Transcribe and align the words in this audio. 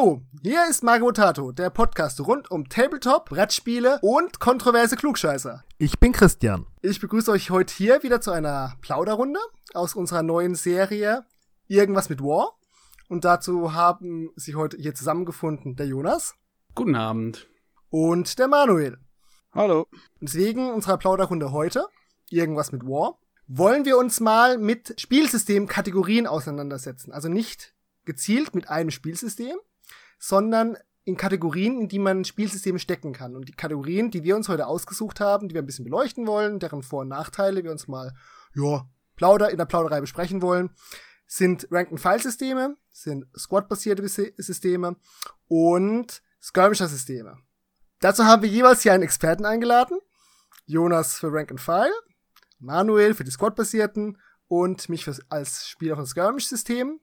Hallo, 0.00 0.22
hier 0.40 0.66
ist 0.66 0.82
Mario 0.82 1.12
Tato, 1.12 1.52
der 1.52 1.68
Podcast 1.68 2.20
rund 2.20 2.50
um 2.50 2.70
Tabletop, 2.70 3.28
Brettspiele 3.28 3.98
und 4.00 4.40
kontroverse 4.40 4.96
Klugscheißer. 4.96 5.62
Ich 5.76 5.98
bin 5.98 6.12
Christian. 6.12 6.64
Ich 6.80 7.00
begrüße 7.00 7.30
euch 7.30 7.50
heute 7.50 7.74
hier 7.74 8.02
wieder 8.02 8.22
zu 8.22 8.30
einer 8.30 8.76
Plauderrunde 8.80 9.40
aus 9.74 9.94
unserer 9.94 10.22
neuen 10.22 10.54
Serie 10.54 11.26
Irgendwas 11.66 12.08
mit 12.08 12.22
War. 12.22 12.56
Und 13.10 13.26
dazu 13.26 13.74
haben 13.74 14.30
sich 14.36 14.54
heute 14.54 14.78
hier 14.78 14.94
zusammengefunden 14.94 15.76
der 15.76 15.86
Jonas. 15.86 16.34
Guten 16.74 16.94
Abend. 16.94 17.46
Und 17.90 18.38
der 18.38 18.48
Manuel. 18.48 18.96
Hallo. 19.52 19.86
Deswegen 20.18 20.70
unserer 20.70 20.96
Plauderrunde 20.96 21.52
heute, 21.52 21.86
irgendwas 22.30 22.72
mit 22.72 22.84
War, 22.86 23.18
wollen 23.48 23.84
wir 23.84 23.98
uns 23.98 24.18
mal 24.18 24.56
mit 24.56 24.98
Spielsystemkategorien 24.98 26.26
auseinandersetzen. 26.26 27.12
Also 27.12 27.28
nicht 27.28 27.74
gezielt 28.06 28.54
mit 28.54 28.70
einem 28.70 28.90
Spielsystem, 28.90 29.58
sondern 30.20 30.76
in 31.04 31.16
Kategorien, 31.16 31.80
in 31.80 31.88
die 31.88 31.98
man 31.98 32.24
Spielsysteme 32.24 32.78
stecken 32.78 33.12
kann. 33.12 33.34
Und 33.34 33.48
die 33.48 33.52
Kategorien, 33.52 34.12
die 34.12 34.22
wir 34.22 34.36
uns 34.36 34.48
heute 34.48 34.66
ausgesucht 34.66 35.18
haben, 35.18 35.48
die 35.48 35.54
wir 35.54 35.62
ein 35.62 35.66
bisschen 35.66 35.86
beleuchten 35.86 36.26
wollen, 36.26 36.60
deren 36.60 36.82
Vor- 36.82 37.00
und 37.00 37.08
Nachteile 37.08 37.64
wir 37.64 37.72
uns 37.72 37.88
mal, 37.88 38.12
ja, 38.54 38.86
plauder, 39.16 39.50
in 39.50 39.56
der 39.56 39.64
Plauderei 39.64 40.00
besprechen 40.00 40.42
wollen, 40.42 40.70
sind 41.26 41.66
Rank-and-File-Systeme, 41.70 42.76
sind 42.92 43.26
Squad-basierte 43.36 44.06
Systeme 44.36 44.96
und 45.48 46.22
Skirmisher-Systeme. 46.42 47.36
Dazu 48.00 48.24
haben 48.24 48.42
wir 48.42 48.48
jeweils 48.48 48.82
hier 48.82 48.92
einen 48.92 49.02
Experten 49.02 49.44
eingeladen. 49.44 49.98
Jonas 50.66 51.18
für 51.18 51.32
Rank 51.32 51.50
and 51.50 51.60
File, 51.60 51.92
Manuel 52.58 53.14
für 53.14 53.24
die 53.24 53.30
Squad-basierten 53.30 54.18
und 54.48 54.88
mich 54.88 55.04
für, 55.04 55.16
als 55.28 55.68
Spieler 55.68 55.96
von 55.96 56.06
Skirmish-Systemen. 56.06 57.00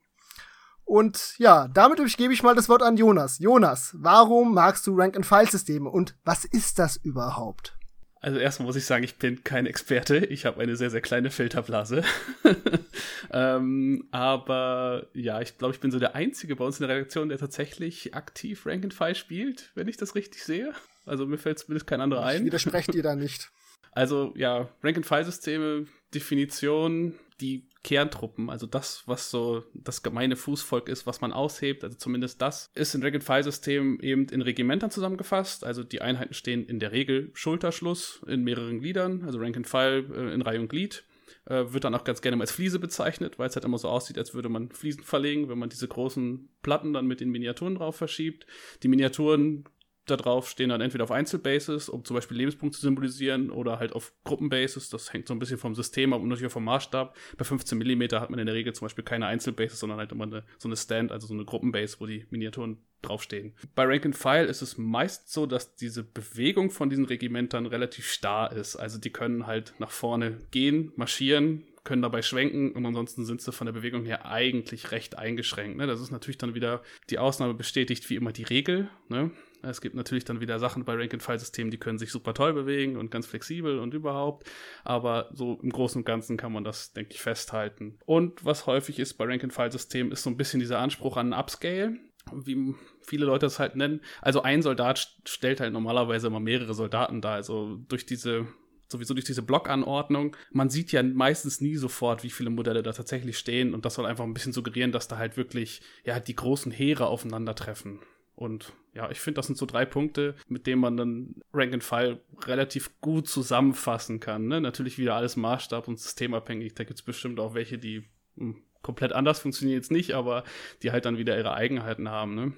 Und 0.88 1.34
ja, 1.36 1.68
damit 1.68 1.98
übergebe 1.98 2.32
ich 2.32 2.42
mal 2.42 2.54
das 2.54 2.70
Wort 2.70 2.82
an 2.82 2.96
Jonas. 2.96 3.38
Jonas, 3.40 3.94
warum 3.98 4.54
magst 4.54 4.86
du 4.86 4.96
Rank-and-File-Systeme 4.96 5.86
und 5.90 6.16
was 6.24 6.46
ist 6.46 6.78
das 6.78 6.96
überhaupt? 6.96 7.76
Also 8.22 8.38
erstmal 8.38 8.68
muss 8.68 8.76
ich 8.76 8.86
sagen, 8.86 9.04
ich 9.04 9.16
bin 9.18 9.44
kein 9.44 9.66
Experte. 9.66 10.16
Ich 10.16 10.46
habe 10.46 10.62
eine 10.62 10.76
sehr, 10.76 10.88
sehr 10.88 11.02
kleine 11.02 11.30
Filterblase. 11.30 12.04
ähm, 13.32 14.08
aber 14.12 15.08
ja, 15.12 15.42
ich 15.42 15.58
glaube, 15.58 15.74
ich 15.74 15.80
bin 15.80 15.90
so 15.90 15.98
der 15.98 16.14
Einzige 16.14 16.56
bei 16.56 16.64
uns 16.64 16.80
in 16.80 16.86
der 16.86 16.96
Redaktion, 16.96 17.28
der 17.28 17.36
tatsächlich 17.36 18.14
aktiv 18.14 18.64
Rank 18.64 18.82
and 18.84 18.94
File 18.94 19.14
spielt, 19.14 19.70
wenn 19.74 19.88
ich 19.88 19.98
das 19.98 20.14
richtig 20.14 20.42
sehe. 20.42 20.72
Also 21.04 21.26
mir 21.26 21.36
fällt 21.36 21.58
zumindest 21.58 21.86
kein 21.86 22.00
anderer 22.00 22.24
ein. 22.24 22.38
Ich 22.38 22.46
widerspreche 22.46 22.92
dir 22.92 23.02
da 23.02 23.14
nicht. 23.14 23.50
Also 23.92 24.32
ja, 24.36 24.70
Rank 24.82 24.96
and 24.96 25.06
File 25.06 25.26
Systeme, 25.26 25.86
Definition, 26.14 27.12
die 27.40 27.68
Kerntruppen, 27.84 28.50
also 28.50 28.66
das, 28.66 29.04
was 29.06 29.30
so 29.30 29.64
das 29.72 30.02
gemeine 30.02 30.36
Fußvolk 30.36 30.88
ist, 30.88 31.06
was 31.06 31.20
man 31.20 31.32
aushebt, 31.32 31.84
also 31.84 31.96
zumindest 31.96 32.42
das, 32.42 32.70
ist 32.74 32.94
in 32.94 33.02
Rank-and-File-Systemen 33.02 34.00
eben 34.00 34.26
in 34.28 34.42
Regimentern 34.42 34.90
zusammengefasst. 34.90 35.64
Also 35.64 35.84
die 35.84 36.00
Einheiten 36.00 36.34
stehen 36.34 36.66
in 36.66 36.80
der 36.80 36.92
Regel 36.92 37.30
Schulterschluss 37.34 38.22
in 38.26 38.42
mehreren 38.42 38.80
Gliedern, 38.80 39.24
also 39.24 39.38
Rank-and-File 39.38 40.10
äh, 40.14 40.34
in 40.34 40.42
Reihe 40.42 40.60
und 40.60 40.68
Glied. 40.68 41.04
Äh, 41.46 41.72
wird 41.72 41.84
dann 41.84 41.94
auch 41.94 42.04
ganz 42.04 42.20
gerne 42.20 42.38
als 42.40 42.50
Fliese 42.50 42.78
bezeichnet, 42.78 43.38
weil 43.38 43.48
es 43.48 43.56
halt 43.56 43.64
immer 43.64 43.78
so 43.78 43.88
aussieht, 43.88 44.18
als 44.18 44.34
würde 44.34 44.48
man 44.48 44.70
Fliesen 44.70 45.02
verlegen, 45.02 45.48
wenn 45.48 45.58
man 45.58 45.70
diese 45.70 45.88
großen 45.88 46.50
Platten 46.62 46.92
dann 46.92 47.06
mit 47.06 47.20
den 47.20 47.30
Miniaturen 47.30 47.76
drauf 47.76 47.96
verschiebt. 47.96 48.46
Die 48.82 48.88
Miniaturen 48.88 49.64
da 50.10 50.16
drauf 50.16 50.48
stehen 50.48 50.70
dann 50.70 50.80
entweder 50.80 51.04
auf 51.04 51.10
Einzelbasis, 51.10 51.88
um 51.88 52.04
zum 52.04 52.14
Beispiel 52.14 52.36
Lebenspunkte 52.36 52.76
zu 52.76 52.82
symbolisieren, 52.82 53.50
oder 53.50 53.78
halt 53.78 53.92
auf 53.92 54.12
Gruppenbasis. 54.24 54.88
Das 54.90 55.12
hängt 55.12 55.28
so 55.28 55.34
ein 55.34 55.38
bisschen 55.38 55.58
vom 55.58 55.74
System 55.74 56.12
ab 56.12 56.20
und 56.20 56.28
natürlich 56.28 56.48
auch 56.48 56.54
vom 56.54 56.64
Maßstab. 56.64 57.16
Bei 57.36 57.44
15 57.44 57.78
mm 57.78 58.02
hat 58.14 58.30
man 58.30 58.38
in 58.38 58.46
der 58.46 58.54
Regel 58.54 58.74
zum 58.74 58.86
Beispiel 58.86 59.04
keine 59.04 59.26
Einzelbasis, 59.26 59.80
sondern 59.80 59.98
halt 59.98 60.12
immer 60.12 60.24
eine, 60.24 60.44
so 60.58 60.68
eine 60.68 60.76
Stand, 60.76 61.12
also 61.12 61.26
so 61.26 61.34
eine 61.34 61.44
Gruppenbase, 61.44 61.96
wo 62.00 62.06
die 62.06 62.26
Miniaturen 62.30 62.78
draufstehen. 63.02 63.54
Bei 63.74 63.84
Rank 63.84 64.04
and 64.06 64.16
File 64.16 64.46
ist 64.46 64.62
es 64.62 64.76
meist 64.76 65.32
so, 65.32 65.46
dass 65.46 65.76
diese 65.76 66.02
Bewegung 66.02 66.70
von 66.70 66.90
diesen 66.90 67.04
Regimentern 67.04 67.66
relativ 67.66 68.10
starr 68.10 68.52
ist. 68.52 68.76
Also 68.76 68.98
die 68.98 69.10
können 69.10 69.46
halt 69.46 69.74
nach 69.78 69.90
vorne 69.90 70.38
gehen, 70.50 70.92
marschieren, 70.96 71.64
können 71.88 72.02
dabei 72.02 72.20
schwenken 72.22 72.72
und 72.72 72.84
ansonsten 72.84 73.24
sind 73.24 73.40
sie 73.40 73.50
von 73.50 73.64
der 73.66 73.72
Bewegung 73.72 74.04
her 74.04 74.26
eigentlich 74.26 74.90
recht 74.90 75.16
eingeschränkt. 75.16 75.78
Ne? 75.78 75.86
Das 75.86 76.00
ist 76.00 76.10
natürlich 76.10 76.36
dann 76.36 76.54
wieder 76.54 76.82
die 77.08 77.18
Ausnahme 77.18 77.54
bestätigt 77.54 78.10
wie 78.10 78.16
immer 78.16 78.30
die 78.30 78.42
Regel. 78.42 78.90
Ne? 79.08 79.30
Es 79.62 79.80
gibt 79.80 79.94
natürlich 79.94 80.24
dann 80.24 80.40
wieder 80.40 80.58
Sachen 80.58 80.84
bei 80.84 80.94
Rank-and-File-Systemen, 80.94 81.70
die 81.70 81.78
können 81.78 81.98
sich 81.98 82.10
super 82.10 82.34
toll 82.34 82.52
bewegen 82.52 82.96
und 82.96 83.10
ganz 83.10 83.26
flexibel 83.26 83.78
und 83.78 83.94
überhaupt. 83.94 84.48
Aber 84.84 85.30
so 85.32 85.58
im 85.62 85.70
Großen 85.70 86.00
und 86.00 86.04
Ganzen 86.04 86.36
kann 86.36 86.52
man 86.52 86.64
das, 86.64 86.92
denke 86.92 87.12
ich, 87.12 87.20
festhalten. 87.20 87.98
Und 88.04 88.44
was 88.44 88.66
häufig 88.66 88.98
ist 88.98 89.14
bei 89.14 89.24
Rank-and-File-Systemen, 89.24 90.12
ist 90.12 90.22
so 90.22 90.30
ein 90.30 90.36
bisschen 90.36 90.60
dieser 90.60 90.78
Anspruch 90.78 91.16
an 91.16 91.32
Upscale 91.32 91.96
wie 92.30 92.74
viele 93.00 93.24
Leute 93.24 93.46
es 93.46 93.58
halt 93.58 93.74
nennen. 93.74 94.02
Also 94.20 94.42
ein 94.42 94.60
Soldat 94.60 95.16
stellt 95.24 95.60
halt 95.60 95.72
normalerweise 95.72 96.26
immer 96.26 96.40
mehrere 96.40 96.74
Soldaten 96.74 97.22
dar. 97.22 97.36
Also 97.36 97.78
durch 97.88 98.04
diese 98.04 98.46
sowieso 98.90 99.14
durch 99.14 99.26
diese 99.26 99.42
Blockanordnung. 99.42 100.36
Man 100.50 100.70
sieht 100.70 100.92
ja 100.92 101.02
meistens 101.02 101.60
nie 101.60 101.76
sofort, 101.76 102.24
wie 102.24 102.30
viele 102.30 102.50
Modelle 102.50 102.82
da 102.82 102.92
tatsächlich 102.92 103.38
stehen 103.38 103.74
und 103.74 103.84
das 103.84 103.94
soll 103.94 104.06
einfach 104.06 104.24
ein 104.24 104.34
bisschen 104.34 104.52
suggerieren, 104.52 104.92
dass 104.92 105.08
da 105.08 105.18
halt 105.18 105.36
wirklich 105.36 105.82
ja 106.04 106.18
die 106.20 106.34
großen 106.34 106.72
Heere 106.72 107.06
aufeinandertreffen. 107.06 108.00
Und 108.38 108.72
ja, 108.94 109.10
ich 109.10 109.18
finde, 109.18 109.38
das 109.38 109.48
sind 109.48 109.58
so 109.58 109.66
drei 109.66 109.84
Punkte, 109.84 110.36
mit 110.46 110.68
denen 110.68 110.80
man 110.80 110.96
dann 110.96 111.34
Rank 111.52 111.74
and 111.74 111.82
File 111.82 112.20
relativ 112.46 113.00
gut 113.00 113.26
zusammenfassen 113.26 114.20
kann. 114.20 114.46
Ne? 114.46 114.60
Natürlich 114.60 114.96
wieder 114.96 115.16
alles 115.16 115.34
Maßstab 115.34 115.88
und 115.88 115.98
systemabhängig. 115.98 116.72
Da 116.74 116.84
gibt 116.84 117.00
es 117.00 117.04
bestimmt 117.04 117.40
auch 117.40 117.54
welche, 117.54 117.78
die 117.78 118.04
mh, 118.36 118.54
hm, 118.54 118.62
komplett 118.80 119.12
anders 119.12 119.40
funktionieren 119.40 119.78
jetzt 119.78 119.90
nicht, 119.90 120.14
aber 120.14 120.44
die 120.84 120.92
halt 120.92 121.04
dann 121.04 121.18
wieder 121.18 121.36
ihre 121.36 121.52
Eigenheiten 121.52 122.10
haben. 122.10 122.36
Ne? 122.36 122.52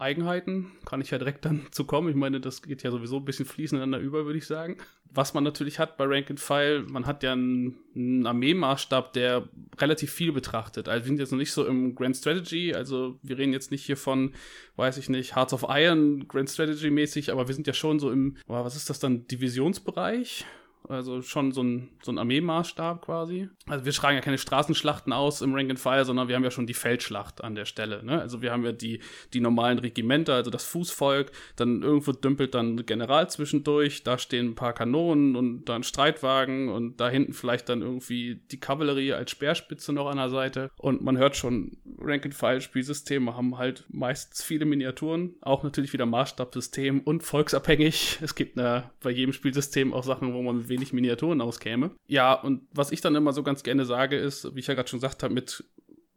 Eigenheiten 0.00 0.72
kann 0.84 1.00
ich 1.00 1.10
ja 1.10 1.18
direkt 1.18 1.44
dann 1.44 1.66
zu 1.70 1.84
kommen. 1.84 2.08
Ich 2.08 2.16
meine, 2.16 2.40
das 2.40 2.62
geht 2.62 2.82
ja 2.82 2.90
sowieso 2.90 3.16
ein 3.16 3.24
bisschen 3.24 3.46
fließend 3.46 3.78
ineinander 3.78 3.98
über, 3.98 4.24
würde 4.24 4.38
ich 4.38 4.46
sagen. 4.46 4.76
Was 5.12 5.34
man 5.34 5.44
natürlich 5.44 5.78
hat 5.78 5.96
bei 5.96 6.04
Rank 6.04 6.30
and 6.30 6.40
File, 6.40 6.84
man 6.88 7.06
hat 7.06 7.22
ja 7.22 7.32
einen, 7.32 7.76
einen 7.94 8.26
Armeemaßstab, 8.26 9.12
der 9.12 9.48
relativ 9.78 10.12
viel 10.12 10.32
betrachtet. 10.32 10.88
Also 10.88 11.04
wir 11.04 11.08
sind 11.08 11.18
jetzt 11.18 11.32
noch 11.32 11.38
nicht 11.38 11.52
so 11.52 11.66
im 11.66 11.94
Grand 11.94 12.16
Strategy, 12.16 12.74
also 12.74 13.18
wir 13.22 13.36
reden 13.36 13.52
jetzt 13.52 13.70
nicht 13.70 13.84
hier 13.84 13.96
von, 13.96 14.32
weiß 14.76 14.98
ich 14.98 15.08
nicht, 15.08 15.34
Hearts 15.34 15.52
of 15.52 15.66
Iron, 15.68 16.28
Grand 16.28 16.48
Strategy 16.48 16.90
mäßig, 16.90 17.32
aber 17.32 17.48
wir 17.48 17.54
sind 17.54 17.66
ja 17.66 17.72
schon 17.72 17.98
so 17.98 18.10
im, 18.10 18.36
was 18.46 18.76
ist 18.76 18.88
das 18.88 19.00
dann, 19.00 19.26
Divisionsbereich? 19.26 20.46
Also 20.90 21.22
schon 21.22 21.52
so 21.52 21.62
ein, 21.62 21.88
so 22.02 22.10
ein 22.10 22.18
Armeemaßstab 22.18 23.02
quasi. 23.02 23.48
Also 23.66 23.84
wir 23.84 23.92
schreiben 23.92 24.16
ja 24.16 24.20
keine 24.20 24.38
Straßenschlachten 24.38 25.12
aus 25.12 25.40
im 25.40 25.54
Rank 25.54 25.70
and 25.70 25.78
Fire, 25.78 26.04
sondern 26.04 26.28
wir 26.28 26.34
haben 26.34 26.44
ja 26.44 26.50
schon 26.50 26.66
die 26.66 26.74
Feldschlacht 26.74 27.44
an 27.44 27.54
der 27.54 27.64
Stelle. 27.64 28.04
Ne? 28.04 28.20
Also 28.20 28.42
wir 28.42 28.52
haben 28.52 28.64
ja 28.64 28.72
die, 28.72 29.00
die 29.32 29.40
normalen 29.40 29.78
Regimenter, 29.78 30.34
also 30.34 30.50
das 30.50 30.64
Fußvolk, 30.64 31.30
dann 31.56 31.82
irgendwo 31.82 32.12
dümpelt 32.12 32.54
dann 32.54 32.74
ein 32.74 32.86
General 32.86 33.30
zwischendurch, 33.30 34.02
da 34.02 34.18
stehen 34.18 34.48
ein 34.48 34.54
paar 34.54 34.72
Kanonen 34.72 35.36
und 35.36 35.64
dann 35.66 35.84
Streitwagen 35.84 36.68
und 36.68 37.00
da 37.00 37.08
hinten 37.08 37.32
vielleicht 37.32 37.68
dann 37.68 37.82
irgendwie 37.82 38.40
die 38.50 38.58
Kavallerie 38.58 39.12
als 39.12 39.30
Speerspitze 39.30 39.92
noch 39.92 40.08
an 40.08 40.16
der 40.16 40.30
Seite. 40.30 40.70
Und 40.76 41.02
man 41.02 41.16
hört 41.16 41.36
schon, 41.36 41.76
Rank 41.98 42.24
and 42.24 42.34
File 42.34 42.60
Spielsysteme 42.60 43.36
haben 43.36 43.58
halt 43.58 43.84
meistens 43.88 44.42
viele 44.42 44.64
Miniaturen, 44.64 45.34
auch 45.40 45.62
natürlich 45.62 45.92
wieder 45.92 46.06
Maßstabsystem 46.06 47.00
und 47.00 47.22
volksabhängig. 47.22 48.18
Es 48.22 48.34
gibt 48.34 48.58
eine, 48.58 48.90
bei 49.00 49.10
jedem 49.10 49.32
Spielsystem 49.32 49.92
auch 49.92 50.04
Sachen, 50.04 50.34
wo 50.34 50.42
man 50.42 50.68
wenig 50.68 50.79
Miniaturen 50.92 51.40
auskäme. 51.40 51.90
Ja, 52.06 52.32
und 52.32 52.62
was 52.72 52.92
ich 52.92 53.00
dann 53.00 53.14
immer 53.14 53.32
so 53.32 53.42
ganz 53.42 53.62
gerne 53.62 53.84
sage, 53.84 54.16
ist, 54.16 54.54
wie 54.54 54.60
ich 54.60 54.66
ja 54.66 54.74
gerade 54.74 54.88
schon 54.88 54.98
gesagt 54.98 55.22
habe, 55.22 55.34
mit 55.34 55.64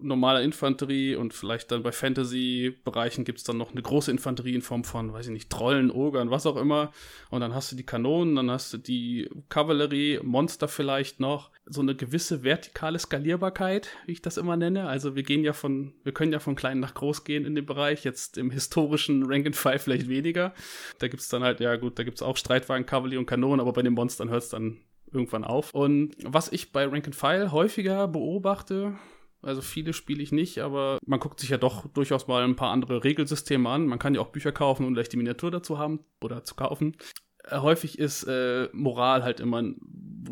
normaler 0.03 0.41
Infanterie 0.41 1.15
und 1.15 1.33
vielleicht 1.33 1.71
dann 1.71 1.83
bei 1.83 1.91
Fantasy-Bereichen 1.91 3.23
gibt 3.23 3.39
es 3.39 3.43
dann 3.43 3.57
noch 3.57 3.71
eine 3.71 3.81
große 3.81 4.11
Infanterie 4.11 4.55
in 4.55 4.61
Form 4.61 4.83
von, 4.83 5.13
weiß 5.13 5.27
ich 5.27 5.31
nicht, 5.31 5.49
Trollen, 5.49 5.91
Ogern, 5.91 6.29
was 6.29 6.45
auch 6.45 6.57
immer. 6.57 6.91
Und 7.29 7.41
dann 7.41 7.53
hast 7.53 7.71
du 7.71 7.75
die 7.75 7.85
Kanonen, 7.85 8.35
dann 8.35 8.51
hast 8.51 8.73
du 8.73 8.77
die 8.77 9.29
Kavallerie, 9.49 10.19
Monster 10.23 10.67
vielleicht 10.67 11.19
noch. 11.19 11.51
So 11.65 11.81
eine 11.81 11.95
gewisse 11.95 12.43
vertikale 12.43 12.99
Skalierbarkeit, 12.99 13.89
wie 14.05 14.11
ich 14.11 14.21
das 14.21 14.37
immer 14.37 14.57
nenne. 14.57 14.87
Also 14.87 15.15
wir 15.15 15.23
gehen 15.23 15.43
ja 15.43 15.53
von, 15.53 15.93
wir 16.03 16.13
können 16.13 16.33
ja 16.33 16.39
von 16.39 16.55
klein 16.55 16.79
nach 16.81 16.93
groß 16.93 17.23
gehen 17.23 17.45
in 17.45 17.55
dem 17.55 17.65
Bereich. 17.65 18.03
Jetzt 18.03 18.37
im 18.37 18.51
historischen 18.51 19.23
Rank 19.25 19.45
and 19.45 19.55
File 19.55 19.79
vielleicht 19.79 20.09
weniger. 20.09 20.53
Da 20.99 21.07
gibt 21.07 21.21
es 21.21 21.29
dann 21.29 21.43
halt, 21.43 21.61
ja 21.61 21.75
gut, 21.77 21.97
da 21.97 22.03
gibt 22.03 22.17
es 22.17 22.21
auch 22.21 22.35
Streitwagen, 22.35 22.85
Kavallerie 22.85 23.17
und 23.17 23.25
Kanonen, 23.25 23.61
aber 23.61 23.71
bei 23.71 23.81
den 23.81 23.93
Monstern 23.93 24.29
hört 24.29 24.43
es 24.43 24.49
dann 24.49 24.77
irgendwann 25.13 25.43
auf. 25.43 25.73
Und 25.73 26.15
was 26.25 26.51
ich 26.51 26.71
bei 26.71 26.85
Rank 26.85 27.05
and 27.05 27.15
File 27.15 27.51
häufiger 27.51 28.07
beobachte, 28.07 28.95
also 29.43 29.61
viele 29.61 29.93
spiele 29.93 30.23
ich 30.23 30.31
nicht, 30.31 30.59
aber 30.59 30.97
man 31.05 31.19
guckt 31.19 31.39
sich 31.39 31.49
ja 31.49 31.57
doch 31.57 31.87
durchaus 31.87 32.27
mal 32.27 32.43
ein 32.43 32.55
paar 32.55 32.71
andere 32.71 33.03
Regelsysteme 33.03 33.69
an. 33.69 33.85
Man 33.85 33.99
kann 33.99 34.15
ja 34.15 34.21
auch 34.21 34.31
Bücher 34.31 34.51
kaufen 34.51 34.85
und 34.85 34.95
vielleicht 34.95 35.13
die 35.13 35.17
Miniatur 35.17 35.51
dazu 35.51 35.77
haben 35.77 35.99
oder 36.21 36.43
zu 36.43 36.55
kaufen. 36.55 36.95
Äh, 37.43 37.59
häufig 37.59 37.99
ist 37.99 38.23
äh, 38.23 38.69
Moral 38.73 39.23
halt 39.23 39.39
immer 39.39 39.61
ein 39.61 39.79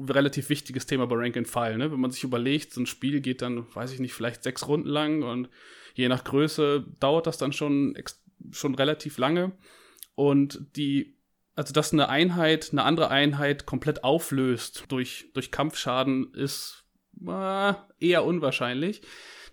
relativ 0.10 0.50
wichtiges 0.50 0.86
Thema 0.86 1.08
bei 1.08 1.16
Rank 1.18 1.38
and 1.38 1.48
File. 1.48 1.78
Ne? 1.78 1.92
Wenn 1.92 2.00
man 2.00 2.12
sich 2.12 2.24
überlegt, 2.24 2.74
so 2.74 2.82
ein 2.82 2.86
Spiel 2.86 3.22
geht 3.22 3.42
dann, 3.42 3.66
weiß 3.76 3.92
ich 3.92 4.00
nicht, 4.00 4.14
vielleicht 4.14 4.44
sechs 4.44 4.68
Runden 4.68 4.88
lang 4.88 5.24
und 5.24 5.50
je 5.94 6.08
nach 6.08 6.24
Größe 6.24 6.86
dauert 7.00 7.28
das 7.28 7.38
dann 7.38 7.52
schon, 7.52 7.98
schon 8.52 8.76
relativ 8.76 9.18
lange. 9.18 9.52
Und 10.16 10.66
die 10.76 11.18
also 11.56 11.74
dass 11.74 11.94
eine 11.94 12.10
Einheit 12.10 12.70
eine 12.72 12.84
andere 12.84 13.10
Einheit 13.10 13.66
komplett 13.66 14.04
auflöst 14.04 14.86
durch, 14.88 15.30
durch 15.34 15.52
Kampfschaden, 15.52 16.34
ist 16.34 16.81
eher 18.00 18.26
unwahrscheinlich. 18.26 19.02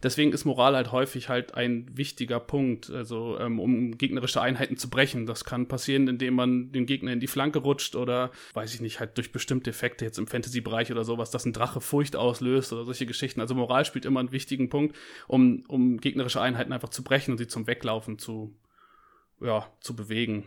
deswegen 0.03 0.33
ist 0.33 0.45
Moral 0.45 0.77
halt 0.77 0.93
häufig 0.93 1.29
halt 1.29 1.55
ein 1.55 1.87
wichtiger 1.97 2.41
Punkt, 2.41 2.91
also 2.91 3.39
ähm, 3.39 3.59
um 3.59 3.99
gegnerische 3.99 4.41
Einheiten 4.41 4.77
zu 4.77 4.89
brechen. 4.91 5.27
Das 5.27 5.45
kann 5.45 5.69
passieren, 5.69 6.09
indem 6.09 6.35
man 6.35 6.73
den 6.73 6.87
Gegner 6.87 7.13
in 7.13 7.21
die 7.21 7.27
Flanke 7.27 7.59
rutscht 7.61 7.97
oder, 7.97 8.31
weiß 8.55 8.75
ich 8.75 8.81
nicht, 8.81 9.01
halt 9.01 9.17
durch 9.17 9.33
bestimmte 9.33 9.71
Effekte 9.71 10.05
jetzt 10.05 10.19
im 10.19 10.27
Fantasy-Bereich 10.27 10.93
oder 10.93 11.05
sowas, 11.05 11.31
dass 11.31 11.45
ein 11.45 11.53
Drache 11.53 11.81
Furcht 11.81 12.17
auslöst 12.17 12.73
oder 12.73 12.85
solche 12.85 13.07
Geschichten. 13.07 13.41
Also 13.41 13.55
Moral 13.55 13.85
spielt 13.85 14.05
immer 14.05 14.21
einen 14.21 14.33
wichtigen 14.33 14.69
Punkt, 14.69 14.97
um, 15.27 15.65
um 15.69 15.99
gegnerische 15.99 16.41
Einheiten 16.41 16.73
einfach 16.73 16.91
zu 16.91 17.03
brechen 17.03 17.33
und 17.33 17.39
sie 17.39 17.49
zum 17.49 17.67
Weglaufen 17.67 18.19
zu, 18.19 18.57
ja, 19.41 19.67
zu 19.81 19.97
bewegen. 19.97 20.45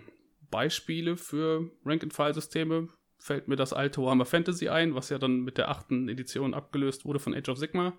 Beispiele 0.49 1.17
für 1.17 1.69
Rank-and-File-Systeme 1.85 2.89
fällt 3.21 3.47
mir 3.47 3.55
das 3.55 3.71
alte 3.71 4.01
Warhammer 4.01 4.25
Fantasy 4.25 4.67
ein, 4.67 4.95
was 4.95 5.09
ja 5.09 5.19
dann 5.19 5.41
mit 5.41 5.57
der 5.57 5.69
achten 5.69 6.09
Edition 6.09 6.53
abgelöst 6.53 7.05
wurde 7.05 7.19
von 7.19 7.35
Age 7.35 7.49
of 7.49 7.57
Sigma. 7.57 7.93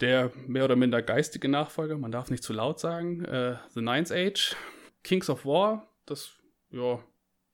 Der 0.00 0.32
mehr 0.46 0.64
oder 0.64 0.76
minder 0.76 1.02
geistige 1.02 1.48
Nachfolger, 1.48 1.98
man 1.98 2.12
darf 2.12 2.30
nicht 2.30 2.42
zu 2.42 2.52
laut 2.52 2.80
sagen, 2.80 3.24
äh, 3.24 3.56
The 3.74 3.82
Ninth 3.82 4.12
Age, 4.12 4.56
Kings 5.02 5.28
of 5.28 5.44
War, 5.44 5.88
das, 6.06 6.30
ja, 6.70 7.00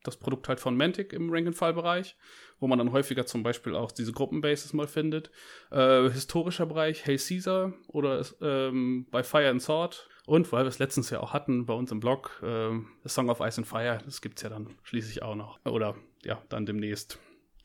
das 0.04 0.16
Produkt 0.18 0.48
halt 0.48 0.60
von 0.60 0.76
Mantic 0.76 1.12
im 1.12 1.30
Rank-and-File-Bereich, 1.30 2.16
wo 2.60 2.66
man 2.66 2.78
dann 2.78 2.92
häufiger 2.92 3.26
zum 3.26 3.42
Beispiel 3.42 3.74
auch 3.74 3.90
diese 3.90 4.12
Gruppenbases 4.12 4.72
mal 4.72 4.86
findet. 4.86 5.30
Äh, 5.70 6.10
historischer 6.10 6.66
Bereich, 6.66 7.04
Hey 7.04 7.16
Caesar 7.16 7.72
oder 7.88 8.24
ähm, 8.40 9.06
bei 9.10 9.22
Fire 9.22 9.48
and 9.48 9.62
Sword. 9.62 10.08
Und 10.26 10.52
weil 10.52 10.64
wir 10.64 10.68
es 10.68 10.78
letztens 10.78 11.08
ja 11.10 11.20
auch 11.20 11.32
hatten 11.32 11.64
bei 11.64 11.74
uns 11.74 11.90
im 11.90 12.00
Blog, 12.00 12.40
äh, 12.42 12.70
The 13.02 13.08
Song 13.08 13.30
of 13.30 13.40
Ice 13.40 13.58
and 13.58 13.66
Fire, 13.66 13.98
das 14.04 14.20
gibt 14.20 14.38
es 14.38 14.42
ja 14.42 14.50
dann 14.50 14.76
schließlich 14.82 15.22
auch 15.22 15.34
noch. 15.34 15.58
Oder 15.64 15.96
ja, 16.28 16.42
dann 16.50 16.66
demnächst. 16.66 17.18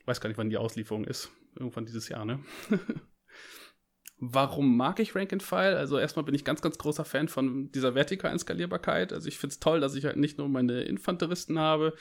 Weiß 0.06 0.21
gar 0.21 0.30
nicht, 0.30 0.38
wann 0.38 0.50
die 0.50 0.57
Auslieferung 0.57 1.04
ist. 1.04 1.30
Irgendwann 1.56 1.86
dieses 1.86 2.07
Jahr, 2.10 2.25
ne? 2.25 2.39
Warum 4.18 4.77
mag 4.77 5.00
ich 5.00 5.15
Rank 5.15 5.33
and 5.33 5.44
File? 5.44 5.75
Also 5.75 6.00
erstmal 6.00 6.24
bin 6.24 6.33
ich 6.33 6.45
ganz, 6.45 6.62
ganz 6.62 6.77
großer 6.77 7.04
Fan 7.04 7.27
von 7.27 7.71
dieser 7.74 7.94
vertikalen 7.94 8.39
Skalierbarkeit. 8.39 9.12
Also 9.12 9.27
ich 9.27 9.38
finde 9.38 9.54
es 9.54 9.60
toll, 9.60 9.81
dass 9.81 9.95
ich 9.95 10.06
halt 10.06 10.15
nicht 10.15 10.38
nur 10.38 10.48
meine 10.48 10.83
Infanteristen 10.83 11.60
habe, 11.60 11.94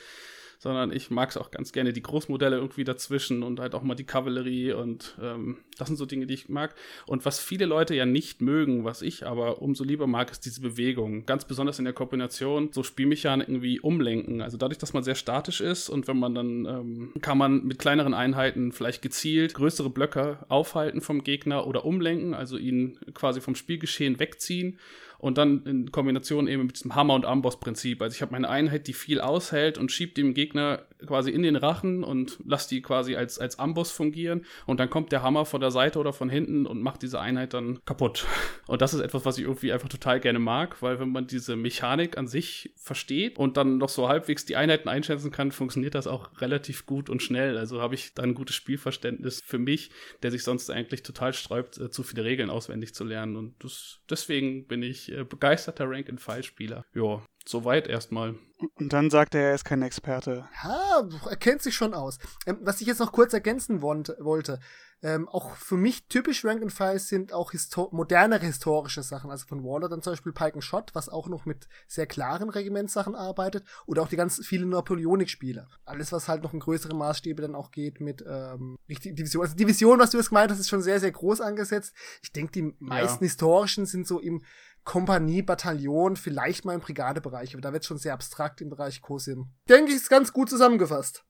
sondern 0.63 0.93
ich 0.93 1.11
mag 1.11 1.29
es 1.29 1.35
auch 1.35 1.51
ganz 1.51 1.73
gerne, 1.73 1.91
die 1.91 2.01
Großmodelle 2.01 2.55
irgendwie 2.55 2.85
dazwischen 2.85 3.43
und 3.43 3.59
halt 3.59 3.75
auch 3.75 3.83
mal 3.83 3.95
die 3.95 4.05
Kavallerie 4.05 4.71
und 4.71 5.17
ähm, 5.21 5.57
das 5.77 5.89
sind 5.89 5.97
so 5.97 6.05
Dinge, 6.05 6.25
die 6.25 6.35
ich 6.35 6.47
mag. 6.47 6.73
Und 7.05 7.25
was 7.25 7.41
viele 7.41 7.65
Leute 7.65 7.93
ja 7.95 8.05
nicht 8.05 8.41
mögen, 8.41 8.85
was 8.85 9.01
ich 9.01 9.27
aber 9.27 9.61
umso 9.61 9.83
lieber 9.83 10.07
mag, 10.07 10.31
ist 10.31 10.45
diese 10.45 10.61
Bewegung. 10.61 11.25
Ganz 11.25 11.43
besonders 11.43 11.79
in 11.79 11.85
der 11.85 11.93
Kombination 11.93 12.69
so 12.71 12.81
Spielmechaniken 12.81 13.61
wie 13.61 13.81
Umlenken. 13.81 14.41
Also 14.41 14.55
dadurch, 14.55 14.77
dass 14.77 14.93
man 14.93 15.03
sehr 15.03 15.15
statisch 15.15 15.59
ist 15.59 15.89
und 15.89 16.07
wenn 16.07 16.17
man 16.17 16.33
dann 16.33 16.65
ähm, 16.65 17.13
kann 17.21 17.37
man 17.37 17.65
mit 17.65 17.77
kleineren 17.77 18.13
Einheiten 18.13 18.71
vielleicht 18.71 19.01
gezielt 19.01 19.55
größere 19.55 19.89
Blöcke 19.89 20.45
aufhalten 20.47 21.01
vom 21.01 21.25
Gegner 21.25 21.67
oder 21.67 21.83
umlenken, 21.83 22.33
also 22.33 22.55
ihn 22.57 22.97
quasi 23.13 23.41
vom 23.41 23.55
Spielgeschehen 23.55 24.17
wegziehen 24.17 24.79
und 25.17 25.37
dann 25.37 25.63
in 25.65 25.91
Kombination 25.91 26.47
eben 26.47 26.65
mit 26.65 26.75
diesem 26.75 26.95
Hammer- 26.95 27.15
und 27.15 27.25
Amboss-Prinzip. 27.25 28.01
Also 28.01 28.15
ich 28.15 28.21
habe 28.21 28.31
meine 28.31 28.49
Einheit, 28.49 28.87
die 28.87 28.93
viel 28.93 29.21
aushält 29.21 29.77
und 29.77 29.91
schiebt 29.91 30.17
dem 30.17 30.33
Gegner 30.33 30.83
quasi 31.05 31.31
in 31.31 31.43
den 31.43 31.55
Rachen 31.55 32.03
und 32.03 32.39
lasse 32.45 32.69
die 32.69 32.81
quasi 32.81 33.15
als, 33.15 33.39
als 33.39 33.59
Amboss 33.59 33.91
fungieren 33.91 34.45
und 34.65 34.79
dann 34.79 34.89
kommt 34.89 35.11
der 35.11 35.23
Hammer 35.23 35.45
von 35.45 35.61
der 35.61 35.71
Seite 35.71 35.99
oder 35.99 36.13
von 36.13 36.29
hinten 36.29 36.65
und 36.65 36.81
macht 36.81 37.01
diese 37.01 37.19
Einheit 37.19 37.53
dann 37.53 37.79
kaputt. 37.85 38.25
Und 38.65 38.81
das 38.81 38.93
ist 38.93 39.01
etwas, 39.01 39.25
was 39.25 39.37
ich 39.37 39.43
irgendwie 39.43 39.73
einfach 39.73 39.89
total 39.89 40.21
gerne 40.21 40.39
mag, 40.39 40.81
weil 40.81 40.97
wenn 40.97 41.09
man 41.09 41.27
diese 41.27 41.57
Mechanik 41.57 42.17
an 42.17 42.27
sich 42.27 42.73
versteht 42.77 43.37
und 43.37 43.57
dann 43.57 43.77
noch 43.77 43.89
so 43.89 44.07
halbwegs 44.07 44.45
die 44.45 44.55
Einheiten 44.55 44.87
einschätzen 44.87 45.31
kann, 45.31 45.51
funktioniert 45.51 45.95
das 45.95 46.07
auch 46.07 46.39
relativ 46.39 46.85
gut 46.85 47.09
und 47.09 47.21
schnell. 47.21 47.57
Also 47.57 47.81
habe 47.81 47.95
ich 47.95 48.13
dann 48.13 48.29
ein 48.29 48.35
gutes 48.35 48.55
Spielverständnis 48.55 49.41
für 49.45 49.59
mich, 49.59 49.91
der 50.21 50.31
sich 50.31 50.43
sonst 50.43 50.69
eigentlich 50.69 51.03
total 51.03 51.33
sträubt, 51.33 51.77
äh, 51.77 51.89
zu 51.89 52.03
viele 52.03 52.23
Regeln 52.23 52.49
auswendig 52.49 52.93
zu 52.93 53.03
lernen. 53.03 53.35
Und 53.35 53.63
das, 53.63 53.99
deswegen 54.09 54.65
bin 54.67 54.81
ich 54.81 55.11
äh, 55.11 55.23
begeisterter 55.23 55.89
Rank-and-File-Spieler. 55.89 56.85
Ja, 56.93 57.21
soweit 57.45 57.87
erstmal. 57.87 58.35
Und 58.75 58.93
dann 58.93 59.09
sagt 59.09 59.35
er, 59.35 59.41
er 59.41 59.55
ist 59.55 59.65
kein 59.65 59.81
Experte. 59.81 60.47
Ja, 60.63 61.07
er 61.29 61.35
kennt 61.35 61.61
sich 61.61 61.75
schon 61.75 61.93
aus. 61.93 62.17
Ähm, 62.45 62.59
was 62.61 62.81
ich 62.81 62.87
jetzt 62.87 62.99
noch 62.99 63.11
kurz 63.11 63.33
ergänzen 63.33 63.81
wollte, 63.81 64.59
ähm, 65.03 65.27
auch 65.27 65.57
für 65.57 65.75
mich 65.75 66.07
typisch 66.07 66.45
Rank 66.45 66.61
and 66.61 66.71
File 66.71 66.97
sind 66.97 67.33
auch 67.33 67.51
histor 67.51 67.89
modernere 67.91 68.45
historische 68.45 69.03
Sachen. 69.03 69.31
Also 69.31 69.45
von 69.45 69.61
Waller 69.61 69.89
dann 69.89 70.01
zum 70.01 70.13
Beispiel 70.13 70.31
Pike 70.31 70.55
and 70.55 70.63
Shot, 70.63 70.95
was 70.95 71.09
auch 71.09 71.27
noch 71.27 71.45
mit 71.45 71.67
sehr 71.87 72.07
klaren 72.07 72.49
Regimentssachen 72.49 73.13
arbeitet. 73.13 73.65
Oder 73.85 74.01
auch 74.01 74.07
die 74.07 74.15
ganz 74.15 74.39
vielen 74.45 74.69
Napoleonik-Spiele. 74.69 75.67
Alles, 75.83 76.13
was 76.13 76.29
halt 76.29 76.41
noch 76.41 76.53
in 76.53 76.61
größere 76.61 76.95
Maßstäbe 76.95 77.41
dann 77.41 77.53
auch 77.53 77.71
geht 77.71 77.99
mit 77.99 78.23
ähm, 78.25 78.77
Division. 78.87 79.43
Also 79.43 79.57
Division, 79.57 79.99
was 79.99 80.11
du 80.11 80.17
jetzt 80.17 80.29
gemeint 80.29 80.51
hast, 80.51 80.59
ist 80.59 80.69
schon 80.69 80.81
sehr, 80.81 81.01
sehr 81.01 81.11
groß 81.11 81.41
angesetzt. 81.41 81.93
Ich 82.21 82.31
denke, 82.31 82.53
die 82.53 82.73
meisten 82.79 83.25
ja. 83.25 83.27
historischen 83.27 83.85
sind 83.85 84.07
so 84.07 84.21
im 84.21 84.41
Kompanie, 84.83 85.41
Bataillon, 85.41 86.15
vielleicht 86.15 86.65
mal 86.65 86.73
im 86.73 86.81
Brigadebereich, 86.81 87.53
aber 87.53 87.61
da 87.61 87.73
wird 87.73 87.85
schon 87.85 87.97
sehr 87.97 88.13
abstrakt 88.13 88.61
im 88.61 88.69
Bereich 88.69 89.01
COSIM. 89.01 89.47
Denke 89.69 89.91
ich, 89.91 89.97
ist 89.97 90.09
ganz 90.09 90.33
gut 90.33 90.49
zusammengefasst. 90.49 91.23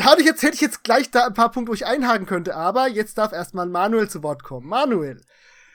Hatte 0.00 0.20
ich 0.20 0.26
jetzt, 0.26 0.42
hätte 0.42 0.54
ich 0.54 0.60
jetzt 0.60 0.84
gleich 0.84 1.10
da 1.10 1.26
ein 1.26 1.34
paar 1.34 1.50
Punkte, 1.50 1.70
wo 1.70 1.74
ich 1.74 1.86
einhaken 1.86 2.26
könnte, 2.26 2.54
aber 2.54 2.88
jetzt 2.88 3.18
darf 3.18 3.32
erstmal 3.32 3.66
Manuel 3.66 4.08
zu 4.08 4.22
Wort 4.22 4.42
kommen. 4.42 4.66
Manuel. 4.66 5.20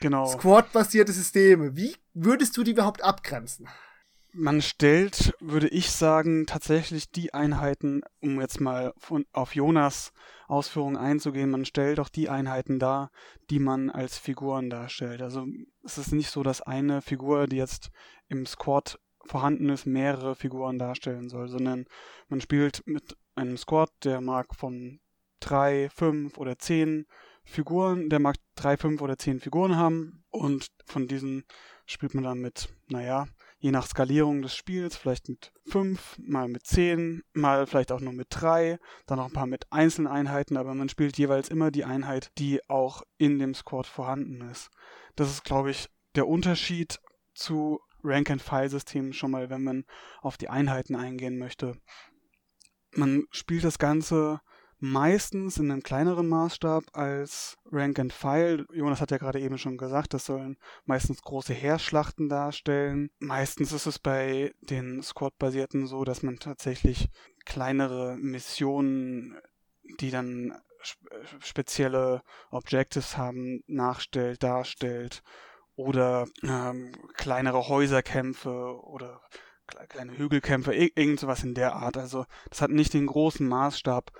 Genau. 0.00 0.26
Squad-basierte 0.26 1.12
Systeme. 1.12 1.76
Wie 1.76 1.96
würdest 2.14 2.56
du 2.56 2.62
die 2.62 2.72
überhaupt 2.72 3.02
abgrenzen? 3.02 3.68
Man 4.40 4.62
stellt, 4.62 5.34
würde 5.40 5.66
ich 5.66 5.90
sagen, 5.90 6.46
tatsächlich 6.46 7.10
die 7.10 7.34
Einheiten, 7.34 8.02
um 8.20 8.40
jetzt 8.40 8.60
mal 8.60 8.94
von, 8.96 9.26
auf 9.32 9.56
Jonas 9.56 10.12
Ausführungen 10.46 10.96
einzugehen, 10.96 11.50
man 11.50 11.64
stellt 11.64 11.98
auch 11.98 12.08
die 12.08 12.28
Einheiten 12.28 12.78
dar, 12.78 13.10
die 13.50 13.58
man 13.58 13.90
als 13.90 14.16
Figuren 14.16 14.70
darstellt. 14.70 15.22
Also 15.22 15.44
es 15.82 15.98
ist 15.98 16.12
nicht 16.12 16.30
so, 16.30 16.44
dass 16.44 16.62
eine 16.62 17.02
Figur, 17.02 17.48
die 17.48 17.56
jetzt 17.56 17.90
im 18.28 18.46
Squad 18.46 19.00
vorhanden 19.24 19.70
ist, 19.70 19.86
mehrere 19.86 20.36
Figuren 20.36 20.78
darstellen 20.78 21.28
soll, 21.28 21.48
sondern 21.48 21.86
man 22.28 22.40
spielt 22.40 22.86
mit 22.86 23.16
einem 23.34 23.56
Squad, 23.56 23.90
der 24.04 24.20
mag 24.20 24.54
von 24.54 25.00
drei, 25.40 25.90
fünf 25.90 26.38
oder 26.38 26.60
zehn 26.60 27.06
Figuren, 27.42 28.08
der 28.08 28.20
mag 28.20 28.36
drei, 28.54 28.76
fünf 28.76 29.02
oder 29.02 29.18
zehn 29.18 29.40
Figuren 29.40 29.76
haben 29.76 30.22
und 30.30 30.68
von 30.86 31.08
diesen 31.08 31.44
spielt 31.86 32.14
man 32.14 32.22
dann 32.22 32.38
mit, 32.38 32.68
naja, 32.86 33.26
je 33.58 33.72
nach 33.72 33.86
Skalierung 33.86 34.42
des 34.42 34.54
Spiels, 34.54 34.96
vielleicht 34.96 35.28
mit 35.28 35.52
fünf, 35.66 36.18
mal 36.18 36.48
mit 36.48 36.66
zehn, 36.66 37.22
mal 37.32 37.66
vielleicht 37.66 37.90
auch 37.90 38.00
nur 38.00 38.12
mit 38.12 38.28
drei, 38.30 38.78
dann 39.06 39.18
noch 39.18 39.26
ein 39.26 39.32
paar 39.32 39.46
mit 39.46 39.72
einzelnen 39.72 40.06
Einheiten, 40.06 40.56
aber 40.56 40.74
man 40.74 40.88
spielt 40.88 41.18
jeweils 41.18 41.48
immer 41.48 41.70
die 41.70 41.84
Einheit, 41.84 42.30
die 42.38 42.60
auch 42.68 43.02
in 43.16 43.38
dem 43.38 43.54
Squad 43.54 43.86
vorhanden 43.86 44.48
ist. 44.50 44.70
Das 45.16 45.30
ist, 45.30 45.44
glaube 45.44 45.70
ich, 45.70 45.88
der 46.14 46.28
Unterschied 46.28 47.00
zu 47.34 47.80
Rank-and-File-Systemen 48.04 49.12
schon 49.12 49.32
mal, 49.32 49.50
wenn 49.50 49.64
man 49.64 49.84
auf 50.20 50.36
die 50.36 50.48
Einheiten 50.48 50.94
eingehen 50.94 51.38
möchte. 51.38 51.76
Man 52.92 53.24
spielt 53.30 53.64
das 53.64 53.78
Ganze 53.78 54.40
meistens 54.80 55.58
in 55.58 55.70
einem 55.70 55.82
kleineren 55.82 56.28
Maßstab 56.28 56.84
als 56.92 57.56
Rank 57.70 57.98
and 57.98 58.12
File. 58.12 58.66
Jonas 58.72 59.00
hat 59.00 59.10
ja 59.10 59.18
gerade 59.18 59.40
eben 59.40 59.58
schon 59.58 59.76
gesagt, 59.76 60.14
das 60.14 60.26
sollen 60.26 60.56
meistens 60.84 61.22
große 61.22 61.54
Heerschlachten 61.54 62.28
darstellen. 62.28 63.10
Meistens 63.18 63.72
ist 63.72 63.86
es 63.86 63.98
bei 63.98 64.54
den 64.60 65.02
Squad-basierten 65.02 65.86
so, 65.86 66.04
dass 66.04 66.22
man 66.22 66.38
tatsächlich 66.38 67.08
kleinere 67.44 68.16
Missionen, 68.16 69.36
die 70.00 70.10
dann 70.10 70.54
spezielle 71.40 72.22
Objectives 72.50 73.16
haben, 73.16 73.62
nachstellt, 73.66 74.42
darstellt 74.42 75.22
oder 75.74 76.26
ähm, 76.42 76.92
kleinere 77.14 77.68
Häuserkämpfe 77.68 78.80
oder 78.84 79.20
kleine 79.88 80.16
Hügelkämpfe, 80.16 80.74
irgend 80.74 81.20
sowas 81.20 81.44
in 81.44 81.54
der 81.54 81.74
Art. 81.74 81.96
Also 81.96 82.24
das 82.48 82.62
hat 82.62 82.70
nicht 82.70 82.94
den 82.94 83.06
großen 83.06 83.46
Maßstab 83.46 84.12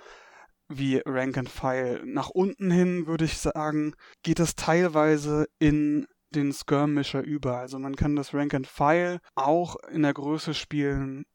wie 0.69 1.01
Rank 1.05 1.37
and 1.37 1.49
File. 1.49 2.01
Nach 2.05 2.29
unten 2.29 2.71
hin 2.71 3.07
würde 3.07 3.25
ich 3.25 3.37
sagen, 3.37 3.93
geht 4.23 4.39
es 4.39 4.55
teilweise 4.55 5.47
in 5.57 6.07
den 6.29 6.53
Skirmisher 6.53 7.21
über. 7.21 7.57
Also 7.57 7.79
man 7.79 7.95
kann 7.95 8.15
das 8.15 8.33
Rank 8.33 8.53
and 8.53 8.67
File 8.67 9.19
auch 9.35 9.75
in 9.91 10.03
der 10.03 10.13
Größe 10.13 10.53
spielen, 10.53 11.25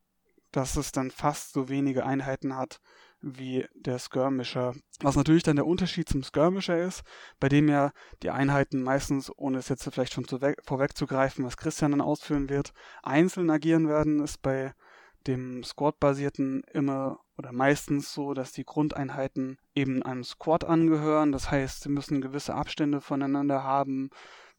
dass 0.52 0.76
es 0.76 0.92
dann 0.92 1.10
fast 1.10 1.52
so 1.52 1.68
wenige 1.68 2.06
Einheiten 2.06 2.56
hat 2.56 2.78
wie 3.20 3.66
der 3.74 3.98
Skirmisher. 3.98 4.74
Was 5.00 5.16
natürlich 5.16 5.42
dann 5.42 5.56
der 5.56 5.66
Unterschied 5.66 6.08
zum 6.08 6.22
Skirmisher 6.22 6.78
ist, 6.78 7.02
bei 7.40 7.48
dem 7.48 7.68
ja 7.68 7.90
die 8.22 8.30
Einheiten 8.30 8.82
meistens, 8.82 9.32
ohne 9.36 9.58
es 9.58 9.68
jetzt 9.68 9.88
vielleicht 9.92 10.12
schon 10.12 10.26
vorwegzugreifen, 10.64 11.44
was 11.44 11.56
Christian 11.56 11.92
dann 11.92 12.00
ausführen 12.00 12.48
wird, 12.48 12.72
einzeln 13.02 13.50
agieren 13.50 13.88
werden, 13.88 14.20
ist 14.20 14.42
bei 14.42 14.74
dem 15.26 15.64
Squad-basierten 15.64 16.62
immer 16.72 17.18
oder 17.36 17.52
meistens 17.52 18.12
so, 18.12 18.34
dass 18.34 18.52
die 18.52 18.64
Grundeinheiten 18.64 19.58
eben 19.74 20.02
einem 20.02 20.24
Squad 20.24 20.64
angehören. 20.64 21.32
Das 21.32 21.50
heißt, 21.50 21.82
sie 21.82 21.88
müssen 21.88 22.20
gewisse 22.20 22.54
Abstände 22.54 23.00
voneinander 23.00 23.64
haben. 23.64 24.10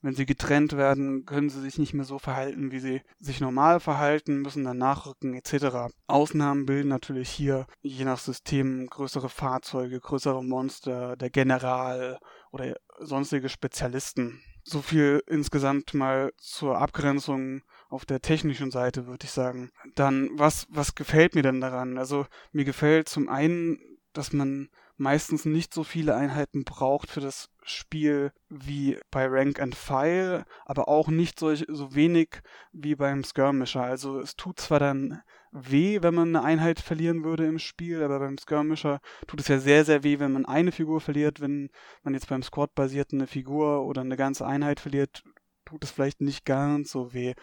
Wenn 0.02 0.14
sie 0.14 0.26
getrennt 0.28 0.78
werden, 0.78 1.26
können 1.26 1.50
sie 1.50 1.62
sich 1.62 1.80
nicht 1.80 1.96
mehr 1.96 2.06
so 2.06 2.20
verhalten, 2.20 2.72
wie 2.72 2.80
sie 2.80 3.02
sich 3.18 3.42
normal 3.42 3.80
verhalten, 3.80 4.42
müssen 4.42 4.64
dann 4.64 4.78
nachrücken 4.78 5.34
etc. 5.34 5.92
Ausnahmen 6.06 6.68
bilden 6.68 6.90
natürlich 6.90 7.30
hier 7.30 7.66
je 7.82 8.06
nach 8.06 8.20
System 8.20 8.86
größere 8.88 9.30
Fahrzeuge, 9.30 10.00
größere 10.00 10.44
Monster, 10.44 11.16
der 11.16 11.32
General 11.32 12.20
oder 12.52 12.76
sonstige 13.00 13.50
Spezialisten. 13.50 14.44
So 14.64 14.82
viel 14.82 15.24
insgesamt 15.28 15.96
mal 15.96 16.34
zur 16.38 16.78
Abgrenzung 16.78 17.64
auf 17.96 18.06
der 18.06 18.22
technischen 18.22 18.72
Seite, 18.72 19.08
würde 19.08 19.26
ich 19.26 19.32
sagen. 19.32 19.72
Dann, 19.96 20.30
was, 20.34 20.68
was 20.70 20.96
gefällt 20.96 21.36
mir 21.36 21.42
denn 21.42 21.62
daran? 21.62 21.98
Also, 21.98 22.26
mir 22.52 22.66
gefällt 22.66 23.10
zum 23.10 23.30
einen, 23.30 23.80
dass 24.14 24.34
man 24.34 24.70
meistens 24.98 25.46
nicht 25.46 25.74
so 25.74 25.84
viele 25.84 26.16
Einheiten 26.16 26.64
braucht 26.64 27.10
für 27.10 27.20
das 27.20 27.50
Spiel 27.64 28.32
wie 28.50 28.98
bei 29.12 29.26
Rank 29.28 29.60
and 29.60 29.76
File, 29.76 30.46
aber 30.66 30.88
auch 30.88 31.10
nicht 31.10 31.40
so, 31.40 31.54
so 31.54 31.96
wenig 31.96 32.42
wie 32.72 32.96
beim 32.96 33.24
Skirmisher. 33.24 33.84
Also 33.84 34.20
es 34.20 34.36
tut 34.36 34.60
zwar 34.60 34.80
dann 34.80 35.22
weh, 35.52 36.02
wenn 36.02 36.14
man 36.14 36.36
eine 36.36 36.46
Einheit 36.46 36.80
verlieren 36.80 37.24
würde 37.24 37.46
im 37.46 37.60
Spiel, 37.60 38.04
aber 38.04 38.20
beim 38.20 38.38
Skirmisher 38.38 39.00
tut 39.28 39.40
es 39.40 39.48
ja 39.48 39.60
sehr, 39.60 39.86
sehr 39.86 40.04
weh, 40.04 40.20
wenn 40.20 40.32
man 40.32 40.46
eine 40.46 40.72
Figur 40.72 41.02
verliert. 41.02 41.42
Wenn 41.42 41.70
man 42.04 42.14
jetzt 42.14 42.30
beim 42.30 42.44
Squad-basierten 42.44 43.20
eine 43.20 43.28
Figur 43.28 43.86
oder 43.86 44.02
eine 44.02 44.18
ganze 44.18 44.46
Einheit 44.46 44.80
verliert, 44.80 45.24
tut 45.66 45.84
es 45.84 45.92
vielleicht 45.92 46.22
nicht 46.22 46.46
ganz 46.46 46.92
so 46.92 47.14
weh. 47.14 47.34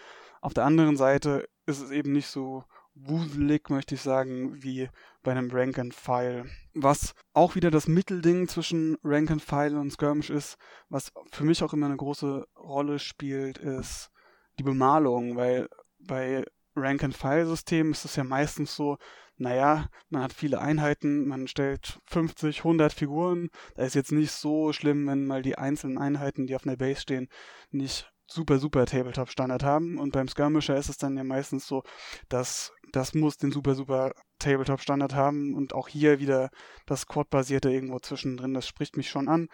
Auf 0.43 0.53
der 0.53 0.65
anderen 0.65 0.97
Seite 0.97 1.47
ist 1.65 1.79
es 1.79 1.89
eben 1.89 2.11
nicht 2.11 2.27
so 2.27 2.65
wuselig, 2.95 3.69
möchte 3.69 3.95
ich 3.95 4.01
sagen, 4.01 4.61
wie 4.61 4.89
bei 5.23 5.31
einem 5.31 5.49
Rank 5.49 5.79
and 5.79 5.93
File. 5.93 6.43
Was 6.73 7.13
auch 7.31 7.55
wieder 7.55 7.71
das 7.71 7.87
Mittelding 7.87 8.49
zwischen 8.49 8.97
Rank 9.05 9.31
and 9.31 9.41
File 9.41 9.77
und 9.77 9.91
Skirmish 9.91 10.29
ist, 10.29 10.57
was 10.89 11.13
für 11.31 11.45
mich 11.45 11.63
auch 11.63 11.71
immer 11.71 11.85
eine 11.85 11.95
große 11.95 12.45
Rolle 12.57 12.99
spielt, 12.99 13.57
ist 13.57 14.11
die 14.59 14.63
Bemalung, 14.63 15.37
weil 15.37 15.69
bei 15.97 16.43
Rank 16.75 17.05
and 17.05 17.15
File 17.15 17.45
System 17.45 17.91
ist 17.91 18.03
es 18.03 18.17
ja 18.17 18.25
meistens 18.25 18.75
so, 18.75 18.97
naja, 19.37 19.87
man 20.09 20.23
hat 20.23 20.33
viele 20.33 20.59
Einheiten, 20.59 21.25
man 21.25 21.47
stellt 21.47 22.01
50, 22.07 22.57
100 22.59 22.91
Figuren. 22.91 23.49
Da 23.75 23.83
ist 23.83 23.95
jetzt 23.95 24.11
nicht 24.11 24.31
so 24.33 24.73
schlimm, 24.73 25.07
wenn 25.07 25.25
mal 25.25 25.41
die 25.41 25.57
einzelnen 25.57 25.97
Einheiten, 25.97 26.47
die 26.47 26.55
auf 26.57 26.67
einer 26.67 26.75
Base 26.75 26.99
stehen, 26.99 27.29
nicht 27.71 28.12
super, 28.27 28.59
super 28.59 28.85
Tabletop-Standard 28.85 29.63
haben. 29.63 29.97
Und 29.97 30.11
beim 30.11 30.27
Skirmisher 30.27 30.75
ist 30.75 30.89
es 30.89 30.97
dann 30.97 31.17
ja 31.17 31.23
meistens 31.23 31.67
so, 31.67 31.83
dass 32.29 32.71
das 32.91 33.13
muss 33.13 33.37
den 33.37 33.51
super, 33.51 33.75
super 33.75 34.13
Tabletop-Standard 34.39 35.13
haben. 35.13 35.55
Und 35.55 35.73
auch 35.73 35.87
hier 35.87 36.19
wieder 36.19 36.49
das 36.85 37.07
Quad-basierte 37.07 37.71
irgendwo 37.71 37.99
zwischendrin. 37.99 38.53
Das 38.53 38.67
spricht 38.67 38.97
mich 38.97 39.09
schon 39.09 39.27
an. 39.27 39.47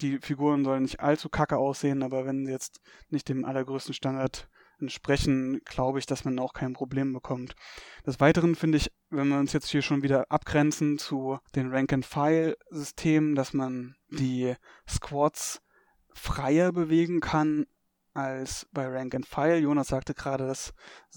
Die 0.00 0.18
Figuren 0.18 0.64
sollen 0.64 0.82
nicht 0.82 1.00
allzu 1.00 1.28
kacke 1.28 1.58
aussehen, 1.58 2.02
aber 2.02 2.24
wenn 2.24 2.46
sie 2.46 2.52
jetzt 2.52 2.80
nicht 3.10 3.28
dem 3.28 3.44
allergrößten 3.44 3.92
Standard 3.92 4.48
entsprechen, 4.78 5.60
glaube 5.64 5.98
ich, 5.98 6.06
dass 6.06 6.24
man 6.24 6.38
auch 6.38 6.52
kein 6.52 6.72
Problem 6.72 7.12
bekommt. 7.12 7.54
Des 8.06 8.20
Weiteren 8.20 8.54
finde 8.54 8.78
ich, 8.78 8.90
wenn 9.10 9.28
wir 9.28 9.38
uns 9.38 9.52
jetzt 9.52 9.68
hier 9.68 9.82
schon 9.82 10.02
wieder 10.02 10.30
abgrenzen 10.30 10.98
zu 10.98 11.38
den 11.54 11.70
Rank-and-File-Systemen, 11.70 13.34
dass 13.34 13.52
man 13.52 13.96
die 14.08 14.54
Squads 14.88 15.60
freier 16.12 16.72
bewegen 16.72 17.20
kann 17.20 17.66
als 18.16 18.66
bei 18.72 18.86
Rank 18.86 19.14
and 19.14 19.26
File. 19.26 19.58
Jonas 19.58 19.88
sagte 19.88 20.14
gerade, 20.14 20.46
das 20.46 20.72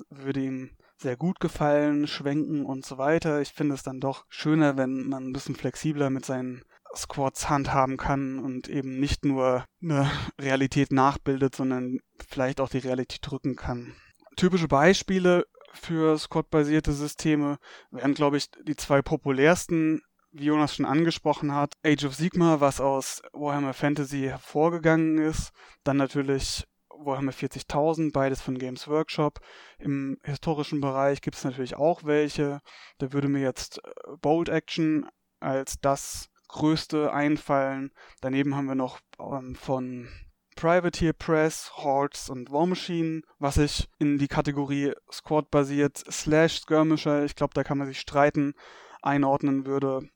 würde 0.10 0.42
ihm 0.42 0.72
sehr 0.98 1.16
gut 1.16 1.40
gefallen, 1.40 2.08
schwenken 2.08 2.66
und 2.66 2.86
so 2.86 2.98
weiter. 2.98 3.42
Ich 3.42 3.50
finde 3.50 3.76
es 3.76 3.84
dann 3.84 4.00
doch 4.00 4.26
schöner, 4.28 4.78
wenn 4.78 5.08
man 5.08 5.28
ein 5.28 5.34
bisschen 5.34 5.56
flexibler 5.56 6.10
mit 6.10 6.26
seinen 6.26 6.64
Squads 6.96 7.50
handhaben 7.50 7.98
kann 7.98 8.40
und 8.40 8.68
eben 8.68 9.00
nicht 9.00 9.24
nur 9.24 9.66
eine 9.82 10.10
Realität 10.42 10.92
nachbildet, 10.92 11.56
sondern 11.56 12.00
vielleicht 12.28 12.60
auch 12.60 12.70
die 12.70 12.80
Realität 12.80 13.20
drücken 13.22 13.56
kann. 13.56 13.96
Typische 14.36 14.68
Beispiele 14.68 15.46
für 15.74 16.18
Squad-basierte 16.18 16.92
Systeme 16.92 17.58
wären, 17.92 18.14
glaube 18.14 18.38
ich, 18.38 18.50
die 18.52 18.76
zwei 18.76 19.02
populärsten, 19.02 20.02
wie 20.32 20.46
Jonas 20.46 20.76
schon 20.76 20.86
angesprochen 20.86 21.54
hat. 21.54 21.74
Age 21.86 22.06
of 22.06 22.16
Sigma, 22.16 22.60
was 22.60 22.82
aus 22.82 23.22
Warhammer 23.34 23.74
Fantasy 23.74 24.22
hervorgegangen 24.22 25.18
ist. 25.18 25.52
Dann 25.84 25.98
natürlich 25.98 26.66
Warhammer 27.06 27.32
40.000, 27.32 28.12
beides 28.12 28.42
von 28.42 28.58
Games 28.58 28.88
Workshop. 28.88 29.40
Im 29.78 30.18
historischen 30.24 30.82
Bereich 30.82 31.22
gibt 31.22 31.38
es 31.38 31.44
natürlich 31.44 31.76
auch 31.76 32.04
welche. 32.04 32.60
Da 32.98 33.14
würde 33.14 33.30
mir 33.30 33.42
jetzt 33.42 33.80
äh, 33.80 33.92
Bold 34.22 34.50
Action 34.50 35.08
als 35.40 35.80
das 35.82 36.30
größte 36.50 37.14
einfallen. 37.14 37.92
Daneben 38.22 38.56
haben 38.56 38.68
wir 38.68 38.76
noch 38.76 39.00
ähm, 39.20 39.56
von 39.56 40.10
Privateer 40.56 41.14
Press, 41.14 41.72
Hordes 41.78 42.30
und 42.30 42.52
War 42.52 42.66
Machine, 42.66 43.22
was 43.38 43.56
ich 43.56 43.88
in 43.98 44.18
die 44.18 44.28
Kategorie 44.28 44.92
Squad 45.10 45.50
basiert 45.52 46.04
slash 46.12 46.60
Skirmisher, 46.60 47.24
ich 47.24 47.36
glaube, 47.36 47.54
da 47.54 47.64
kann 47.64 47.78
man 47.78 47.88
sich 47.88 48.00
streiten, 48.00 48.54
einordnen 49.02 49.66
würde. 49.66 50.10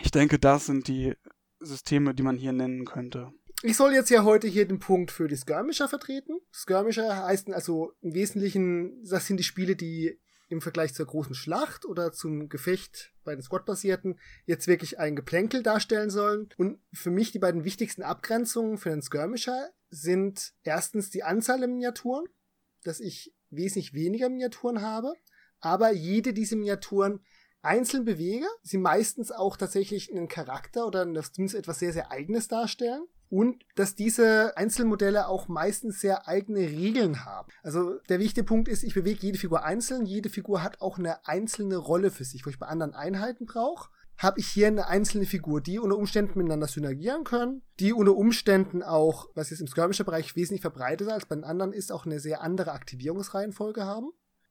Ich 0.00 0.10
denke, 0.10 0.40
das 0.40 0.66
sind 0.66 0.88
die 0.88 1.14
Systeme, 1.60 2.12
die 2.14 2.24
man 2.24 2.36
hier 2.36 2.52
nennen 2.52 2.86
könnte. 2.86 3.30
Ich 3.64 3.76
soll 3.76 3.92
jetzt 3.92 4.10
ja 4.10 4.22
heute 4.22 4.46
hier 4.46 4.68
den 4.68 4.78
Punkt 4.78 5.10
für 5.10 5.26
die 5.26 5.36
Skirmisher 5.36 5.88
vertreten. 5.88 6.38
Skirmisher 6.52 7.24
heißen 7.24 7.52
also 7.52 7.92
im 8.00 8.14
Wesentlichen, 8.14 9.02
das 9.02 9.26
sind 9.26 9.38
die 9.38 9.44
Spiele, 9.44 9.74
die 9.74 10.20
im 10.48 10.60
Vergleich 10.60 10.94
zur 10.94 11.06
großen 11.06 11.34
Schlacht 11.34 11.84
oder 11.84 12.12
zum 12.12 12.48
Gefecht 12.48 13.12
bei 13.24 13.34
den 13.34 13.42
Squad-basierten 13.42 14.20
jetzt 14.44 14.68
wirklich 14.68 15.00
ein 15.00 15.16
Geplänkel 15.16 15.64
darstellen 15.64 16.08
sollen. 16.08 16.48
Und 16.56 16.80
für 16.92 17.10
mich 17.10 17.32
die 17.32 17.40
beiden 17.40 17.64
wichtigsten 17.64 18.02
Abgrenzungen 18.02 18.78
für 18.78 18.90
den 18.90 19.02
Skirmisher 19.02 19.70
sind 19.90 20.52
erstens 20.62 21.10
die 21.10 21.24
Anzahl 21.24 21.58
der 21.58 21.68
Miniaturen, 21.68 22.26
dass 22.84 23.00
ich 23.00 23.34
wesentlich 23.50 23.92
weniger 23.92 24.28
Miniaturen 24.28 24.82
habe, 24.82 25.14
aber 25.58 25.92
jede 25.92 26.32
dieser 26.32 26.56
Miniaturen 26.56 27.24
einzeln 27.60 28.04
bewege, 28.04 28.46
sie 28.62 28.78
meistens 28.78 29.32
auch 29.32 29.56
tatsächlich 29.56 30.12
einen 30.12 30.28
Charakter 30.28 30.86
oder 30.86 31.02
zumindest 31.02 31.58
etwas 31.58 31.80
sehr, 31.80 31.92
sehr 31.92 32.12
Eigenes 32.12 32.46
darstellen 32.46 33.02
und 33.30 33.62
dass 33.74 33.94
diese 33.94 34.56
Einzelmodelle 34.56 35.28
auch 35.28 35.48
meistens 35.48 36.00
sehr 36.00 36.28
eigene 36.28 36.60
Regeln 36.60 37.24
haben. 37.24 37.48
Also 37.62 37.98
der 38.08 38.18
wichtige 38.18 38.44
Punkt 38.44 38.68
ist, 38.68 38.82
ich 38.82 38.94
bewege 38.94 39.20
jede 39.20 39.38
Figur 39.38 39.64
einzeln, 39.64 40.06
jede 40.06 40.30
Figur 40.30 40.62
hat 40.62 40.80
auch 40.80 40.98
eine 40.98 41.26
einzelne 41.26 41.76
Rolle 41.76 42.10
für 42.10 42.24
sich, 42.24 42.44
wo 42.46 42.50
ich 42.50 42.58
bei 42.58 42.66
anderen 42.66 42.94
Einheiten 42.94 43.46
brauche. 43.46 43.90
Habe 44.16 44.40
ich 44.40 44.48
hier 44.48 44.66
eine 44.66 44.88
einzelne 44.88 45.26
Figur, 45.26 45.60
die 45.60 45.78
unter 45.78 45.96
Umständen 45.96 46.38
miteinander 46.38 46.66
synergieren 46.66 47.22
können, 47.22 47.62
die 47.78 47.92
unter 47.92 48.16
Umständen 48.16 48.82
auch, 48.82 49.28
was 49.34 49.50
jetzt 49.50 49.60
im 49.60 49.68
Skirmisher-Bereich 49.68 50.34
wesentlich 50.34 50.62
verbreiteter 50.62 51.12
als 51.12 51.26
bei 51.26 51.36
den 51.36 51.44
anderen 51.44 51.72
ist, 51.72 51.92
auch 51.92 52.04
eine 52.04 52.18
sehr 52.18 52.42
andere 52.42 52.72
Aktivierungsreihenfolge 52.72 53.84
haben 53.84 54.10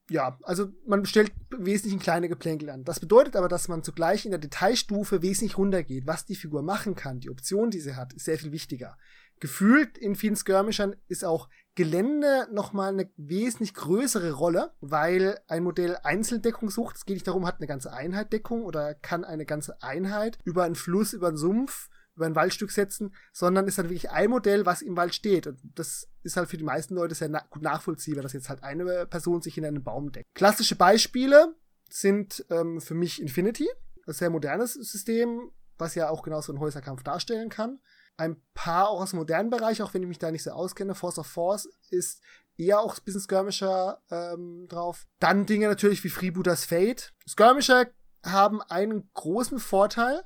ja, 0.10 0.38
also 0.44 0.68
man 0.86 1.06
stellt 1.06 1.34
wesentlich 1.50 2.02
kleine 2.02 2.30
Geplänkel 2.30 2.70
an. 2.70 2.84
Das 2.84 3.00
bedeutet 3.00 3.36
aber, 3.36 3.48
dass 3.48 3.68
man 3.68 3.84
zugleich 3.84 4.26
in 4.26 4.32
der 4.32 4.40
Detailstufe 4.40 5.22
wesentlich 5.22 5.58
runtergeht. 5.58 6.08
Was 6.08 6.26
die 6.26 6.36
Figur 6.36 6.62
machen 6.62 6.96
kann, 6.96 7.20
die 7.20 7.30
Option, 7.30 7.72
die 7.72 7.80
sie 7.80 7.96
hat, 7.96 8.14
ist 8.14 8.26
sehr 8.26 8.38
viel 8.38 8.52
wichtiger. 8.52 8.98
Gefühlt 9.40 9.98
in 9.98 10.16
vielen 10.16 10.36
Skirmishern 10.36 10.96
ist 11.08 11.24
auch 11.24 11.50
Gelände 11.76 12.48
nochmal 12.52 12.92
eine 12.92 13.12
wesentlich 13.18 13.76
größere 13.76 14.32
Rolle, 14.32 14.72
weil 14.82 15.40
ein 15.48 15.64
Modell 15.64 15.98
Einzeldeckung 16.04 16.72
sucht. 16.72 16.96
Es 16.96 17.06
geht 17.06 17.16
nicht 17.16 17.28
darum, 17.28 17.46
hat 17.46 17.58
eine 17.58 17.68
ganze 17.68 17.94
Einheit 17.94 18.34
Deckung 18.34 18.64
oder 18.64 18.96
kann 18.96 19.24
eine 19.24 19.46
ganze 19.46 19.82
Einheit 19.84 20.40
über 20.44 20.64
einen 20.64 20.76
Fluss, 20.76 21.14
über 21.14 21.28
einen 21.28 21.38
Sumpf 21.38 21.90
über 22.18 22.26
ein 22.26 22.36
Waldstück 22.36 22.72
setzen, 22.72 23.16
sondern 23.32 23.68
ist 23.68 23.78
dann 23.78 23.90
wirklich 23.90 24.10
ein 24.10 24.30
Modell, 24.30 24.66
was 24.66 24.82
im 24.82 24.98
Wald 24.98 25.16
steht. 25.16 25.48
Und 25.48 25.60
das 25.76 26.10
ist 26.24 26.36
halt 26.36 26.50
für 26.50 26.58
die 26.58 26.64
meisten 26.64 26.96
Leute 26.96 27.16
sehr 27.16 27.30
na 27.30 27.44
gut 27.50 27.62
nachvollziehbar, 27.62 28.24
dass 28.24 28.34
jetzt 28.34 28.50
halt 28.50 28.64
eine 28.64 29.06
Person 29.06 29.42
sich 29.42 29.58
in 29.58 29.66
einen 29.66 29.84
Baum 29.84 30.12
deckt. 30.12 30.28
Klassische 30.34 30.76
Beispiele 30.76 31.56
sind 31.90 32.46
ähm, 32.50 32.82
für 32.82 32.96
mich 32.96 33.22
Infinity, 33.22 33.70
ein 34.06 34.14
sehr 34.14 34.30
modernes 34.30 34.74
System, 34.74 35.52
was 35.78 35.96
ja 35.96 36.10
auch 36.10 36.24
genau 36.24 36.42
so 36.42 36.52
einen 36.52 36.60
Häuserkampf 36.60 37.04
darstellen 37.04 37.50
kann. 37.50 37.80
Ein 38.18 38.42
paar 38.56 38.90
auch 38.90 39.02
aus 39.02 39.12
dem 39.12 39.20
modernen 39.20 39.52
Bereich, 39.52 39.82
auch 39.84 39.94
wenn 39.94 40.02
ich 40.02 40.08
mich 40.08 40.20
da 40.20 40.32
nicht 40.32 40.44
so 40.44 40.50
auskenne. 40.50 40.96
Force 40.96 41.20
of 41.20 41.28
Force 41.28 41.70
ist 41.92 42.22
eher 42.58 42.80
auch 42.80 42.98
ein 42.98 43.04
bisschen 43.06 43.22
Skirmisher 43.22 44.02
ähm, 44.10 44.66
drauf. 44.68 45.06
Dann 45.20 45.46
Dinge 45.46 45.68
natürlich 45.68 46.04
wie 46.04 46.10
Freebooters 46.10 46.66
Fate. 46.66 47.14
Skirmisher 47.28 47.86
haben 48.26 48.62
einen 48.64 49.10
großen 49.14 49.60
Vorteil, 49.60 50.24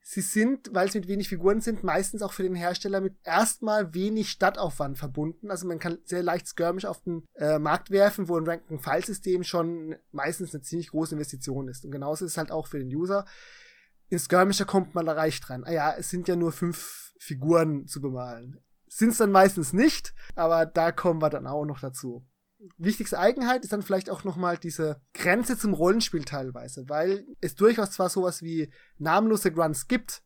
sie 0.00 0.20
sind, 0.20 0.70
weil 0.72 0.90
sie 0.90 1.00
mit 1.00 1.08
wenig 1.08 1.28
Figuren 1.28 1.60
sind, 1.60 1.84
meistens 1.84 2.22
auch 2.22 2.32
für 2.32 2.42
den 2.42 2.54
Hersteller 2.54 3.00
mit 3.00 3.16
erstmal 3.24 3.92
wenig 3.94 4.30
Stadtaufwand 4.30 4.98
verbunden. 4.98 5.50
Also 5.50 5.66
man 5.66 5.78
kann 5.78 5.98
sehr 6.04 6.22
leicht 6.22 6.48
Skirmish 6.48 6.86
auf 6.86 7.02
den 7.02 7.24
äh, 7.34 7.58
Markt 7.58 7.90
werfen, 7.90 8.28
wo 8.28 8.36
ein 8.36 8.46
Rank-and-File-System 8.46 9.44
schon 9.44 9.96
meistens 10.10 10.54
eine 10.54 10.62
ziemlich 10.62 10.90
große 10.90 11.14
Investition 11.14 11.68
ist. 11.68 11.84
Und 11.84 11.90
genauso 11.90 12.24
ist 12.24 12.32
es 12.32 12.38
halt 12.38 12.50
auch 12.50 12.66
für 12.66 12.78
den 12.78 12.94
User. 12.94 13.26
In 14.08 14.18
Skirmisher 14.18 14.64
kommt 14.64 14.94
man 14.94 15.04
da 15.04 15.12
leicht 15.12 15.46
dran. 15.48 15.64
Ah 15.64 15.72
ja, 15.72 15.94
es 15.94 16.08
sind 16.08 16.28
ja 16.28 16.36
nur 16.36 16.52
fünf 16.52 17.12
Figuren 17.18 17.86
zu 17.86 18.00
bemalen. 18.00 18.60
Sind 18.86 19.10
es 19.10 19.18
dann 19.18 19.30
meistens 19.30 19.74
nicht, 19.74 20.14
aber 20.34 20.64
da 20.64 20.92
kommen 20.92 21.20
wir 21.20 21.28
dann 21.28 21.46
auch 21.46 21.66
noch 21.66 21.80
dazu 21.80 22.26
wichtigste 22.76 23.18
Eigenheit 23.18 23.64
ist 23.64 23.72
dann 23.72 23.82
vielleicht 23.82 24.10
auch 24.10 24.24
nochmal 24.24 24.58
diese 24.58 25.00
Grenze 25.14 25.56
zum 25.56 25.74
Rollenspiel 25.74 26.24
teilweise, 26.24 26.88
weil 26.88 27.26
es 27.40 27.54
durchaus 27.54 27.92
zwar 27.92 28.08
sowas 28.08 28.42
wie 28.42 28.70
namenlose 28.98 29.52
Grunts 29.52 29.86
gibt, 29.86 30.22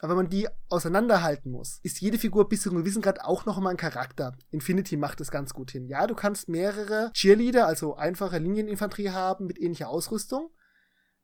aber 0.00 0.10
wenn 0.10 0.24
man 0.24 0.28
die 0.28 0.46
auseinanderhalten 0.68 1.50
muss, 1.50 1.80
ist 1.82 2.00
jede 2.00 2.18
Figur 2.18 2.48
bis 2.48 2.62
zu 2.62 2.70
einem 2.70 2.80
gewissen 2.80 3.00
Grad 3.00 3.22
auch 3.22 3.46
noch 3.46 3.58
mal 3.60 3.70
ein 3.70 3.78
Charakter. 3.78 4.36
Infinity 4.50 4.96
macht 4.96 5.20
das 5.20 5.30
ganz 5.30 5.54
gut 5.54 5.70
hin. 5.70 5.86
Ja, 5.86 6.06
du 6.06 6.14
kannst 6.14 6.48
mehrere 6.48 7.10
Cheerleader, 7.14 7.66
also 7.66 7.96
einfache 7.96 8.38
Linieninfanterie 8.38 9.10
haben 9.10 9.46
mit 9.46 9.58
ähnlicher 9.58 9.88
Ausrüstung. 9.88 10.50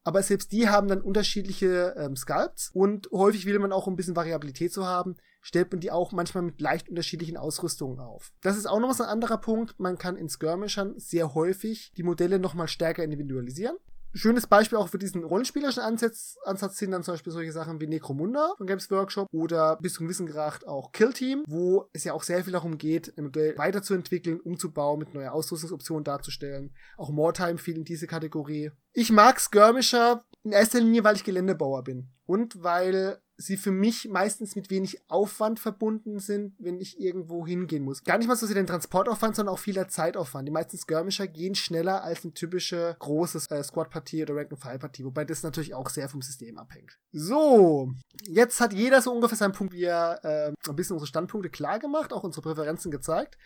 Aber 0.04 0.22
selbst 0.22 0.52
die 0.52 0.68
haben 0.68 0.88
dann 0.88 1.02
unterschiedliche 1.02 1.94
ähm, 1.96 2.16
Sculpts 2.16 2.70
und 2.72 3.08
häufig 3.12 3.46
will 3.46 3.58
man 3.58 3.72
auch, 3.72 3.86
um 3.86 3.92
ein 3.92 3.96
bisschen 3.96 4.16
Variabilität 4.16 4.72
zu 4.72 4.86
haben, 4.86 5.16
stellt 5.42 5.70
man 5.70 5.80
die 5.80 5.90
auch 5.90 6.12
manchmal 6.12 6.42
mit 6.42 6.60
leicht 6.60 6.88
unterschiedlichen 6.88 7.36
Ausrüstungen 7.36 8.00
auf. 8.00 8.32
Das 8.40 8.56
ist 8.56 8.66
auch 8.66 8.80
noch 8.80 8.98
ein 8.98 9.06
anderer 9.06 9.38
Punkt. 9.38 9.78
Man 9.78 9.98
kann 9.98 10.16
in 10.16 10.28
Skirmishern 10.28 10.94
sehr 10.96 11.34
häufig 11.34 11.92
die 11.96 12.02
Modelle 12.02 12.38
nochmal 12.38 12.68
stärker 12.68 13.04
individualisieren 13.04 13.76
schönes 14.14 14.46
Beispiel 14.46 14.78
auch 14.78 14.88
für 14.88 14.98
diesen 14.98 15.24
rollenspielerischen 15.24 15.82
Ansatz, 15.82 16.36
Ansatz 16.44 16.78
sind 16.78 16.90
dann 16.90 17.02
zum 17.02 17.14
Beispiel 17.14 17.32
solche 17.32 17.52
Sachen 17.52 17.80
wie 17.80 17.86
Necromunda 17.86 18.54
von 18.56 18.66
Games 18.66 18.90
Workshop 18.90 19.28
oder 19.32 19.76
bis 19.80 19.94
zum 19.94 20.08
Wissen 20.08 20.26
Grad 20.26 20.66
auch 20.66 20.92
Kill 20.92 21.12
Team, 21.12 21.44
wo 21.46 21.88
es 21.92 22.04
ja 22.04 22.12
auch 22.12 22.22
sehr 22.22 22.44
viel 22.44 22.52
darum 22.52 22.78
geht, 22.78 23.16
ein 23.16 23.24
Modell 23.24 23.56
weiterzuentwickeln, 23.56 24.40
umzubauen, 24.40 24.98
mit 24.98 25.14
neuer 25.14 25.32
Ausrüstungsoptionen 25.32 26.04
darzustellen. 26.04 26.74
Auch 26.96 27.10
Moretime 27.10 27.58
fiel 27.58 27.76
in 27.76 27.84
diese 27.84 28.06
Kategorie. 28.06 28.70
Ich 28.92 29.10
mag 29.10 29.40
Skirmisher 29.40 30.24
in 30.44 30.52
erster 30.52 30.80
Linie, 30.80 31.04
weil 31.04 31.16
ich 31.16 31.24
Geländebauer 31.24 31.84
bin 31.84 32.08
und 32.26 32.62
weil 32.62 33.18
sie 33.46 33.56
für 33.56 33.70
mich 33.70 34.08
meistens 34.08 34.56
mit 34.56 34.70
wenig 34.70 35.02
Aufwand 35.08 35.60
verbunden 35.60 36.18
sind, 36.18 36.54
wenn 36.58 36.80
ich 36.80 37.00
irgendwo 37.00 37.46
hingehen 37.46 37.82
muss. 37.82 38.04
Gar 38.04 38.18
nicht 38.18 38.28
mal 38.28 38.36
so 38.36 38.46
sehr 38.46 38.54
den 38.54 38.66
Transportaufwand, 38.66 39.36
sondern 39.36 39.54
auch 39.54 39.58
vieler 39.58 39.88
Zeitaufwand. 39.88 40.46
Die 40.46 40.52
meisten 40.52 40.78
Skirmisher 40.78 41.26
gehen 41.26 41.54
schneller 41.54 42.02
als 42.02 42.24
eine 42.24 42.34
typische 42.34 42.96
große 42.98 43.38
äh, 43.54 43.62
Squad-Partie 43.62 44.22
oder 44.22 44.36
Rank-and-File-Partie, 44.36 45.04
wobei 45.04 45.24
das 45.24 45.42
natürlich 45.42 45.74
auch 45.74 45.88
sehr 45.88 46.08
vom 46.08 46.22
System 46.22 46.58
abhängt. 46.58 46.98
So, 47.12 47.92
jetzt 48.26 48.60
hat 48.60 48.72
jeder 48.72 49.02
so 49.02 49.12
ungefähr 49.12 49.38
seinen 49.38 49.52
Punkt, 49.52 49.72
wie 49.72 49.84
er 49.84 50.20
äh, 50.24 50.52
ein 50.68 50.76
bisschen 50.76 50.94
unsere 50.94 51.08
Standpunkte 51.08 51.50
klar 51.50 51.78
gemacht, 51.78 52.12
auch 52.12 52.24
unsere 52.24 52.42
Präferenzen 52.42 52.90
gezeigt. 52.90 53.36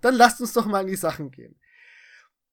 Dann 0.00 0.14
lasst 0.14 0.40
uns 0.40 0.52
doch 0.52 0.66
mal 0.66 0.82
in 0.82 0.86
die 0.86 0.96
Sachen 0.96 1.30
gehen. 1.30 1.58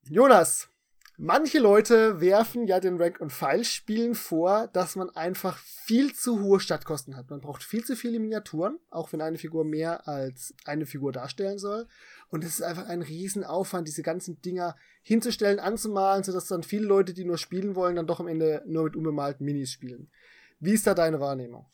Jonas, 0.10 0.70
Manche 1.20 1.58
Leute 1.58 2.22
werfen 2.22 2.68
ja 2.68 2.80
den 2.80 3.02
Rank-and-File-Spielen 3.02 4.14
vor, 4.14 4.68
dass 4.68 4.96
man 4.96 5.10
einfach 5.10 5.58
viel 5.58 6.14
zu 6.14 6.44
hohe 6.44 6.60
Stadtkosten 6.60 7.18
hat. 7.18 7.32
Man 7.32 7.42
braucht 7.42 7.64
viel 7.64 7.84
zu 7.84 7.96
viele 7.96 8.20
Miniaturen, 8.20 8.78
auch 8.92 9.12
wenn 9.12 9.22
eine 9.22 9.40
Figur 9.40 9.66
mehr 9.66 10.08
als 10.08 10.54
eine 10.66 10.86
Figur 10.86 11.12
darstellen 11.12 11.58
soll. 11.58 11.88
Und 12.30 12.44
es 12.44 12.52
ist 12.52 12.62
einfach 12.62 12.86
ein 12.86 13.02
Riesenaufwand, 13.02 13.88
diese 13.88 14.04
ganzen 14.04 14.40
Dinger 14.44 14.76
hinzustellen, 15.02 15.60
anzumalen, 15.60 16.24
sodass 16.24 16.46
dann 16.46 16.62
viele 16.62 16.86
Leute, 16.86 17.16
die 17.16 17.26
nur 17.26 17.40
spielen 17.40 17.74
wollen, 17.74 17.96
dann 17.96 18.06
doch 18.06 18.20
am 18.20 18.28
Ende 18.28 18.62
nur 18.68 18.84
mit 18.84 18.96
unbemalten 18.96 19.44
Minis 19.44 19.72
spielen. 19.72 20.12
Wie 20.60 20.74
ist 20.74 20.86
da 20.86 20.94
deine 20.94 21.20
Wahrnehmung? 21.20 21.66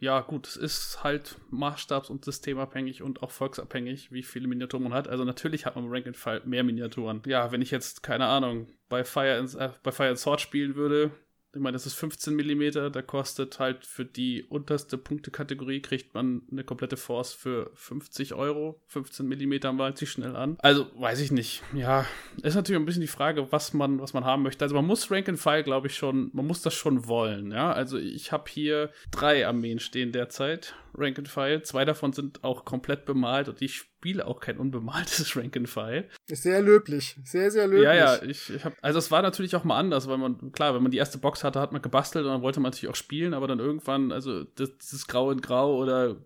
Ja, 0.00 0.20
gut, 0.20 0.46
es 0.46 0.56
ist 0.56 1.02
halt 1.02 1.36
maßstabs- 1.50 2.10
und 2.10 2.24
systemabhängig 2.24 3.02
und 3.02 3.22
auch 3.22 3.30
volksabhängig, 3.30 4.12
wie 4.12 4.22
viele 4.22 4.46
Miniaturen 4.46 4.84
man 4.84 4.94
hat. 4.94 5.08
Also 5.08 5.24
natürlich 5.24 5.66
hat 5.66 5.74
man 5.74 5.86
im 5.86 5.92
Rank 5.92 6.06
and 6.06 6.16
File 6.16 6.42
mehr 6.44 6.62
Miniaturen. 6.62 7.22
Ja, 7.26 7.50
wenn 7.50 7.62
ich 7.62 7.70
jetzt, 7.70 8.02
keine 8.02 8.26
Ahnung, 8.26 8.68
bei 8.88 9.02
Fire 9.04 9.36
and, 9.38 9.54
äh, 9.54 9.70
bei 9.82 9.90
Fire 9.90 10.08
and 10.08 10.18
Sword 10.18 10.40
spielen 10.40 10.76
würde, 10.76 11.10
ich 11.54 11.60
meine, 11.60 11.72
das 11.72 11.86
ist 11.86 11.94
15 11.94 12.34
mm, 12.34 12.92
da 12.92 13.02
kostet 13.02 13.58
halt 13.58 13.86
für 13.86 14.04
die 14.04 14.44
unterste 14.44 14.98
Punktekategorie 14.98 15.80
kriegt 15.80 16.14
man 16.14 16.42
eine 16.50 16.62
komplette 16.62 16.96
Force 16.98 17.32
für 17.32 17.70
50 17.74 18.34
Euro. 18.34 18.80
15 18.88 19.26
mm 19.26 19.74
malt 19.74 19.96
sich 19.96 20.10
schnell 20.10 20.36
an. 20.36 20.58
Also, 20.60 20.86
weiß 20.96 21.20
ich 21.20 21.32
nicht. 21.32 21.62
Ja, 21.72 22.06
ist 22.42 22.54
natürlich 22.54 22.80
ein 22.80 22.84
bisschen 22.84 23.00
die 23.00 23.06
Frage, 23.06 23.50
was 23.50 23.72
man, 23.72 23.98
was 23.98 24.12
man 24.12 24.24
haben 24.24 24.42
möchte. 24.42 24.64
Also 24.64 24.74
man 24.74 24.86
muss 24.86 25.10
Rank 25.10 25.28
and 25.28 25.38
File, 25.38 25.62
glaube 25.62 25.86
ich, 25.86 25.96
schon, 25.96 26.30
man 26.34 26.46
muss 26.46 26.60
das 26.60 26.74
schon 26.74 27.06
wollen, 27.08 27.50
ja. 27.50 27.72
Also 27.72 27.96
ich 27.96 28.30
habe 28.30 28.50
hier 28.50 28.90
drei 29.10 29.46
Armeen 29.46 29.78
stehen 29.78 30.12
derzeit. 30.12 30.74
Rank 30.98 31.18
and 31.18 31.28
File. 31.28 31.62
Zwei 31.62 31.84
davon 31.84 32.12
sind 32.12 32.44
auch 32.44 32.64
komplett 32.64 33.04
bemalt 33.04 33.48
und 33.48 33.62
ich 33.62 33.76
spiele 33.76 34.26
auch 34.26 34.40
kein 34.40 34.58
unbemaltes 34.58 35.36
Rank 35.36 35.56
and 35.56 35.68
File. 35.68 36.08
Ist 36.28 36.42
sehr 36.42 36.62
löblich. 36.62 37.18
Sehr, 37.24 37.50
sehr 37.50 37.66
löblich. 37.66 37.84
Ja, 37.84 37.94
ja, 37.94 38.22
ich, 38.22 38.50
ich 38.50 38.64
habe 38.64 38.76
also 38.82 38.98
es 38.98 39.10
war 39.10 39.22
natürlich 39.22 39.56
auch 39.56 39.64
mal 39.64 39.78
anders, 39.78 40.08
weil 40.08 40.18
man, 40.18 40.52
klar, 40.52 40.74
wenn 40.74 40.82
man 40.82 40.92
die 40.92 40.98
erste 40.98 41.18
Box 41.18 41.44
hatte, 41.44 41.60
hat 41.60 41.72
man 41.72 41.82
gebastelt 41.82 42.24
und 42.24 42.32
dann 42.32 42.42
wollte 42.42 42.60
man 42.60 42.70
natürlich 42.70 42.90
auch 42.90 42.96
spielen, 42.96 43.34
aber 43.34 43.46
dann 43.46 43.58
irgendwann, 43.58 44.12
also 44.12 44.44
das, 44.44 44.76
dieses 44.78 45.06
Grau 45.06 45.30
in 45.30 45.40
Grau 45.40 45.76
oder 45.76 46.16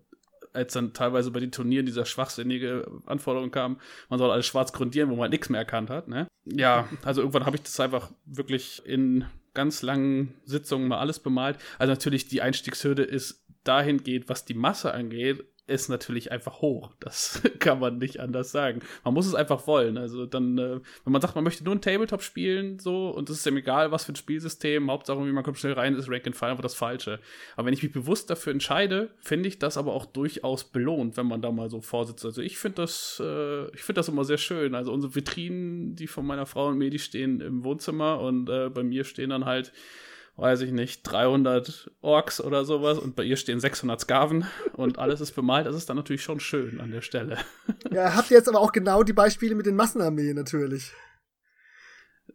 als 0.53 0.73
dann 0.73 0.93
teilweise 0.93 1.31
bei 1.31 1.39
den 1.39 1.51
Turnieren 1.51 1.85
dieser 1.85 2.05
schwachsinnige 2.05 2.85
Anforderung 3.05 3.51
kam, 3.51 3.79
man 4.09 4.19
soll 4.19 4.31
alles 4.31 4.45
schwarz 4.45 4.71
grundieren, 4.71 5.09
wo 5.09 5.15
man 5.15 5.31
nichts 5.31 5.49
mehr 5.49 5.59
erkannt 5.59 5.89
hat, 5.89 6.07
ne? 6.07 6.27
Ja, 6.45 6.87
also 7.03 7.21
irgendwann 7.21 7.45
habe 7.45 7.55
ich 7.55 7.63
das 7.63 7.79
einfach 7.79 8.11
wirklich 8.25 8.81
in 8.85 9.25
ganz 9.53 9.81
langen 9.81 10.33
Sitzungen 10.45 10.87
mal 10.87 10.99
alles 10.99 11.19
bemalt. 11.19 11.57
Also 11.77 11.91
natürlich 11.91 12.27
die 12.27 12.41
Einstiegshürde 12.41 13.03
ist 13.03 13.42
dahingehend, 13.63 14.29
was 14.29 14.45
die 14.45 14.53
Masse 14.53 14.93
angeht, 14.93 15.45
ist 15.65 15.89
natürlich 15.89 16.31
einfach 16.31 16.61
hoch. 16.61 16.91
Das 17.03 17.41
kann 17.59 17.79
man 17.79 17.97
nicht 17.97 18.19
anders 18.21 18.51
sagen. 18.51 18.79
Man 19.03 19.13
muss 19.13 19.27
es 19.27 19.35
einfach 19.35 19.67
wollen. 19.67 19.97
Also 19.97 20.25
dann, 20.25 20.57
äh, 20.57 20.79
wenn 21.03 21.11
man 21.11 21.21
sagt, 21.21 21.35
man 21.35 21.43
möchte 21.43 21.63
nur 21.63 21.75
ein 21.75 21.81
Tabletop 21.81 22.21
spielen, 22.21 22.79
so, 22.79 23.09
und 23.09 23.29
es 23.29 23.39
ist 23.39 23.47
ihm 23.47 23.57
egal, 23.57 23.91
was 23.91 24.05
für 24.05 24.13
ein 24.13 24.15
Spielsystem, 24.15 24.89
Hauptsache, 24.89 25.19
wie 25.25 25.31
man 25.31 25.43
kommt 25.43 25.57
schnell 25.57 25.73
rein, 25.73 25.95
ist 25.95 26.09
Rank 26.09 26.25
and 26.25 26.35
File 26.35 26.51
einfach 26.51 26.63
das 26.63 26.75
Falsche. 26.75 27.19
Aber 27.55 27.67
wenn 27.67 27.73
ich 27.73 27.83
mich 27.83 27.91
bewusst 27.91 28.29
dafür 28.29 28.53
entscheide, 28.53 29.11
finde 29.19 29.49
ich 29.49 29.59
das 29.59 29.77
aber 29.77 29.93
auch 29.93 30.05
durchaus 30.05 30.63
belohnt, 30.63 31.17
wenn 31.17 31.27
man 31.27 31.41
da 31.41 31.51
mal 31.51 31.69
so 31.69 31.81
vorsitzt. 31.81 32.25
Also 32.25 32.41
ich 32.41 32.57
finde 32.57 32.81
das, 32.81 33.21
äh, 33.23 33.67
ich 33.75 33.83
finde 33.83 33.99
das 33.99 34.07
immer 34.07 34.23
sehr 34.23 34.37
schön. 34.37 34.75
Also 34.75 34.93
unsere 34.93 35.13
Vitrinen, 35.13 35.95
die 35.95 36.07
von 36.07 36.25
meiner 36.25 36.45
Frau 36.45 36.67
und 36.67 36.77
mir, 36.77 36.89
die 36.89 36.99
stehen 36.99 37.41
im 37.41 37.63
Wohnzimmer 37.63 38.19
und 38.21 38.49
äh, 38.49 38.69
bei 38.69 38.83
mir 38.83 39.03
stehen 39.03 39.29
dann 39.31 39.45
halt 39.45 39.73
weiß 40.35 40.61
ich 40.61 40.71
nicht, 40.71 41.03
300 41.03 41.91
Orks 42.01 42.41
oder 42.41 42.65
sowas 42.65 42.97
und 42.97 43.15
bei 43.15 43.23
ihr 43.23 43.37
stehen 43.37 43.59
600 43.59 44.01
Skaven 44.01 44.45
und 44.73 44.97
alles 44.97 45.21
ist 45.21 45.33
bemalt. 45.33 45.67
Das 45.67 45.75
ist 45.75 45.89
dann 45.89 45.97
natürlich 45.97 46.23
schon 46.23 46.39
schön 46.39 46.81
an 46.81 46.91
der 46.91 47.01
Stelle. 47.01 47.37
Ja, 47.91 48.15
habt 48.15 48.31
ihr 48.31 48.37
jetzt 48.37 48.49
aber 48.49 48.59
auch 48.59 48.71
genau 48.71 49.03
die 49.03 49.13
Beispiele 49.13 49.55
mit 49.55 49.65
den 49.65 49.75
Massenarmeen 49.75 50.35
natürlich. 50.35 50.91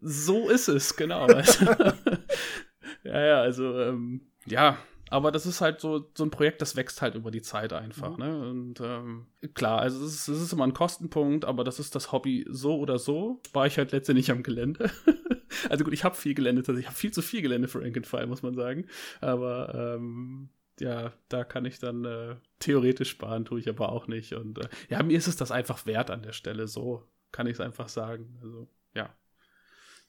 So 0.00 0.48
ist 0.48 0.68
es, 0.68 0.94
genau. 0.94 1.26
Also, 1.26 1.64
ja, 3.02 3.20
ja, 3.20 3.40
also, 3.40 3.80
ähm, 3.80 4.20
ja, 4.46 4.78
aber 5.10 5.32
das 5.32 5.46
ist 5.46 5.60
halt 5.60 5.80
so, 5.80 6.10
so 6.16 6.24
ein 6.24 6.30
Projekt, 6.30 6.62
das 6.62 6.76
wächst 6.76 7.02
halt 7.02 7.14
über 7.14 7.30
die 7.30 7.42
Zeit 7.42 7.72
einfach. 7.72 8.16
Mhm. 8.16 8.24
Ne? 8.24 8.50
Und 8.50 8.80
ähm, 8.80 9.26
klar, 9.54 9.80
also 9.80 10.04
es 10.04 10.14
ist, 10.14 10.28
es 10.28 10.42
ist 10.42 10.52
immer 10.52 10.66
ein 10.66 10.74
Kostenpunkt, 10.74 11.44
aber 11.44 11.64
das 11.64 11.78
ist 11.78 11.94
das 11.94 12.12
Hobby 12.12 12.46
so 12.48 12.76
oder 12.78 12.98
so. 12.98 13.40
Spare 13.46 13.66
ich 13.66 13.78
halt 13.78 13.92
letztendlich 13.92 14.30
am 14.30 14.42
Gelände. 14.42 14.90
also 15.70 15.84
gut, 15.84 15.92
ich 15.92 16.04
habe 16.04 16.14
viel 16.14 16.34
Gelände, 16.34 16.62
also 16.66 16.78
ich 16.78 16.86
habe 16.86 16.96
viel 16.96 17.12
zu 17.12 17.22
viel 17.22 17.42
Gelände 17.42 17.68
für 17.68 17.80
Rank 17.80 17.96
and 17.96 18.06
File, 18.06 18.26
muss 18.26 18.42
man 18.42 18.54
sagen. 18.54 18.86
Aber 19.20 19.74
ähm, 19.74 20.50
ja, 20.80 21.12
da 21.28 21.44
kann 21.44 21.64
ich 21.64 21.78
dann 21.78 22.04
äh, 22.04 22.36
theoretisch 22.58 23.10
sparen, 23.10 23.44
tue 23.44 23.60
ich 23.60 23.68
aber 23.68 23.90
auch 23.90 24.06
nicht. 24.06 24.32
Und 24.34 24.58
äh, 24.58 24.68
ja, 24.88 25.02
mir 25.02 25.16
ist 25.16 25.26
es 25.26 25.36
das 25.36 25.50
einfach 25.50 25.86
wert 25.86 26.10
an 26.10 26.22
der 26.22 26.32
Stelle. 26.32 26.68
So 26.68 27.04
kann 27.32 27.46
ich 27.46 27.54
es 27.54 27.60
einfach 27.60 27.88
sagen. 27.88 28.38
Also 28.42 28.68
ja, 28.94 29.14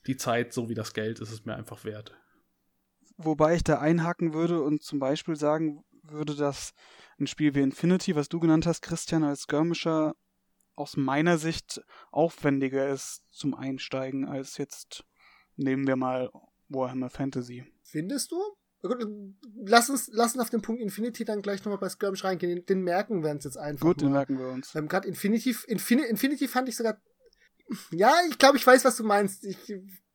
die 0.06 0.16
Zeit 0.16 0.52
so 0.52 0.68
wie 0.68 0.74
das 0.74 0.94
Geld 0.94 1.20
ist 1.20 1.32
es 1.32 1.44
mir 1.44 1.54
einfach 1.54 1.84
wert. 1.84 2.14
Wobei 3.22 3.54
ich 3.54 3.64
da 3.64 3.78
einhaken 3.78 4.32
würde 4.32 4.62
und 4.62 4.82
zum 4.82 4.98
Beispiel 4.98 5.36
sagen 5.36 5.84
würde, 6.02 6.34
dass 6.34 6.72
ein 7.18 7.26
Spiel 7.26 7.54
wie 7.54 7.60
Infinity, 7.60 8.16
was 8.16 8.28
du 8.28 8.40
genannt 8.40 8.66
hast, 8.66 8.80
Christian, 8.80 9.24
als 9.24 9.42
Skirmisher 9.42 10.14
aus 10.74 10.96
meiner 10.96 11.36
Sicht 11.36 11.82
aufwendiger 12.10 12.88
ist 12.88 13.22
zum 13.30 13.54
Einsteigen 13.54 14.26
als 14.26 14.56
jetzt, 14.56 15.04
nehmen 15.56 15.86
wir 15.86 15.96
mal 15.96 16.30
Warhammer 16.68 17.10
Fantasy. 17.10 17.66
Findest 17.82 18.32
du? 18.32 18.36
Lass 19.62 19.90
uns, 19.90 20.08
lass 20.12 20.32
uns 20.32 20.42
auf 20.42 20.48
den 20.48 20.62
Punkt 20.62 20.80
Infinity 20.80 21.26
dann 21.26 21.42
gleich 21.42 21.62
nochmal 21.62 21.78
bei 21.78 21.90
Skirmish 21.90 22.24
reingehen. 22.24 22.56
Den, 22.56 22.66
den 22.66 22.82
merken 22.82 23.22
wir 23.22 23.30
uns 23.30 23.44
jetzt 23.44 23.58
einfach. 23.58 23.86
Gut, 23.86 23.98
mal. 23.98 24.06
den 24.06 24.12
merken 24.12 24.38
wir 24.38 24.48
uns. 24.48 24.74
Ähm, 24.74 24.88
Gerade 24.88 25.06
Infinity, 25.06 25.54
Infin 25.66 25.98
Infinity 25.98 26.48
fand 26.48 26.70
ich 26.70 26.76
sogar. 26.76 26.98
Ja, 27.90 28.14
ich 28.30 28.38
glaube, 28.38 28.56
ich 28.56 28.66
weiß, 28.66 28.84
was 28.86 28.96
du 28.96 29.04
meinst. 29.04 29.44
Ich 29.44 29.58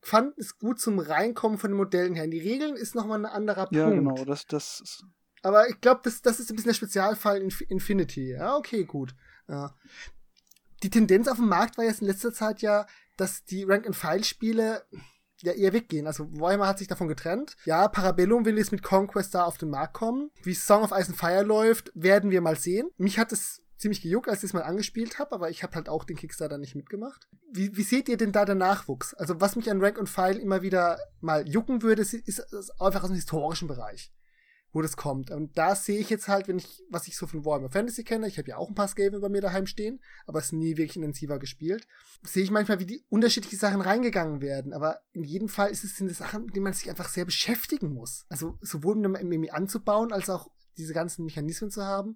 fand 0.05 0.37
es 0.37 0.57
gut 0.57 0.79
zum 0.79 0.99
Reinkommen 0.99 1.57
von 1.57 1.71
den 1.71 1.77
Modellen 1.77 2.13
her. 2.13 2.27
Die 2.27 2.39
Regeln 2.39 2.75
ist 2.75 2.93
nochmal 2.93 3.19
ein 3.19 3.25
anderer 3.25 3.65
Punkt. 3.65 3.75
Ja, 3.75 3.89
genau, 3.89 4.23
das, 4.23 4.45
das 4.45 4.81
ist 4.81 5.03
Aber 5.41 5.67
ich 5.67 5.81
glaube, 5.81 6.01
das, 6.03 6.21
das 6.21 6.39
ist 6.39 6.51
ein 6.51 6.55
bisschen 6.55 6.69
der 6.69 6.75
Spezialfall 6.75 7.41
in 7.41 7.51
Infinity. 7.69 8.31
Ja, 8.33 8.55
okay, 8.55 8.83
gut. 8.83 9.15
Ja. 9.47 9.73
Die 10.83 10.91
Tendenz 10.91 11.27
auf 11.27 11.37
dem 11.37 11.49
Markt 11.49 11.77
war 11.77 11.85
jetzt 11.85 12.01
in 12.01 12.07
letzter 12.07 12.31
Zeit 12.31 12.61
ja, 12.61 12.85
dass 13.17 13.45
die 13.45 13.63
Rank-and-File-Spiele 13.63 14.85
ja 15.41 15.51
eher 15.53 15.73
weggehen. 15.73 16.05
Also 16.05 16.31
Warhammer 16.39 16.67
hat 16.67 16.77
sich 16.77 16.87
davon 16.87 17.07
getrennt. 17.07 17.57
Ja, 17.65 17.87
Parabellum 17.87 18.45
will 18.45 18.57
jetzt 18.57 18.71
mit 18.71 18.83
Conquest 18.83 19.33
da 19.33 19.45
auf 19.45 19.57
den 19.57 19.69
Markt 19.71 19.93
kommen. 19.93 20.29
Wie 20.43 20.53
Song 20.53 20.83
of 20.83 20.91
Ice 20.91 21.09
and 21.09 21.17
Fire 21.17 21.43
läuft, 21.43 21.91
werden 21.95 22.29
wir 22.29 22.41
mal 22.41 22.57
sehen. 22.57 22.89
Mich 22.97 23.17
hat 23.17 23.31
es 23.31 23.63
ziemlich 23.77 24.01
gejuckt, 24.01 24.29
als 24.29 24.39
ich 24.39 24.49
es 24.49 24.53
mal 24.53 24.63
angespielt 24.63 25.19
habe, 25.19 25.33
aber 25.33 25.49
ich 25.49 25.63
habe 25.63 25.75
halt 25.75 25.89
auch 25.89 26.03
den 26.03 26.15
Kickstarter 26.15 26.57
nicht 26.57 26.75
mitgemacht. 26.75 27.27
Wie, 27.51 27.75
wie 27.75 27.83
seht 27.83 28.07
ihr 28.07 28.17
denn 28.17 28.31
da 28.31 28.45
den 28.45 28.57
Nachwuchs? 28.57 29.13
Also 29.13 29.41
was 29.41 29.55
mich 29.55 29.69
an 29.69 29.83
Rank 29.83 29.97
und 29.97 30.09
File 30.09 30.39
immer 30.39 30.61
wieder 30.61 30.97
mal 31.19 31.47
jucken 31.47 31.81
würde, 31.81 32.01
ist, 32.01 32.13
ist 32.13 32.81
einfach 32.81 33.03
aus 33.03 33.09
dem 33.09 33.15
historischen 33.15 33.67
Bereich, 33.67 34.13
wo 34.71 34.81
das 34.81 34.95
kommt. 34.95 35.29
Und 35.29 35.57
da 35.57 35.75
sehe 35.75 35.99
ich 35.99 36.09
jetzt 36.09 36.29
halt, 36.29 36.47
wenn 36.47 36.57
ich, 36.57 36.83
was 36.89 37.07
ich 37.07 37.17
so 37.17 37.27
von 37.27 37.43
Warhammer 37.43 37.69
Fantasy 37.69 38.05
kenne, 38.05 38.27
ich 38.27 38.37
habe 38.37 38.47
ja 38.47 38.57
auch 38.57 38.69
ein 38.69 38.75
paar 38.75 38.87
Skaven 38.87 39.19
bei 39.19 39.29
mir 39.29 39.41
daheim 39.41 39.67
stehen, 39.67 40.01
aber 40.25 40.39
es 40.39 40.53
nie 40.53 40.77
wirklich 40.77 40.95
intensiver 40.95 41.37
gespielt, 41.37 41.85
sehe 42.23 42.43
ich 42.43 42.51
manchmal, 42.51 42.79
wie 42.79 42.85
die 42.85 43.03
unterschiedliche 43.09 43.57
Sachen 43.57 43.81
reingegangen 43.81 44.39
werden. 44.39 44.73
Aber 44.73 45.01
in 45.11 45.23
jedem 45.23 45.49
Fall 45.49 45.69
ist 45.69 45.83
es 45.83 45.97
sind 45.97 46.09
es 46.09 46.19
Sachen, 46.19 46.45
mit 46.45 46.55
denen 46.55 46.63
man 46.63 46.73
sich 46.73 46.89
einfach 46.89 47.09
sehr 47.09 47.25
beschäftigen 47.25 47.93
muss. 47.93 48.25
Also 48.29 48.57
sowohl 48.61 48.95
mit 48.95 49.05
dem 49.05 49.27
MMI 49.27 49.49
anzubauen, 49.49 50.13
als 50.13 50.29
auch 50.29 50.49
diese 50.77 50.93
ganzen 50.93 51.25
Mechanismen 51.25 51.71
zu 51.71 51.83
haben. 51.83 52.15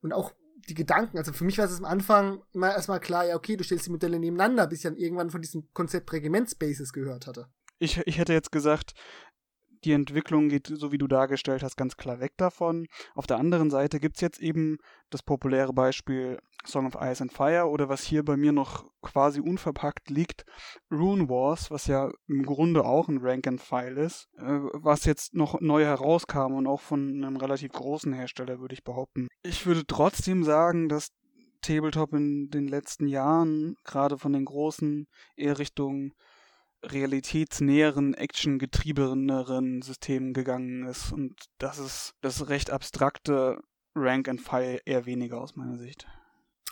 Und 0.00 0.12
auch 0.12 0.32
die 0.56 0.74
Gedanken, 0.74 1.18
also 1.18 1.32
für 1.32 1.44
mich 1.44 1.58
war 1.58 1.66
es 1.66 1.78
am 1.78 1.84
Anfang 1.84 2.42
immer 2.52 2.72
erstmal 2.72 3.00
klar, 3.00 3.26
ja, 3.26 3.36
okay, 3.36 3.56
du 3.56 3.64
stellst 3.64 3.86
die 3.86 3.90
Modelle 3.90 4.18
nebeneinander, 4.18 4.66
bis 4.66 4.78
ich 4.78 4.82
dann 4.84 4.96
irgendwann 4.96 5.30
von 5.30 5.42
diesem 5.42 5.72
Konzept 5.72 6.12
Regiment 6.12 6.50
Spaces 6.50 6.92
gehört 6.92 7.26
hatte. 7.26 7.48
Ich, 7.78 7.98
ich 8.06 8.18
hätte 8.18 8.32
jetzt 8.32 8.52
gesagt, 8.52 8.94
die 9.86 9.92
Entwicklung 9.92 10.48
geht, 10.48 10.66
so 10.66 10.92
wie 10.92 10.98
du 10.98 11.06
dargestellt 11.06 11.62
hast, 11.62 11.76
ganz 11.76 11.96
klar 11.96 12.20
weg 12.20 12.32
davon. 12.36 12.86
Auf 13.14 13.26
der 13.26 13.38
anderen 13.38 13.70
Seite 13.70 14.00
gibt 14.00 14.16
es 14.16 14.20
jetzt 14.20 14.40
eben 14.40 14.78
das 15.10 15.22
populäre 15.22 15.72
Beispiel 15.72 16.38
Song 16.66 16.86
of 16.86 16.96
Ice 17.00 17.22
and 17.22 17.32
Fire 17.32 17.68
oder 17.68 17.88
was 17.88 18.02
hier 18.02 18.24
bei 18.24 18.36
mir 18.36 18.52
noch 18.52 18.84
quasi 19.00 19.40
unverpackt 19.40 20.10
liegt, 20.10 20.44
Rune 20.90 21.28
Wars, 21.28 21.70
was 21.70 21.86
ja 21.86 22.10
im 22.26 22.44
Grunde 22.44 22.84
auch 22.84 23.08
ein 23.08 23.18
Rank-and-File 23.18 23.98
ist, 23.98 24.28
äh, 24.36 24.58
was 24.72 25.04
jetzt 25.04 25.34
noch 25.34 25.60
neu 25.60 25.84
herauskam 25.84 26.54
und 26.54 26.66
auch 26.66 26.80
von 26.80 27.24
einem 27.24 27.36
relativ 27.36 27.72
großen 27.72 28.12
Hersteller, 28.12 28.58
würde 28.58 28.74
ich 28.74 28.82
behaupten. 28.82 29.28
Ich 29.44 29.64
würde 29.66 29.86
trotzdem 29.86 30.42
sagen, 30.42 30.88
dass 30.88 31.12
Tabletop 31.62 32.12
in 32.12 32.50
den 32.50 32.66
letzten 32.66 33.06
Jahren, 33.06 33.76
gerade 33.84 34.18
von 34.18 34.32
den 34.32 34.44
großen, 34.44 35.06
eher 35.36 35.58
Richtung 35.58 36.12
realitätsnäheren, 36.86 38.14
actiongetriebeneren 38.14 39.82
Systemen 39.82 40.32
gegangen 40.32 40.86
ist. 40.86 41.12
Und 41.12 41.34
das 41.58 41.78
ist 41.78 42.14
das 42.20 42.48
recht 42.48 42.70
abstrakte 42.70 43.60
Rank 43.94 44.28
and 44.28 44.40
File 44.40 44.80
eher 44.84 45.06
weniger 45.06 45.40
aus 45.40 45.56
meiner 45.56 45.78
Sicht. 45.78 46.06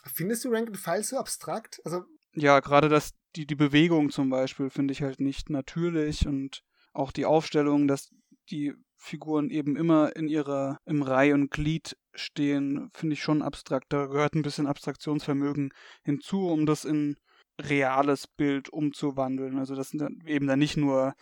Findest 0.05 0.45
du 0.45 0.51
Rank 0.51 0.69
and 0.69 0.77
File 0.77 1.03
so 1.03 1.17
abstrakt? 1.19 1.81
Also 1.85 2.05
ja, 2.35 2.61
gerade 2.61 2.89
das, 2.89 3.13
die, 3.37 3.47
die 3.47 3.55
Bewegung 3.55 4.11
zum 4.11 4.29
Beispiel 4.29 4.71
finde 4.71 4.93
ich 4.93 5.03
halt 5.03 5.21
nicht 5.21 5.51
natürlich 5.51 6.27
und 6.27 6.63
auch 6.93 7.13
die 7.13 7.27
Aufstellung, 7.27 7.89
dass 7.89 8.11
die 8.51 8.75
Figuren 8.97 9.51
eben 9.51 9.77
immer 9.77 10.17
in 10.17 10.29
ihrer, 10.29 10.79
im 10.85 11.03
Reih 11.03 11.35
und 11.35 11.51
Glied 11.51 11.97
stehen, 12.15 12.91
finde 12.95 13.15
ich 13.15 13.23
schon 13.23 13.43
abstrakt. 13.43 13.93
Da 13.93 14.07
gehört 14.07 14.35
ein 14.35 14.43
bisschen 14.43 14.67
Abstraktionsvermögen 14.67 15.73
hinzu, 16.03 16.49
um 16.49 16.67
das 16.67 16.85
in 16.85 17.17
reales 17.61 18.27
Bild 18.27 18.69
umzuwandeln. 18.69 19.59
Also 19.59 19.75
das 19.75 19.91
sind 19.91 20.01
dann 20.01 20.23
eben 20.27 20.47
dann 20.47 20.59
nicht 20.59 20.77
nur 20.77 21.15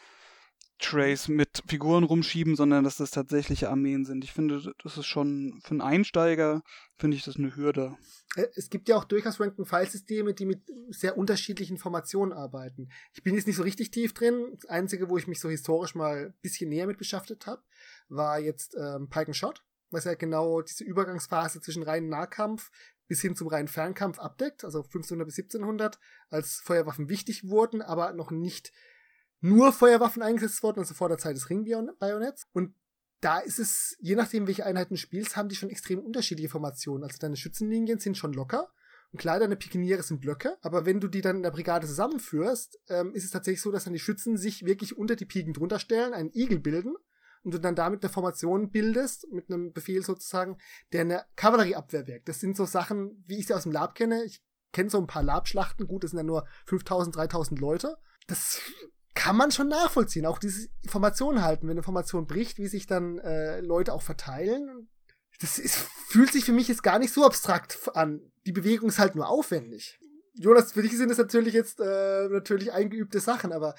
Trays 0.82 1.28
mit 1.28 1.62
Figuren 1.66 2.02
rumschieben, 2.04 2.56
sondern 2.56 2.84
dass 2.84 2.96
das 2.96 3.12
tatsächliche 3.12 3.70
Armeen 3.70 4.04
sind. 4.04 4.24
Ich 4.24 4.32
finde, 4.32 4.74
das 4.82 4.98
ist 4.98 5.06
schon 5.06 5.60
für 5.62 5.70
einen 5.70 5.80
Einsteiger, 5.80 6.62
finde 6.96 7.16
ich 7.16 7.24
das 7.24 7.36
eine 7.36 7.54
Hürde. 7.54 7.96
Äh, 8.36 8.46
es 8.56 8.68
gibt 8.68 8.88
ja 8.88 8.96
auch 8.96 9.04
durchaus 9.04 9.40
Rank-and-File-Systeme, 9.40 10.34
die 10.34 10.44
mit 10.44 10.62
sehr 10.90 11.16
unterschiedlichen 11.16 11.76
Informationen 11.76 12.32
arbeiten. 12.32 12.88
Ich 13.14 13.22
bin 13.22 13.34
jetzt 13.34 13.46
nicht 13.46 13.56
so 13.56 13.62
richtig 13.62 13.90
tief 13.92 14.12
drin. 14.12 14.48
Das 14.54 14.68
Einzige, 14.68 15.08
wo 15.08 15.16
ich 15.16 15.28
mich 15.28 15.40
so 15.40 15.48
historisch 15.48 15.94
mal 15.94 16.26
ein 16.26 16.34
bisschen 16.42 16.68
näher 16.68 16.86
mit 16.86 16.98
beschäftigt 16.98 17.46
habe, 17.46 17.62
war 18.08 18.40
jetzt 18.40 18.76
ähm, 18.76 19.08
Pike 19.08 19.28
and 19.28 19.36
Shot, 19.36 19.62
was 19.92 20.04
ja 20.04 20.14
genau 20.14 20.62
diese 20.62 20.84
Übergangsphase 20.84 21.60
zwischen 21.60 21.82
reinen 21.82 22.08
Nahkampf 22.08 22.70
bis 23.08 23.20
hin 23.20 23.36
zum 23.36 23.48
reinen 23.48 23.68
Fernkampf 23.68 24.18
abdeckt, 24.18 24.64
also 24.64 24.78
1500 24.78 25.26
bis 25.26 25.38
1700, 25.38 25.98
als 26.30 26.62
Feuerwaffen 26.64 27.08
wichtig 27.08 27.48
wurden, 27.48 27.82
aber 27.82 28.12
noch 28.12 28.30
nicht 28.30 28.72
nur 29.40 29.72
Feuerwaffen 29.72 30.22
eingesetzt 30.22 30.62
wurden, 30.62 30.78
also 30.78 30.94
vor 30.94 31.08
der 31.08 31.18
Zeit 31.18 31.36
des 31.36 31.50
Ring-Bayonetts. 31.50 32.46
Und 32.52 32.74
da 33.20 33.38
ist 33.38 33.58
es, 33.58 33.96
je 34.00 34.14
nachdem, 34.14 34.46
welche 34.46 34.64
Einheiten 34.64 34.94
du 34.94 34.98
spielst, 34.98 35.36
haben 35.36 35.48
die 35.48 35.56
schon 35.56 35.68
extrem 35.68 35.98
unterschiedliche 35.98 36.48
Formationen. 36.48 37.04
Also 37.04 37.18
deine 37.18 37.36
Schützenlinien 37.36 37.98
sind 37.98 38.16
schon 38.16 38.32
locker. 38.32 38.72
Und 39.10 39.18
klar, 39.18 39.38
deine 39.38 39.56
Pikiniere 39.56 40.02
sind 40.02 40.20
Blöcke, 40.20 40.56
aber 40.62 40.86
wenn 40.86 40.98
du 40.98 41.06
die 41.06 41.20
dann 41.20 41.36
in 41.36 41.42
der 41.42 41.50
Brigade 41.50 41.86
zusammenführst, 41.86 42.80
ähm, 42.88 43.14
ist 43.14 43.24
es 43.24 43.30
tatsächlich 43.30 43.60
so, 43.60 43.70
dass 43.70 43.84
dann 43.84 43.92
die 43.92 43.98
Schützen 43.98 44.38
sich 44.38 44.64
wirklich 44.64 44.96
unter 44.96 45.16
die 45.16 45.26
Piken 45.26 45.52
drunter 45.52 45.78
stellen, 45.78 46.14
einen 46.14 46.32
Igel 46.32 46.60
bilden 46.60 46.96
und 47.42 47.54
du 47.54 47.58
dann 47.58 47.74
damit 47.74 48.02
eine 48.02 48.12
Formation 48.12 48.70
bildest, 48.70 49.26
mit 49.32 49.50
einem 49.50 49.72
Befehl 49.72 50.02
sozusagen, 50.02 50.58
der 50.92 51.02
eine 51.02 51.24
Kavallerieabwehr 51.36 52.06
wirkt. 52.06 52.28
Das 52.28 52.40
sind 52.40 52.56
so 52.56 52.64
Sachen, 52.64 53.24
wie 53.26 53.38
ich 53.38 53.46
sie 53.46 53.54
aus 53.54 53.64
dem 53.64 53.72
Lab 53.72 53.94
kenne. 53.94 54.24
Ich 54.24 54.42
kenne 54.72 54.90
so 54.90 54.98
ein 54.98 55.06
paar 55.06 55.22
Lab-Schlachten. 55.22 55.86
Gut, 55.86 56.04
das 56.04 56.12
sind 56.12 56.18
ja 56.18 56.24
nur 56.24 56.46
5000, 56.66 57.16
3000 57.16 57.60
Leute. 57.60 57.96
Das 58.26 58.60
kann 59.14 59.36
man 59.36 59.50
schon 59.50 59.68
nachvollziehen. 59.68 60.26
Auch 60.26 60.38
diese 60.38 60.68
Informationen 60.82 61.42
halten, 61.42 61.66
wenn 61.66 61.72
eine 61.72 61.82
Formation 61.82 62.26
bricht, 62.26 62.58
wie 62.58 62.68
sich 62.68 62.86
dann 62.86 63.18
äh, 63.18 63.60
Leute 63.60 63.92
auch 63.92 64.02
verteilen. 64.02 64.88
Das 65.40 65.58
ist, 65.58 65.76
fühlt 66.08 66.32
sich 66.32 66.44
für 66.44 66.52
mich 66.52 66.68
jetzt 66.68 66.82
gar 66.82 66.98
nicht 66.98 67.12
so 67.12 67.24
abstrakt 67.24 67.90
an. 67.94 68.20
Die 68.46 68.52
Bewegung 68.52 68.88
ist 68.88 68.98
halt 68.98 69.14
nur 69.14 69.28
aufwendig. 69.28 69.98
Jonas, 70.34 70.72
für 70.72 70.82
dich 70.82 70.96
sind 70.96 71.10
das 71.10 71.18
natürlich 71.18 71.52
jetzt 71.52 71.80
äh, 71.80 72.28
natürlich 72.28 72.72
eingeübte 72.72 73.20
Sachen, 73.20 73.52
aber 73.52 73.74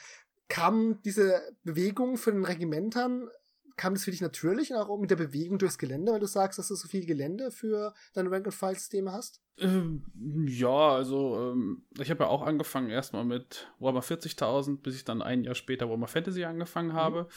kam 0.49 1.01
diese 1.01 1.41
Bewegung 1.63 2.17
für 2.17 2.31
den 2.31 2.45
Regimentern 2.45 3.27
kam 3.75 3.93
das 3.93 4.03
für 4.03 4.11
dich 4.11 4.21
natürlich, 4.21 4.73
auch 4.73 4.99
mit 4.99 5.11
der 5.11 5.15
Bewegung 5.15 5.57
durchs 5.57 5.77
Gelände, 5.77 6.11
weil 6.11 6.19
du 6.19 6.27
sagst, 6.27 6.59
dass 6.59 6.67
du 6.67 6.75
so 6.75 6.87
viel 6.87 7.05
Gelände 7.05 7.51
für 7.51 7.93
deine 8.13 8.31
Rank-and-File-Systeme 8.31 9.11
hast? 9.11 9.41
Ähm, 9.59 10.03
ja, 10.47 10.89
also 10.95 11.51
ähm, 11.51 11.83
ich 11.99 12.09
habe 12.09 12.23
ja 12.23 12.29
auch 12.29 12.41
angefangen 12.41 12.89
erstmal 12.89 13.23
mit 13.23 13.71
Warhammer 13.79 14.01
40.000, 14.01 14.81
bis 14.81 14.95
ich 14.95 15.05
dann 15.05 15.21
ein 15.21 15.43
Jahr 15.43 15.53
später 15.53 15.87
Warhammer 15.87 16.07
Fantasy 16.07 16.43
angefangen 16.43 16.89
mhm. 16.89 16.93
habe. 16.93 17.21
Mhm. 17.21 17.27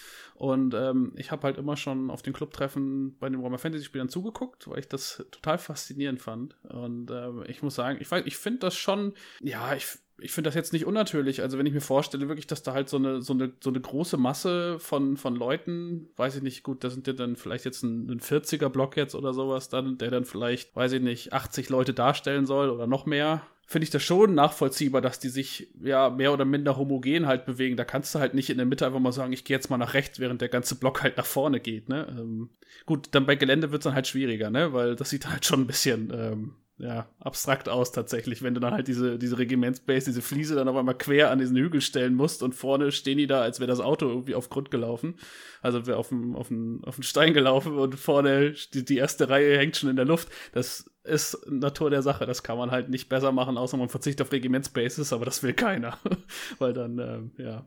Und 0.41 0.75
ähm, 0.75 1.13
ich 1.17 1.31
habe 1.31 1.43
halt 1.43 1.59
immer 1.59 1.77
schon 1.77 2.11
auf 2.11 2.23
den 2.23 2.33
Clubtreffen 2.33 3.19
bei 3.19 3.29
den 3.29 3.39
Warhammer 3.41 3.59
Fantasy-Spielern 3.59 4.09
zugeguckt, 4.09 4.69
weil 4.69 4.79
ich 4.79 4.89
das 4.89 5.25
total 5.31 5.59
faszinierend 5.59 6.23
fand. 6.23 6.57
Und 6.65 7.11
ähm, 7.11 7.45
ich 7.49 7.63
muss 7.63 7.75
sagen, 7.75 7.99
ich, 8.01 8.11
ich 8.11 8.37
finde 8.39 8.61
das 8.61 8.77
schon, 8.77 9.13
ja, 9.41 9.75
ich 9.75 9.87
ich 10.19 10.33
finde 10.33 10.49
das 10.49 10.55
jetzt 10.55 10.73
nicht 10.73 10.87
unnatürlich. 10.87 11.43
Also 11.43 11.59
wenn 11.59 11.67
ich 11.67 11.75
mir 11.75 11.81
vorstelle, 11.81 12.29
wirklich, 12.29 12.47
dass 12.47 12.63
da 12.63 12.73
halt 12.73 12.89
so 12.89 12.97
eine, 12.97 13.21
so 13.21 13.35
eine, 13.35 13.53
so 13.61 13.71
eine 13.71 13.81
große 13.81 14.17
Masse 14.17 14.79
von, 14.79 15.17
von 15.17 15.37
Leuten, 15.37 16.09
weiß 16.17 16.37
ich 16.37 16.43
nicht, 16.43 16.63
gut, 16.63 16.85
da 16.85 16.91
sind 16.91 17.07
ja 17.07 17.13
dann 17.13 17.37
vielleicht 17.37 17.67
jetzt 17.67 17.83
ein, 17.83 18.11
ein 18.11 18.21
40er-Block 18.21 18.97
jetzt 18.97 19.15
oder 19.15 19.35
sowas 19.35 19.69
dann, 19.69 19.99
der 19.99 20.11
dann 20.11 20.25
vielleicht, 20.25 20.75
weiß 20.75 20.93
ich 20.93 21.03
nicht, 21.03 21.33
80 21.33 21.69
Leute 21.69 21.93
darstellen 21.93 22.47
soll 22.47 22.71
oder 22.71 22.87
noch 22.87 23.05
mehr. 23.05 23.43
Finde 23.69 23.85
ich 23.85 23.91
das 23.91 24.05
schon 24.05 24.35
nachvollziehbar, 24.35 25.01
dass 25.03 25.19
die 25.19 25.29
sich 25.29 25.69
ja 25.83 26.09
mehr 26.09 26.33
oder 26.33 26.45
minder 26.45 26.77
homogen 26.77 27.27
halt 27.27 27.47
bewegen. 27.47 27.77
Da 27.77 27.85
kannst 27.85 28.15
du 28.15 28.21
halt 28.21 28.33
nicht 28.33 28.49
in 28.49 28.59
der 28.59 28.67
Mitte 28.67 28.87
einfach 28.87 29.01
mal 29.01 29.13
sagen, 29.13 29.33
ich 29.33 29.45
gehe 29.45 29.57
jetzt 29.57 29.71
mal 29.71 29.77
nach 29.77 29.93
rechts, 29.93 30.21
während 30.21 30.41
der 30.41 30.49
ganze 30.49 30.77
Block 30.77 31.03
halt 31.03 31.17
nach 31.17 31.27
vorne 31.27 31.59
geht, 31.59 31.89
ne? 31.89 32.07
Ähm, 32.09 32.51
gut, 32.87 33.09
dann 33.11 33.27
bei 33.27 33.35
Gelände 33.35 33.73
wird 33.73 33.81
es 33.81 33.85
dann 33.85 33.95
halt 33.95 34.07
schwieriger, 34.07 34.51
ne? 34.51 34.73
Weil 34.73 34.95
das 34.95 35.11
sieht 35.11 35.29
halt 35.29 35.45
schon 35.45 35.63
ein 35.63 35.67
bisschen 35.67 36.13
ähm, 36.15 36.55
ja, 36.79 37.09
abstrakt 37.21 37.71
aus 37.71 37.91
tatsächlich, 37.91 38.43
wenn 38.43 38.53
du 38.53 38.61
dann 38.61 38.75
halt 38.75 38.87
diese, 38.87 39.19
diese 39.19 39.39
Regimentsbase, 39.39 40.11
diese 40.11 40.21
Fliese 40.21 40.55
dann 40.55 40.69
auf 40.69 40.77
einmal 40.77 40.97
quer 40.97 41.31
an 41.31 41.39
diesen 41.39 41.57
Hügel 41.57 41.81
stellen 41.81 42.15
musst 42.15 42.43
und 42.43 42.55
vorne 42.55 42.93
stehen 42.93 43.17
die 43.17 43.27
da, 43.27 43.41
als 43.41 43.61
wäre 43.61 43.69
das 43.69 43.81
Auto 43.81 44.07
irgendwie 44.07 44.35
auf 44.35 44.51
Grund 44.51 44.71
gelaufen. 44.71 45.15
Also 45.63 45.87
wäre 45.87 45.97
auf 45.97 46.11
dem, 46.11 46.37
auf, 46.37 46.51
auf 46.83 46.99
Stein 47.01 47.33
gelaufen 47.33 47.79
und 47.79 47.95
vorne 47.95 48.55
die, 48.75 48.85
die 48.85 48.99
erste 48.99 49.31
Reihe 49.31 49.57
hängt 49.57 49.77
schon 49.77 49.89
in 49.89 49.97
der 49.97 50.05
Luft. 50.05 50.29
Das 50.53 50.91
ist 51.03 51.51
Natur 51.51 51.89
der 51.89 52.03
Sache. 52.03 52.27
Das 52.27 52.43
kann 52.43 52.59
man 52.59 52.71
halt 52.71 52.91
nicht 52.91 53.09
besser 53.09 53.33
machen, 53.33 53.57
außer 53.57 53.79
man 53.79 53.89
verzichtet 53.89 54.27
auf 54.27 54.33
Regimentsbases, 54.33 55.15
aber 55.15 55.25
das 55.25 55.43
will 55.43 55.55
keiner. 55.55 55.99
Weil 56.59 56.75
dann, 56.75 56.99
ähm, 56.99 57.33
ja, 57.39 57.67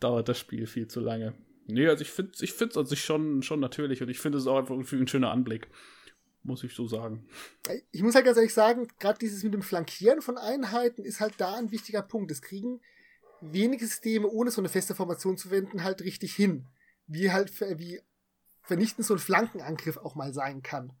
dauert 0.00 0.28
das 0.28 0.40
Spiel 0.40 0.66
viel 0.66 0.88
zu 0.88 0.98
lange. 0.98 1.34
Nee, 1.66 1.86
also 1.86 2.02
ich 2.02 2.10
finde 2.10 2.32
ich 2.40 2.52
find's 2.52 2.76
an 2.76 2.86
sich 2.86 3.04
schon, 3.04 3.42
schon 3.42 3.60
natürlich 3.60 4.02
und 4.02 4.08
ich 4.08 4.18
finde 4.18 4.38
es 4.38 4.46
auch 4.46 4.56
einfach 4.58 4.74
ein 4.74 5.06
schöner 5.06 5.30
Anblick 5.30 5.68
muss 6.48 6.64
ich 6.64 6.74
so 6.74 6.88
sagen. 6.88 7.28
Ich 7.92 8.02
muss 8.02 8.16
halt 8.16 8.24
ganz 8.24 8.36
ehrlich 8.36 8.54
sagen, 8.54 8.88
gerade 8.98 9.18
dieses 9.20 9.44
mit 9.44 9.54
dem 9.54 9.62
Flankieren 9.62 10.20
von 10.20 10.36
Einheiten 10.36 11.04
ist 11.04 11.20
halt 11.20 11.34
da 11.38 11.54
ein 11.54 11.70
wichtiger 11.70 12.02
Punkt. 12.02 12.32
Es 12.32 12.42
kriegen 12.42 12.80
wenige 13.40 13.86
Systeme, 13.86 14.26
ohne 14.26 14.50
so 14.50 14.60
eine 14.60 14.68
feste 14.68 14.96
Formation 14.96 15.36
zu 15.36 15.52
wenden, 15.52 15.84
halt 15.84 16.00
richtig 16.00 16.34
hin. 16.34 16.66
Wie 17.06 17.30
halt, 17.30 17.52
wie 17.78 18.00
vernichtend 18.62 19.06
so 19.06 19.14
ein 19.14 19.20
Flankenangriff 19.20 19.98
auch 19.98 20.16
mal 20.16 20.32
sein 20.32 20.62
kann. 20.62 20.92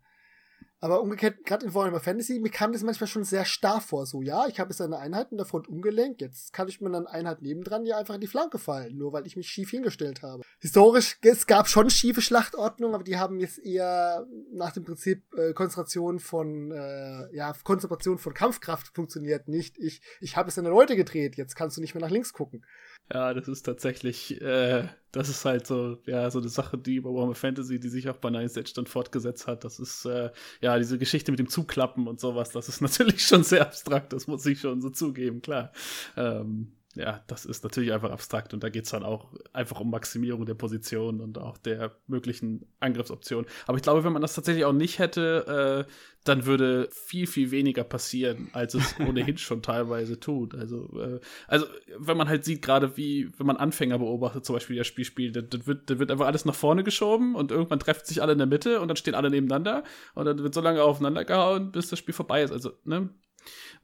Aber 0.80 1.02
umgekehrt, 1.02 1.44
gerade 1.44 1.66
in 1.66 1.74
Warhammer 1.74 1.98
Fantasy, 1.98 2.38
mir 2.38 2.50
kam 2.50 2.72
das 2.72 2.82
manchmal 2.84 3.08
schon 3.08 3.24
sehr 3.24 3.44
starr 3.44 3.80
vor. 3.80 4.06
So, 4.06 4.22
ja, 4.22 4.46
ich 4.46 4.60
habe 4.60 4.70
jetzt 4.70 4.80
eine 4.80 4.98
Einheit 4.98 5.32
in 5.32 5.36
der 5.36 5.46
Front 5.46 5.68
umgelenkt, 5.68 6.20
jetzt 6.20 6.52
kann 6.52 6.68
ich 6.68 6.80
mir 6.80 6.90
dann 6.90 7.06
Einheit 7.06 7.42
nebendran 7.42 7.84
ja 7.84 7.98
einfach 7.98 8.14
in 8.14 8.20
die 8.20 8.28
Flanke 8.28 8.58
fallen, 8.58 8.96
nur 8.96 9.12
weil 9.12 9.26
ich 9.26 9.36
mich 9.36 9.48
schief 9.48 9.70
hingestellt 9.70 10.22
habe. 10.22 10.42
Historisch, 10.60 11.18
es 11.22 11.46
gab 11.46 11.68
schon 11.68 11.90
schiefe 11.90 12.20
Schlachtordnungen, 12.20 12.94
aber 12.94 13.02
die 13.02 13.18
haben 13.18 13.40
jetzt 13.40 13.58
eher 13.58 14.26
nach 14.52 14.72
dem 14.72 14.84
Prinzip 14.84 15.24
äh, 15.34 15.52
Konzentration 15.52 16.20
von, 16.20 16.70
äh, 16.70 17.34
ja, 17.34 17.52
Konzentration 17.64 18.18
von 18.18 18.34
Kampfkraft 18.34 18.94
funktioniert 18.94 19.48
nicht. 19.48 19.78
Ich, 19.78 20.00
ich 20.20 20.36
habe 20.36 20.48
es 20.48 20.58
in 20.58 20.64
der 20.64 20.72
Leute 20.72 20.94
gedreht, 20.94 21.36
jetzt 21.36 21.56
kannst 21.56 21.76
du 21.76 21.80
nicht 21.80 21.94
mehr 21.94 22.02
nach 22.02 22.10
links 22.10 22.32
gucken. 22.32 22.64
Ja, 23.12 23.32
das 23.32 23.48
ist 23.48 23.62
tatsächlich, 23.62 24.38
äh, 24.42 24.86
das 25.12 25.30
ist 25.30 25.44
halt 25.46 25.66
so, 25.66 25.96
ja, 26.04 26.30
so 26.30 26.40
eine 26.40 26.50
Sache, 26.50 26.76
die 26.76 27.00
bei 27.00 27.08
Warhammer 27.08 27.34
Fantasy, 27.34 27.80
die 27.80 27.88
sich 27.88 28.06
auch 28.10 28.18
bei 28.18 28.28
Nine 28.28 28.44
Edge 28.44 28.72
dann 28.74 28.86
fortgesetzt 28.86 29.46
hat. 29.46 29.64
Das 29.64 29.80
ist, 29.80 30.04
äh, 30.04 30.30
ja, 30.60 30.76
diese 30.76 30.98
Geschichte 30.98 31.30
mit 31.32 31.38
dem 31.38 31.48
Zuklappen 31.48 32.06
und 32.06 32.20
sowas, 32.20 32.50
das 32.50 32.68
ist 32.68 32.80
natürlich 32.82 33.26
schon 33.26 33.44
sehr 33.44 33.62
abstrakt, 33.62 34.12
das 34.12 34.26
muss 34.26 34.44
ich 34.44 34.60
schon 34.60 34.82
so 34.82 34.90
zugeben, 34.90 35.40
klar. 35.40 35.72
Ähm, 36.16 36.72
ja, 36.94 37.22
das 37.26 37.44
ist 37.44 37.62
natürlich 37.64 37.92
einfach 37.92 38.10
abstrakt 38.10 38.54
und 38.54 38.64
da 38.64 38.70
geht 38.70 38.84
es 38.84 38.90
dann 38.90 39.04
auch 39.04 39.32
einfach 39.52 39.78
um 39.80 39.90
Maximierung 39.90 40.46
der 40.46 40.54
Position 40.54 41.20
und 41.20 41.38
auch 41.38 41.58
der 41.58 41.96
möglichen 42.06 42.66
Angriffsoptionen. 42.80 43.48
Aber 43.66 43.76
ich 43.76 43.82
glaube, 43.82 44.04
wenn 44.04 44.12
man 44.12 44.22
das 44.22 44.34
tatsächlich 44.34 44.64
auch 44.64 44.72
nicht 44.72 44.98
hätte, 44.98 45.86
äh, 45.86 45.92
dann 46.24 46.46
würde 46.46 46.88
viel, 46.90 47.26
viel 47.26 47.50
weniger 47.50 47.84
passieren, 47.84 48.48
als 48.52 48.74
es 48.74 48.94
ohnehin 49.06 49.38
schon 49.38 49.62
teilweise 49.62 50.18
tut. 50.18 50.54
Also, 50.54 50.88
äh, 51.00 51.20
also 51.46 51.66
wenn 51.98 52.16
man 52.16 52.28
halt 52.28 52.44
sieht, 52.44 52.62
gerade 52.62 52.96
wie, 52.96 53.30
wenn 53.38 53.46
man 53.46 53.58
Anfänger 53.58 53.98
beobachtet, 53.98 54.44
zum 54.44 54.56
Beispiel 54.56 54.76
das 54.76 54.86
Spiel 54.86 55.04
spielt, 55.04 55.36
dann 55.36 55.66
wird, 55.66 55.90
dann 55.90 55.98
wird 55.98 56.10
einfach 56.10 56.26
alles 56.26 56.46
nach 56.46 56.54
vorne 56.54 56.84
geschoben 56.84 57.34
und 57.34 57.50
irgendwann 57.50 57.80
treffen 57.80 58.06
sich 58.06 58.22
alle 58.22 58.32
in 58.32 58.38
der 58.38 58.46
Mitte 58.46 58.80
und 58.80 58.88
dann 58.88 58.96
stehen 58.96 59.14
alle 59.14 59.30
nebeneinander 59.30 59.84
und 60.14 60.24
dann 60.24 60.42
wird 60.42 60.54
so 60.54 60.60
lange 60.60 60.82
aufeinander 60.82 61.24
gehauen, 61.24 61.70
bis 61.70 61.88
das 61.88 61.98
Spiel 61.98 62.14
vorbei 62.14 62.42
ist. 62.42 62.50
Also, 62.50 62.72
ne? 62.84 63.10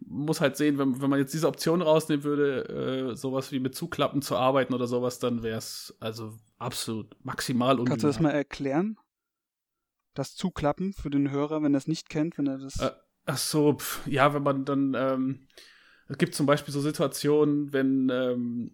Muss 0.01 0.41
halt 0.41 0.57
sehen, 0.57 0.79
wenn, 0.79 1.01
wenn 1.01 1.11
man 1.11 1.19
jetzt 1.19 1.35
diese 1.35 1.49
Option 1.49 1.83
rausnehmen 1.83 2.25
würde, 2.25 3.13
äh, 3.13 3.17
sowas 3.17 3.53
wie 3.53 3.61
mit 3.61 3.75
Zuklappen 3.75 4.23
zu 4.23 4.37
arbeiten 4.37 4.75
oder 4.75 4.87
sowas, 4.87 5.19
dann 5.19 5.43
wäre 5.43 5.59
es 5.59 5.97
also 6.01 6.39
absolut 6.59 7.17
maximal 7.25 7.73
unlinear. 7.73 7.91
Kannst 7.91 8.05
du 8.05 8.09
das 8.09 8.21
mal 8.21 8.31
erklären? 8.31 8.99
Das 10.15 10.37
Zuklappen 10.37 10.93
für 10.93 11.11
den 11.11 11.31
Hörer, 11.31 11.63
wenn 11.63 11.75
er 11.75 11.79
es 11.79 11.89
nicht 11.89 12.09
kennt, 12.09 12.39
wenn 12.39 12.47
er 12.47 12.59
das. 12.59 12.81
Äh, 12.81 12.93
ach 13.27 13.39
so, 13.39 13.75
pf, 13.75 14.07
ja, 14.07 14.33
wenn 14.35 14.43
man 14.43 14.65
dann, 14.65 14.95
ähm, 14.97 15.49
es 16.09 16.19
gibt 16.19 16.35
zum 16.35 16.47
Beispiel 16.47 16.73
so 16.73 16.81
Situationen, 16.81 17.73
wenn 17.73 18.11
ähm, 18.11 18.71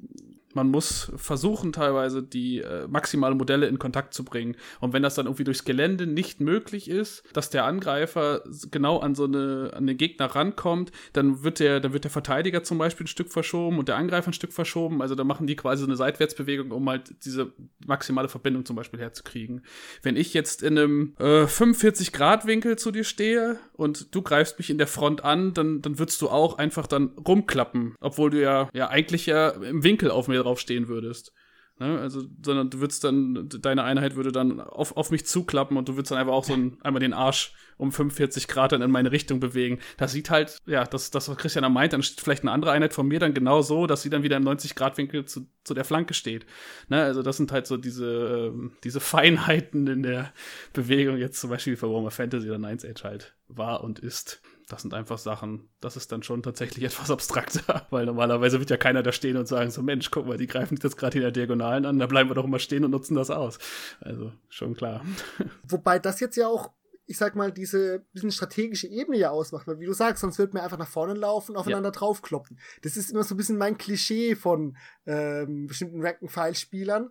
man 0.54 0.68
muss 0.68 1.12
versuchen 1.16 1.72
teilweise 1.72 2.22
die 2.22 2.60
äh, 2.60 2.86
maximale 2.88 3.34
Modelle 3.34 3.66
in 3.66 3.78
Kontakt 3.78 4.14
zu 4.14 4.24
bringen. 4.24 4.56
Und 4.80 4.92
wenn 4.92 5.02
das 5.02 5.14
dann 5.14 5.26
irgendwie 5.26 5.44
durchs 5.44 5.64
Gelände 5.64 6.06
nicht 6.06 6.40
möglich 6.40 6.90
ist, 6.90 7.22
dass 7.32 7.50
der 7.50 7.64
Angreifer 7.64 8.42
genau 8.70 8.98
an 8.98 9.14
so 9.14 9.24
eine, 9.24 9.70
an 9.74 9.86
den 9.86 9.96
Gegner 9.96 10.26
rankommt, 10.26 10.90
dann 11.12 11.42
wird 11.42 11.60
der, 11.60 11.80
dann 11.80 11.92
wird 11.92 12.04
der 12.04 12.10
Verteidiger 12.10 12.62
zum 12.64 12.78
Beispiel 12.78 13.04
ein 13.04 13.08
Stück 13.08 13.30
verschoben 13.30 13.78
und 13.78 13.88
der 13.88 13.96
Angreifer 13.96 14.30
ein 14.30 14.34
Stück 14.34 14.52
verschoben. 14.52 15.02
Also 15.02 15.14
da 15.14 15.24
machen 15.24 15.46
die 15.46 15.56
quasi 15.56 15.80
so 15.80 15.86
eine 15.86 15.96
Seitwärtsbewegung, 15.96 16.70
um 16.72 16.88
halt 16.88 17.14
diese 17.24 17.52
maximale 17.86 18.28
Verbindung 18.28 18.64
zum 18.64 18.76
Beispiel 18.76 19.00
herzukriegen. 19.00 19.62
Wenn 20.02 20.16
ich 20.16 20.34
jetzt 20.34 20.62
in 20.62 20.78
einem 20.78 21.14
äh, 21.18 21.46
45 21.46 22.12
Grad 22.12 22.46
Winkel 22.46 22.76
zu 22.76 22.90
dir 22.90 23.04
stehe 23.04 23.58
und 23.74 24.14
du 24.14 24.22
greifst 24.22 24.58
mich 24.58 24.70
in 24.70 24.78
der 24.78 24.86
Front 24.86 25.24
an, 25.24 25.54
dann, 25.54 25.80
dann 25.82 25.98
würdest 25.98 26.20
du 26.22 26.28
auch 26.28 26.58
einfach 26.58 26.86
dann 26.86 27.10
rumklappen, 27.26 27.94
obwohl 28.00 28.30
du 28.30 28.40
ja, 28.40 28.68
ja 28.72 28.88
eigentlich 28.88 29.26
ja 29.26 29.50
im 29.50 29.84
Winkel 29.84 30.10
auf 30.10 30.28
mir 30.28 30.39
drauf 30.42 30.60
stehen 30.60 30.88
würdest. 30.88 31.32
Ne? 31.80 31.98
Also, 31.98 32.22
sondern 32.44 32.68
du 32.68 32.80
würdest 32.80 33.02
dann, 33.04 33.48
deine 33.48 33.82
Einheit 33.82 34.14
würde 34.14 34.32
dann 34.32 34.60
auf, 34.60 34.96
auf 34.96 35.10
mich 35.10 35.24
zuklappen 35.24 35.78
und 35.78 35.88
du 35.88 35.96
würdest 35.96 36.10
dann 36.10 36.18
einfach 36.18 36.34
auch 36.34 36.44
so 36.44 36.52
ein, 36.52 36.76
einmal 36.82 37.00
den 37.00 37.14
Arsch 37.14 37.54
um 37.78 37.90
45 37.90 38.48
Grad 38.48 38.72
dann 38.72 38.82
in 38.82 38.90
meine 38.90 39.10
Richtung 39.10 39.40
bewegen. 39.40 39.78
Das 39.96 40.12
sieht 40.12 40.28
halt, 40.28 40.58
ja, 40.66 40.84
das, 40.84 41.10
das 41.10 41.30
was 41.30 41.38
Christian 41.38 41.62
da 41.62 41.70
meint, 41.70 41.94
dann 41.94 42.02
steht 42.02 42.20
vielleicht 42.20 42.42
eine 42.42 42.52
andere 42.52 42.72
Einheit 42.72 42.92
von 42.92 43.08
mir 43.08 43.18
dann 43.18 43.32
genau 43.32 43.62
so, 43.62 43.86
dass 43.86 44.02
sie 44.02 44.10
dann 44.10 44.22
wieder 44.22 44.36
im 44.36 44.46
90-Grad-Winkel 44.46 45.24
zu, 45.24 45.46
zu 45.64 45.72
der 45.72 45.86
Flanke 45.86 46.12
steht. 46.12 46.44
Ne? 46.88 47.02
Also 47.02 47.22
das 47.22 47.38
sind 47.38 47.50
halt 47.50 47.66
so 47.66 47.78
diese, 47.78 48.52
äh, 48.54 48.70
diese 48.84 49.00
Feinheiten 49.00 49.86
in 49.86 50.02
der 50.02 50.34
Bewegung, 50.74 51.16
jetzt 51.16 51.40
zum 51.40 51.48
Beispiel 51.48 51.78
für 51.78 51.88
Warhammer 51.88 52.10
Fantasy 52.10 52.50
oder 52.50 52.58
Nines 52.58 52.84
Age 52.84 53.04
halt 53.04 53.34
war 53.48 53.82
und 53.82 53.98
ist 53.98 54.42
das 54.72 54.82
sind 54.82 54.94
einfach 54.94 55.18
Sachen, 55.18 55.68
das 55.80 55.96
ist 55.96 56.12
dann 56.12 56.22
schon 56.22 56.42
tatsächlich 56.42 56.84
etwas 56.84 57.10
abstrakter, 57.10 57.86
weil 57.90 58.06
normalerweise 58.06 58.58
wird 58.58 58.70
ja 58.70 58.76
keiner 58.76 59.02
da 59.02 59.12
stehen 59.12 59.36
und 59.36 59.46
sagen 59.46 59.70
so, 59.70 59.82
Mensch, 59.82 60.10
guck 60.10 60.26
mal, 60.26 60.36
die 60.36 60.46
greifen 60.46 60.78
jetzt 60.82 60.96
gerade 60.96 61.18
in 61.18 61.22
der 61.22 61.32
Diagonalen 61.32 61.86
an, 61.86 61.98
da 61.98 62.06
bleiben 62.06 62.30
wir 62.30 62.34
doch 62.34 62.44
immer 62.44 62.58
stehen 62.58 62.84
und 62.84 62.90
nutzen 62.90 63.14
das 63.14 63.30
aus. 63.30 63.58
Also 64.00 64.32
schon 64.48 64.74
klar. 64.74 65.04
Wobei 65.68 65.98
das 65.98 66.20
jetzt 66.20 66.36
ja 66.36 66.46
auch 66.46 66.70
ich 67.10 67.18
sag 67.18 67.34
mal, 67.34 67.50
diese 67.50 68.06
bisschen 68.12 68.30
strategische 68.30 68.86
Ebene 68.86 69.18
ja 69.18 69.30
ausmacht, 69.30 69.66
weil 69.66 69.80
wie 69.80 69.86
du 69.86 69.92
sagst, 69.92 70.20
sonst 70.20 70.38
wird 70.38 70.54
man 70.54 70.62
einfach 70.62 70.78
nach 70.78 70.86
vorne 70.86 71.14
laufen, 71.14 71.56
aufeinander 71.56 71.88
ja. 71.88 71.92
draufkloppen. 71.92 72.56
Das 72.82 72.96
ist 72.96 73.10
immer 73.10 73.24
so 73.24 73.34
ein 73.34 73.36
bisschen 73.36 73.58
mein 73.58 73.76
Klischee 73.76 74.36
von 74.36 74.76
ähm, 75.06 75.66
bestimmten 75.66 76.00
Rank-and-File-Spielern, 76.00 77.10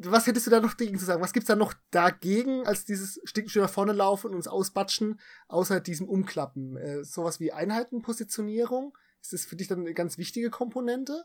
was 0.00 0.26
hättest 0.26 0.46
du 0.46 0.50
da 0.50 0.60
noch 0.60 0.74
dagegen 0.74 0.98
zu 0.98 1.04
sagen? 1.04 1.22
Was 1.22 1.32
gibt's 1.32 1.48
da 1.48 1.56
noch 1.56 1.74
dagegen, 1.90 2.66
als 2.66 2.84
dieses 2.84 3.20
Stück 3.24 3.54
nach 3.56 3.70
vorne 3.70 3.92
laufen 3.92 4.30
und 4.30 4.36
uns 4.36 4.48
ausbatschen, 4.48 5.20
außer 5.48 5.80
diesem 5.80 6.08
Umklappen? 6.08 6.76
Äh, 6.76 7.04
sowas 7.04 7.40
wie 7.40 7.52
Einheitenpositionierung? 7.52 8.96
Ist 9.20 9.32
das 9.32 9.44
für 9.44 9.56
dich 9.56 9.68
dann 9.68 9.80
eine 9.80 9.94
ganz 9.94 10.18
wichtige 10.18 10.50
Komponente? 10.50 11.24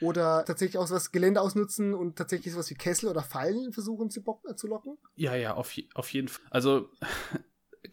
Oder 0.00 0.44
tatsächlich 0.44 0.78
auch 0.78 0.86
sowas 0.86 1.12
Gelände 1.12 1.40
ausnutzen 1.40 1.94
und 1.94 2.16
tatsächlich 2.16 2.52
sowas 2.52 2.68
wie 2.68 2.74
Kessel 2.74 3.08
oder 3.08 3.22
Fallen 3.22 3.72
versuchen 3.72 4.10
zu, 4.10 4.20
äh, 4.20 4.66
locken? 4.66 4.98
Ja, 5.14 5.36
ja, 5.36 5.54
auf, 5.54 5.72
auf 5.94 6.12
jeden 6.12 6.28
Fall. 6.28 6.44
Also 6.50 6.90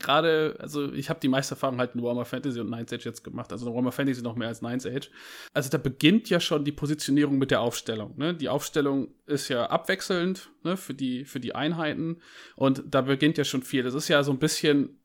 gerade, 0.01 0.55
also 0.59 0.91
ich 0.93 1.09
habe 1.09 1.19
die 1.19 1.27
meiste 1.27 1.55
Erfahrung 1.55 1.77
halt 1.77 1.95
in 1.95 2.03
Warhammer 2.03 2.25
Fantasy 2.25 2.59
und 2.59 2.69
Ninth 2.69 2.93
Age 2.93 3.05
jetzt 3.05 3.23
gemacht, 3.23 3.51
also 3.51 3.65
in 3.65 3.73
Warhammer 3.73 3.91
Fantasy 3.91 4.21
noch 4.21 4.35
mehr 4.35 4.47
als 4.47 4.61
Ninth 4.61 4.85
Age. 4.85 5.09
Also 5.53 5.69
da 5.69 5.77
beginnt 5.77 6.29
ja 6.29 6.39
schon 6.39 6.65
die 6.65 6.71
Positionierung 6.71 7.37
mit 7.37 7.51
der 7.51 7.61
Aufstellung. 7.61 8.17
Ne? 8.17 8.33
Die 8.33 8.49
Aufstellung 8.49 9.09
ist 9.25 9.49
ja 9.49 9.67
abwechselnd 9.67 10.49
ne, 10.63 10.77
für, 10.77 10.93
die, 10.93 11.25
für 11.25 11.39
die 11.39 11.55
Einheiten 11.55 12.21
und 12.55 12.83
da 12.89 13.01
beginnt 13.01 13.37
ja 13.37 13.43
schon 13.43 13.63
viel. 13.63 13.83
Das 13.83 13.93
ist 13.93 14.07
ja 14.07 14.23
so 14.23 14.31
ein 14.31 14.39
bisschen, 14.39 14.99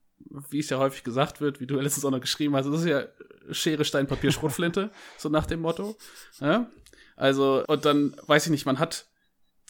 wie 0.51 0.61
es 0.61 0.71
ja 0.71 0.79
häufig 0.79 1.05
gesagt 1.05 1.41
wird, 1.41 1.61
wie 1.61 1.67
du 1.67 1.75
letztens 1.81 2.05
auch 2.05 2.11
noch 2.11 2.21
geschrieben 2.21 2.57
hast, 2.57 2.67
das 2.67 2.81
ist 2.81 2.87
ja 2.87 3.05
Schere, 3.51 3.85
Stein, 3.85 4.07
Papier, 4.07 4.33
Schrotflinte, 4.33 4.91
so 5.19 5.29
nach 5.29 5.47
dem 5.47 5.61
Motto. 5.61 5.97
Ja? 6.41 6.69
Also, 7.17 7.65
und 7.67 7.85
dann 7.85 8.15
weiß 8.27 8.47
ich 8.47 8.51
nicht, 8.51 8.67
man 8.67 8.79
hat 8.79 9.07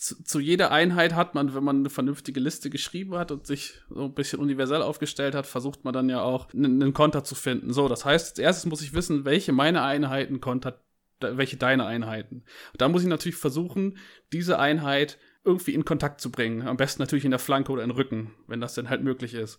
zu, 0.06 0.22
zu, 0.22 0.38
jeder 0.38 0.70
Einheit 0.70 1.14
hat 1.14 1.34
man, 1.34 1.52
wenn 1.54 1.64
man 1.64 1.78
eine 1.78 1.90
vernünftige 1.90 2.38
Liste 2.38 2.70
geschrieben 2.70 3.16
hat 3.16 3.32
und 3.32 3.46
sich 3.46 3.74
so 3.90 4.04
ein 4.04 4.14
bisschen 4.14 4.38
universell 4.38 4.80
aufgestellt 4.80 5.34
hat, 5.34 5.46
versucht 5.46 5.84
man 5.84 5.92
dann 5.92 6.08
ja 6.08 6.20
auch 6.22 6.52
einen, 6.54 6.92
Konter 6.92 7.24
zu 7.24 7.34
finden. 7.34 7.72
So, 7.72 7.88
das 7.88 8.04
heißt, 8.04 8.30
als 8.30 8.38
erstes 8.38 8.66
muss 8.66 8.82
ich 8.82 8.94
wissen, 8.94 9.24
welche 9.24 9.52
meine 9.52 9.82
Einheiten 9.82 10.40
kontert, 10.40 10.80
welche 11.20 11.56
deine 11.56 11.86
Einheiten. 11.86 12.44
Und 12.72 12.80
da 12.80 12.88
muss 12.88 13.02
ich 13.02 13.08
natürlich 13.08 13.36
versuchen, 13.36 13.98
diese 14.32 14.60
Einheit 14.60 15.18
irgendwie 15.44 15.74
in 15.74 15.84
Kontakt 15.84 16.20
zu 16.20 16.30
bringen. 16.30 16.62
Am 16.68 16.76
besten 16.76 17.02
natürlich 17.02 17.24
in 17.24 17.32
der 17.32 17.40
Flanke 17.40 17.72
oder 17.72 17.82
im 17.82 17.90
Rücken, 17.90 18.32
wenn 18.46 18.60
das 18.60 18.74
denn 18.74 18.88
halt 18.88 19.02
möglich 19.02 19.34
ist 19.34 19.58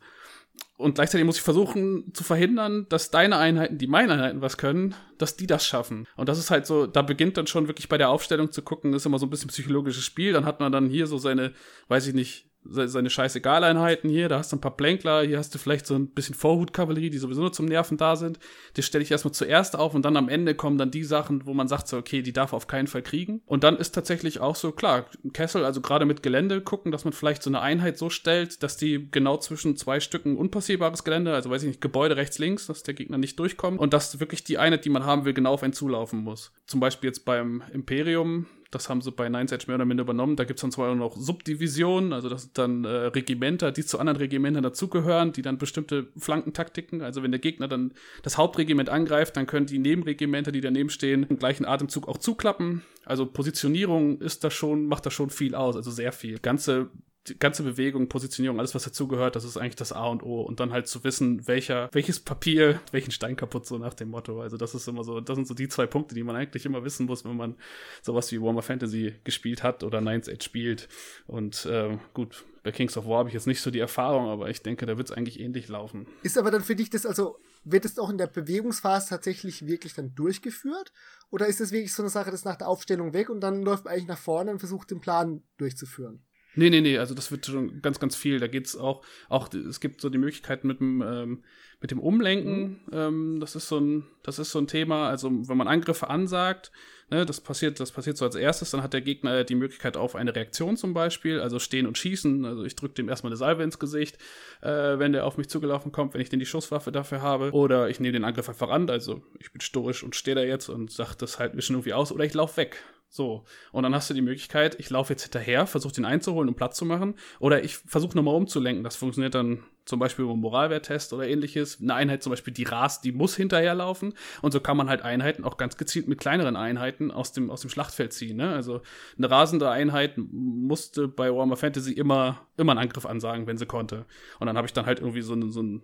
und 0.78 0.94
gleichzeitig 0.96 1.26
muss 1.26 1.38
ich 1.38 1.42
versuchen 1.42 2.14
zu 2.14 2.24
verhindern, 2.24 2.86
dass 2.90 3.10
deine 3.10 3.38
Einheiten, 3.38 3.80
die 3.80 3.88
meine 3.88 4.14
Einheiten 4.14 4.42
was 4.42 4.58
können, 4.58 4.94
dass 5.18 5.36
die 5.36 5.48
das 5.48 5.66
schaffen. 5.66 6.08
Und 6.16 6.30
das 6.30 6.38
ist 6.38 6.52
halt 6.52 6.68
so, 6.68 6.86
da 6.86 7.02
beginnt 7.02 7.36
dann 7.36 7.48
schon 7.48 7.68
wirklich 7.68 7.90
bei 7.90 7.98
der 7.98 8.10
Aufstellung 8.10 8.52
zu 8.52 8.62
gucken, 8.62 8.94
ist 8.94 9.06
immer 9.08 9.18
so 9.18 9.26
ein 9.26 9.32
bisschen 9.32 9.50
psychologisches 9.50 10.04
Spiel. 10.04 10.34
Dann 10.34 10.46
hat 10.46 10.60
man 10.60 10.72
dann 10.72 10.88
hier 10.88 11.08
so 11.08 11.18
seine, 11.18 11.54
weiß 11.88 12.06
ich 12.06 12.14
nicht, 12.14 12.47
seine 12.70 13.10
Scheißegal-Einheiten 13.10 14.10
hier, 14.10 14.30
da 14.30 14.40
hast 14.40 14.52
du 14.52 14.58
ein 14.58 14.62
paar 14.62 14.76
Plänkler, 14.76 15.24
hier 15.24 15.38
hast 15.38 15.54
du 15.54 15.60
vielleicht 15.60 15.86
so 15.86 15.96
ein 15.96 16.08
bisschen 16.10 16.36
Vorhutkavallerie, 16.36 17.10
die 17.10 17.18
sowieso 17.18 17.42
nur 17.42 17.54
zum 17.54 17.66
Nerven 17.66 17.98
da 17.98 18.16
sind. 18.16 18.40
Die 18.76 18.84
stelle 18.84 19.04
ich 19.04 19.12
erstmal 19.12 19.34
zuerst 19.34 19.76
auf 19.76 19.94
und 19.94 20.04
dann 20.04 20.18
am 20.18 20.30
Ende 20.30 20.56
kommen 20.56 20.78
dann 20.78 20.92
die 20.92 21.04
Sachen, 21.04 21.46
wo 21.46 21.54
man 21.54 21.68
sagt 21.68 21.88
so, 21.88 21.98
okay, 21.98 22.22
die 22.22 22.34
darf 22.34 22.54
auf 22.54 22.68
keinen 22.68 22.88
Fall 22.88 23.02
kriegen. 23.02 23.42
Und 23.46 23.64
dann 23.64 23.78
ist 23.78 23.92
tatsächlich 23.92 24.40
auch 24.40 24.56
so, 24.56 24.72
klar, 24.72 25.06
Kessel, 25.34 25.66
also 25.66 25.82
gerade 25.82 26.06
mit 26.06 26.24
Gelände 26.24 26.62
gucken, 26.62 26.92
dass 26.92 27.06
man 27.06 27.14
vielleicht 27.14 27.44
so 27.44 27.50
eine 27.50 27.62
Einheit 27.62 27.98
so 27.98 28.10
stellt, 28.10 28.64
dass 28.64 28.78
die 28.78 29.10
genau 29.12 29.38
zwischen 29.38 29.78
zwei 29.78 30.00
Stücken 30.00 30.38
unpassierbares 30.38 31.04
Gelände, 31.04 31.34
also 31.34 31.50
weiß 31.50 31.64
ich 31.64 31.70
nicht, 31.70 31.82
Gebäude 31.82 32.18
rechts, 32.18 32.40
links, 32.40 32.68
dass 32.68 32.84
der 32.84 32.94
Gegner 32.94 33.18
nicht 33.18 33.40
durchkommt 33.40 33.80
und 33.80 33.94
dass 33.94 34.20
wirklich 34.20 34.44
die 34.44 34.58
Einheit, 34.58 34.86
die 34.86 34.90
man 34.90 35.06
haben 35.06 35.26
will, 35.26 35.34
genau 35.34 35.54
auf 35.54 35.64
einen 35.64 35.74
zulaufen 35.74 36.24
muss. 36.24 36.52
Zum 36.66 36.80
Beispiel 36.80 37.10
jetzt 37.10 37.26
beim 37.26 37.64
Imperium 37.74 38.48
das 38.72 38.90
haben 38.90 39.02
sie 39.02 39.12
bei 39.12 39.30
Nine 39.30 39.50
Edge 39.52 39.66
mehr 39.68 39.76
oder 39.76 39.86
minder 39.86 40.04
übernommen. 40.04 40.36
Da 40.36 40.44
gibt 40.44 40.60
es 40.60 40.62
dann 40.62 40.72
zwar 40.72 40.94
noch 40.96 41.16
Subdivisionen, 41.16 42.14
also 42.14 42.30
das 42.30 42.44
sind 42.44 42.58
dann 42.58 42.86
äh, 42.86 42.90
Regimenter, 42.90 43.72
die 43.72 43.86
zu 43.86 44.00
anderen 44.00 44.18
Regimentern 44.18 44.64
dazugehören, 44.64 45.32
die 45.32 45.42
dann 45.42 45.58
bestimmte 45.58 46.08
Flankentaktiken, 46.18 47.02
also 47.02 47.24
wenn 47.24 47.32
der 47.32 47.40
Gegner 47.40 47.68
dann 47.68 47.94
das 48.24 48.38
Hauptregiment 48.38 48.90
angreift, 48.90 49.38
dann 49.38 49.48
können 49.48 49.66
die 49.66 49.80
Nebenregimenter, 49.80 50.52
die 50.52 50.62
daneben 50.62 50.90
stehen, 50.90 51.24
im 51.24 51.38
gleichen 51.38 51.66
Atemzug 51.66 52.08
auch 52.08 52.18
zuklappen. 52.18 52.84
Also 53.06 53.26
Positionierung 53.26 54.20
ist 54.22 54.44
da 54.44 54.52
schon, 54.52 54.88
macht 54.88 55.06
da 55.06 55.12
schon 55.12 55.30
viel 55.30 55.56
aus, 55.56 55.76
also 55.76 55.92
sehr 55.92 56.12
viel. 56.12 56.40
Ganze 56.40 56.90
die 57.28 57.40
ganze 57.40 57.64
Bewegung, 57.64 58.10
Positionierung, 58.10 58.60
alles, 58.60 58.76
was 58.76 58.84
dazugehört, 58.84 59.36
das 59.36 59.44
ist 59.44 59.58
eigentlich 59.58 59.76
das 59.76 59.92
A 59.92 60.06
und 60.08 60.24
O. 60.24 60.42
Und 60.42 60.60
dann 60.60 60.72
halt 60.72 60.88
zu 60.88 61.04
wissen, 61.04 61.48
welcher, 61.48 61.90
welches 61.92 62.20
Papier, 62.20 62.80
welchen 62.92 63.12
Stein 63.12 63.36
kaputt, 63.36 63.66
so 63.66 63.78
nach 63.78 63.94
dem 63.94 64.10
Motto. 64.10 64.42
Also 64.42 64.58
das 64.58 64.76
ist 64.76 64.88
immer 64.88 65.04
so, 65.04 65.20
das 65.22 65.36
sind 65.36 65.48
so 65.48 65.54
die 65.54 65.68
zwei 65.68 65.86
Punkte, 65.86 66.16
die 66.16 66.24
man 66.24 66.36
eigentlich 66.36 66.66
immer 66.66 66.84
wissen 66.84 67.06
muss, 67.06 67.26
wenn 67.26 67.38
man 67.38 67.56
sowas 68.02 68.32
wie 68.32 68.42
Warhammer 68.42 68.62
Fantasy 68.62 69.16
gespielt 69.24 69.64
hat 69.64 69.84
oder 69.84 70.02
Nines 70.02 70.30
Age 70.30 70.44
spielt. 70.44 70.88
Und 71.26 71.66
äh, 71.66 71.98
gut, 72.14 72.46
bei 72.64 72.72
Kings 72.72 72.98
of 72.98 73.06
War 73.06 73.20
habe 73.20 73.30
ich 73.30 73.34
jetzt 73.34 73.48
nicht 73.48 73.62
so 73.62 73.72
die 73.72 73.80
Erfahrung, 73.80 74.28
aber 74.28 74.50
ich 74.50 74.62
denke, 74.62 74.86
da 74.86 74.98
wird 74.98 75.10
es 75.10 75.16
eigentlich 75.16 75.40
ähnlich 75.40 75.68
laufen. 75.70 76.06
Ist 76.24 76.38
aber 76.38 76.52
dann 76.52 76.62
für 76.62 76.76
dich 76.76 76.90
das, 76.90 77.06
also 77.06 77.38
wird 77.64 77.86
es 77.86 77.98
auch 77.98 78.10
in 78.10 78.18
der 78.18 78.28
Bewegungsphase 78.28 79.10
tatsächlich 79.10 79.66
wirklich 79.66 79.94
dann 79.94 80.16
durchgeführt? 80.16 80.92
Oder 81.30 81.48
ist 81.48 81.62
es 81.62 81.72
wirklich 81.72 81.94
so 81.94 82.04
eine 82.04 82.10
Sache, 82.10 82.32
das 82.32 82.46
nach 82.46 82.56
der 82.56 82.68
Aufstellung 82.68 83.14
weg 83.14 83.30
und 83.30 83.42
dann 83.42 83.62
läuft 83.62 83.86
man 83.86 83.94
eigentlich 83.94 84.08
nach 84.08 84.18
vorne 84.18 84.52
und 84.52 84.60
versucht 84.60 84.92
den 84.92 85.00
Plan 85.00 85.44
durchzuführen? 85.58 86.27
Nee, 86.58 86.72
nee, 86.72 86.82
nee, 86.82 86.98
also 86.98 87.14
das 87.14 87.32
wird 87.32 87.46
schon 87.46 87.82
ganz, 87.82 88.00
ganz 88.00 88.16
viel. 88.16 88.40
Da 88.40 88.48
geht's 88.48 88.76
auch, 88.76 89.04
auch, 89.30 89.54
es 89.54 89.80
gibt 89.80 90.02
so 90.02 90.10
die 90.10 90.18
Möglichkeit 90.18 90.64
mit 90.64 90.80
dem, 90.80 91.04
ähm, 91.04 91.44
mit 91.80 91.92
dem 91.92 92.00
Umlenken, 92.00 92.82
mhm. 92.88 92.92
ähm, 92.92 93.40
das 93.40 93.56
ist 93.56 93.68
so 93.68 93.80
ein, 93.80 94.06
das 94.24 94.40
ist 94.40 94.50
so 94.50 94.58
ein 94.58 94.66
Thema. 94.66 95.08
Also 95.08 95.30
wenn 95.48 95.58
man 95.58 95.68
Angriffe 95.68 96.10
ansagt, 96.10 96.72
ne, 97.12 97.28
das 97.28 97.42
passiert, 97.42 97.80
das 97.80 97.92
passiert 97.92 98.18
so 98.18 98.26
als 98.26 98.34
erstes, 98.34 98.72
dann 98.72 98.82
hat 98.82 98.94
der 98.94 99.02
Gegner 99.02 99.44
die 99.44 99.54
Möglichkeit 99.54 99.98
auf 99.98 100.16
eine 100.16 100.36
Reaktion 100.36 100.78
zum 100.78 100.96
Beispiel, 100.96 101.40
also 101.40 101.60
stehen 101.60 101.86
und 101.86 101.96
schießen. 101.96 102.44
Also 102.46 102.64
ich 102.64 102.76
drücke 102.76 102.96
dem 102.96 103.10
erstmal 103.10 103.32
eine 103.32 103.38
Salve 103.38 103.62
ins 103.62 103.78
Gesicht, 103.78 104.18
äh, 104.62 104.98
wenn 104.98 105.14
der 105.14 105.28
auf 105.28 105.38
mich 105.38 105.50
zugelaufen 105.50 105.92
kommt, 105.92 106.16
wenn 106.16 106.22
ich 106.22 106.30
denn 106.30 106.40
die 106.40 106.48
Schusswaffe 106.48 106.92
dafür 106.92 107.22
habe. 107.22 107.52
Oder 107.52 107.90
ich 107.90 108.00
nehme 108.00 108.14
den 108.14 108.24
Angriff 108.24 108.50
einfach 108.50 108.70
an, 108.70 108.90
also 108.90 109.22
ich 109.40 109.52
bin 109.52 109.62
stoisch 109.62 110.04
und 110.04 110.16
stehe 110.16 110.34
da 110.34 110.42
jetzt 110.42 110.70
und 110.70 110.90
sag 110.92 111.14
das 111.16 111.38
halt 111.38 111.64
schon 111.64 111.76
irgendwie 111.76 111.94
aus, 111.94 112.12
oder 112.12 112.26
ich 112.26 112.34
laufe 112.34 112.58
weg. 112.58 112.84
So. 113.10 113.46
Und 113.72 113.84
dann 113.84 113.96
hast 113.96 114.10
du 114.10 114.14
die 114.14 114.22
Möglichkeit, 114.22 114.80
ich 114.80 114.90
laufe 114.90 115.14
jetzt 115.14 115.24
hinterher, 115.24 115.66
versuche 115.66 115.94
den 115.94 116.06
einzuholen 116.06 116.50
und 116.50 116.56
Platz 116.56 116.78
zu 116.78 116.86
machen. 116.86 117.16
Oder 117.40 117.64
ich 117.64 117.78
versuche 117.78 118.16
nochmal 118.16 118.36
umzulenken. 118.36 118.84
Das 118.84 118.96
funktioniert 118.96 119.34
dann 119.34 119.64
zum 119.86 120.00
Beispiel 120.00 120.26
beim 120.26 120.40
Moralwerttest 120.40 121.14
oder 121.14 121.28
ähnliches. 121.28 121.80
Eine 121.82 121.96
Einheit 121.96 122.22
zum 122.22 122.32
Beispiel, 122.32 122.54
die 122.54 122.64
rast, 122.64 123.06
die 123.06 123.14
muss 123.14 123.36
hinterherlaufen. 123.36 124.14
Und 124.42 124.52
so 124.52 124.60
kann 124.60 124.76
man 124.76 124.90
halt 124.90 125.02
Einheiten 125.02 125.46
auch 125.46 125.58
ganz 125.58 125.78
gezielt 125.78 126.08
mit 126.08 126.20
kleineren 126.20 126.58
Einheiten 126.58 127.10
aus 127.10 127.32
dem, 127.32 127.50
aus 127.50 127.62
dem 127.62 127.70
Schlachtfeld 127.70 128.12
ziehen. 128.12 128.38
Ne? 128.38 128.54
Also 128.54 128.82
eine 129.18 129.32
rasende 129.32 129.70
Einheit 129.70 130.16
musste 130.18 131.08
bei 131.08 131.34
Warhammer 131.34 131.56
Fantasy 131.56 131.94
immer, 131.94 132.42
immer 132.58 132.74
einen 132.74 132.82
Angriff 132.82 133.06
ansagen, 133.06 133.48
wenn 133.48 133.58
sie 133.58 133.66
konnte. 133.66 134.06
Und 134.40 134.48
dann 134.48 134.58
habe 134.58 134.68
ich 134.68 134.74
dann 134.74 134.86
halt 134.86 135.00
irgendwie 135.00 135.22
so, 135.22 135.50
so 135.50 135.64
ein 135.64 135.82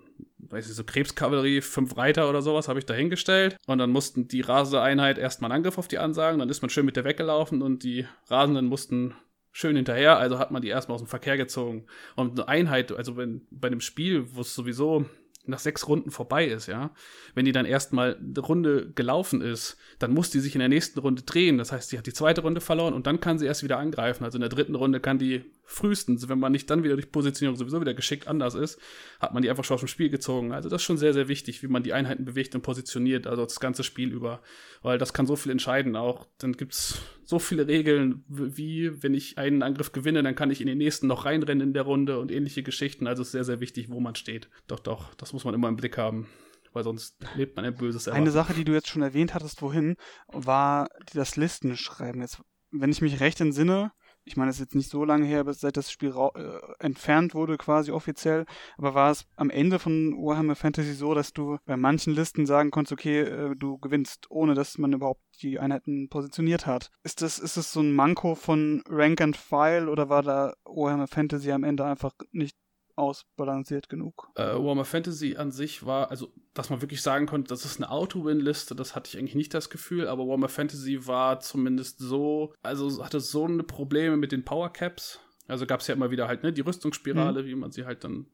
weiß 0.50 0.70
ich, 0.70 0.76
so 0.76 0.84
Krebskavallerie, 0.84 1.62
fünf 1.62 1.98
Reiter 1.98 2.30
oder 2.30 2.42
sowas 2.42 2.68
habe 2.68 2.80
ich 2.80 2.86
da 2.86 2.94
hingestellt. 2.94 3.58
Und 3.66 3.78
dann 3.78 3.92
mussten 3.92 4.28
die 4.28 4.42
Raseeinheit 4.42 5.18
erstmal 5.18 5.52
einen 5.52 5.60
Angriff 5.60 5.78
auf 5.78 5.88
die 5.88 5.98
ansagen. 5.98 6.40
Dann 6.40 6.50
ist 6.50 6.62
man 6.62 6.70
schön 6.70 6.86
mit 6.86 6.96
der 6.96 7.04
weggelaufen 7.04 7.62
und 7.62 7.84
die 7.84 8.06
Rasenden 8.28 8.68
mussten 8.68 9.16
schön 9.52 9.76
hinterher. 9.76 10.18
Also 10.18 10.40
hat 10.40 10.52
man 10.52 10.62
die 10.62 10.70
erstmal 10.70 10.96
aus 10.96 11.02
dem 11.02 11.08
Verkehr 11.08 11.38
gezogen. 11.38 11.86
Und 12.16 12.40
eine 12.40 12.48
Einheit, 12.48 12.92
also 12.92 13.18
wenn 13.18 13.48
bei 13.52 13.68
einem 13.68 13.82
Spiel, 13.82 14.36
wo 14.36 14.42
es 14.42 14.54
sowieso 14.54 15.06
nach 15.46 15.60
sechs 15.60 15.88
Runden 15.88 16.12
vorbei 16.12 16.46
ist, 16.46 16.68
ja, 16.68 16.92
wenn 17.36 17.46
die 17.46 17.52
dann 17.52 17.66
erstmal 17.66 18.16
eine 18.16 18.40
Runde 18.40 18.92
gelaufen 18.96 19.42
ist, 19.42 19.78
dann 20.00 20.14
muss 20.14 20.30
die 20.30 20.40
sich 20.40 20.56
in 20.56 20.60
der 20.60 20.70
nächsten 20.70 21.00
Runde 21.00 21.24
drehen. 21.24 21.58
Das 21.58 21.72
heißt, 21.72 21.90
sie 21.90 21.98
hat 21.98 22.06
die 22.06 22.14
zweite 22.14 22.42
Runde 22.42 22.62
verloren 22.62 22.94
und 22.94 23.08
dann 23.08 23.20
kann 23.20 23.38
sie 23.38 23.46
erst 23.46 23.64
wieder 23.64 23.78
angreifen. 23.78 24.24
Also 24.24 24.38
in 24.38 24.42
der 24.42 24.50
dritten 24.50 24.76
Runde 24.76 25.00
kann 25.00 25.20
die 25.20 25.44
frühestens, 25.66 26.28
wenn 26.30 26.40
man 26.40 26.52
nicht 26.52 26.70
dann 26.70 26.84
wieder 26.84 26.96
durch 26.96 27.12
Positionierung 27.12 27.56
sowieso 27.58 27.80
wieder 27.80 27.94
geschickt 27.94 28.28
anders 28.28 28.56
ist, 28.56 28.80
hat 29.20 29.34
man 29.34 29.44
die 29.44 29.50
einfach 29.50 29.64
schon 29.64 29.76
aus 29.76 29.82
dem 29.82 29.88
Spiel 29.88 30.10
gezogen. 30.10 30.52
Also 30.52 30.70
das 30.70 30.82
ist 30.82 30.86
schon 30.86 30.98
sehr, 30.98 31.14
sehr 31.14 31.28
wichtig, 31.28 31.64
wie 31.64 31.68
man 31.68 31.84
die 31.84 31.94
Einheiten 31.94 32.26
bewegt 32.26 32.56
und 32.56 32.62
positioniert, 32.62 33.28
also 33.28 33.44
das 33.44 33.60
ganze 33.60 33.84
Spiel 33.84 34.12
über. 34.12 34.42
Weil 34.82 34.98
das 34.98 35.14
kann 35.14 35.26
so 35.26 35.36
viel 35.36 35.52
entscheiden 35.52 35.96
auch. 35.96 36.28
Dann 36.38 36.54
gibt's 36.54 37.02
so 37.24 37.40
viele 37.40 37.68
Regeln, 37.68 38.24
wie 38.28 39.02
wenn 39.02 39.14
ich 39.14 39.38
einen 39.38 39.64
Angriff 39.64 39.92
gewinne, 39.92 40.22
dann 40.24 40.36
kann 40.36 40.52
ich 40.52 40.62
in 40.62 40.68
den 40.68 40.78
nächsten 40.78 41.08
noch 41.08 41.26
reinrennen 41.26 41.68
in 41.70 41.74
der 41.74 41.84
Runde 41.84 42.20
und 42.20 42.32
ähnliche 42.32 42.64
Geschichten. 42.64 43.08
Also 43.08 43.22
es 43.22 43.30
ist 43.30 43.34
sehr, 43.34 43.46
sehr 43.46 43.60
wichtig, 43.60 43.90
wo 43.90 44.00
man 44.00 44.16
steht. 44.16 44.50
Doch, 44.68 44.80
doch, 44.80 45.14
das 45.16 45.34
muss 45.34 45.46
man 45.46 45.54
immer 45.54 45.70
im 45.70 45.78
Blick 45.78 45.98
haben 45.98 46.28
weil 46.74 46.84
sonst 46.84 47.18
lebt 47.36 47.56
man 47.56 47.66
ein 47.66 47.76
böses 47.76 48.08
Erwarten. 48.08 48.24
Eine 48.24 48.32
Sache, 48.32 48.54
die 48.54 48.66
du 48.66 48.74
jetzt 48.74 48.90
schon 48.90 49.04
erwähnt 49.04 49.34
hattest, 49.34 49.62
wohin, 49.62 49.96
war 50.28 50.90
das 51.14 51.36
Listenschreiben. 51.36 52.22
Jetzt, 52.22 52.42
wenn 52.72 52.92
ich 52.92 53.02
mich 53.02 53.20
recht 53.20 53.40
entsinne, 53.40 53.92
ich 54.26 54.38
meine, 54.38 54.50
es 54.50 54.58
ist 54.58 54.62
jetzt 54.62 54.76
nicht 54.76 54.90
so 54.90 55.04
lange 55.04 55.26
her, 55.26 55.46
seit 55.54 55.78
das 55.78 55.92
Spiel 55.92 56.14
äh, 56.36 56.60
entfernt 56.80 57.36
wurde, 57.36 57.58
quasi 57.58 57.92
offiziell, 57.92 58.46
aber 58.78 58.94
war 58.94 59.12
es 59.12 59.26
am 59.36 59.50
Ende 59.50 59.80
von 59.80 60.14
Warhammer 60.14 60.56
Fantasy 60.56 60.94
so, 60.94 61.14
dass 61.14 61.34
du 61.34 61.58
bei 61.66 61.78
manchen 61.78 62.14
Listen 62.14 62.46
sagen 62.46 62.72
konntest, 62.72 62.94
okay, 62.94 63.22
äh, 63.22 63.56
du 63.56 63.78
gewinnst, 63.78 64.30
ohne 64.30 64.54
dass 64.54 64.78
man 64.78 64.94
überhaupt 64.94 65.22
die 65.42 65.60
Einheiten 65.60 66.10
positioniert 66.10 66.66
hat. 66.66 66.90
Ist 67.04 67.22
das, 67.22 67.40
ist 67.40 67.58
das 67.58 67.72
so 67.72 67.82
ein 67.82 67.94
Manko 67.94 68.36
von 68.36 68.84
Rank 68.88 69.22
and 69.22 69.36
File 69.36 69.90
oder 69.90 70.10
war 70.10 70.24
da 70.24 70.54
Warhammer 70.66 71.08
Fantasy 71.08 71.52
am 71.52 71.64
Ende 71.64 71.86
einfach 71.86 72.14
nicht 72.32 72.58
ausbalanciert 72.96 73.90
genug. 73.90 74.30
Äh, 74.36 74.54
Warhammer 74.54 74.86
Fantasy 74.86 75.36
an 75.38 75.52
sich 75.52 75.86
war, 75.86 76.12
also, 76.12 76.32
dass 76.54 76.70
man 76.70 76.82
wirklich 76.82 77.02
sagen 77.02 77.26
konnte, 77.26 77.50
das 77.50 77.66
ist 77.66 77.78
eine 77.78 77.90
Auto-Win-Liste, 77.90 78.76
das 78.76 78.96
hatte 78.96 79.10
ich 79.10 79.18
eigentlich 79.18 79.36
nicht 79.36 79.54
das 79.54 79.70
Gefühl, 79.70 80.08
aber 80.08 80.28
Warhammer 80.28 80.50
Fantasy 80.50 81.08
war 81.08 81.40
zumindest 81.40 82.00
so, 82.00 82.54
also 82.62 83.04
hatte 83.04 83.20
so 83.20 83.46
eine 83.46 83.64
Probleme 83.64 84.18
mit 84.18 84.32
den 84.32 84.46
Power 84.46 84.72
Caps. 84.72 85.20
Also 85.48 85.66
gab 85.66 85.82
es 85.82 85.88
ja 85.88 85.96
immer 85.96 86.12
wieder 86.12 86.28
halt, 86.28 86.44
ne, 86.44 86.54
die 86.54 86.62
Rüstungsspirale, 86.62 87.44
mhm. 87.44 87.48
wie 87.48 87.56
man 87.56 87.72
sie 87.72 87.86
halt 87.86 88.04
dann 88.04 88.28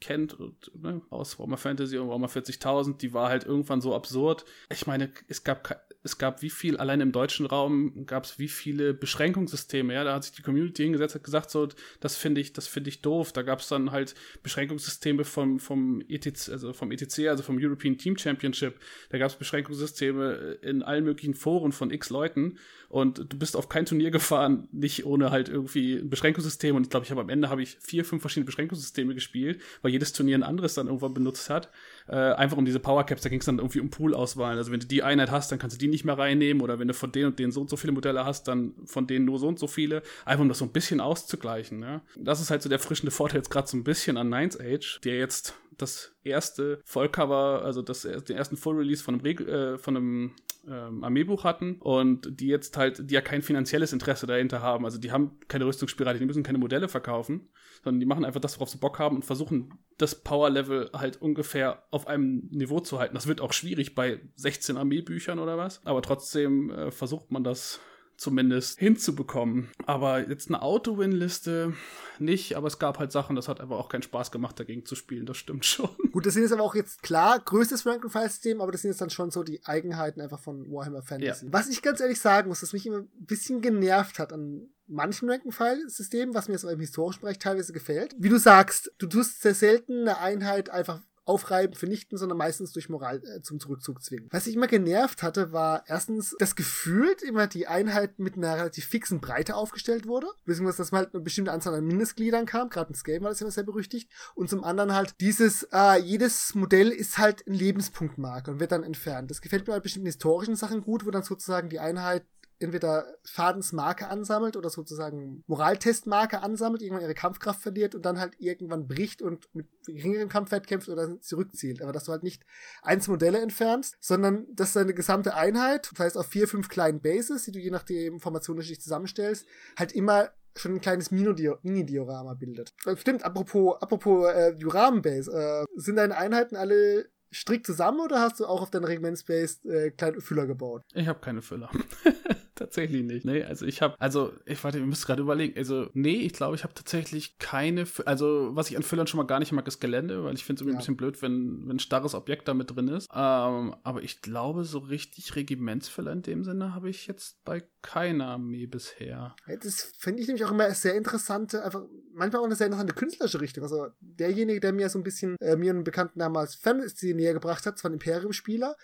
kennt 0.00 0.34
und, 0.34 0.70
ne, 0.74 1.00
aus 1.10 1.38
Warhammer 1.38 1.56
Fantasy 1.56 1.96
und 1.98 2.08
Warhammer 2.08 2.28
40.000, 2.28 2.98
die 2.98 3.14
war 3.14 3.28
halt 3.28 3.44
irgendwann 3.44 3.80
so 3.80 3.94
absurd. 3.94 4.44
Ich 4.70 4.86
meine, 4.86 5.10
es 5.28 5.44
gab 5.44 5.80
es 6.02 6.16
gab 6.16 6.40
wie 6.40 6.50
viel, 6.50 6.78
allein 6.78 7.00
im 7.00 7.12
deutschen 7.12 7.44
Raum 7.44 8.06
gab 8.06 8.24
es 8.24 8.38
wie 8.38 8.48
viele 8.48 8.94
Beschränkungssysteme, 8.94 9.92
ja, 9.92 10.04
da 10.04 10.14
hat 10.14 10.24
sich 10.24 10.32
die 10.32 10.42
Community 10.42 10.82
hingesetzt 10.84 11.14
und 11.14 11.24
gesagt, 11.24 11.50
so, 11.50 11.68
das 12.00 12.16
finde 12.16 12.40
ich, 12.40 12.54
das 12.54 12.66
finde 12.66 12.88
ich 12.88 13.02
doof. 13.02 13.32
Da 13.32 13.42
gab 13.42 13.60
es 13.60 13.68
dann 13.68 13.90
halt 13.90 14.14
Beschränkungssysteme 14.42 15.24
vom, 15.24 15.60
vom 15.60 16.02
ETC, 16.08 16.48
also 16.50 16.72
vom 16.72 16.90
ETC, 16.90 17.28
also 17.28 17.42
vom 17.42 17.58
European 17.60 17.98
Team 17.98 18.16
Championship. 18.16 18.80
Da 19.10 19.18
gab 19.18 19.30
es 19.30 19.36
Beschränkungssysteme 19.36 20.58
in 20.62 20.82
allen 20.82 21.04
möglichen 21.04 21.34
Foren 21.34 21.72
von 21.72 21.90
x 21.90 22.08
Leuten 22.08 22.58
und 22.90 23.32
du 23.32 23.38
bist 23.38 23.56
auf 23.56 23.68
kein 23.68 23.86
Turnier 23.86 24.10
gefahren, 24.10 24.68
nicht 24.72 25.06
ohne 25.06 25.30
halt 25.30 25.48
irgendwie 25.48 25.94
ein 25.94 26.10
Beschränkungssystem. 26.10 26.74
Und 26.74 26.82
ich 26.82 26.90
glaube, 26.90 27.04
ich 27.04 27.12
habe 27.12 27.20
am 27.20 27.28
Ende 27.28 27.48
habe 27.48 27.62
ich 27.62 27.78
vier, 27.80 28.04
fünf 28.04 28.20
verschiedene 28.20 28.46
Beschränkungssysteme 28.46 29.14
gespielt, 29.14 29.62
weil 29.80 29.92
jedes 29.92 30.12
Turnier 30.12 30.36
ein 30.36 30.42
anderes 30.42 30.74
dann 30.74 30.88
irgendwann 30.88 31.14
benutzt 31.14 31.50
hat. 31.50 31.70
Äh, 32.08 32.16
einfach 32.16 32.56
um 32.56 32.64
diese 32.64 32.80
Powercaps, 32.80 33.22
da 33.22 33.28
ging 33.28 33.38
es 33.38 33.46
dann 33.46 33.58
irgendwie 33.58 33.78
um 33.78 33.90
Pool-Auswahlen. 33.90 34.58
Also 34.58 34.72
wenn 34.72 34.80
du 34.80 34.88
die 34.88 35.04
Einheit 35.04 35.30
hast, 35.30 35.52
dann 35.52 35.60
kannst 35.60 35.76
du 35.76 35.78
die 35.78 35.86
nicht 35.86 36.04
mehr 36.04 36.18
reinnehmen 36.18 36.60
oder 36.60 36.80
wenn 36.80 36.88
du 36.88 36.94
von 36.94 37.12
denen 37.12 37.26
und 37.26 37.38
denen 37.38 37.52
so 37.52 37.60
und 37.60 37.70
so 37.70 37.76
viele 37.76 37.92
Modelle 37.92 38.24
hast, 38.24 38.48
dann 38.48 38.74
von 38.86 39.06
denen 39.06 39.24
nur 39.24 39.38
so 39.38 39.46
und 39.46 39.60
so 39.60 39.68
viele. 39.68 40.02
Einfach 40.24 40.42
um 40.42 40.48
das 40.48 40.58
so 40.58 40.64
ein 40.64 40.72
bisschen 40.72 41.00
auszugleichen. 41.00 41.82
Ja? 41.82 42.02
Das 42.16 42.40
ist 42.40 42.50
halt 42.50 42.60
so 42.60 42.68
der 42.68 42.80
frischende 42.80 43.12
Vorteil 43.12 43.38
jetzt 43.38 43.50
gerade 43.50 43.68
so 43.68 43.76
ein 43.76 43.84
bisschen 43.84 44.16
an 44.16 44.30
Ninth 44.30 44.60
Age, 44.60 45.00
der 45.04 45.16
jetzt 45.16 45.54
das 45.78 46.12
erste 46.24 46.80
Vollcover, 46.84 47.62
also 47.64 47.82
das, 47.82 48.02
den 48.02 48.36
ersten 48.36 48.56
Full 48.56 48.78
Release 48.78 49.02
von 49.04 49.24
äh, 49.24 49.78
von 49.78 49.96
einem 49.96 50.32
ähm, 50.68 51.04
Armeebuch 51.04 51.44
hatten 51.44 51.76
und 51.80 52.40
die 52.40 52.48
jetzt 52.48 52.76
halt, 52.76 53.10
die 53.10 53.14
ja 53.14 53.20
kein 53.20 53.42
finanzielles 53.42 53.92
Interesse 53.92 54.26
dahinter 54.26 54.60
haben. 54.60 54.84
Also 54.84 54.98
die 54.98 55.12
haben 55.12 55.38
keine 55.48 55.66
Rüstungsspirale, 55.66 56.18
die 56.18 56.26
müssen 56.26 56.42
keine 56.42 56.58
Modelle 56.58 56.88
verkaufen, 56.88 57.48
sondern 57.82 58.00
die 58.00 58.06
machen 58.06 58.24
einfach 58.24 58.40
das, 58.40 58.56
worauf 58.56 58.70
sie 58.70 58.78
Bock 58.78 58.98
haben 58.98 59.16
und 59.16 59.24
versuchen, 59.24 59.78
das 59.98 60.14
Power-Level 60.14 60.90
halt 60.92 61.20
ungefähr 61.20 61.84
auf 61.90 62.06
einem 62.06 62.48
Niveau 62.50 62.80
zu 62.80 62.98
halten. 62.98 63.14
Das 63.14 63.26
wird 63.26 63.40
auch 63.40 63.52
schwierig 63.52 63.94
bei 63.94 64.20
16 64.36 64.76
Armeebüchern 64.76 65.38
oder 65.38 65.58
was, 65.58 65.84
aber 65.84 66.02
trotzdem 66.02 66.70
äh, 66.70 66.90
versucht 66.90 67.30
man 67.30 67.44
das 67.44 67.80
zumindest 68.20 68.78
hinzubekommen. 68.78 69.70
Aber 69.86 70.28
jetzt 70.28 70.48
eine 70.48 70.60
Auto-Win-Liste 70.60 71.72
nicht, 72.18 72.54
aber 72.54 72.66
es 72.66 72.78
gab 72.78 72.98
halt 72.98 73.12
Sachen, 73.12 73.34
das 73.34 73.48
hat 73.48 73.60
aber 73.60 73.78
auch 73.78 73.88
keinen 73.88 74.02
Spaß 74.02 74.30
gemacht, 74.30 74.60
dagegen 74.60 74.84
zu 74.84 74.94
spielen, 74.94 75.24
das 75.24 75.38
stimmt 75.38 75.64
schon. 75.64 75.88
Gut, 76.12 76.26
das 76.26 76.34
sind 76.34 76.42
jetzt 76.42 76.52
aber 76.52 76.62
auch 76.62 76.74
jetzt 76.74 77.02
klar 77.02 77.40
größtes 77.40 77.86
Rank-and-File-System, 77.86 78.60
aber 78.60 78.72
das 78.72 78.82
sind 78.82 78.90
jetzt 78.90 79.00
dann 79.00 79.08
schon 79.08 79.30
so 79.30 79.42
die 79.42 79.64
Eigenheiten 79.64 80.20
einfach 80.20 80.38
von 80.38 80.70
Warhammer 80.70 81.02
Fantasy. 81.02 81.46
Ja. 81.46 81.52
Was 81.52 81.70
ich 81.70 81.80
ganz 81.80 82.00
ehrlich 82.00 82.20
sagen 82.20 82.48
muss, 82.48 82.60
das 82.60 82.74
mich 82.74 82.86
immer 82.86 82.98
ein 82.98 83.08
bisschen 83.20 83.62
genervt 83.62 84.18
hat 84.18 84.34
an 84.34 84.68
manchen 84.86 85.30
Rank-and-File-Systemen, 85.30 86.34
was 86.34 86.48
mir 86.48 86.54
jetzt 86.54 86.64
im 86.64 86.78
historischen 86.78 87.22
Bereich 87.22 87.38
teilweise 87.38 87.72
gefällt. 87.72 88.14
Wie 88.18 88.28
du 88.28 88.38
sagst, 88.38 88.92
du 88.98 89.06
tust 89.06 89.40
sehr 89.40 89.54
selten 89.54 90.00
eine 90.00 90.18
Einheit 90.18 90.68
einfach 90.68 91.00
aufreiben, 91.24 91.74
vernichten, 91.74 92.18
sondern 92.18 92.38
meistens 92.38 92.72
durch 92.72 92.88
Moral 92.88 93.22
äh, 93.24 93.42
zum 93.42 93.60
Zurückzug 93.60 94.02
zwingen. 94.02 94.28
Was 94.30 94.46
ich 94.46 94.56
immer 94.56 94.66
genervt 94.66 95.22
hatte, 95.22 95.52
war 95.52 95.84
erstens 95.86 96.34
das 96.38 96.56
Gefühl, 96.56 97.14
immer 97.26 97.46
die 97.46 97.66
Einheit 97.66 98.18
mit 98.18 98.36
einer 98.36 98.56
relativ 98.56 98.86
fixen 98.86 99.20
Breite 99.20 99.54
aufgestellt 99.54 100.06
wurde, 100.06 100.26
beziehungsweise 100.44 100.78
dass 100.78 100.92
man 100.92 101.04
halt 101.04 101.14
eine 101.14 101.22
bestimmte 101.22 101.52
Anzahl 101.52 101.74
an 101.74 101.86
Mindestgliedern 101.86 102.46
kam, 102.46 102.68
gerade 102.70 102.90
in 102.90 102.94
Scale 102.94 103.20
war 103.20 103.30
das 103.30 103.40
immer 103.40 103.50
sehr 103.50 103.64
berüchtigt, 103.64 104.10
und 104.34 104.50
zum 104.50 104.64
anderen 104.64 104.94
halt 104.94 105.14
dieses, 105.20 105.68
äh, 105.72 106.00
jedes 106.00 106.54
Modell 106.54 106.88
ist 106.88 107.18
halt 107.18 107.46
ein 107.46 107.54
Lebenspunktmarker 107.54 108.52
und 108.52 108.60
wird 108.60 108.72
dann 108.72 108.84
entfernt. 108.84 109.30
Das 109.30 109.40
gefällt 109.40 109.66
mir 109.66 109.74
bei 109.74 109.80
bestimmten 109.80 110.06
historischen 110.06 110.56
Sachen 110.56 110.82
gut, 110.82 111.06
wo 111.06 111.10
dann 111.10 111.22
sozusagen 111.22 111.68
die 111.68 111.80
Einheit 111.80 112.24
entweder 112.60 113.06
Fadensmarke 113.24 114.08
ansammelt 114.08 114.56
oder 114.56 114.70
sozusagen 114.70 115.42
Moraltestmarke 115.46 116.42
ansammelt, 116.42 116.82
irgendwann 116.82 117.02
ihre 117.02 117.14
Kampfkraft 117.14 117.60
verliert 117.60 117.94
und 117.94 118.04
dann 118.04 118.20
halt 118.20 118.34
irgendwann 118.38 118.86
bricht 118.86 119.22
und 119.22 119.48
mit 119.54 119.66
geringerem 119.86 120.28
Kampfwert 120.28 120.66
kämpft 120.66 120.88
oder 120.88 121.20
zurückzielt. 121.20 121.82
Aber 121.82 121.92
dass 121.92 122.04
du 122.04 122.12
halt 122.12 122.22
nicht 122.22 122.44
eins 122.82 123.08
Modelle 123.08 123.40
entfernst, 123.40 123.96
sondern 124.00 124.46
dass 124.54 124.74
deine 124.74 124.94
gesamte 124.94 125.34
Einheit, 125.34 125.90
das 125.92 125.98
heißt 125.98 126.18
auf 126.18 126.26
vier, 126.26 126.46
fünf 126.46 126.68
kleinen 126.68 127.00
Bases, 127.00 127.44
die 127.44 127.52
du 127.52 127.58
je 127.58 127.70
nachdem 127.70 128.20
formationsschicht 128.20 128.82
zusammenstellst, 128.82 129.46
halt 129.76 129.92
immer 129.92 130.30
schon 130.56 130.74
ein 130.74 130.80
kleines 130.80 131.10
Mini-Diorama 131.10 132.34
bildet. 132.34 132.74
Äh, 132.84 132.96
stimmt, 132.96 133.24
apropos, 133.24 133.80
apropos 133.80 134.28
äh, 134.28 134.54
Dioramen-Base, 134.56 135.30
äh, 135.32 135.80
sind 135.80 135.96
deine 135.96 136.16
Einheiten 136.16 136.56
alle 136.56 137.08
strikt 137.32 137.66
zusammen 137.66 138.00
oder 138.00 138.20
hast 138.20 138.40
du 138.40 138.46
auch 138.46 138.62
auf 138.62 138.70
deinen 138.70 138.84
Regimentsbase 138.84 139.68
äh, 139.68 139.90
kleine 139.90 140.20
Füller 140.20 140.46
gebaut? 140.46 140.82
Ich 140.94 141.06
habe 141.06 141.20
keine 141.20 141.42
Füller. 141.42 141.70
tatsächlich 142.60 143.02
nicht. 143.02 143.24
Nee, 143.24 143.42
also 143.42 143.66
ich 143.66 143.82
habe, 143.82 143.96
also 143.98 144.32
ich 144.44 144.62
warte, 144.62 144.78
ich 144.78 144.84
müsste 144.84 145.06
gerade 145.06 145.22
überlegen. 145.22 145.58
Also, 145.58 145.88
nee, 145.94 146.18
ich 146.18 146.32
glaube, 146.32 146.54
ich 146.54 146.62
habe 146.62 146.74
tatsächlich 146.74 147.38
keine, 147.38 147.86
also 148.04 148.50
was 148.54 148.70
ich 148.70 148.76
an 148.76 148.82
Füllern 148.82 149.06
schon 149.06 149.18
mal 149.18 149.26
gar 149.26 149.40
nicht 149.40 149.52
mag, 149.52 149.66
ist 149.66 149.80
Gelände, 149.80 150.22
weil 150.24 150.34
ich 150.34 150.44
finde 150.44 150.60
es 150.60 150.62
irgendwie 150.62 150.74
ja. 150.74 150.76
ein 150.76 150.80
bisschen 150.80 150.96
blöd, 150.96 151.22
wenn, 151.22 151.66
wenn 151.66 151.76
ein 151.76 151.80
starres 151.80 152.14
Objekt 152.14 152.46
da 152.46 152.54
mit 152.54 152.74
drin 152.74 152.88
ist. 152.88 153.08
Ähm, 153.12 153.74
aber 153.82 154.02
ich 154.02 154.22
glaube, 154.22 154.64
so 154.64 154.78
richtig 154.78 155.34
Regimentsfüller 155.34 156.12
in 156.12 156.22
dem 156.22 156.44
Sinne 156.44 156.74
habe 156.74 156.90
ich 156.90 157.06
jetzt 157.06 157.42
bei 157.44 157.62
keiner 157.82 158.26
Armee 158.26 158.66
bisher. 158.66 159.34
Das 159.62 159.92
finde 159.98 160.22
ich 160.22 160.28
nämlich 160.28 160.44
auch 160.44 160.50
immer 160.50 160.70
sehr 160.72 160.94
interessante, 160.94 161.64
einfach 161.64 161.82
manchmal 162.12 162.42
auch 162.42 162.46
eine 162.46 162.56
sehr 162.56 162.66
interessante 162.66 162.94
künstlerische 162.94 163.40
Richtung. 163.40 163.64
Also 163.64 163.88
derjenige, 164.00 164.60
der 164.60 164.72
mir 164.72 164.88
so 164.90 164.98
ein 164.98 165.02
bisschen 165.02 165.36
äh, 165.40 165.56
mir 165.56 165.70
einen 165.70 165.84
Bekannten 165.84 166.18
damals 166.18 166.54
Fantasy 166.54 167.14
näher 167.14 167.32
gebracht 167.32 167.64
hat, 167.64 167.78
zwar 167.78 167.90
ein 167.90 167.94
Imperium-Spieler, 167.94 168.76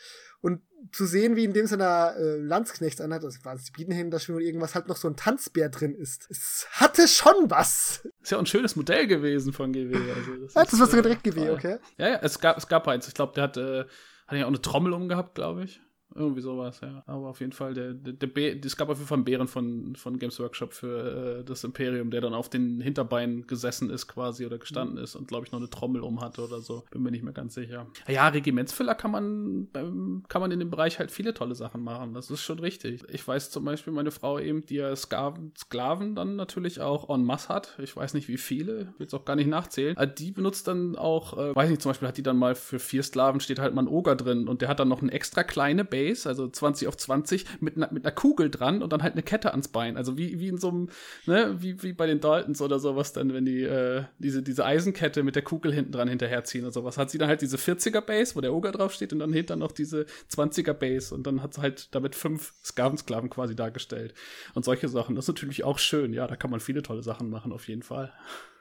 und 0.47 0.62
zu 0.92 1.07
sehen, 1.07 1.34
wie 1.34 1.42
in 1.42 1.53
dem 1.53 1.66
seiner 1.66 2.14
äh, 2.16 2.36
Landsknechtseinheit, 2.38 3.24
also 3.24 3.44
war 3.44 3.55
es 3.55 3.64
die 3.64 3.72
Biedenhändler 3.72 4.20
oder 4.28 4.38
irgendwas, 4.38 4.76
halt 4.76 4.86
noch 4.86 4.97
so 4.97 5.09
ein 5.09 5.16
Tanzbär 5.16 5.68
drin 5.70 5.92
ist. 5.92 6.28
Es 6.30 6.68
hatte 6.70 7.09
schon 7.09 7.51
was. 7.51 8.09
Ist 8.22 8.30
ja 8.30 8.38
auch 8.38 8.42
ein 8.42 8.47
schönes 8.47 8.76
Modell 8.76 9.09
gewesen 9.09 9.53
von 9.53 9.72
GW. 9.72 9.97
Also 9.97 10.36
das, 10.44 10.55
ja, 10.55 10.64
das 10.64 10.78
war 10.78 10.86
sogar 10.86 11.03
direkt 11.03 11.24
GW, 11.24 11.51
okay. 11.51 11.78
Ja, 11.99 12.11
ja, 12.11 12.18
es 12.22 12.38
gab, 12.38 12.57
es 12.59 12.68
gab 12.68 12.86
eins. 12.86 13.09
Ich 13.09 13.14
glaube, 13.14 13.32
der 13.34 13.42
hat, 13.42 13.57
äh, 13.57 13.86
hat 14.28 14.38
ja 14.38 14.44
auch 14.44 14.49
eine 14.49 14.62
Trommel 14.62 14.92
umgehabt, 14.92 15.34
glaube 15.34 15.64
ich. 15.64 15.80
Irgendwie 16.16 16.40
sowas, 16.40 16.80
ja. 16.80 17.02
Aber 17.06 17.28
auf 17.28 17.40
jeden 17.40 17.52
Fall, 17.52 17.74
der, 17.74 17.92
der, 17.92 18.12
der 18.12 18.26
Bär, 18.26 18.56
es 18.64 18.76
gab 18.76 18.88
auf 18.88 18.98
jeden 18.98 19.08
Fall 19.08 19.16
einen 19.16 19.24
Bären 19.24 19.48
von, 19.48 19.96
von 19.96 20.18
Games 20.18 20.38
Workshop 20.40 20.72
für 20.72 21.40
äh, 21.40 21.44
das 21.44 21.64
Imperium, 21.64 22.10
der 22.10 22.20
dann 22.20 22.34
auf 22.34 22.48
den 22.48 22.80
Hinterbeinen 22.80 23.46
gesessen 23.46 23.90
ist 23.90 24.06
quasi 24.06 24.46
oder 24.46 24.58
gestanden 24.58 24.96
mhm. 24.96 25.04
ist 25.04 25.14
und 25.14 25.28
glaube 25.28 25.46
ich 25.46 25.52
noch 25.52 25.58
eine 25.58 25.70
Trommel 25.70 26.02
um 26.02 26.20
hatte 26.20 26.42
oder 26.42 26.60
so. 26.60 26.84
Bin 26.90 27.02
mir 27.02 27.10
nicht 27.10 27.24
mehr 27.24 27.32
ganz 27.32 27.54
sicher. 27.54 27.86
Ja, 28.08 28.28
Regimentsfüller 28.28 28.94
kann 28.94 29.10
man, 29.10 29.68
ähm, 29.74 30.24
kann 30.28 30.40
man 30.40 30.50
in 30.50 30.58
dem 30.58 30.70
Bereich 30.70 30.98
halt 30.98 31.10
viele 31.10 31.34
tolle 31.34 31.54
Sachen 31.54 31.82
machen. 31.82 32.14
Das 32.14 32.30
ist 32.30 32.42
schon 32.42 32.58
richtig. 32.58 33.02
Ich 33.08 33.26
weiß 33.26 33.50
zum 33.50 33.64
Beispiel, 33.64 33.92
meine 33.92 34.10
Frau 34.10 34.38
eben, 34.38 34.64
die 34.66 34.76
ja 34.76 34.94
Sklaven, 34.94 35.52
Sklaven 35.56 36.14
dann 36.14 36.36
natürlich 36.36 36.80
auch 36.80 37.08
en 37.08 37.24
masse 37.24 37.48
hat. 37.48 37.78
Ich 37.82 37.96
weiß 37.96 38.14
nicht 38.14 38.28
wie 38.28 38.38
viele, 38.38 38.94
will 38.98 39.06
es 39.06 39.14
auch 39.14 39.24
gar 39.24 39.36
nicht 39.36 39.48
nachzählen. 39.48 39.96
Aber 39.96 40.06
die 40.06 40.32
benutzt 40.32 40.68
dann 40.68 40.96
auch, 40.96 41.36
äh, 41.36 41.54
weiß 41.54 41.70
nicht, 41.70 41.82
zum 41.82 41.90
Beispiel 41.90 42.08
hat 42.08 42.16
die 42.16 42.22
dann 42.22 42.36
mal 42.36 42.54
für 42.54 42.78
vier 42.78 43.02
Sklaven 43.02 43.40
steht 43.40 43.58
halt 43.58 43.74
mal 43.74 43.82
ein 43.82 43.88
Oger 43.88 44.16
drin 44.16 44.48
und 44.48 44.62
der 44.62 44.68
hat 44.68 44.80
dann 44.80 44.88
noch 44.88 45.02
eine 45.02 45.12
extra 45.12 45.42
kleine 45.42 45.84
Base, 45.84 46.05
also 46.26 46.48
20 46.48 46.88
auf 46.88 46.96
20, 46.96 47.61
mit, 47.61 47.76
mit 47.76 48.04
einer 48.04 48.12
Kugel 48.12 48.50
dran 48.50 48.82
und 48.82 48.92
dann 48.92 49.02
halt 49.02 49.14
eine 49.14 49.22
Kette 49.22 49.50
ans 49.50 49.68
Bein. 49.68 49.96
Also 49.96 50.16
wie, 50.16 50.38
wie 50.38 50.48
in 50.48 50.59
so 50.59 50.68
einem, 50.68 50.88
ne, 51.26 51.57
wie, 51.59 51.82
wie 51.82 51.92
bei 51.92 52.07
den 52.07 52.20
Daltons 52.20 52.61
oder 52.61 52.78
sowas 52.78 53.12
dann, 53.12 53.32
wenn 53.32 53.44
die 53.44 53.62
äh, 53.62 54.04
diese, 54.18 54.42
diese 54.42 54.64
Eisenkette 54.64 55.22
mit 55.22 55.36
der 55.36 55.42
Kugel 55.42 55.72
hinten 55.72 55.92
dran 55.92 56.09
hinterherziehen 56.09 56.64
oder 56.64 56.72
sowas. 56.72 56.98
Hat 56.98 57.11
sie 57.11 57.18
dann 57.18 57.28
halt 57.28 57.42
diese 57.42 57.57
40er 57.57 58.00
Base, 58.00 58.36
wo 58.36 58.40
der 58.40 58.54
Oger 58.54 58.72
draufsteht 58.72 59.12
und 59.12 59.18
dann 59.18 59.32
hinter 59.32 59.57
noch 59.57 59.72
diese 59.72 60.07
20er 60.34 60.72
Base 60.74 61.14
und 61.14 61.26
dann 61.26 61.42
hat 61.42 61.54
sie 61.54 61.62
halt 61.62 61.94
damit 61.94 62.14
fünf 62.14 62.54
Skavensklaven 62.64 63.30
quasi 63.30 63.57
dargestellt. 63.57 64.14
Und 64.54 64.64
solche 64.64 64.88
Sachen. 64.88 65.16
Das 65.16 65.24
ist 65.24 65.28
natürlich 65.28 65.64
auch 65.64 65.78
schön. 65.78 66.12
Ja, 66.12 66.26
da 66.26 66.36
kann 66.36 66.50
man 66.50 66.61
viele 66.61 66.82
tolle 66.82 67.02
Sachen 67.02 67.30
machen, 67.30 67.52
auf 67.52 67.68
jeden 67.68 67.82
Fall. 67.82 68.12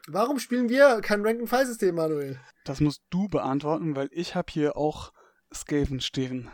Warum 0.08 0.40
spielen 0.40 0.70
wir 0.70 1.02
kein 1.02 1.26
Rank-and-File-System, 1.26 1.96
Manuel? 1.96 2.40
Das 2.64 2.80
musst 2.80 3.02
du 3.10 3.28
beantworten, 3.28 3.96
weil 3.96 4.10
ich 4.12 4.36
habe 4.36 4.52
hier 4.52 4.78
auch 4.78 5.12
Skaven 5.54 6.00
stehen. 6.00 6.50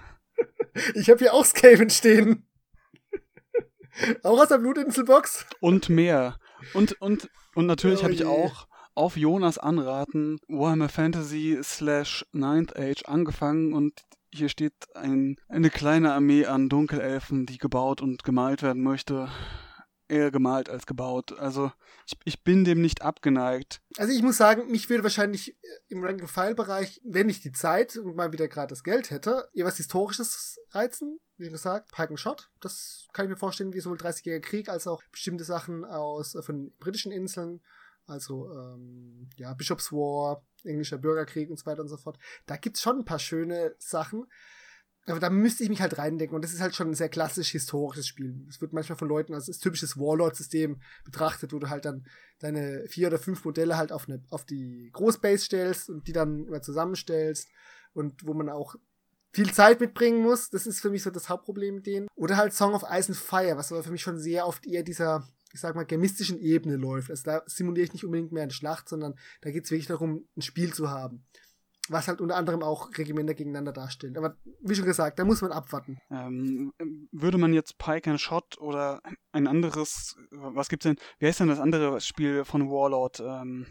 Ich 0.96 1.10
habe 1.10 1.20
hier 1.20 1.34
auch 1.34 1.46
Skaven 1.46 1.90
stehen. 1.90 2.48
auch 4.24 4.40
aus 4.40 4.50
der 4.50 4.58
Blutinselbox. 4.58 5.46
Und 5.60 5.90
mehr. 5.90 6.38
Und, 6.74 7.00
und, 7.02 7.30
und 7.56 7.66
natürlich 7.66 8.02
oh 8.02 8.04
habe 8.04 8.14
ich 8.14 8.26
auch 8.26 8.68
auf 8.94 9.18
Jonas 9.18 9.58
Anraten 9.58 10.40
Warhammer 10.48 10.90
Fantasy 10.90 11.60
slash 11.64 12.26
Ninth 12.34 12.78
Age 12.78 13.04
angefangen 13.06 13.74
und 13.74 14.02
hier 14.34 14.50
steht 14.50 14.74
ein, 14.96 15.36
eine 15.50 15.70
kleine 15.70 16.14
Armee 16.14 16.46
an 16.46 16.70
Dunkelelfen, 16.70 17.46
die 17.46 17.58
gebaut 17.58 18.02
und 18.02 18.24
gemalt 18.24 18.64
werden 18.64 18.84
möchte 18.84 19.30
eher 20.12 20.30
gemalt 20.30 20.70
als 20.70 20.86
gebaut. 20.86 21.38
Also 21.40 21.72
ich, 22.06 22.18
ich 22.26 22.44
bin 22.44 22.64
dem 22.66 22.82
nicht 22.82 23.02
abgeneigt. 23.02 23.82
Also 23.98 24.14
ich 24.14 24.22
muss 24.22 24.38
sagen, 24.38 24.70
mich 24.70 24.90
würde 24.90 25.04
wahrscheinlich 25.04 25.54
äh, 25.54 25.68
im 25.88 26.04
Rank-and-File-Bereich, 26.04 27.02
wenn 27.04 27.30
ich 27.30 27.42
die 27.42 27.52
Zeit 27.52 27.98
und 27.98 28.16
mal 28.16 28.32
wieder 28.32 28.48
gerade 28.48 28.68
das 28.68 28.84
Geld 28.84 29.10
hätte, 29.10 29.50
eher 29.54 29.66
was 29.66 29.78
Historisches 29.78 30.60
reizen. 30.72 31.20
Wie 31.38 31.50
gesagt, 31.50 31.92
Pike 31.92 32.10
and 32.10 32.20
Shot. 32.20 32.50
Das 32.60 33.08
kann 33.14 33.26
ich 33.26 33.30
mir 33.30 33.38
vorstellen, 33.38 33.74
wie 33.74 33.80
sowohl 33.80 33.98
30-jähriger 33.98 34.42
Krieg 34.42 34.70
als 34.70 34.86
auch 34.86 35.02
bestimmte 35.12 35.44
Sachen 35.44 35.86
aus 35.86 36.36
äh, 36.36 36.42
von 36.42 36.74
britischen 36.80 37.12
Inseln. 37.12 37.62
Also 38.06 38.52
ähm, 38.52 39.30
ja, 39.38 39.54
Bishop's 39.54 39.92
War, 39.92 40.46
englischer 40.64 40.98
Bürgerkrieg 40.98 41.50
und 41.50 41.58
so 41.58 41.66
weiter 41.66 41.82
und 41.82 41.88
so 41.88 41.98
fort. 41.98 42.18
Da 42.46 42.58
gibt's 42.58 42.82
schon 42.82 43.00
ein 43.00 43.06
paar 43.06 43.20
schöne 43.20 43.76
Sachen. 43.80 44.26
Aber 45.08 45.20
da 45.20 45.30
müsste 45.30 45.64
ich 45.64 45.70
mich 45.70 45.82
halt 45.82 45.98
reindenken. 45.98 46.36
Und 46.36 46.44
das 46.44 46.54
ist 46.54 46.62
halt 46.62 46.76
schon 46.76 46.90
ein 46.90 46.96
sehr 46.96 47.10
klassisch 47.10 47.50
historisches 47.52 48.08
Spiel. 48.08 48.46
Es 48.50 48.62
wird 48.62 48.74
manchmal 48.74 48.98
von 48.98 49.08
Leuten 49.08 49.34
als 49.34 49.48
typisches 49.58 49.98
Warlord-System 49.98 50.80
betrachtet, 51.04 51.54
wo 51.54 51.60
du 51.60 51.70
halt 51.70 51.86
dann 51.86 52.06
deine 52.40 52.86
vier 52.88 53.08
oder 53.08 53.18
fünf 53.18 53.44
Modelle 53.44 53.78
halt 53.78 53.92
auf, 53.92 54.08
eine, 54.08 54.24
auf 54.30 54.46
die 54.46 54.90
Großbase 54.94 55.46
stellst 55.46 55.90
und 55.90 56.08
die 56.08 56.14
dann 56.14 56.46
immer 56.46 56.62
zusammenstellst. 56.62 57.50
Und 57.94 58.26
wo 58.26 58.34
man 58.34 58.50
auch 58.50 58.76
viel 59.34 59.52
Zeit 59.52 59.80
mitbringen 59.80 60.22
muss. 60.22 60.50
Das 60.50 60.68
ist 60.68 60.82
für 60.82 60.90
mich 60.90 61.04
so 61.04 61.10
das 61.10 61.30
Hauptproblem 61.30 61.76
mit 61.76 61.88
denen. 61.88 62.08
Oder 62.16 62.38
halt 62.38 62.54
Song 62.54 62.74
of 62.74 62.84
Ice 62.84 63.10
and 63.10 63.18
Fire, 63.18 63.58
was 63.58 63.72
aber 63.72 63.84
für 63.84 63.92
mich 63.92 64.02
schon 64.02 64.20
sehr 64.20 64.46
oft 64.46 64.68
eher 64.68 64.84
dieser, 64.84 65.28
ich 65.52 65.60
sag 65.60 65.76
mal, 65.76 65.86
gemistischen 65.86 66.40
Ebene 66.40 66.76
läuft. 66.76 67.10
Also 67.10 67.24
da 67.24 67.42
simuliere 67.48 67.86
ich 67.86 67.94
nicht 67.94 68.06
unbedingt 68.06 68.32
mehr 68.32 68.44
eine 68.44 68.52
Schlacht, 68.52 68.88
sondern 68.88 69.16
da 69.42 69.52
geht 69.52 69.66
es 69.66 69.72
wirklich 69.72 69.88
darum, 69.88 70.28
ein 70.38 70.42
Spiel 70.42 70.74
zu 70.74 70.90
haben 70.90 71.26
was 71.92 72.08
halt 72.08 72.22
unter 72.22 72.36
anderem 72.36 72.64
auch 72.64 72.90
Regimenter 72.98 73.34
gegeneinander 73.34 73.74
darstellen. 73.74 74.18
Aber 74.18 74.36
wie 74.62 74.76
schon 74.76 74.86
gesagt, 74.86 75.20
da 75.20 75.26
muss 75.26 75.42
man 75.42 75.52
abwarten. 75.52 75.98
Ähm, 76.10 76.74
würde 77.12 77.38
man 77.38 77.54
jetzt 77.54 77.78
Pike 77.78 78.10
and 78.10 78.20
Shot 78.20 78.58
oder 78.60 79.02
ein 79.32 79.48
anderes, 79.48 80.16
was 80.32 80.70
gibt's 80.70 80.84
denn, 80.84 80.98
wie 81.20 81.28
heißt 81.28 81.40
denn 81.40 81.48
das 81.48 81.60
andere 81.60 82.00
Spiel 82.02 82.46
von 82.46 82.70
Warlord? 82.70 83.20
Ähm, 83.20 83.68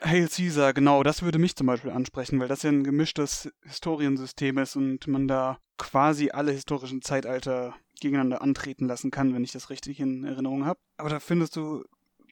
Hail 0.00 0.28
Caesar, 0.28 0.74
genau, 0.74 1.02
das 1.02 1.22
würde 1.22 1.38
mich 1.38 1.56
zum 1.56 1.66
Beispiel 1.66 1.90
ansprechen, 1.90 2.38
weil 2.38 2.48
das 2.48 2.62
ja 2.62 2.70
ein 2.70 2.84
gemischtes 2.84 3.50
Historiensystem 3.62 4.58
ist 4.58 4.76
und 4.76 5.06
man 5.06 5.28
da 5.28 5.58
quasi 5.78 6.30
alle 6.30 6.52
historischen 6.52 7.00
Zeitalter 7.02 7.74
gegeneinander 8.00 8.42
antreten 8.42 8.86
lassen 8.86 9.10
kann, 9.10 9.34
wenn 9.34 9.44
ich 9.44 9.52
das 9.52 9.70
richtig 9.70 10.00
in 10.00 10.24
Erinnerung 10.24 10.66
habe. 10.66 10.78
Aber 10.98 11.08
da 11.08 11.20
findest 11.20 11.56
du 11.56 11.84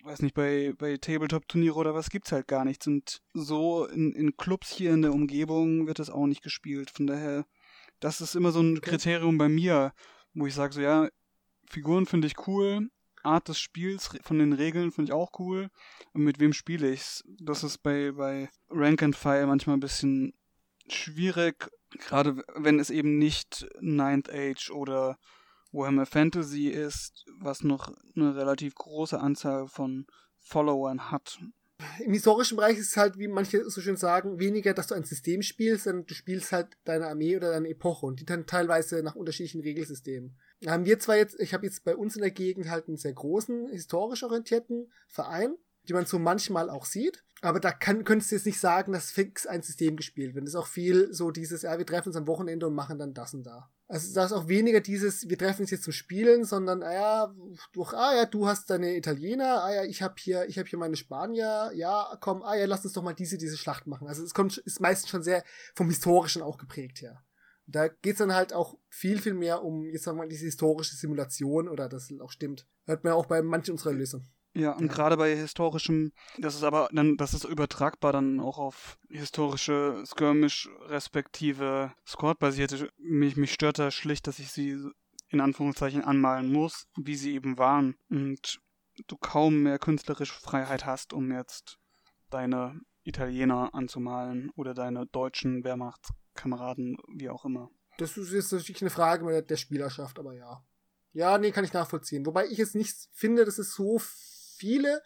weiß 0.03 0.23
nicht, 0.23 0.35
bei, 0.35 0.75
bei 0.77 0.97
Tabletop-Turniere 0.97 1.75
oder 1.75 1.95
was 1.95 2.11
gibt's 2.11 2.33
halt 2.33 2.49
gar 2.49 2.65
nichts. 2.65 2.87
Und 2.87 3.23
so 3.35 3.87
in, 3.87 4.13
in 4.13 4.37
Clubs 4.37 4.71
hier 4.71 4.93
in 4.93 5.03
der 5.03 5.13
Umgebung 5.13 5.87
wird 5.87 5.99
das 5.99 6.11
auch 6.11 6.27
nicht 6.27 6.43
gespielt. 6.43 6.91
Von 6.91 7.07
daher, 7.07 7.47
das 8.01 8.21
ist 8.21 8.35
immer 8.35 8.53
so 8.53 8.61
ein 8.61 8.81
Kriterium 8.81 9.39
bei 9.39 9.49
mir, 9.49 9.93
wo 10.35 10.47
ich 10.47 10.55
sage, 10.55 10.75
so 10.75 10.81
ja, 10.81 11.09
Figuren 11.69 12.07
finde 12.07 12.27
ich 12.27 12.47
cool, 12.47 12.91
Art 13.23 13.49
des 13.49 13.59
Spiels 13.59 14.11
von 14.23 14.39
den 14.39 14.53
Regeln 14.53 14.91
finde 14.91 15.11
ich 15.11 15.15
auch 15.15 15.39
cool. 15.39 15.71
Und 16.13 16.25
mit 16.25 16.41
wem 16.41 16.53
spiele 16.53 16.91
ich's? 16.91 17.25
Das 17.41 17.63
ist 17.63 17.79
bei, 17.79 18.13
bei 18.13 18.51
Rank 18.69 19.03
and 19.03 19.17
File 19.17 19.47
manchmal 19.47 19.77
ein 19.77 19.81
bisschen 19.81 20.35
schwierig, 20.89 21.71
gerade 21.91 22.43
wenn 22.55 22.81
es 22.81 22.91
eben 22.91 23.19
nicht 23.19 23.67
Ninth 23.81 24.31
Age 24.31 24.71
oder 24.71 25.19
Warhammer 25.73 26.07
Fantasy 26.07 26.69
ist, 26.69 27.25
was 27.41 27.63
noch 27.63 27.93
eine 28.15 28.37
relativ 28.37 28.75
große 28.75 29.19
Anzahl 29.19 29.67
von 29.67 30.07
Followern 30.39 31.11
hat. 31.11 31.39
Im 32.05 32.13
historischen 32.13 32.57
Bereich 32.57 32.79
ist 32.79 32.91
es 32.91 32.97
halt, 32.97 33.19
wie 33.19 33.27
manche 33.27 33.69
so 33.69 33.81
schön 33.81 33.97
sagen, 33.97 34.39
weniger, 34.39 34.73
dass 34.75 34.87
du 34.87 34.95
ein 34.95 35.05
System 35.05 35.43
spielst, 35.43 35.85
sondern 35.85 36.07
du 36.07 36.15
spielst 36.15 36.53
halt 36.53 36.69
deine 36.85 37.09
Armee 37.09 37.37
oder 37.37 37.51
deine 37.51 37.69
Epoche 37.69 38.07
und 38.07 38.21
die 38.21 38.25
dann 38.25 38.47
teilweise 38.47 39.03
nach 39.03 39.17
unterschiedlichen 39.17 39.63
Regelsystemen. 39.63 40.39
Haben 40.67 40.85
wir 40.85 41.01
zwar 41.01 41.17
jetzt, 41.17 41.41
ich 41.41 41.55
habe 41.55 41.67
jetzt 41.67 41.85
bei 41.85 41.97
uns 41.97 42.15
in 42.15 42.23
der 42.23 42.31
Gegend 42.31 42.71
halt 42.71 42.87
einen 42.87 42.99
sehr 42.99 43.13
großen, 43.13 43.69
historisch 43.71 44.23
orientierten 44.23 44.93
Verein, 45.09 45.57
die 45.89 45.93
man 45.93 46.07
so 46.07 46.19
manchmal 46.19 46.71
auch 46.71 46.85
sieht. 46.85 47.25
Aber 47.41 47.59
da 47.59 47.73
kann, 47.73 48.05
könntest 48.05 48.31
du 48.31 48.37
jetzt 48.37 48.47
nicht 48.47 48.61
sagen, 48.61 48.93
dass 48.93 49.11
fix 49.11 49.47
ein 49.47 49.63
System 49.63 49.97
gespielt 49.97 50.35
wird. 50.35 50.45
Das 50.45 50.55
ist 50.55 50.61
auch 50.61 50.69
viel 50.69 51.13
so 51.13 51.33
dieses, 51.33 51.63
ja, 51.63 51.77
wir 51.77 51.87
treffen 51.87 52.11
uns 52.11 52.17
am 52.17 52.29
Wochenende 52.29 52.69
und 52.69 52.75
machen 52.75 52.99
dann 52.99 53.15
das 53.15 53.35
und 53.35 53.43
da. 53.43 53.72
Also 53.89 54.15
da 54.15 54.25
ist 54.25 54.33
auch 54.33 54.49
weniger 54.49 54.81
dieses, 54.81 55.29
wir 55.29 55.37
treffen 55.37 55.63
uns 55.63 55.71
jetzt 55.71 55.85
zum 55.85 55.93
Spielen, 55.93 56.45
sondern, 56.45 56.83
ah 56.83 56.93
ja, 56.93 57.35
durch, 57.73 57.93
ah 57.93 58.15
ja, 58.15 58.25
du 58.25 58.47
hast 58.47 58.71
deine 58.71 58.97
Italiener, 58.97 59.63
ah 59.63 59.75
ja, 59.75 59.85
ich 59.85 60.03
habe 60.03 60.15
hier, 60.19 60.47
ich 60.47 60.55
hier 60.55 60.79
meine 60.79 60.97
Spanier, 60.97 61.71
ja, 61.75 62.17
komm, 62.21 62.43
ah 62.43 62.55
ja, 62.55 62.65
lass 62.65 62.85
uns 62.85 62.95
doch 62.95 63.03
mal 63.03 63.15
diese, 63.15 63.37
diese 63.37 63.59
Schlacht 63.59 63.87
machen. 63.87 64.09
Also 64.09 64.25
es 64.25 64.33
kommt, 64.33 64.57
ist 64.59 64.81
meistens 64.81 65.11
schon 65.11 65.23
sehr 65.23 65.45
vom 65.75 65.89
Historischen 65.89 66.43
auch 66.43 66.57
geprägt 66.57 67.03
her. 67.03 67.23
Da 67.67 67.89
geht's 67.89 68.19
dann 68.19 68.35
halt 68.35 68.53
auch 68.53 68.79
viel, 68.89 69.21
viel 69.21 69.35
mehr 69.35 69.63
um, 69.63 69.85
jetzt 69.85 70.05
sagen 70.05 70.17
wir 70.17 70.25
mal, 70.25 70.29
diese 70.29 70.47
historische 70.47 70.97
Simulation 70.97 71.69
oder 71.69 71.89
das 71.89 72.13
auch 72.21 72.31
stimmt. 72.31 72.67
Hört 72.87 73.05
man 73.05 73.13
auch 73.13 73.27
bei 73.27 73.43
manchen 73.43 73.73
unserer 73.73 73.93
Lösungen. 73.93 74.27
Ja, 74.55 74.73
und 74.73 74.87
ja. 74.87 74.93
gerade 74.93 75.17
bei 75.17 75.35
historischem, 75.35 76.13
das 76.39 76.55
ist 76.55 76.63
aber 76.63 76.89
dann, 76.93 77.17
das 77.17 77.33
ist 77.33 77.45
übertragbar 77.45 78.13
dann 78.13 78.39
auch 78.39 78.59
auf 78.59 78.99
historische 79.09 80.03
Skirmish 80.07 80.69
respektive 80.89 81.93
Squad-basierte. 82.07 82.91
Mich, 82.99 83.37
mich 83.37 83.53
stört 83.55 83.79
da 83.79 83.91
schlicht, 83.91 84.27
dass 84.27 84.39
ich 84.39 84.53
sie 84.53 84.79
in 85.29 85.41
Anführungszeichen 85.41 86.05
anmalen 86.05 86.53
muss, 86.53 86.87
wie 86.97 87.17
sie 87.17 87.35
eben 87.35 87.57
waren. 87.57 87.97
Und 88.11 88.61
du 89.07 89.17
kaum 89.17 89.63
mehr 89.63 89.79
künstlerische 89.79 90.39
Freiheit 90.39 90.85
hast, 90.85 91.15
um 91.15 91.33
jetzt 91.33 91.79
deine 92.29 92.81
Italiener 93.05 93.75
anzumalen 93.75 94.51
oder 94.55 94.75
deine 94.75 95.07
deutschen 95.07 95.65
Wehrmachtskameraden, 95.65 96.99
wie 97.17 97.31
auch 97.31 97.47
immer. 97.47 97.71
Das 97.99 98.17
ist 98.17 98.33
jetzt 98.33 98.53
natürlich 98.53 98.83
eine 98.83 98.91
Frage 98.91 99.43
der 99.43 99.57
Spielerschaft, 99.57 100.19
aber 100.19 100.35
ja. 100.35 100.63
Ja, 101.13 101.37
nee, 101.37 101.51
kann 101.51 101.65
ich 101.65 101.73
nachvollziehen. 101.73 102.25
Wobei 102.25 102.47
ich 102.47 102.59
jetzt 102.59 102.75
nicht 102.75 102.97
finde, 103.13 103.45
dass 103.45 103.59
es 103.59 103.75
so 103.75 103.99
viele 104.63 105.03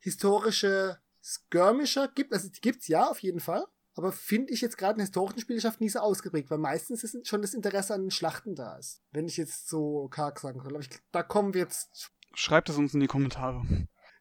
historische 0.00 0.98
Skirmisher 1.22 2.08
gibt. 2.08 2.34
Also 2.34 2.50
die 2.50 2.60
gibt's 2.60 2.88
ja 2.88 3.08
auf 3.08 3.20
jeden 3.20 3.40
Fall. 3.40 3.64
Aber 3.94 4.12
finde 4.12 4.52
ich 4.52 4.60
jetzt 4.60 4.76
gerade 4.76 4.96
in 4.96 5.00
historischen 5.00 5.40
Spielenschaft 5.40 5.80
nie 5.80 5.88
so 5.88 6.00
ausgeprägt, 6.00 6.50
weil 6.50 6.58
meistens 6.58 7.02
ist 7.02 7.26
schon 7.26 7.40
das 7.40 7.54
Interesse 7.54 7.94
an 7.94 8.02
den 8.02 8.10
Schlachten 8.10 8.54
da 8.54 8.76
ist. 8.76 9.02
Wenn 9.12 9.26
ich 9.26 9.38
jetzt 9.38 9.68
so 9.68 10.08
karg 10.08 10.38
sagen 10.40 10.60
kann. 10.60 10.72
Aber 10.72 10.80
ich, 10.80 10.90
da 11.10 11.22
kommen 11.22 11.54
wir 11.54 11.62
jetzt. 11.62 12.10
Schreibt 12.34 12.68
es 12.68 12.76
uns 12.76 12.92
in 12.92 13.00
die 13.00 13.06
Kommentare. 13.06 13.62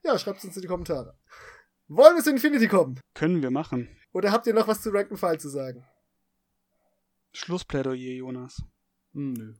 Ja, 0.03 0.17
schreibt 0.17 0.39
es 0.39 0.45
uns 0.45 0.55
in 0.55 0.61
die 0.61 0.67
Kommentare. 0.69 1.17
Wollen 1.89 2.15
wir 2.15 2.23
zu 2.23 2.31
Infinity 2.31 2.69
kommen? 2.69 2.99
Können 3.13 3.41
wir 3.41 3.51
machen. 3.51 3.89
Oder 4.13 4.31
habt 4.31 4.47
ihr 4.47 4.53
noch 4.53 4.67
was 4.67 4.81
zu 4.81 4.89
Rank 4.89 5.17
File 5.19 5.39
zu 5.39 5.49
sagen? 5.49 5.85
Schlussplädoyer, 7.33 8.15
Jonas. 8.15 8.63
Hm, 9.13 9.33
nö. 9.33 9.53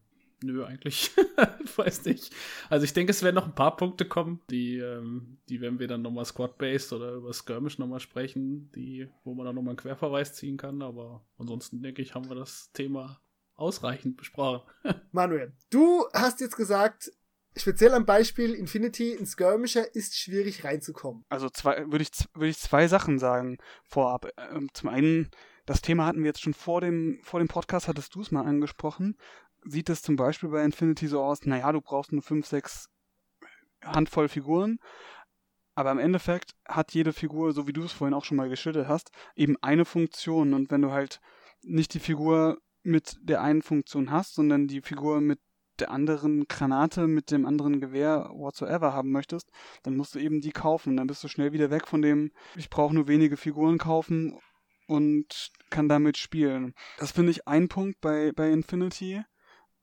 Nö, 0.44 0.66
eigentlich. 0.66 1.12
Weiß 1.76 2.06
nicht. 2.06 2.34
Also 2.70 2.84
ich 2.84 2.94
denke, 2.94 3.12
es 3.12 3.22
werden 3.22 3.36
noch 3.36 3.46
ein 3.46 3.56
paar 3.56 3.76
Punkte 3.76 4.06
kommen, 4.06 4.42
die, 4.50 4.78
ähm, 4.78 5.38
die 5.50 5.62
werden 5.62 5.80
wir 5.80 5.88
dann 5.88 6.02
nochmal 6.02 6.26
Squad-Based 6.26 6.94
oder 6.94 7.14
über 7.14 7.34
Skirmish 7.34 7.78
nochmal 7.78 8.00
sprechen, 8.00 8.72
die, 8.72 9.08
wo 9.24 9.36
man 9.36 9.46
dann 9.46 9.56
nochmal 9.56 9.72
einen 9.72 9.78
Querverweis 9.78 10.34
ziehen 10.34 10.58
kann. 10.58 10.82
Aber 10.82 11.26
ansonsten 11.38 11.82
denke 11.82 12.02
ich, 12.02 12.16
haben 12.16 12.28
wir 12.28 12.36
das 12.36 12.72
Thema 12.74 13.22
ausreichend 13.56 14.18
besprochen. 14.18 14.68
Manuel, 15.12 15.54
du 15.70 16.06
hast 16.14 16.42
jetzt 16.42 16.58
gesagt, 16.58 17.12
speziell 17.56 17.94
am 17.94 18.06
Beispiel 18.06 18.54
Infinity 18.54 19.12
in 19.14 19.26
Skirmisher 19.26 19.94
ist 19.96 20.18
schwierig 20.18 20.64
reinzukommen. 20.64 21.24
Also 21.30 21.50
zwei, 21.50 21.86
würde 21.92 22.04
ich, 22.04 22.12
würde 22.34 22.50
ich 22.50 22.58
zwei 22.58 22.88
Sachen 22.88 23.20
sagen 23.20 23.58
vorab. 23.84 24.28
Ähm, 24.38 24.70
zum 24.74 24.90
einen, 24.90 25.30
das 25.66 25.82
Thema 25.82 26.08
hatten 26.08 26.20
wir 26.20 26.28
jetzt 26.28 26.42
schon 26.42 26.56
vor 26.56 26.82
dem, 26.82 27.20
vor 27.22 27.40
dem 27.40 27.48
Podcast, 27.48 27.88
hattest 27.88 28.16
du 28.16 28.22
es 28.22 28.32
mal 28.32 28.46
angesprochen. 28.46 29.16
Sieht 29.64 29.90
es 29.90 30.02
zum 30.02 30.16
Beispiel 30.16 30.50
bei 30.50 30.64
Infinity 30.64 31.08
so 31.08 31.22
aus, 31.22 31.46
naja, 31.46 31.72
du 31.72 31.82
brauchst 31.82 32.12
nur 32.12 32.22
fünf, 32.22 32.48
sechs 32.48 32.90
Handvoll 33.84 34.28
Figuren. 34.28 34.80
Aber 35.76 35.92
im 35.92 36.00
Endeffekt 36.00 36.54
hat 36.68 36.94
jede 36.94 37.14
Figur, 37.14 37.54
so 37.54 37.68
wie 37.68 37.74
du 37.74 37.84
es 37.84 37.92
vorhin 37.92 38.14
auch 38.14 38.26
schon 38.26 38.38
mal 38.38 38.50
geschildert 38.50 38.88
hast, 38.88 39.12
eben 39.36 39.56
eine 39.62 39.86
Funktion. 39.86 40.54
Und 40.54 40.70
wenn 40.70 40.82
du 40.82 40.92
halt 40.92 41.22
nicht 41.62 41.94
die 41.94 42.00
Figur 42.00 42.60
mit 42.84 43.18
der 43.22 43.42
einen 43.42 43.62
Funktion 43.62 44.12
hast, 44.12 44.36
sondern 44.36 44.68
die 44.68 44.82
Figur 44.82 45.22
mit 45.22 45.40
der 45.80 45.92
anderen 45.92 46.48
Granate, 46.48 47.08
mit 47.08 47.32
dem 47.32 47.46
anderen 47.46 47.80
Gewehr, 47.80 48.30
whatsoever 48.34 48.94
haben 48.94 49.12
möchtest, 49.12 49.50
dann 49.84 49.96
musst 49.96 50.16
du 50.16 50.20
eben 50.20 50.42
die 50.42 50.52
kaufen. 50.52 50.98
Dann 50.98 51.08
bist 51.08 51.24
du 51.24 51.28
schnell 51.28 51.54
wieder 51.54 51.72
weg 51.72 51.88
von 51.88 52.02
dem, 52.02 52.32
ich 52.56 52.70
brauche 52.70 52.94
nur 52.94 53.08
wenige 53.08 53.38
Figuren 53.38 53.78
kaufen 53.78 54.38
und 54.88 55.52
kann 55.70 55.90
damit 55.90 56.18
spielen. 56.18 56.74
Das 56.98 57.12
finde 57.12 57.32
ich 57.32 57.48
ein 57.48 57.68
Punkt 57.68 58.02
bei, 58.02 58.32
bei 58.34 58.52
Infinity, 58.52 59.24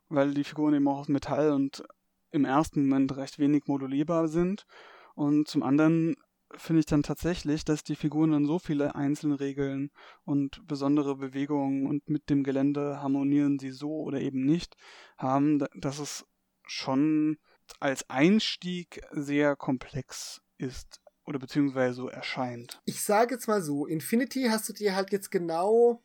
weil 0.09 0.35
die 0.35 0.45
Figuren 0.45 0.75
eben 0.75 0.89
auch 0.89 1.01
aus 1.01 1.09
Metall 1.09 1.53
und 1.53 1.85
im 2.31 2.45
ersten 2.45 2.89
Moment 2.89 3.17
recht 3.17 3.39
wenig 3.39 3.65
modulierbar 3.67 4.29
sind. 4.29 4.67
Und 5.15 5.49
zum 5.49 5.63
anderen 5.63 6.17
finde 6.57 6.81
ich 6.81 6.87
dann 6.87 7.03
tatsächlich, 7.03 7.65
dass 7.65 7.85
die 7.85 7.97
Figuren 7.97 8.33
dann 8.33 8.47
so 8.47 8.59
viele 8.59 8.95
einzelne 8.95 9.41
Regeln 9.41 9.91
und 10.25 10.67
besondere 10.67 11.17
Bewegungen 11.17 11.87
und 11.87 12.09
mit 12.09 12.31
dem 12.31 12.43
Gelände 12.43 13.01
harmonieren 13.03 13.59
sie 13.59 13.71
so 13.71 13.91
oder 13.91 14.21
eben 14.21 14.45
nicht 14.45 14.77
haben, 15.19 15.65
dass 15.75 15.99
es 15.99 16.27
schon 16.67 17.39
als 17.81 18.09
Einstieg 18.09 19.03
sehr 19.11 19.57
komplex 19.57 20.41
ist 20.57 21.01
oder 21.27 21.39
beziehungsweise 21.39 21.95
so 21.95 22.09
erscheint. 22.09 22.81
Ich 22.87 23.03
sage 23.03 23.35
jetzt 23.35 23.49
mal 23.49 23.63
so, 23.63 23.87
Infinity 23.87 24.47
hast 24.51 24.69
du 24.69 24.73
dir 24.73 24.95
halt 24.95 25.13
jetzt 25.13 25.31
genau 25.31 26.03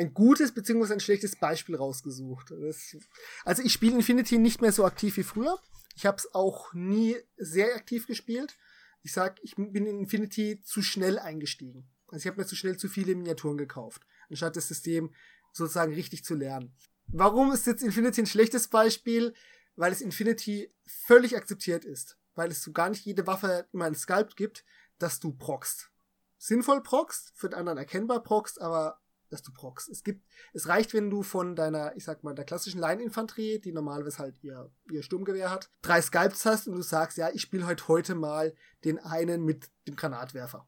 ein 0.00 0.14
gutes 0.14 0.52
beziehungsweise 0.52 0.94
ein 0.94 1.00
schlechtes 1.00 1.36
Beispiel 1.36 1.76
rausgesucht. 1.76 2.50
Das, 2.50 2.96
also 3.44 3.62
ich 3.62 3.72
spiele 3.72 3.96
Infinity 3.96 4.38
nicht 4.38 4.60
mehr 4.60 4.72
so 4.72 4.84
aktiv 4.84 5.16
wie 5.16 5.22
früher. 5.22 5.58
Ich 5.94 6.06
habe 6.06 6.16
es 6.16 6.34
auch 6.34 6.72
nie 6.72 7.16
sehr 7.36 7.74
aktiv 7.74 8.06
gespielt. 8.06 8.56
Ich 9.02 9.12
sag, 9.12 9.38
ich 9.42 9.56
bin 9.56 9.86
in 9.86 10.00
Infinity 10.00 10.60
zu 10.62 10.82
schnell 10.82 11.18
eingestiegen. 11.18 11.88
Also 12.08 12.22
ich 12.22 12.26
habe 12.26 12.40
mir 12.40 12.46
zu 12.46 12.56
schnell 12.56 12.76
zu 12.76 12.88
viele 12.88 13.14
Miniaturen 13.14 13.56
gekauft, 13.56 14.02
anstatt 14.28 14.56
das 14.56 14.68
System 14.68 15.14
sozusagen 15.52 15.94
richtig 15.94 16.24
zu 16.24 16.34
lernen. 16.34 16.74
Warum 17.06 17.52
ist 17.52 17.66
jetzt 17.66 17.82
Infinity 17.82 18.22
ein 18.22 18.26
schlechtes 18.26 18.68
Beispiel? 18.68 19.34
Weil 19.76 19.92
es 19.92 20.00
Infinity 20.00 20.72
völlig 20.86 21.36
akzeptiert 21.36 21.84
ist. 21.84 22.18
Weil 22.34 22.50
es 22.50 22.62
so 22.62 22.72
gar 22.72 22.90
nicht 22.90 23.04
jede 23.04 23.26
Waffe 23.26 23.66
immer 23.72 23.86
ein 23.86 23.94
Sculpt 23.94 24.36
gibt, 24.36 24.64
dass 24.98 25.18
du 25.18 25.32
proxst. 25.32 25.90
Sinnvoll 26.38 26.82
proxst, 26.82 27.32
für 27.34 27.48
den 27.48 27.58
anderen 27.58 27.78
erkennbar 27.78 28.22
proxst, 28.22 28.60
aber 28.60 29.00
dass 29.30 29.42
du 29.42 29.52
proxst. 29.52 29.88
Es 29.88 30.02
gibt, 30.02 30.26
es 30.52 30.68
reicht, 30.68 30.92
wenn 30.92 31.10
du 31.10 31.22
von 31.22 31.56
deiner, 31.56 31.96
ich 31.96 32.04
sag 32.04 32.22
mal, 32.24 32.34
der 32.34 32.44
klassischen 32.44 32.80
Line-Infanterie, 32.80 33.60
die 33.60 33.72
normalerweise 33.72 34.18
halt 34.18 34.42
ihr, 34.42 34.70
ihr 34.90 35.02
Sturmgewehr 35.02 35.50
hat, 35.50 35.70
drei 35.82 36.02
Sculpts 36.02 36.44
hast 36.44 36.68
und 36.68 36.76
du 36.76 36.82
sagst, 36.82 37.16
ja, 37.16 37.30
ich 37.32 37.42
spiele 37.42 37.66
heute 37.66 37.88
heute 37.88 38.14
mal 38.14 38.54
den 38.84 38.98
einen 38.98 39.44
mit 39.44 39.70
dem 39.86 39.96
Granatwerfer. 39.96 40.66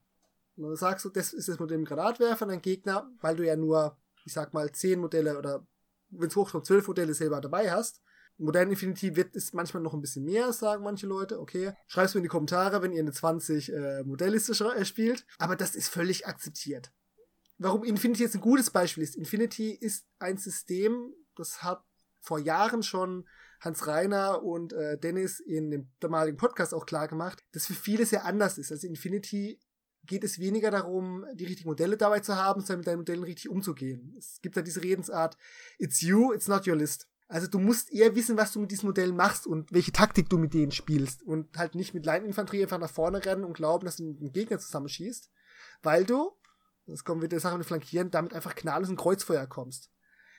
Und 0.57 0.65
dann 0.65 0.77
sagst 0.77 1.05
du, 1.05 1.09
das 1.09 1.33
ist 1.33 1.49
das 1.49 1.59
Modell 1.59 1.79
mit 1.79 1.89
dem 1.89 1.95
Granatwerfer, 1.95 2.47
dein 2.47 2.63
Gegner, 2.63 3.11
weil 3.21 3.37
du 3.37 3.47
ja 3.47 3.57
nur, 3.57 3.97
ich 4.25 4.33
sag 4.33 4.55
mal, 4.55 4.71
zehn 4.73 5.01
Modelle 5.01 5.39
oder 5.39 5.67
wenn 6.11 6.29
es 6.29 6.37
hochkommt, 6.37 6.67
zwölf 6.67 6.87
Modelle 6.87 7.15
selber 7.15 7.41
dabei 7.41 7.71
hast. 7.71 8.01
Modern 8.39 8.71
Infinity 8.71 9.15
wird 9.15 9.37
ist 9.37 9.55
manchmal 9.55 9.83
noch 9.83 9.95
ein 9.95 10.01
bisschen 10.01 10.25
mehr, 10.25 10.53
sagen 10.53 10.85
manche 10.85 11.07
Leute. 11.07 11.41
Okay, 11.41 11.75
schreib's 11.87 12.15
mir 12.15 12.19
in 12.19 12.25
die 12.25 12.29
Kommentare, 12.29 12.83
wenn 12.83 12.93
ihr 12.93 13.01
eine 13.01 13.13
20 13.13 13.73
äh, 13.73 14.03
Modellliste 14.05 14.53
äh, 14.53 14.85
spielt. 14.85 15.27
Aber 15.39 15.55
das 15.55 15.75
ist 15.75 15.89
völlig 15.89 16.27
akzeptiert 16.27 16.93
warum 17.63 17.85
Infinity 17.85 18.23
jetzt 18.23 18.35
ein 18.35 18.41
gutes 18.41 18.71
Beispiel 18.71 19.03
ist. 19.03 19.17
Infinity 19.17 19.71
ist 19.73 20.07
ein 20.19 20.37
System, 20.37 21.13
das 21.37 21.63
hat 21.63 21.85
vor 22.21 22.39
Jahren 22.39 22.83
schon 22.83 23.27
Hans 23.61 23.87
Reiner 23.87 24.43
und 24.43 24.73
äh, 24.73 24.99
Dennis 24.99 25.41
in 25.41 25.71
dem 25.71 25.91
damaligen 26.01 26.37
Podcast 26.37 26.75
auch 26.75 26.87
klar 26.87 27.09
gemacht, 27.09 27.45
dass 27.53 27.67
für 27.67 27.75
viele 27.75 28.07
sehr 28.07 28.25
anders 28.25 28.59
ist. 28.59 28.73
Also 28.73 28.87
Infinity 28.87 29.61
geht 30.05 30.25
es 30.25 30.41
weniger 30.41 30.71
darum, 30.71 31.25
die 31.35 31.45
richtigen 31.45 31.69
Modelle 31.69 31.97
dabei 31.97 32.21
zu 32.21 32.37
haben, 32.37 32.61
sondern 32.61 32.79
mit 32.79 32.89
deinen 32.89 32.99
Modellen 32.99 33.23
richtig 33.23 33.49
umzugehen. 33.49 34.15
Es 34.19 34.41
gibt 34.43 34.57
ja 34.57 34.63
diese 34.63 34.83
Redensart, 34.83 35.37
it's 35.79 36.01
you, 36.01 36.33
it's 36.33 36.49
not 36.49 36.67
your 36.67 36.77
list. 36.77 37.09
Also 37.29 37.47
du 37.47 37.59
musst 37.59 37.93
eher 37.93 38.15
wissen, 38.15 38.37
was 38.37 38.53
du 38.53 38.61
mit 38.61 38.71
diesen 38.73 38.87
Modellen 38.87 39.17
machst 39.17 39.47
und 39.47 39.73
welche 39.73 39.93
Taktik 39.93 40.29
du 40.29 40.39
mit 40.39 40.53
denen 40.55 40.73
spielst 40.73 41.23
und 41.23 41.57
halt 41.57 41.75
nicht 41.75 41.95
mit 41.95 42.05
Leininfanterie 42.05 42.65
einfach 42.65 42.79
nach 42.79 42.91
vorne 42.91 43.25
rennen 43.25 43.45
und 43.45 43.55
glauben, 43.55 43.87
dass 43.87 43.97
du 43.97 44.05
mit 44.05 44.21
dem 44.21 44.33
Gegner 44.33 44.59
zusammenschießt, 44.59 45.31
weil 45.83 46.05
du 46.05 46.33
das 46.87 47.05
kommen 47.05 47.21
wir 47.21 47.29
der 47.29 47.41
Sache 47.41 47.59
mit 47.59 47.67
Flankieren, 47.67 48.11
damit 48.11 48.35
einfach 48.35 48.55
knalllos 48.55 48.89
ein 48.89 48.97
Kreuzfeuer 48.97 49.47
kommst. 49.47 49.91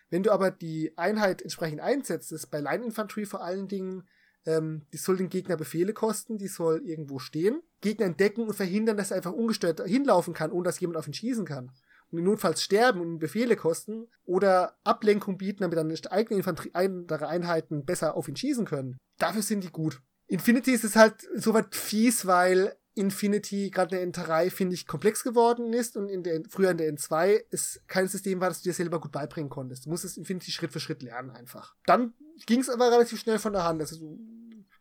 Wenn 0.09 0.23
du 0.23 0.31
aber 0.31 0.51
die 0.51 0.95
Einheit 0.97 1.41
entsprechend 1.41 1.81
einsetzt, 1.81 2.31
ist 2.31 2.47
bei 2.47 2.59
Line 2.59 2.85
Infantry 2.85 3.25
vor 3.25 3.43
allen 3.43 3.67
Dingen, 3.67 4.07
ähm, 4.45 4.85
die 4.91 4.97
soll 4.97 5.17
den 5.17 5.29
Gegner 5.29 5.57
Befehle 5.57 5.93
kosten, 5.93 6.37
die 6.37 6.47
soll 6.47 6.81
irgendwo 6.85 7.19
stehen, 7.19 7.61
Gegner 7.81 8.05
entdecken 8.05 8.47
und 8.47 8.53
verhindern, 8.53 8.97
dass 8.97 9.11
er 9.11 9.17
einfach 9.17 9.31
ungestört 9.31 9.81
hinlaufen 9.85 10.33
kann, 10.33 10.51
ohne 10.51 10.65
dass 10.65 10.79
jemand 10.79 10.97
auf 10.97 11.07
ihn 11.07 11.13
schießen 11.13 11.45
kann. 11.45 11.71
Und 12.11 12.19
ihn 12.19 12.25
notfalls 12.25 12.61
sterben 12.61 13.01
und 13.01 13.17
Befehle 13.19 13.55
kosten 13.55 14.07
oder 14.23 14.77
Ablenkung 14.83 15.37
bieten, 15.37 15.63
damit 15.63 15.77
dann 15.77 16.11
eigene 16.11 16.37
Infanterie, 16.37 16.71
andere 16.73 17.27
Einheiten 17.27 17.85
besser 17.85 18.15
auf 18.15 18.27
ihn 18.27 18.35
schießen 18.35 18.65
können. 18.65 18.97
Dafür 19.17 19.41
sind 19.41 19.63
die 19.63 19.71
gut. 19.71 19.99
Infinity 20.27 20.71
ist 20.71 20.83
es 20.83 20.95
halt 20.95 21.27
soweit 21.35 21.73
fies, 21.75 22.27
weil 22.27 22.75
Infinity, 22.95 23.69
gerade 23.71 23.97
in 23.97 24.11
der 24.11 24.25
N3, 24.25 24.51
finde 24.51 24.75
ich, 24.75 24.85
komplex 24.85 25.23
geworden 25.23 25.73
ist 25.73 25.97
und 25.97 26.09
in 26.09 26.23
der, 26.23 26.41
früher 26.47 26.71
in 26.71 26.77
der 26.77 26.93
N2 26.93 27.43
es 27.49 27.81
kein 27.87 28.07
System 28.07 28.39
war, 28.39 28.49
das 28.49 28.61
du 28.61 28.69
dir 28.69 28.73
selber 28.73 28.99
gut 28.99 29.11
beibringen 29.11 29.49
konntest. 29.49 29.85
Du 29.85 29.89
musstest 29.89 30.17
Infinity 30.17 30.51
Schritt 30.51 30.71
für 30.71 30.79
Schritt 30.79 31.01
lernen 31.01 31.31
einfach. 31.31 31.75
Dann 31.85 32.13
ging 32.45 32.59
es 32.59 32.69
aber 32.69 32.91
relativ 32.91 33.19
schnell 33.19 33.39
von 33.39 33.53
der 33.53 33.63
Hand. 33.63 33.81
Also 33.81 34.17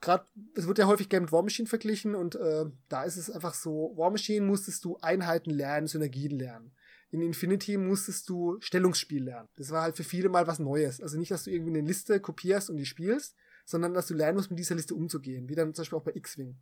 gerade, 0.01 0.27
es 0.55 0.67
wird 0.67 0.79
ja 0.79 0.87
häufig 0.87 1.09
gerne 1.09 1.25
mit 1.25 1.33
War 1.33 1.43
Machine 1.43 1.69
verglichen 1.69 2.15
und 2.15 2.35
äh, 2.35 2.67
da 2.89 3.05
ist 3.05 3.17
es 3.17 3.31
einfach 3.31 3.55
so, 3.55 3.93
War 3.97 4.11
Machine 4.11 4.45
musstest 4.45 4.85
du 4.85 4.99
Einheiten 5.01 5.51
lernen, 5.51 5.87
Synergien 5.87 6.39
lernen. 6.39 6.73
In 7.11 7.21
Infinity 7.21 7.77
musstest 7.77 8.29
du 8.29 8.57
Stellungsspiel 8.61 9.25
lernen. 9.25 9.49
Das 9.57 9.71
war 9.71 9.83
halt 9.83 9.97
für 9.97 10.05
viele 10.05 10.29
mal 10.29 10.47
was 10.47 10.59
Neues. 10.59 11.01
Also 11.01 11.19
nicht, 11.19 11.31
dass 11.31 11.45
du 11.45 11.51
irgendwie 11.51 11.79
eine 11.79 11.87
Liste 11.87 12.21
kopierst 12.21 12.71
und 12.71 12.79
die 12.79 12.87
spielst, 12.87 13.37
sondern 13.65 13.95
dass 13.95 14.07
du 14.07 14.15
lernen 14.15 14.37
musst, 14.37 14.51
mit 14.51 14.59
dieser 14.59 14.75
Liste 14.75 14.95
umzugehen. 14.95 15.49
Wie 15.49 15.55
dann 15.55 15.75
zum 15.75 15.83
Beispiel 15.83 15.99
auch 15.99 16.05
bei 16.05 16.13
X-Wing. 16.15 16.57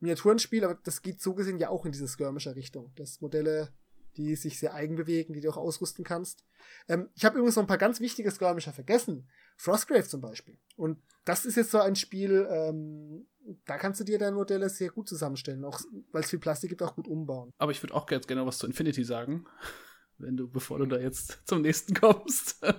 Miniaturenspiel, 0.00 0.64
aber 0.64 0.78
das 0.84 1.02
geht 1.02 1.20
so 1.20 1.34
gesehen 1.34 1.58
ja 1.58 1.70
auch 1.70 1.84
in 1.84 1.92
diese 1.92 2.08
skirmischer 2.08 2.56
Richtung. 2.56 2.92
Das 2.96 3.20
Modelle, 3.20 3.72
die 4.16 4.36
sich 4.36 4.58
sehr 4.58 4.74
eigen 4.74 4.96
bewegen, 4.96 5.32
die 5.32 5.40
du 5.40 5.50
auch 5.50 5.56
ausrüsten 5.56 6.04
kannst. 6.04 6.44
Ähm, 6.88 7.08
ich 7.14 7.24
habe 7.24 7.38
übrigens 7.38 7.56
noch 7.56 7.64
ein 7.64 7.68
paar 7.68 7.78
ganz 7.78 8.00
wichtige 8.00 8.30
Skirmisher 8.30 8.72
vergessen. 8.72 9.28
Frostgrave 9.56 10.06
zum 10.06 10.20
Beispiel. 10.20 10.58
Und 10.76 10.98
das 11.24 11.44
ist 11.44 11.56
jetzt 11.56 11.70
so 11.70 11.78
ein 11.78 11.96
Spiel, 11.96 12.46
ähm, 12.50 13.26
da 13.64 13.78
kannst 13.78 14.00
du 14.00 14.04
dir 14.04 14.18
deine 14.18 14.36
Modelle 14.36 14.68
sehr 14.68 14.90
gut 14.90 15.08
zusammenstellen, 15.08 15.64
auch 15.64 15.80
weil 16.12 16.22
es 16.22 16.30
viel 16.30 16.38
Plastik 16.38 16.70
gibt, 16.70 16.82
auch 16.82 16.94
gut 16.94 17.08
umbauen. 17.08 17.52
Aber 17.58 17.72
ich 17.72 17.82
würde 17.82 17.94
auch 17.94 18.10
jetzt 18.10 18.28
gerne 18.28 18.46
was 18.46 18.58
zu 18.58 18.66
Infinity 18.66 19.04
sagen, 19.04 19.46
wenn 20.18 20.36
du, 20.36 20.48
bevor 20.48 20.78
du 20.78 20.86
da 20.86 20.98
jetzt 20.98 21.38
zum 21.46 21.62
nächsten 21.62 21.94
kommst. 21.94 22.60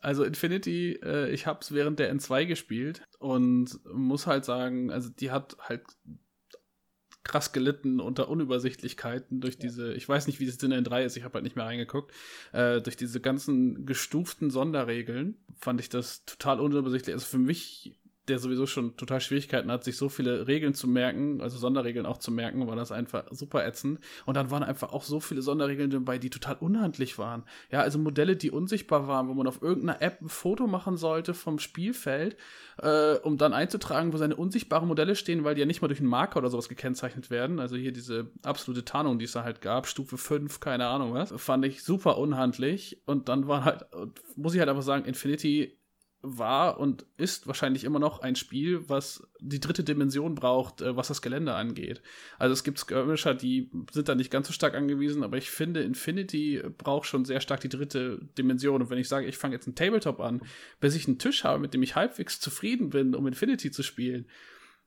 Also 0.00 0.22
Infinity, 0.24 1.00
äh, 1.02 1.30
ich 1.30 1.46
habe 1.46 1.60
es 1.62 1.72
während 1.72 1.98
der 1.98 2.14
N2 2.14 2.44
gespielt 2.44 3.02
und 3.20 3.80
muss 3.90 4.26
halt 4.26 4.44
sagen, 4.44 4.90
also 4.90 5.08
die 5.08 5.30
hat 5.30 5.56
halt 5.58 5.82
krass 7.24 7.52
gelitten 7.52 8.00
unter 8.00 8.28
Unübersichtlichkeiten 8.28 9.40
durch 9.40 9.58
diese, 9.58 9.94
ich 9.94 10.08
weiß 10.08 10.26
nicht, 10.26 10.40
wie 10.40 10.46
es 10.46 10.62
in 10.62 10.70
der 10.70 10.82
N3 10.82 11.04
ist, 11.04 11.16
ich 11.16 11.24
habe 11.24 11.34
halt 11.34 11.44
nicht 11.44 11.56
mehr 11.56 11.64
reingeguckt, 11.64 12.12
äh, 12.52 12.80
durch 12.80 12.96
diese 12.96 13.20
ganzen 13.20 13.86
gestuften 13.86 14.50
Sonderregeln 14.50 15.36
fand 15.58 15.80
ich 15.80 15.88
das 15.88 16.24
total 16.26 16.60
unübersichtlich. 16.60 17.14
Also 17.14 17.26
für 17.26 17.38
mich 17.38 17.98
der 18.28 18.38
sowieso 18.38 18.66
schon 18.66 18.96
total 18.96 19.20
Schwierigkeiten 19.20 19.70
hat, 19.70 19.84
sich 19.84 19.96
so 19.96 20.08
viele 20.08 20.46
Regeln 20.46 20.74
zu 20.74 20.88
merken, 20.88 21.40
also 21.42 21.58
Sonderregeln 21.58 22.06
auch 22.06 22.18
zu 22.18 22.30
merken, 22.30 22.66
war 22.66 22.76
das 22.76 22.90
einfach 22.90 23.24
super 23.30 23.66
ätzend. 23.66 24.00
Und 24.24 24.34
dann 24.36 24.50
waren 24.50 24.62
einfach 24.62 24.92
auch 24.92 25.02
so 25.02 25.20
viele 25.20 25.42
Sonderregeln 25.42 25.90
dabei, 25.90 26.18
die 26.18 26.30
total 26.30 26.56
unhandlich 26.60 27.18
waren. 27.18 27.44
Ja, 27.70 27.80
also 27.80 27.98
Modelle, 27.98 28.36
die 28.36 28.50
unsichtbar 28.50 29.08
waren, 29.08 29.28
wo 29.28 29.34
man 29.34 29.46
auf 29.46 29.60
irgendeiner 29.60 30.00
App 30.00 30.22
ein 30.22 30.28
Foto 30.28 30.66
machen 30.66 30.96
sollte 30.96 31.34
vom 31.34 31.58
Spielfeld, 31.58 32.36
äh, 32.78 33.16
um 33.16 33.36
dann 33.36 33.52
einzutragen, 33.52 34.12
wo 34.12 34.16
seine 34.16 34.36
unsichtbaren 34.36 34.88
Modelle 34.88 35.16
stehen, 35.16 35.44
weil 35.44 35.54
die 35.54 35.60
ja 35.60 35.66
nicht 35.66 35.82
mal 35.82 35.88
durch 35.88 36.00
einen 36.00 36.08
Marker 36.08 36.38
oder 36.38 36.50
sowas 36.50 36.68
gekennzeichnet 36.68 37.30
werden. 37.30 37.60
Also 37.60 37.76
hier 37.76 37.92
diese 37.92 38.30
absolute 38.42 38.84
Tarnung, 38.84 39.18
die 39.18 39.26
es 39.26 39.32
da 39.32 39.44
halt 39.44 39.60
gab, 39.60 39.86
Stufe 39.86 40.16
5, 40.16 40.60
keine 40.60 40.86
Ahnung 40.86 41.12
was, 41.12 41.32
fand 41.36 41.64
ich 41.66 41.82
super 41.84 42.16
unhandlich. 42.16 43.02
Und 43.06 43.28
dann 43.28 43.48
war 43.48 43.64
halt, 43.64 43.84
muss 44.36 44.54
ich 44.54 44.60
halt 44.60 44.70
einfach 44.70 44.82
sagen, 44.82 45.04
Infinity 45.04 45.78
war 46.24 46.80
und 46.80 47.04
ist 47.18 47.46
wahrscheinlich 47.46 47.84
immer 47.84 47.98
noch 47.98 48.20
ein 48.20 48.34
Spiel, 48.34 48.88
was 48.88 49.28
die 49.40 49.60
dritte 49.60 49.84
Dimension 49.84 50.34
braucht, 50.34 50.80
äh, 50.80 50.96
was 50.96 51.08
das 51.08 51.22
Gelände 51.22 51.54
angeht. 51.54 52.02
Also 52.38 52.54
es 52.54 52.64
gibt 52.64 52.78
Skirmisher, 52.78 53.34
die 53.34 53.70
sind 53.92 54.08
da 54.08 54.14
nicht 54.14 54.30
ganz 54.30 54.46
so 54.46 54.52
stark 54.52 54.74
angewiesen, 54.74 55.22
aber 55.22 55.36
ich 55.36 55.50
finde, 55.50 55.82
Infinity 55.82 56.62
braucht 56.78 57.06
schon 57.06 57.26
sehr 57.26 57.40
stark 57.40 57.60
die 57.60 57.68
dritte 57.68 58.18
Dimension. 58.38 58.80
Und 58.80 58.90
wenn 58.90 58.98
ich 58.98 59.08
sage, 59.08 59.26
ich 59.26 59.36
fange 59.36 59.54
jetzt 59.54 59.66
einen 59.66 59.76
Tabletop 59.76 60.20
an, 60.20 60.40
bis 60.80 60.96
ich 60.96 61.06
einen 61.06 61.18
Tisch 61.18 61.44
habe, 61.44 61.60
mit 61.60 61.74
dem 61.74 61.82
ich 61.82 61.94
halbwegs 61.94 62.40
zufrieden 62.40 62.90
bin, 62.90 63.14
um 63.14 63.26
Infinity 63.26 63.70
zu 63.70 63.82
spielen, 63.82 64.26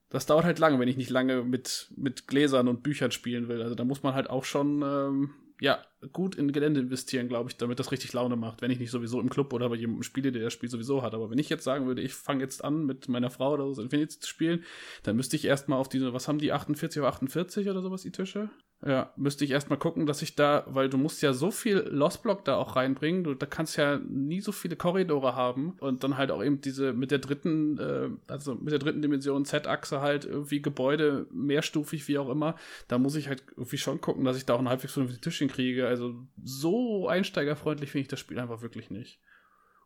das 0.09 0.25
dauert 0.25 0.45
halt 0.45 0.57
lange, 0.57 0.79
wenn 0.79 0.87
ich 0.87 0.97
nicht 0.97 1.09
lange 1.09 1.43
mit, 1.43 1.91
mit 1.95 2.27
Gläsern 2.27 2.67
und 2.67 2.81
Büchern 2.81 3.11
spielen 3.11 3.47
will. 3.47 3.61
Also 3.61 3.75
da 3.75 3.83
muss 3.83 4.03
man 4.03 4.15
halt 4.15 4.29
auch 4.29 4.45
schon 4.45 4.81
ähm, 4.81 5.33
ja, 5.59 5.83
gut 6.11 6.35
in 6.35 6.51
Gelände 6.51 6.79
investieren, 6.79 7.27
glaube 7.27 7.49
ich, 7.49 7.57
damit 7.57 7.79
das 7.79 7.91
richtig 7.91 8.13
Laune 8.13 8.35
macht. 8.35 8.61
Wenn 8.61 8.71
ich 8.71 8.79
nicht 8.79 8.91
sowieso 8.91 9.19
im 9.19 9.29
Club 9.29 9.53
oder 9.53 9.69
bei 9.69 9.75
jemandem 9.75 10.03
spiele, 10.03 10.31
der 10.31 10.43
das 10.43 10.53
Spiel 10.53 10.69
sowieso 10.69 11.01
hat. 11.01 11.13
Aber 11.13 11.29
wenn 11.29 11.39
ich 11.39 11.49
jetzt 11.49 11.63
sagen 11.63 11.87
würde, 11.87 12.01
ich 12.01 12.13
fange 12.13 12.43
jetzt 12.43 12.63
an, 12.63 12.85
mit 12.85 13.09
meiner 13.09 13.29
Frau 13.29 13.53
oder 13.53 13.73
so 13.73 13.81
Infinity 13.81 14.19
zu 14.19 14.27
spielen, 14.27 14.63
dann 15.03 15.15
müsste 15.15 15.35
ich 15.35 15.45
erstmal 15.45 15.79
auf 15.79 15.89
diese, 15.89 16.13
was 16.13 16.27
haben 16.27 16.39
die, 16.39 16.51
48 16.51 17.01
auf 17.01 17.07
48 17.07 17.69
oder 17.69 17.81
sowas, 17.81 18.03
die 18.03 18.11
Tische? 18.11 18.49
Ja, 18.85 19.11
müsste 19.15 19.43
ich 19.43 19.49
erstmal 19.49 19.79
gucken, 19.79 20.05
dass 20.05 20.21
ich 20.21 20.35
da, 20.35 20.63
weil 20.67 20.87
du 20.87 20.99
musst 20.99 21.23
ja 21.23 21.33
so 21.33 21.49
viel 21.49 21.77
Lost-Block 21.89 22.45
da 22.45 22.57
auch 22.57 22.75
reinbringen, 22.75 23.23
du 23.23 23.33
da 23.33 23.47
kannst 23.47 23.75
ja 23.75 23.97
nie 23.97 24.39
so 24.39 24.51
viele 24.51 24.75
Korridore 24.75 25.33
haben 25.35 25.75
und 25.79 26.03
dann 26.03 26.15
halt 26.15 26.29
auch 26.29 26.43
eben 26.43 26.61
diese 26.61 26.93
mit 26.93 27.09
der 27.09 27.17
dritten, 27.17 27.79
äh, 27.79 28.09
also 28.27 28.53
mit 28.53 28.71
der 28.71 28.77
dritten 28.77 29.01
Dimension 29.01 29.45
Z-Achse 29.45 30.01
halt 30.01 30.25
irgendwie 30.25 30.61
Gebäude 30.61 31.25
mehrstufig, 31.31 32.07
wie 32.07 32.19
auch 32.19 32.29
immer, 32.29 32.55
da 32.87 32.99
muss 32.99 33.15
ich 33.15 33.29
halt 33.29 33.43
irgendwie 33.49 33.79
schon 33.79 33.99
gucken, 33.99 34.25
dass 34.25 34.37
ich 34.37 34.45
da 34.45 34.53
auch 34.53 34.59
einen 34.59 34.69
halbwegs 34.69 34.93
vernünftigen 34.93 35.23
Tisch 35.23 35.39
hinkriege. 35.39 35.86
Also 35.87 36.27
so 36.41 37.07
einsteigerfreundlich 37.07 37.91
finde 37.91 38.03
ich 38.03 38.07
das 38.07 38.19
Spiel 38.19 38.39
einfach 38.39 38.61
wirklich 38.61 38.89
nicht. 38.89 39.21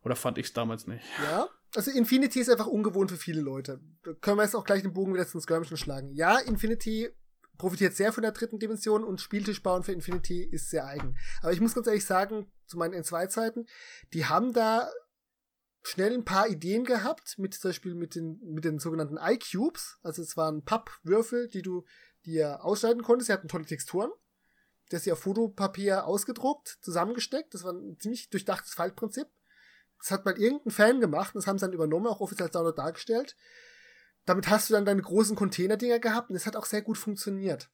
Oder 0.03 0.15
fand 0.15 0.37
ich 0.37 0.47
es 0.47 0.53
damals 0.53 0.87
nicht. 0.87 1.05
Ja, 1.23 1.47
also 1.75 1.91
Infinity 1.91 2.39
ist 2.39 2.49
einfach 2.49 2.67
ungewohnt 2.67 3.11
für 3.11 3.17
viele 3.17 3.41
Leute. 3.41 3.79
Da 4.03 4.13
können 4.13 4.37
wir 4.37 4.43
jetzt 4.43 4.55
auch 4.55 4.65
gleich 4.65 4.81
den 4.81 4.93
Bogen 4.93 5.13
wieder 5.13 5.27
zum 5.27 5.41
Skirmischen 5.41 5.77
schlagen. 5.77 6.11
Ja, 6.13 6.39
Infinity 6.39 7.09
profitiert 7.57 7.95
sehr 7.95 8.11
von 8.11 8.23
der 8.23 8.31
dritten 8.31 8.57
Dimension 8.57 9.03
und 9.03 9.21
Spieltisch 9.21 9.61
bauen 9.61 9.83
für 9.83 9.91
Infinity 9.91 10.43
ist 10.43 10.71
sehr 10.71 10.87
eigen. 10.87 11.15
Aber 11.41 11.53
ich 11.53 11.61
muss 11.61 11.75
ganz 11.75 11.85
ehrlich 11.85 12.05
sagen, 12.05 12.51
zu 12.65 12.77
meinen 12.77 12.95
N2-Zeiten, 12.95 13.67
die 14.13 14.25
haben 14.25 14.53
da 14.53 14.89
schnell 15.83 16.13
ein 16.13 16.25
paar 16.25 16.47
Ideen 16.47 16.83
gehabt, 16.83 17.37
mit 17.37 17.53
zum 17.53 17.69
Beispiel 17.69 17.95
mit 17.95 18.15
den, 18.15 18.39
mit 18.43 18.65
den 18.65 18.79
sogenannten 18.79 19.17
iCubes. 19.17 19.99
Also 20.01 20.21
es 20.21 20.37
waren 20.37 20.63
Pappwürfel, 20.63 21.49
die 21.49 21.61
du 21.61 21.85
dir 22.25 22.63
ausschneiden 22.63 23.03
konntest. 23.03 23.27
Sie 23.27 23.33
hatten 23.33 23.47
tolle 23.47 23.65
Texturen. 23.65 24.11
Das 24.91 25.01
ist 25.01 25.05
ja 25.05 25.15
Fotopapier 25.15 26.05
ausgedruckt, 26.05 26.77
zusammengesteckt. 26.81 27.53
Das 27.53 27.63
war 27.63 27.73
ein 27.73 27.97
ziemlich 27.99 28.29
durchdachtes 28.29 28.73
Faltprinzip. 28.73 29.27
Das 29.99 30.11
hat 30.11 30.25
mal 30.25 30.37
irgendein 30.37 30.71
Fan 30.71 30.99
gemacht 30.99 31.35
und 31.35 31.41
das 31.41 31.47
haben 31.47 31.57
sie 31.57 31.65
dann 31.65 31.73
übernommen, 31.73 32.07
auch 32.07 32.21
offiziell 32.21 32.47
als 32.47 32.53
Download 32.53 32.75
dargestellt 32.75 33.35
damit 34.25 34.49
hast 34.49 34.69
du 34.69 34.73
dann 34.73 34.85
deine 34.85 35.01
großen 35.01 35.35
Container-Dinger 35.35 35.99
gehabt 35.99 36.29
und 36.29 36.35
es 36.35 36.45
hat 36.45 36.55
auch 36.55 36.65
sehr 36.65 36.81
gut 36.81 36.97
funktioniert. 36.97 37.69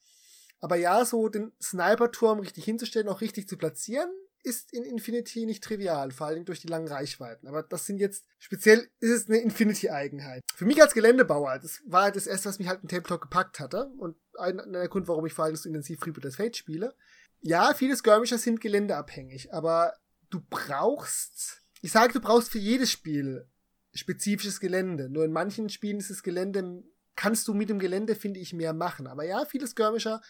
Aber 0.59 0.75
ja, 0.75 1.05
so 1.05 1.29
den 1.29 1.51
Sniper-Turm 1.61 2.39
richtig 2.39 2.65
hinzustellen, 2.65 3.09
auch 3.09 3.21
richtig 3.21 3.47
zu 3.47 3.57
platzieren, 3.57 4.09
ist 4.43 4.71
in 4.73 4.83
Infinity 4.83 5.45
nicht 5.45 5.63
trivial, 5.63 6.11
vor 6.11 6.27
allem 6.27 6.45
durch 6.45 6.61
die 6.61 6.67
langen 6.67 6.87
Reichweiten. 6.87 7.47
Aber 7.47 7.63
das 7.63 7.85
sind 7.85 7.99
jetzt, 7.99 8.25
speziell 8.39 8.89
ist 8.99 9.11
es 9.11 9.27
eine 9.27 9.39
Infinity-Eigenheit. 9.39 10.43
Für 10.55 10.65
mich 10.65 10.81
als 10.81 10.93
Geländebauer, 10.93 11.59
das 11.59 11.81
war 11.85 12.03
halt 12.03 12.15
das 12.15 12.27
erste, 12.27 12.49
was 12.49 12.59
mich 12.59 12.67
halt 12.67 12.81
in 12.81 12.87
Tabletop 12.87 13.21
gepackt 13.21 13.59
hatte 13.59 13.91
und 13.97 14.15
ein, 14.37 14.59
ein 14.59 14.89
Grund, 14.89 15.07
warum 15.07 15.25
ich 15.25 15.33
vor 15.33 15.45
allem 15.45 15.55
so 15.55 15.67
intensiv 15.67 15.99
Freebooters 15.99 16.35
Fate 16.35 16.55
spiele. 16.55 16.95
Ja, 17.41 17.73
viele 17.73 17.95
Skirmisher 17.95 18.37
sind 18.37 18.61
geländeabhängig, 18.61 19.53
aber 19.53 19.93
du 20.29 20.41
brauchst, 20.49 21.61
ich 21.81 21.91
sage, 21.91 22.13
du 22.13 22.19
brauchst 22.19 22.51
für 22.51 22.59
jedes 22.59 22.91
Spiel 22.91 23.47
spezifisches 23.93 24.59
Gelände. 24.59 25.09
Nur 25.09 25.25
in 25.25 25.31
manchen 25.31 25.69
Spielen 25.69 25.97
ist 25.97 26.09
das 26.09 26.23
Gelände, 26.23 26.83
kannst 27.15 27.47
du 27.47 27.53
mit 27.53 27.69
dem 27.69 27.79
Gelände, 27.79 28.15
finde 28.15 28.39
ich, 28.39 28.53
mehr 28.53 28.73
machen. 28.73 29.07
Aber 29.07 29.23
ja, 29.25 29.45
viele 29.45 29.67
Skirmisher 29.67 30.21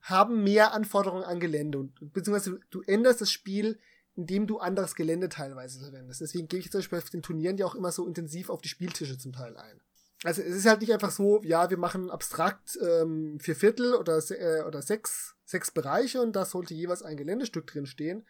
haben 0.00 0.42
mehr 0.42 0.72
Anforderungen 0.72 1.24
an 1.24 1.40
Gelände 1.40 1.78
und 1.78 2.12
beziehungsweise 2.12 2.60
du 2.70 2.82
änderst 2.82 3.20
das 3.20 3.30
Spiel, 3.30 3.78
indem 4.14 4.46
du 4.46 4.58
anderes 4.58 4.94
Gelände 4.94 5.28
teilweise 5.28 5.80
verwendest. 5.80 6.20
Deswegen 6.20 6.46
gehe 6.46 6.60
ich 6.60 6.70
zum 6.70 6.80
Beispiel 6.80 6.98
auf 6.98 7.10
den 7.10 7.22
Turnieren 7.22 7.56
ja 7.56 7.66
auch 7.66 7.74
immer 7.74 7.90
so 7.90 8.06
intensiv 8.06 8.50
auf 8.50 8.60
die 8.60 8.68
Spieltische 8.68 9.18
zum 9.18 9.32
Teil 9.32 9.56
ein. 9.56 9.80
Also 10.24 10.40
es 10.40 10.56
ist 10.56 10.66
halt 10.66 10.80
nicht 10.80 10.92
einfach 10.92 11.10
so, 11.10 11.42
ja, 11.42 11.68
wir 11.68 11.76
machen 11.76 12.10
abstrakt 12.10 12.78
ähm, 12.80 13.38
vier 13.40 13.54
Viertel 13.54 13.94
oder, 13.94 14.18
äh, 14.30 14.62
oder 14.62 14.80
sechs, 14.80 15.36
sechs 15.44 15.70
Bereiche 15.70 16.22
und 16.22 16.34
da 16.34 16.46
sollte 16.46 16.72
jeweils 16.72 17.02
ein 17.02 17.18
Geländestück 17.18 17.66
drin 17.66 17.84
stehen, 17.84 18.26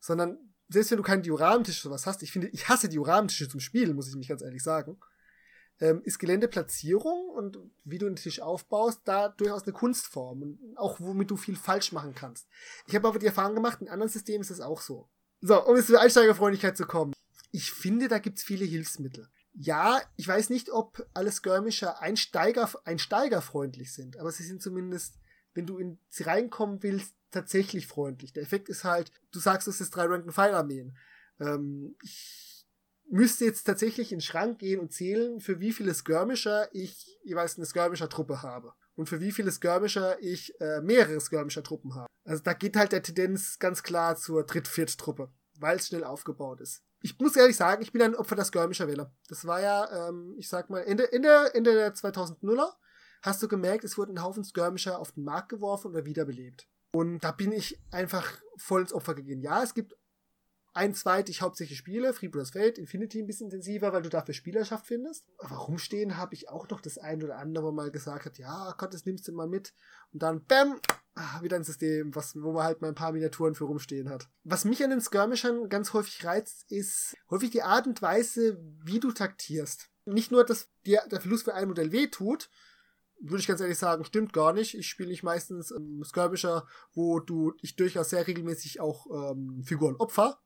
sondern 0.00 0.38
selbst 0.68 0.90
wenn 0.90 0.98
du 0.98 1.02
keinen 1.02 1.22
Dioramentisch 1.22 1.80
sowas 1.80 2.06
hast, 2.06 2.22
ich 2.22 2.30
finde, 2.30 2.48
ich 2.48 2.68
hasse 2.68 2.90
Dioramentische 2.90 3.48
zum 3.48 3.58
Spielen, 3.58 3.96
muss 3.96 4.08
ich 4.08 4.16
mich 4.16 4.28
ganz 4.28 4.42
ehrlich 4.42 4.62
sagen, 4.62 4.98
ähm, 5.80 6.02
ist 6.04 6.18
Geländeplatzierung 6.18 7.30
und 7.30 7.58
wie 7.84 7.96
du 7.96 8.04
den 8.04 8.16
Tisch 8.16 8.40
aufbaust, 8.40 9.00
da 9.06 9.30
durchaus 9.30 9.62
eine 9.62 9.72
Kunstform 9.72 10.42
und 10.42 10.76
auch 10.76 11.00
womit 11.00 11.30
du 11.30 11.38
viel 11.38 11.56
falsch 11.56 11.92
machen 11.92 12.14
kannst. 12.14 12.48
Ich 12.86 12.94
habe 12.94 13.08
aber 13.08 13.18
die 13.18 13.26
Erfahrung 13.26 13.54
gemacht, 13.54 13.80
in 13.80 13.88
anderen 13.88 14.12
Systemen 14.12 14.42
ist 14.42 14.50
das 14.50 14.60
auch 14.60 14.82
so. 14.82 15.08
So, 15.40 15.64
um 15.64 15.74
jetzt 15.74 15.86
zur 15.86 16.00
Einsteigerfreundlichkeit 16.00 16.76
zu 16.76 16.84
kommen. 16.84 17.14
Ich 17.50 17.72
finde, 17.72 18.08
da 18.08 18.18
gibt's 18.18 18.42
viele 18.42 18.66
Hilfsmittel. 18.66 19.26
Ja, 19.52 20.00
ich 20.16 20.28
weiß 20.28 20.50
nicht, 20.50 20.70
ob 20.70 21.06
alle 21.12 21.32
Skirmisher 21.32 22.00
Einsteiger, 22.00 22.70
einsteigerfreundlich 22.84 23.92
sind, 23.92 24.16
aber 24.18 24.30
sie 24.30 24.44
sind 24.44 24.62
zumindest, 24.62 25.18
wenn 25.54 25.66
du 25.66 25.78
in 25.78 25.98
sie 26.08 26.22
reinkommen 26.22 26.82
willst, 26.82 27.14
tatsächlich 27.30 27.86
freundlich. 27.86 28.32
Der 28.32 28.42
Effekt 28.42 28.68
ist 28.68 28.84
halt, 28.84 29.12
du 29.32 29.38
sagst, 29.38 29.68
es 29.68 29.80
ist 29.80 29.90
drei 29.90 30.04
Rank-and-File-Armeen. 30.04 30.96
Ähm, 31.40 31.96
ich 32.02 32.66
müsste 33.08 33.44
jetzt 33.44 33.64
tatsächlich 33.64 34.12
in 34.12 34.18
den 34.18 34.24
Schrank 34.24 34.58
gehen 34.60 34.80
und 34.80 34.92
zählen, 34.92 35.40
für 35.40 35.60
wie 35.60 35.72
viele 35.72 35.94
Skirmisher 35.94 36.68
ich 36.72 37.18
jeweils 37.24 37.56
eine 37.56 37.66
Skirmisher-Truppe 37.66 38.42
habe. 38.42 38.72
Und 38.94 39.08
für 39.08 39.20
wie 39.20 39.32
viele 39.32 39.50
Skirmisher 39.50 40.20
ich 40.20 40.58
äh, 40.60 40.80
mehrere 40.80 41.20
Skirmisher-Truppen 41.20 41.94
habe. 41.94 42.06
Also 42.24 42.42
da 42.42 42.52
geht 42.52 42.76
halt 42.76 42.92
der 42.92 43.02
Tendenz 43.02 43.58
ganz 43.58 43.82
klar 43.82 44.16
zur 44.16 44.44
Dritt-Viert-Truppe, 44.44 45.32
weil 45.58 45.76
es 45.76 45.88
schnell 45.88 46.04
aufgebaut 46.04 46.60
ist. 46.60 46.82
Ich 47.02 47.18
muss 47.18 47.36
ehrlich 47.36 47.56
sagen, 47.56 47.82
ich 47.82 47.92
bin 47.92 48.02
ein 48.02 48.14
Opfer 48.14 48.36
der 48.36 48.44
Skirmisher-Wähler. 48.44 49.12
Das 49.28 49.46
war 49.46 49.60
ja, 49.60 50.08
ähm, 50.08 50.34
ich 50.38 50.48
sag 50.48 50.68
mal, 50.68 50.80
Ende, 50.80 51.10
Ende, 51.12 51.54
Ende 51.54 51.72
der 51.72 51.94
2000er 51.94 52.72
hast 53.22 53.42
du 53.42 53.48
gemerkt, 53.48 53.84
es 53.84 53.98
wurden 53.98 54.16
ein 54.16 54.22
Haufen 54.22 54.44
Skirmisher 54.44 54.98
auf 54.98 55.12
den 55.12 55.24
Markt 55.24 55.50
geworfen 55.50 55.88
oder 55.88 56.04
wiederbelebt. 56.04 56.68
Und 56.92 57.20
da 57.20 57.32
bin 57.32 57.52
ich 57.52 57.80
einfach 57.90 58.32
voll 58.56 58.82
ins 58.82 58.92
Opfer 58.92 59.14
gegangen. 59.14 59.42
Ja, 59.42 59.62
es 59.62 59.74
gibt 59.74 59.94
ein, 60.80 60.94
zwei, 60.94 61.22
ich 61.28 61.42
hauptsächlich 61.42 61.76
spiele, 61.76 62.14
Freebooters 62.14 62.52
Fate, 62.52 62.78
Infinity 62.78 63.20
ein 63.20 63.26
bisschen 63.26 63.48
intensiver, 63.48 63.92
weil 63.92 64.00
du 64.00 64.08
dafür 64.08 64.32
Spielerschaft 64.32 64.86
findest. 64.86 65.26
Aber 65.36 65.56
rumstehen 65.56 66.16
habe 66.16 66.34
ich 66.34 66.48
auch 66.48 66.70
noch 66.70 66.80
das 66.80 66.96
ein 66.96 67.22
oder 67.22 67.36
andere 67.36 67.70
mal 67.70 67.90
gesagt 67.90 68.24
hat, 68.24 68.38
ja, 68.38 68.74
Gott, 68.78 68.94
das 68.94 69.04
nimmst 69.04 69.28
du 69.28 69.32
mal 69.32 69.46
mit. 69.46 69.74
Und 70.10 70.22
dann, 70.22 70.42
bam, 70.46 70.80
ah, 71.16 71.42
wieder 71.42 71.56
ein 71.56 71.64
System, 71.64 72.14
was, 72.14 72.34
wo 72.34 72.52
man 72.52 72.64
halt 72.64 72.80
mal 72.80 72.88
ein 72.88 72.94
paar 72.94 73.12
Miniaturen 73.12 73.54
für 73.54 73.64
rumstehen 73.64 74.08
hat. 74.08 74.26
Was 74.42 74.64
mich 74.64 74.82
an 74.82 74.88
den 74.88 75.02
Skirmishern 75.02 75.68
ganz 75.68 75.92
häufig 75.92 76.24
reizt, 76.24 76.64
ist 76.72 77.14
häufig 77.28 77.50
die 77.50 77.62
Art 77.62 77.86
und 77.86 78.00
Weise, 78.00 78.58
wie 78.82 79.00
du 79.00 79.12
taktierst. 79.12 79.90
Nicht 80.06 80.32
nur, 80.32 80.44
dass 80.46 80.70
dir 80.86 81.02
der 81.10 81.20
Verlust 81.20 81.44
für 81.44 81.52
ein 81.52 81.68
Modell 81.68 81.92
weh 81.92 82.06
tut, 82.06 82.48
würde 83.20 83.40
ich 83.40 83.46
ganz 83.46 83.60
ehrlich 83.60 83.76
sagen, 83.76 84.06
stimmt 84.06 84.32
gar 84.32 84.54
nicht. 84.54 84.74
Ich 84.74 84.88
spiele 84.88 85.10
nicht 85.10 85.22
meistens 85.22 85.72
ähm, 85.72 86.02
Skirmisher, 86.04 86.66
wo 86.94 87.20
du 87.20 87.52
ich 87.60 87.76
durchaus 87.76 88.08
sehr 88.08 88.26
regelmäßig 88.26 88.80
auch 88.80 89.06
ähm, 89.12 89.62
Figuren 89.62 89.96
opfer, 89.96 90.40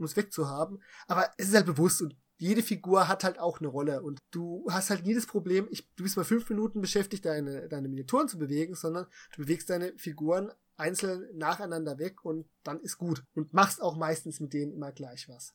um 0.00 0.06
es 0.06 0.16
wegzuhaben. 0.16 0.82
Aber 1.06 1.30
es 1.36 1.48
ist 1.48 1.54
halt 1.54 1.66
bewusst 1.66 2.02
und 2.02 2.16
jede 2.38 2.62
Figur 2.62 3.06
hat 3.06 3.22
halt 3.22 3.38
auch 3.38 3.60
eine 3.60 3.68
Rolle 3.68 4.02
und 4.02 4.18
du 4.30 4.66
hast 4.70 4.88
halt 4.88 5.04
nie 5.04 5.14
das 5.14 5.26
Problem, 5.26 5.68
ich, 5.70 5.86
du 5.94 6.04
bist 6.04 6.16
mal 6.16 6.24
fünf 6.24 6.48
Minuten 6.48 6.80
beschäftigt, 6.80 7.26
deine, 7.26 7.68
deine 7.68 7.86
Miniaturen 7.88 8.28
zu 8.28 8.38
bewegen, 8.38 8.74
sondern 8.74 9.06
du 9.36 9.42
bewegst 9.42 9.68
deine 9.68 9.92
Figuren 9.98 10.50
einzeln 10.76 11.28
nacheinander 11.36 11.98
weg 11.98 12.24
und 12.24 12.48
dann 12.62 12.80
ist 12.80 12.96
gut. 12.96 13.22
Und 13.34 13.52
machst 13.52 13.82
auch 13.82 13.96
meistens 13.96 14.40
mit 14.40 14.54
denen 14.54 14.72
immer 14.72 14.90
gleich 14.90 15.28
was. 15.28 15.54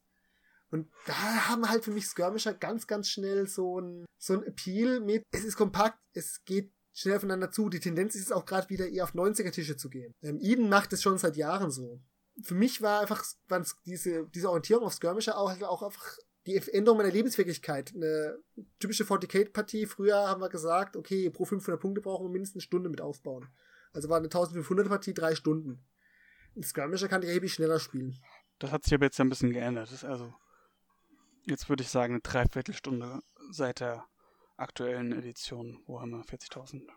Und 0.70 0.92
da 1.08 1.48
haben 1.50 1.68
halt 1.68 1.84
für 1.84 1.92
mich 1.92 2.06
Skirmisher 2.06 2.54
ganz, 2.54 2.86
ganz 2.86 3.10
schnell 3.10 3.48
so 3.48 3.82
ein, 3.82 4.06
so 4.20 4.34
ein 4.34 4.44
Appeal 4.44 5.00
mit, 5.00 5.24
es 5.32 5.44
ist 5.44 5.58
kompakt, 5.58 5.98
es 6.14 6.44
geht 6.46 6.72
schnell 6.94 7.18
aufeinander 7.18 7.52
zu. 7.52 7.70
Die 7.70 7.80
Tendenz 7.80 8.16
ist 8.16 8.26
es 8.26 8.32
auch 8.32 8.46
gerade 8.46 8.70
wieder 8.70 8.88
eher 8.88 9.04
auf 9.04 9.14
90er-Tische 9.14 9.78
zu 9.78 9.90
gehen. 9.90 10.12
Ähm, 10.22 10.40
Eden 10.40 10.70
macht 10.70 10.94
es 10.94 11.02
schon 11.02 11.18
seit 11.18 11.36
Jahren 11.36 11.72
so. 11.72 12.00
Für 12.42 12.56
mich 12.56 12.82
war 12.82 13.02
einfach 13.02 13.24
waren 13.48 13.66
diese, 13.86 14.28
diese 14.28 14.50
Orientierung 14.50 14.86
auf 14.86 14.94
Skirmisher 14.94 15.38
auch, 15.38 15.50
halt 15.50 15.64
auch 15.64 15.84
einfach 15.84 16.18
die 16.46 16.56
Änderung 16.56 16.98
meiner 16.98 17.12
Lebenswirklichkeit. 17.12 17.94
Eine 17.96 18.38
typische 18.80 19.04
40k-Partie, 19.04 19.86
früher 19.86 20.28
haben 20.28 20.42
wir 20.42 20.50
gesagt, 20.50 20.96
okay, 20.96 21.30
pro 21.30 21.46
500 21.46 21.80
Punkte 21.82 22.02
brauchen 22.02 22.26
wir 22.26 22.32
mindestens 22.32 22.58
eine 22.58 22.62
Stunde 22.62 22.90
mit 22.90 23.02
aufbauen. 23.02 23.48
Also 23.94 24.10
war 24.10 24.18
eine 24.18 24.28
1500-Partie 24.28 25.14
drei 25.14 25.36
Stunden. 25.36 25.84
Ein 26.56 26.64
Skirmisher 26.64 27.08
kann 27.08 27.22
ich 27.22 27.30
erheblich 27.30 27.54
schneller 27.54 27.80
spielen. 27.80 28.20
Das 28.60 28.72
hat 28.72 28.84
sich 28.84 28.94
aber 28.94 29.06
jetzt 29.06 29.20
ein 29.20 29.30
bisschen 29.30 29.52
geändert. 29.52 30.04
Also 30.04 30.34
jetzt 31.46 31.70
würde 31.70 31.84
ich 31.84 31.90
sagen, 31.90 32.14
eine 32.14 32.22
Dreiviertelstunde 32.22 33.22
seit 33.52 33.80
der 33.80 34.06
aktuellen 34.58 35.12
Edition 35.12 35.84
Warhammer 35.88 36.24
40.000. 36.24 36.88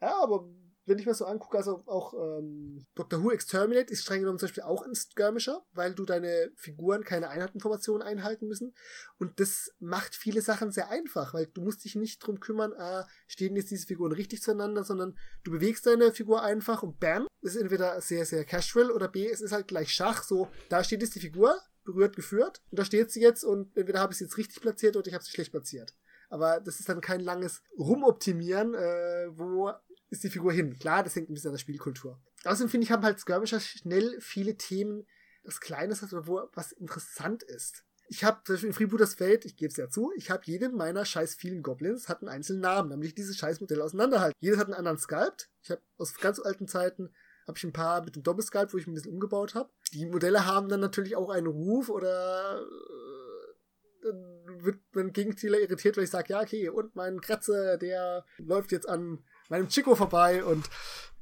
Ja, 0.00 0.22
aber 0.22 0.48
wenn 0.84 0.98
ich 0.98 1.06
mir 1.06 1.14
so 1.14 1.26
angucke, 1.26 1.56
also 1.56 1.82
auch 1.86 2.14
ähm, 2.14 2.84
Doctor 2.94 3.22
Who 3.22 3.30
Exterminate 3.30 3.92
ist 3.92 4.02
streng 4.02 4.20
genommen 4.20 4.38
zum 4.38 4.46
Beispiel 4.46 4.64
auch 4.64 4.84
ein 4.84 4.94
Skirmisher, 4.94 5.62
weil 5.72 5.94
du 5.94 6.04
deine 6.04 6.50
Figuren 6.56 7.04
keine 7.04 7.28
Einheiteninformationen 7.28 8.02
einhalten 8.06 8.48
müssen. 8.48 8.74
Und 9.18 9.38
das 9.38 9.72
macht 9.78 10.14
viele 10.14 10.42
Sachen 10.42 10.72
sehr 10.72 10.90
einfach, 10.90 11.34
weil 11.34 11.46
du 11.46 11.62
musst 11.62 11.84
dich 11.84 11.94
nicht 11.94 12.18
drum 12.18 12.40
kümmern, 12.40 12.72
ah, 12.72 13.06
stehen 13.28 13.54
jetzt 13.54 13.70
diese 13.70 13.86
Figuren 13.86 14.12
richtig 14.12 14.42
zueinander, 14.42 14.82
sondern 14.82 15.16
du 15.44 15.52
bewegst 15.52 15.86
deine 15.86 16.12
Figur 16.12 16.42
einfach 16.42 16.82
und 16.82 16.98
bam, 16.98 17.26
ist 17.42 17.56
entweder 17.56 18.00
sehr, 18.00 18.26
sehr 18.26 18.44
casual 18.44 18.90
oder 18.90 19.08
B, 19.08 19.28
es 19.28 19.40
ist 19.40 19.52
halt 19.52 19.68
gleich 19.68 19.92
Schach, 19.92 20.22
so, 20.24 20.48
da 20.68 20.82
steht 20.82 21.02
jetzt 21.02 21.14
die 21.14 21.20
Figur, 21.20 21.60
berührt 21.84 22.16
geführt, 22.16 22.60
und 22.70 22.78
da 22.78 22.84
steht 22.84 23.10
sie 23.10 23.20
jetzt 23.20 23.44
und 23.44 23.76
entweder 23.76 24.00
habe 24.00 24.12
ich 24.12 24.18
sie 24.18 24.24
jetzt 24.24 24.36
richtig 24.36 24.60
platziert 24.60 24.96
oder 24.96 25.06
ich 25.06 25.14
habe 25.14 25.24
sie 25.24 25.32
schlecht 25.32 25.52
platziert. 25.52 25.94
Aber 26.28 26.60
das 26.60 26.80
ist 26.80 26.88
dann 26.88 27.02
kein 27.02 27.20
langes 27.20 27.62
Rumoptimieren, 27.78 28.74
äh, 28.74 29.28
wo 29.36 29.70
ist 30.12 30.22
die 30.22 30.30
Figur 30.30 30.52
hin. 30.52 30.78
Klar, 30.78 31.02
das 31.02 31.16
hängt 31.16 31.30
ein 31.30 31.34
bisschen 31.34 31.48
an 31.48 31.54
der 31.54 31.60
Spielkultur. 31.60 32.20
Außerdem 32.44 32.68
finde 32.68 32.84
ich, 32.84 32.92
haben 32.92 33.02
halt 33.02 33.18
Skirmisher 33.18 33.60
schnell 33.60 34.20
viele 34.20 34.56
Themen, 34.56 35.06
das 35.42 35.58
Kleines 35.58 36.02
hat, 36.02 36.12
wo 36.12 36.48
was 36.52 36.72
interessant 36.72 37.42
ist. 37.42 37.84
Ich 38.08 38.22
habe 38.22 38.42
zum 38.44 38.54
Beispiel 38.54 38.68
in 38.68 38.74
Freebooters 38.74 39.14
Fate, 39.14 39.46
ich 39.46 39.56
gebe 39.56 39.70
es 39.70 39.76
ja 39.78 39.88
zu, 39.88 40.12
ich 40.16 40.30
habe 40.30 40.42
jeden 40.44 40.76
meiner 40.76 41.06
scheiß 41.06 41.34
vielen 41.34 41.62
Goblins 41.62 42.10
hat 42.10 42.20
einen 42.20 42.28
einzelnen 42.28 42.60
Namen, 42.60 42.90
nämlich 42.90 43.14
diese 43.14 43.32
scheiß 43.32 43.60
Modelle 43.60 43.82
auseinanderhalten. 43.82 44.36
Jedes 44.38 44.58
hat 44.58 44.66
einen 44.66 44.74
anderen 44.74 44.98
Sculpt. 44.98 45.48
Ich 45.62 45.70
habe 45.70 45.80
aus 45.96 46.14
ganz 46.18 46.38
alten 46.38 46.68
Zeiten 46.68 47.10
habe 47.48 47.56
ich 47.56 47.64
ein 47.64 47.72
paar 47.72 48.04
mit 48.04 48.14
dem 48.14 48.22
Doppelsculpt, 48.22 48.74
wo 48.74 48.78
ich 48.78 48.86
ein 48.86 48.94
bisschen 48.94 49.14
umgebaut 49.14 49.54
habe. 49.54 49.70
Die 49.92 50.04
Modelle 50.04 50.46
haben 50.46 50.68
dann 50.68 50.80
natürlich 50.80 51.16
auch 51.16 51.30
einen 51.30 51.46
Ruf 51.46 51.88
oder 51.88 52.60
äh, 52.60 54.02
dann 54.02 54.64
wird 54.64 54.78
mein 54.92 55.12
Gegenspieler 55.12 55.58
irritiert, 55.58 55.96
weil 55.96 56.04
ich 56.04 56.10
sage, 56.10 56.34
ja, 56.34 56.42
okay, 56.42 56.68
und 56.68 56.94
mein 56.94 57.20
Kratze, 57.20 57.78
der 57.78 58.26
läuft 58.38 58.72
jetzt 58.72 58.88
an 58.88 59.24
meinem 59.52 59.68
Chico 59.68 59.94
vorbei 59.94 60.44
und 60.44 60.68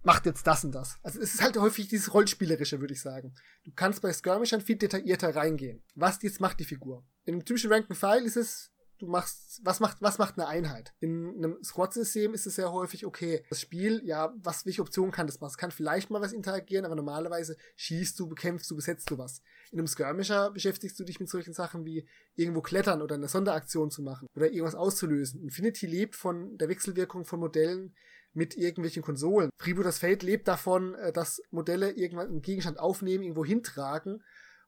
macht 0.02 0.24
jetzt 0.24 0.46
das 0.46 0.64
und 0.64 0.72
das. 0.72 0.98
Also 1.02 1.20
es 1.20 1.34
ist 1.34 1.42
halt 1.42 1.58
häufig 1.58 1.88
dieses 1.88 2.14
Rollenspielerische, 2.14 2.80
würde 2.80 2.94
ich 2.94 3.02
sagen. 3.02 3.34
Du 3.64 3.72
kannst 3.74 4.00
bei 4.00 4.12
Skirmishern 4.12 4.62
viel 4.62 4.76
detaillierter 4.76 5.34
reingehen. 5.36 5.82
Was 5.94 6.22
jetzt 6.22 6.40
macht 6.40 6.60
die 6.60 6.64
Figur? 6.64 7.04
In 7.24 7.34
einem 7.34 7.44
typischen 7.44 7.70
Rank 7.70 7.94
File 7.94 8.24
ist 8.24 8.36
es, 8.36 8.70
du 8.98 9.06
machst, 9.06 9.60
was 9.64 9.80
macht, 9.80 10.00
was 10.00 10.18
macht 10.18 10.38
eine 10.38 10.46
Einheit? 10.46 10.94
In 11.00 11.34
einem 11.36 11.62
Squad-System 11.62 12.34
ist 12.34 12.46
es 12.46 12.54
sehr 12.54 12.70
häufig, 12.70 13.04
okay, 13.04 13.44
das 13.50 13.60
Spiel, 13.60 14.00
ja, 14.04 14.32
was, 14.42 14.64
welche 14.64 14.82
Optionen 14.82 15.10
kann 15.10 15.26
das 15.26 15.40
machen? 15.40 15.50
Es 15.50 15.58
kann 15.58 15.70
vielleicht 15.70 16.10
mal 16.10 16.20
was 16.20 16.32
interagieren, 16.32 16.84
aber 16.84 16.94
normalerweise 16.94 17.56
schießt 17.76 18.18
du, 18.18 18.28
bekämpfst 18.28 18.70
du, 18.70 18.76
besetzt 18.76 19.10
du 19.10 19.18
was. 19.18 19.42
In 19.72 19.78
einem 19.78 19.88
Skirmisher 19.88 20.50
beschäftigst 20.50 20.98
du 21.00 21.04
dich 21.04 21.18
mit 21.20 21.28
solchen 21.28 21.52
Sachen 21.52 21.84
wie 21.84 22.06
irgendwo 22.36 22.60
klettern 22.60 23.02
oder 23.02 23.16
eine 23.16 23.28
Sonderaktion 23.28 23.90
zu 23.90 24.02
machen 24.02 24.28
oder 24.34 24.46
irgendwas 24.46 24.74
auszulösen. 24.74 25.42
Infinity 25.42 25.86
lebt 25.86 26.14
von 26.14 26.56
der 26.58 26.68
Wechselwirkung 26.68 27.24
von 27.24 27.40
Modellen, 27.40 27.94
mit 28.32 28.56
irgendwelchen 28.56 29.02
Konsolen. 29.02 29.50
Freebooters 29.58 29.98
Fate 29.98 30.22
lebt 30.22 30.48
davon, 30.48 30.94
äh, 30.94 31.12
dass 31.12 31.42
Modelle 31.50 31.92
irgendwann 31.92 32.28
einen 32.28 32.42
Gegenstand 32.42 32.78
aufnehmen, 32.78 33.22
irgendwo 33.24 33.44
hintragen 33.44 34.22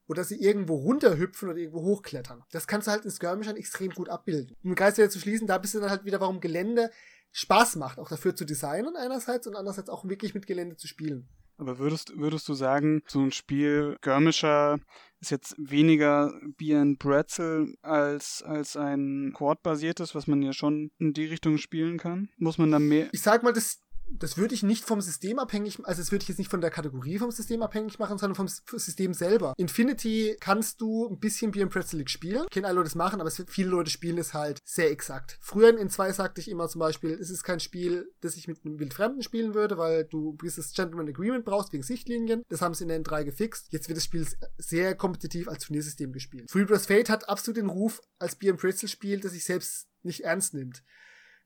oder 0.07 0.25
sie 0.25 0.41
irgendwo 0.41 0.77
runterhüpfen 0.77 1.49
oder 1.49 1.59
irgendwo 1.59 1.83
hochklettern. 1.83 2.43
Das 2.51 2.67
kannst 2.67 2.89
du 2.89 2.93
halt 2.93 3.05
in 3.05 3.11
Skirmishern 3.11 3.57
extrem 3.57 3.91
gut 3.91 4.09
abbilden. 4.09 4.57
Um 4.63 4.71
den 4.71 4.77
Kreis 4.77 4.97
wieder 4.99 5.11
zu 5.11 5.21
schließen, 5.21 5.47
da 5.47 5.59
bist 5.59 5.75
du 5.75 5.81
dann 5.81 5.91
halt 5.91 6.05
wieder, 6.05 6.21
warum 6.21 6.41
Gelände 6.41 6.91
Spaß 7.33 7.77
macht, 7.77 7.99
auch 7.99 8.09
dafür 8.09 8.37
zu 8.37 8.45
designen 8.45 8.97
einerseits 8.97 9.47
und 9.47 9.57
andererseits 9.57 9.89
auch 9.89 10.07
wirklich 10.07 10.35
mit 10.35 10.47
Gelände 10.47 10.77
zu 10.77 10.87
spielen. 10.87 11.29
Aber 11.57 11.79
würdest, 11.79 12.17
würdest 12.17 12.49
du 12.49 12.55
sagen, 12.55 13.03
so 13.07 13.21
ein 13.21 13.31
Spiel 13.31 13.97
Skirmisher 14.01 14.81
ist 15.23 15.31
jetzt 15.31 15.55
weniger 15.57 16.33
Bier 16.59 16.81
and 16.81 16.99
Bretzel 16.99 17.75
als, 17.83 18.43
als 18.43 18.77
ein 18.77 19.33
Quad-basiertes, 19.35 20.15
was 20.15 20.27
man 20.27 20.43
ja 20.43 20.53
schon 20.53 20.91
in 20.99 21.13
die 21.13 21.27
Richtung 21.27 21.59
spielen 21.59 21.97
kann? 21.97 22.29
Muss 22.37 22.59
man 22.59 22.73
da 22.73 22.79
mehr. 22.81 23.09
Ich 23.13 23.23
sag 23.23 23.45
mal, 23.45 23.53
das 23.53 23.82
das 24.11 24.37
würde 24.37 24.55
ich 24.55 24.63
nicht 24.63 24.85
vom 24.85 25.01
System 25.01 25.39
abhängig, 25.39 25.79
also 25.85 26.01
das 26.01 26.13
würde 26.13 26.23
ich 26.23 26.29
jetzt 26.29 26.39
nicht 26.39 26.51
von 26.51 26.61
der 26.61 26.71
Kategorie 26.71 27.19
vom 27.19 27.31
System 27.31 27.63
abhängig 27.63 27.99
machen, 27.99 28.19
sondern 28.19 28.35
vom 28.35 28.49
System 28.49 29.15
selber. 29.15 29.55
Infinity 29.57 30.37
kannst 30.41 30.81
du 30.81 31.09
ein 31.09 31.19
bisschen 31.19 31.51
Beer 31.51 31.65
and 31.65 31.73
Pretzel 31.73 31.99
League 31.99 32.11
spielen. 32.11 32.47
Kennen 32.51 32.67
alle 32.67 32.77
Leute 32.77 32.89
das 32.89 32.95
machen, 32.95 33.21
aber 33.21 33.31
viele 33.31 33.71
Leute 33.71 33.91
spielen 33.91 34.19
es 34.19 34.35
halt 34.35 34.59
sehr 34.65 34.91
exakt. 34.91 35.39
Früher 35.41 35.77
in 35.77 35.91
2 35.91 36.13
sagte 36.13 36.41
ich 36.41 36.51
immer 36.51 36.69
zum 36.69 36.81
Beispiel, 36.81 37.13
es 37.13 37.31
ist 37.31 37.43
kein 37.45 37.61
Spiel, 37.61 38.11
das 38.21 38.37
ich 38.37 38.49
mit 38.49 38.65
einem 38.65 38.79
Wildfremden 38.79 39.23
spielen 39.23 39.55
würde, 39.55 39.79
weil 39.79 40.05
du 40.05 40.37
dieses 40.43 40.73
Gentleman 40.73 41.09
Agreement 41.09 41.45
brauchst 41.45 41.73
wegen 41.73 41.83
Sichtlinien. 41.83 42.43
Das 42.49 42.61
haben 42.61 42.75
sie 42.75 42.85
in 42.85 42.89
der 42.89 43.03
N3 43.03 43.25
gefixt. 43.25 43.69
Jetzt 43.71 43.89
wird 43.89 43.97
das 43.97 44.05
Spiel 44.05 44.27
sehr 44.59 44.95
kompetitiv 44.95 45.49
als 45.49 45.65
Turniersystem 45.65 46.13
gespielt. 46.13 46.51
Freebooters 46.51 46.87
Fate 46.87 47.09
hat 47.09 47.29
absolut 47.29 47.57
den 47.57 47.69
Ruf 47.69 48.01
als 48.19 48.37
Beer 48.37 48.55
Pretzel 48.55 48.89
Spiel, 48.89 49.21
das 49.21 49.33
sich 49.33 49.45
selbst 49.45 49.89
nicht 50.03 50.21
ernst 50.21 50.55
nimmt. 50.55 50.83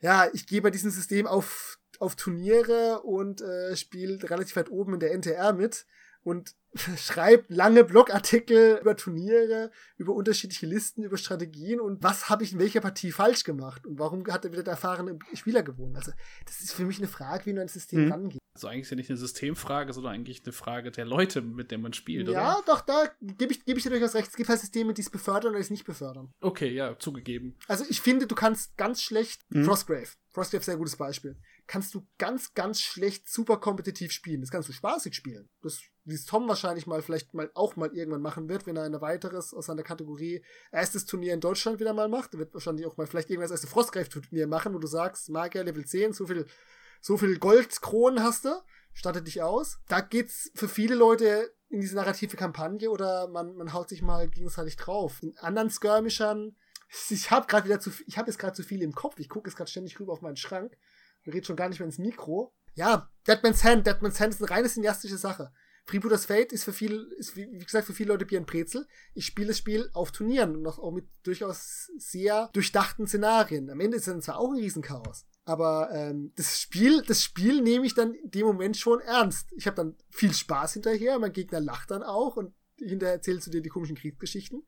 Ja, 0.00 0.28
ich 0.32 0.46
gehe 0.46 0.62
bei 0.62 0.70
diesem 0.70 0.90
System 0.90 1.26
auf 1.26 1.78
auf 1.98 2.16
Turniere 2.16 3.02
und 3.02 3.40
äh, 3.40 3.76
spielt 3.76 4.28
relativ 4.30 4.56
weit 4.56 4.70
oben 4.70 4.94
in 4.94 5.00
der 5.00 5.12
NTR 5.12 5.52
mit 5.52 5.86
und 6.22 6.54
schreibt 6.96 7.50
lange 7.50 7.84
Blogartikel 7.84 8.78
über 8.80 8.96
Turniere, 8.96 9.70
über 9.96 10.14
unterschiedliche 10.14 10.66
Listen, 10.66 11.04
über 11.04 11.16
Strategien 11.16 11.80
und 11.80 12.02
was 12.02 12.28
habe 12.28 12.44
ich 12.44 12.52
in 12.52 12.58
welcher 12.58 12.80
Partie 12.80 13.12
falsch 13.12 13.44
gemacht 13.44 13.86
und 13.86 13.98
warum 13.98 14.26
hat 14.26 14.44
er 14.44 14.52
wieder 14.52 14.62
der 14.62 14.72
erfahrene 14.72 15.18
Spieler 15.34 15.62
gewonnen. 15.62 15.96
Also 15.96 16.12
das 16.44 16.60
ist 16.60 16.72
für 16.72 16.84
mich 16.84 16.98
eine 16.98 17.08
Frage, 17.08 17.46
wie 17.46 17.52
man 17.52 17.62
ins 17.62 17.74
System 17.74 18.06
mhm. 18.06 18.12
rangeht. 18.12 18.40
Also 18.56 18.68
eigentlich 18.68 18.82
ist 18.84 18.90
ja 18.90 18.96
nicht 18.96 19.10
eine 19.10 19.18
Systemfrage, 19.18 19.92
sondern 19.92 20.14
eigentlich 20.14 20.42
eine 20.44 20.52
Frage 20.52 20.90
der 20.90 21.04
Leute, 21.04 21.42
mit 21.42 21.70
denen 21.70 21.82
man 21.82 21.92
spielt, 21.92 22.26
ja, 22.28 22.54
oder? 22.56 22.62
doch, 22.66 22.80
da 22.80 23.10
gebe 23.20 23.52
ich, 23.52 23.64
geb 23.64 23.76
ich 23.76 23.82
dir 23.82 23.90
durchaus 23.90 24.14
recht. 24.14 24.28
Es 24.28 24.36
gibt 24.36 24.48
halt 24.48 24.60
Systeme, 24.60 24.94
die 24.94 25.02
es 25.02 25.10
befördern 25.10 25.50
oder 25.50 25.60
es 25.60 25.70
nicht 25.70 25.84
befördern. 25.84 26.32
Okay, 26.40 26.72
ja, 26.72 26.98
zugegeben. 26.98 27.54
Also 27.68 27.84
ich 27.88 28.00
finde, 28.00 28.26
du 28.26 28.34
kannst 28.34 28.76
ganz 28.76 29.02
schlecht 29.02 29.42
mhm. 29.50 29.64
Frostgrave. 29.64 30.08
Frostgrave 30.30 30.60
ist 30.60 30.68
ein 30.68 30.72
sehr 30.72 30.78
gutes 30.78 30.96
Beispiel 30.96 31.36
kannst 31.66 31.94
du 31.94 32.06
ganz, 32.18 32.54
ganz 32.54 32.80
schlecht 32.80 33.28
super 33.28 33.58
kompetitiv 33.58 34.12
spielen. 34.12 34.40
Das 34.40 34.50
kannst 34.50 34.68
du 34.68 34.72
spaßig 34.72 35.14
spielen. 35.14 35.48
Das, 35.62 35.80
wie 36.04 36.14
es 36.14 36.24
Tom 36.24 36.48
wahrscheinlich 36.48 36.86
mal 36.86 37.02
vielleicht 37.02 37.34
mal 37.34 37.50
auch 37.54 37.76
mal 37.76 37.92
irgendwann 37.92 38.22
machen 38.22 38.48
wird, 38.48 38.66
wenn 38.66 38.76
er 38.76 38.84
ein 38.84 39.00
weiteres 39.00 39.52
aus 39.52 39.66
seiner 39.66 39.82
Kategorie 39.82 40.44
erstes 40.70 41.06
Turnier 41.06 41.34
in 41.34 41.40
Deutschland 41.40 41.80
wieder 41.80 41.92
mal 41.92 42.08
macht. 42.08 42.34
Er 42.34 42.40
wird 42.40 42.54
wahrscheinlich 42.54 42.86
auch 42.86 42.96
mal 42.96 43.06
vielleicht 43.06 43.30
irgendwas 43.30 43.50
erste 43.50 43.66
Frostgreif-Turnier 43.66 44.46
machen, 44.46 44.74
wo 44.74 44.78
du 44.78 44.86
sagst, 44.86 45.28
Magier 45.28 45.64
Level 45.64 45.84
10, 45.84 46.12
so 46.12 46.26
viel, 46.26 46.46
so 47.00 47.16
viel 47.16 47.38
Goldkronen 47.38 48.22
hast 48.22 48.44
du, 48.44 48.50
stattet 48.92 49.26
dich 49.26 49.42
aus. 49.42 49.78
Da 49.88 50.00
geht's 50.00 50.50
für 50.54 50.68
viele 50.68 50.94
Leute 50.94 51.52
in 51.68 51.80
diese 51.80 51.96
narrative 51.96 52.36
Kampagne 52.36 52.90
oder 52.90 53.28
man, 53.28 53.54
man 53.56 53.72
haut 53.72 53.88
sich 53.88 54.02
mal 54.02 54.28
gegenseitig 54.28 54.76
drauf. 54.76 55.22
In 55.22 55.36
anderen 55.38 55.70
Skirmishern, 55.70 56.56
ich 57.10 57.30
habe 57.30 57.46
gerade 57.46 57.66
wieder 57.66 57.80
zu, 57.80 57.90
ich 58.06 58.18
habe 58.18 58.30
jetzt 58.30 58.38
gerade 58.38 58.54
zu 58.54 58.62
viel 58.62 58.82
im 58.82 58.94
Kopf. 58.94 59.18
Ich 59.18 59.28
gucke 59.28 59.48
jetzt 59.48 59.56
gerade 59.56 59.70
ständig 59.70 59.98
rüber 59.98 60.12
auf 60.12 60.22
meinen 60.22 60.36
Schrank. 60.36 60.76
Wir 61.24 61.34
reden 61.34 61.44
schon 61.44 61.56
gar 61.56 61.68
nicht 61.68 61.80
mehr 61.80 61.86
ins 61.86 61.98
Mikro. 61.98 62.54
Ja, 62.74 63.10
Deadman's 63.26 63.64
Hand. 63.64 63.86
Deadman's 63.86 64.20
Hand 64.20 64.34
ist 64.34 64.42
eine 64.42 64.50
reine 64.50 64.68
cineastische 64.68 65.18
Sache. 65.18 65.52
Freebooters 65.86 66.26
Fate 66.26 66.52
ist 66.52 66.64
für 66.64 66.72
viele, 66.72 66.96
ist 67.16 67.36
wie, 67.36 67.46
gesagt 67.46 67.86
für 67.86 67.94
viele 67.94 68.12
Leute 68.12 68.26
Bier 68.26 68.40
und 68.40 68.46
Brezel. 68.46 68.86
Ich 69.14 69.26
spiele 69.26 69.48
das 69.48 69.58
Spiel 69.58 69.88
auf 69.92 70.10
Turnieren 70.10 70.56
und 70.56 70.66
auch 70.66 70.92
mit 70.92 71.06
durchaus 71.22 71.90
sehr 71.96 72.50
durchdachten 72.52 73.06
Szenarien. 73.06 73.70
Am 73.70 73.80
Ende 73.80 73.96
ist 73.96 74.08
es 74.08 74.24
zwar 74.24 74.38
auch 74.38 74.50
ein 74.50 74.58
Riesenchaos. 74.58 75.26
Aber 75.46 75.90
ähm, 75.92 76.32
das 76.36 76.60
Spiel, 76.60 77.02
das 77.02 77.22
Spiel 77.22 77.62
nehme 77.62 77.86
ich 77.86 77.94
dann 77.94 78.12
in 78.12 78.30
dem 78.30 78.46
Moment 78.46 78.76
schon 78.76 79.00
ernst. 79.00 79.48
Ich 79.56 79.66
habe 79.66 79.76
dann 79.76 79.96
viel 80.10 80.34
Spaß 80.34 80.74
hinterher, 80.74 81.18
mein 81.18 81.32
Gegner 81.32 81.60
lacht 81.60 81.90
dann 81.90 82.02
auch 82.02 82.36
und 82.36 82.52
hinterher 82.76 83.14
erzählst 83.14 83.46
du 83.46 83.50
dir 83.50 83.62
die 83.62 83.70
komischen 83.70 83.96
Kriegsgeschichten 83.96 84.62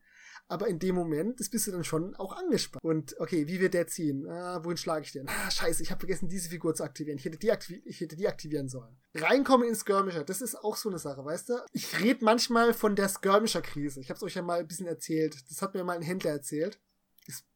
aber 0.49 0.67
in 0.67 0.79
dem 0.79 0.95
Moment 0.95 1.39
das 1.39 1.49
bist 1.49 1.67
du 1.67 1.71
dann 1.71 1.83
schon 1.83 2.15
auch 2.15 2.35
angespannt. 2.35 2.83
Und 2.83 3.15
okay, 3.19 3.47
wie 3.47 3.59
wird 3.59 3.75
der 3.75 3.87
ziehen? 3.87 4.27
Ah, 4.27 4.63
wohin 4.63 4.77
schlage 4.77 5.05
ich 5.05 5.11
den? 5.11 5.29
Ah, 5.29 5.51
scheiße, 5.51 5.83
ich 5.83 5.91
habe 5.91 5.99
vergessen, 5.99 6.27
diese 6.27 6.49
Figur 6.49 6.73
zu 6.73 6.83
aktivieren. 6.83 7.19
Ich 7.19 7.25
hätte 7.25 7.37
die, 7.37 7.51
aktivi 7.51 7.81
ich 7.85 8.01
hätte 8.01 8.15
die 8.15 8.27
aktivieren 8.27 8.67
sollen. 8.67 8.97
Reinkommen 9.13 9.67
in 9.67 9.75
Skirmisher, 9.75 10.23
das 10.23 10.41
ist 10.41 10.55
auch 10.55 10.75
so 10.75 10.89
eine 10.89 10.97
Sache, 10.97 11.23
weißt 11.23 11.49
du? 11.49 11.53
Ich 11.71 11.99
rede 12.01 12.25
manchmal 12.25 12.73
von 12.73 12.95
der 12.95 13.07
Skirmisher-Krise. 13.07 14.01
Ich 14.01 14.09
habe 14.09 14.17
es 14.17 14.23
euch 14.23 14.35
ja 14.35 14.41
mal 14.41 14.59
ein 14.59 14.67
bisschen 14.67 14.87
erzählt. 14.87 15.37
Das 15.49 15.61
hat 15.61 15.75
mir 15.75 15.83
mal 15.83 15.95
ein 15.95 16.01
Händler 16.01 16.31
erzählt. 16.31 16.79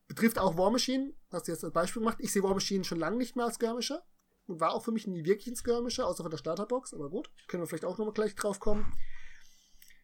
Betrifft 0.07 0.37
auch 0.37 0.57
War 0.57 0.71
Machine, 0.71 1.13
hast 1.31 1.47
du 1.47 1.51
jetzt 1.51 1.63
als 1.63 1.73
Beispiel 1.73 2.01
gemacht. 2.01 2.17
Ich 2.19 2.31
sehe 2.31 2.43
War 2.43 2.53
Machine 2.53 2.83
schon 2.83 2.99
lange 2.99 3.17
nicht 3.17 3.35
mehr 3.35 3.45
als 3.45 3.55
Skirmisher. 3.55 4.03
Und 4.45 4.59
war 4.59 4.73
auch 4.73 4.83
für 4.83 4.91
mich 4.91 5.07
nie 5.07 5.23
wirklich 5.23 5.47
ein 5.47 5.55
Skirmisher, 5.55 6.05
außer 6.05 6.23
von 6.23 6.29
der 6.29 6.37
Starterbox, 6.37 6.93
aber 6.93 7.09
gut. 7.09 7.31
Können 7.47 7.63
wir 7.63 7.67
vielleicht 7.67 7.85
auch 7.85 7.97
nochmal 7.97 8.13
gleich 8.13 8.35
drauf 8.35 8.59
kommen 8.59 8.93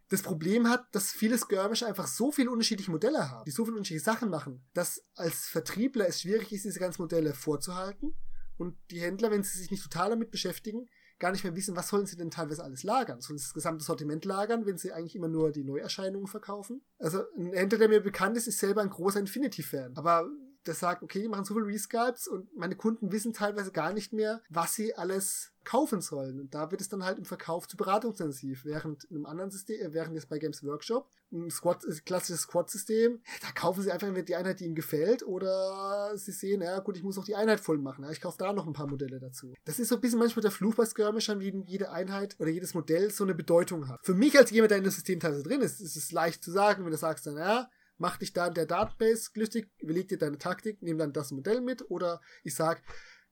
das 0.10 0.24
Problem 0.24 0.68
hat, 0.68 0.88
dass 0.94 1.12
viele 1.12 1.38
Skirmisher 1.38 1.88
einfach 1.88 2.08
so 2.08 2.32
viele 2.32 2.50
unterschiedliche 2.50 2.92
Modelle 2.92 3.30
haben, 3.30 3.46
die 3.46 3.52
so 3.52 3.64
viele 3.64 3.78
unterschiedliche 3.78 4.06
Sachen 4.06 4.30
machen, 4.30 4.68
dass 4.74 5.06
als 5.16 5.46
Vertriebler 5.46 6.08
es 6.08 6.22
schwierig 6.22 6.52
ist, 6.52 6.66
diese 6.66 6.80
ganzen 6.80 7.04
Modelle 7.04 7.34
vorzuhalten 7.34 8.16
und 8.58 8.76
die 8.90 9.02
Händler, 9.02 9.30
wenn 9.30 9.44
sie 9.44 9.60
sich 9.60 9.70
nicht 9.70 9.84
total 9.84 10.10
damit 10.10 10.32
beschäftigen, 10.32 10.90
gar 11.20 11.32
nicht 11.32 11.44
mehr 11.44 11.56
wissen, 11.56 11.76
was 11.76 11.90
sollen 11.90 12.06
sie 12.06 12.16
denn 12.16 12.32
teilweise 12.32 12.64
alles 12.64 12.84
lagern. 12.84 13.22
Sollen 13.22 13.38
sie 13.38 13.46
das 13.46 13.54
gesamte 13.54 13.84
Sortiment 13.84 14.26
lagern, 14.26 14.66
wenn 14.66 14.78
sie 14.78 14.92
eigentlich 14.92 15.16
immer 15.16 15.28
nur 15.28 15.52
die 15.52 15.64
Neuerscheinungen 15.64 16.28
verkaufen? 16.28 16.82
Also 16.98 17.24
ein 17.38 17.54
Händler, 17.54 17.78
der 17.78 17.90
mir 17.90 18.02
bekannt 18.02 18.38
ist, 18.38 18.48
ist 18.48 18.60
selber 18.60 18.82
ein 18.82 18.90
großer 18.90 19.20
Infinity-Fan. 19.20 19.98
Aber 19.98 20.30
das 20.64 20.80
sagt, 20.80 21.04
okay, 21.04 21.22
die 21.22 21.28
machen 21.28 21.46
so 21.46 21.54
viele 21.54 21.68
Resculpts 21.68 22.28
und 22.28 22.56
meine 22.56 22.76
Kunden 22.76 23.12
wissen 23.12 23.34
teilweise 23.34 23.72
gar 23.72 23.94
nicht 23.94 24.14
mehr, 24.14 24.42
was 24.50 24.76
sie 24.76 24.96
alles 24.96 25.54
kaufen 25.64 26.02
sollen. 26.02 26.40
Und 26.40 26.56
da 26.56 26.72
wird 26.72 26.82
es 26.82 26.90
dann 26.90 27.04
halt 27.04 27.20
im 27.20 27.26
Verkauf 27.26 27.68
zu 27.68 27.78
beratungsintensiv. 27.78 28.66
Während 28.66 29.04
in 29.06 29.18
einem 29.18 29.26
anderen 29.26 29.52
System, 29.52 29.80
äh, 29.80 29.94
während 29.94 30.16
jetzt 30.16 30.30
bei 30.30 30.40
Games 30.40 30.64
Workshop, 30.64 31.08
ein 31.32 31.52
Squad, 31.52 31.86
ein 31.86 32.02
klassisches 32.06 32.42
Squad-System, 32.42 33.22
da 33.42 33.52
kaufen 33.54 33.84
sie 33.84 33.92
einfach 33.92 34.12
die 34.24 34.36
Einheit, 34.36 34.60
die 34.60 34.66
ihnen 34.66 34.76
gefällt, 34.76 35.22
oder 35.22 36.18
sie 36.18 36.32
sehen, 36.32 36.62
ja 36.62 36.80
gut, 36.80 36.98
ich 36.98 37.04
muss 37.04 37.18
auch 37.20 37.24
die 37.24 37.36
Einheit 37.36 37.60
voll 37.60 37.78
machen. 37.78 38.04
Ja, 38.04 38.10
ich 38.10 38.22
kaufe 38.22 38.38
da 38.40 38.52
noch 38.52 38.66
ein 38.66 38.74
paar 38.74 38.88
Modelle 38.88 39.20
dazu. 39.20 39.54
Das 39.66 39.80
ist 39.80 39.90
so 39.90 39.96
ein 39.96 40.02
bisschen 40.02 40.20
manchmal 40.20 40.42
der 40.42 40.52
Fluch 40.52 40.76
bei 40.76 40.86
Skirmishern, 40.86 41.40
wie 41.40 41.64
jede 41.68 41.92
Einheit 41.92 42.36
oder 42.40 42.50
jedes 42.50 42.74
Modell 42.74 43.12
so 43.12 43.24
eine 43.24 43.36
Bedeutung 43.36 43.88
hat. 43.88 44.00
Für 44.04 44.16
mich 44.16 44.38
als 44.38 44.50
jemand, 44.50 44.72
der 44.72 44.80
in 44.80 44.84
das 44.84 44.96
System 44.96 45.20
teilweise 45.20 45.44
drin 45.44 45.62
ist, 45.62 45.82
ist 45.82 45.96
es 45.96 46.12
leicht 46.12 46.44
zu 46.44 46.52
sagen, 46.52 46.84
wenn 46.84 46.92
du 46.92 46.98
sagst 46.98 47.28
dann, 47.28 47.38
ja, 47.38 47.70
mach 48.00 48.18
dich 48.18 48.34
da 48.34 48.48
in 48.48 48.54
der 48.56 48.66
Database 48.66 49.30
glücklich, 49.34 49.68
überleg 49.78 50.08
dir 50.08 50.18
deine 50.18 50.38
Taktik, 50.38 50.82
nimm 50.82 50.98
dann 50.98 51.14
das 51.14 51.32
Modell 51.32 51.62
mit, 51.62 51.90
oder 51.92 52.22
ich 52.44 52.56
sag, 52.56 52.82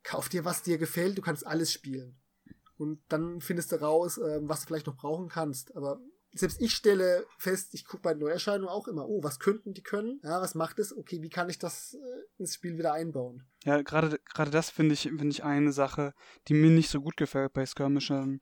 kauf 0.03 0.29
dir, 0.29 0.45
was 0.45 0.61
dir 0.61 0.77
gefällt, 0.77 1.17
du 1.17 1.21
kannst 1.21 1.45
alles 1.45 1.71
spielen. 1.71 2.19
Und 2.77 3.01
dann 3.09 3.41
findest 3.41 3.71
du 3.71 3.81
raus, 3.81 4.17
äh, 4.19 4.39
was 4.43 4.61
du 4.61 4.67
vielleicht 4.67 4.87
noch 4.87 4.97
brauchen 4.97 5.29
kannst. 5.29 5.75
Aber 5.75 5.99
selbst 6.33 6.61
ich 6.61 6.73
stelle 6.73 7.25
fest, 7.37 7.73
ich 7.73 7.85
gucke 7.85 8.03
bei 8.03 8.13
Neuerscheinungen 8.13 8.69
auch 8.69 8.87
immer, 8.87 9.07
oh, 9.07 9.23
was 9.23 9.39
könnten 9.39 9.73
die 9.73 9.81
können? 9.81 10.19
Ja, 10.23 10.41
was 10.41 10.53
macht 10.53 10.77
es? 10.79 10.95
Okay, 10.95 11.21
wie 11.21 11.29
kann 11.29 11.49
ich 11.49 11.57
das 11.57 11.95
äh, 11.95 12.41
ins 12.41 12.53
Spiel 12.53 12.77
wieder 12.77 12.93
einbauen? 12.93 13.47
Ja, 13.63 13.81
gerade 13.81 14.19
gerade 14.33 14.51
das 14.51 14.69
finde 14.69 14.93
ich 14.93 15.03
finde 15.03 15.29
ich 15.29 15.43
eine 15.43 15.71
Sache, 15.71 16.13
die 16.47 16.53
mir 16.53 16.69
nicht 16.69 16.89
so 16.89 17.01
gut 17.01 17.17
gefällt 17.17 17.53
bei 17.53 17.65
Skirmishern 17.65 18.39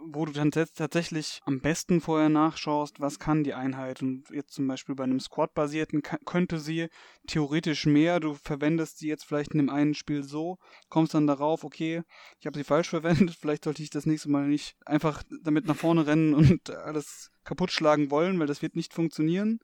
wo 0.00 0.24
du 0.24 0.32
dann 0.32 0.50
tatsächlich 0.50 1.40
am 1.44 1.60
besten 1.60 2.00
vorher 2.00 2.28
nachschaust, 2.28 3.00
was 3.00 3.18
kann 3.18 3.44
die 3.44 3.54
Einheit. 3.54 4.02
Und 4.02 4.30
jetzt 4.30 4.54
zum 4.54 4.66
Beispiel 4.66 4.94
bei 4.94 5.04
einem 5.04 5.20
Squad-basierten 5.20 6.02
könnte 6.02 6.58
sie 6.58 6.88
theoretisch 7.26 7.86
mehr. 7.86 8.20
Du 8.20 8.34
verwendest 8.34 8.98
sie 8.98 9.08
jetzt 9.08 9.24
vielleicht 9.24 9.52
in 9.52 9.58
dem 9.58 9.70
einen 9.70 9.94
Spiel 9.94 10.22
so, 10.22 10.58
kommst 10.88 11.14
dann 11.14 11.26
darauf, 11.26 11.64
okay, 11.64 12.02
ich 12.40 12.46
habe 12.46 12.58
sie 12.58 12.64
falsch 12.64 12.88
verwendet, 12.90 13.36
vielleicht 13.38 13.64
sollte 13.64 13.82
ich 13.82 13.90
das 13.90 14.06
nächste 14.06 14.30
Mal 14.30 14.48
nicht 14.48 14.76
einfach 14.86 15.22
damit 15.42 15.66
nach 15.66 15.76
vorne 15.76 16.06
rennen 16.06 16.34
und 16.34 16.70
alles 16.70 17.30
kaputt 17.44 17.70
schlagen 17.70 18.10
wollen, 18.10 18.38
weil 18.38 18.46
das 18.46 18.62
wird 18.62 18.76
nicht 18.76 18.92
funktionieren 18.92 19.60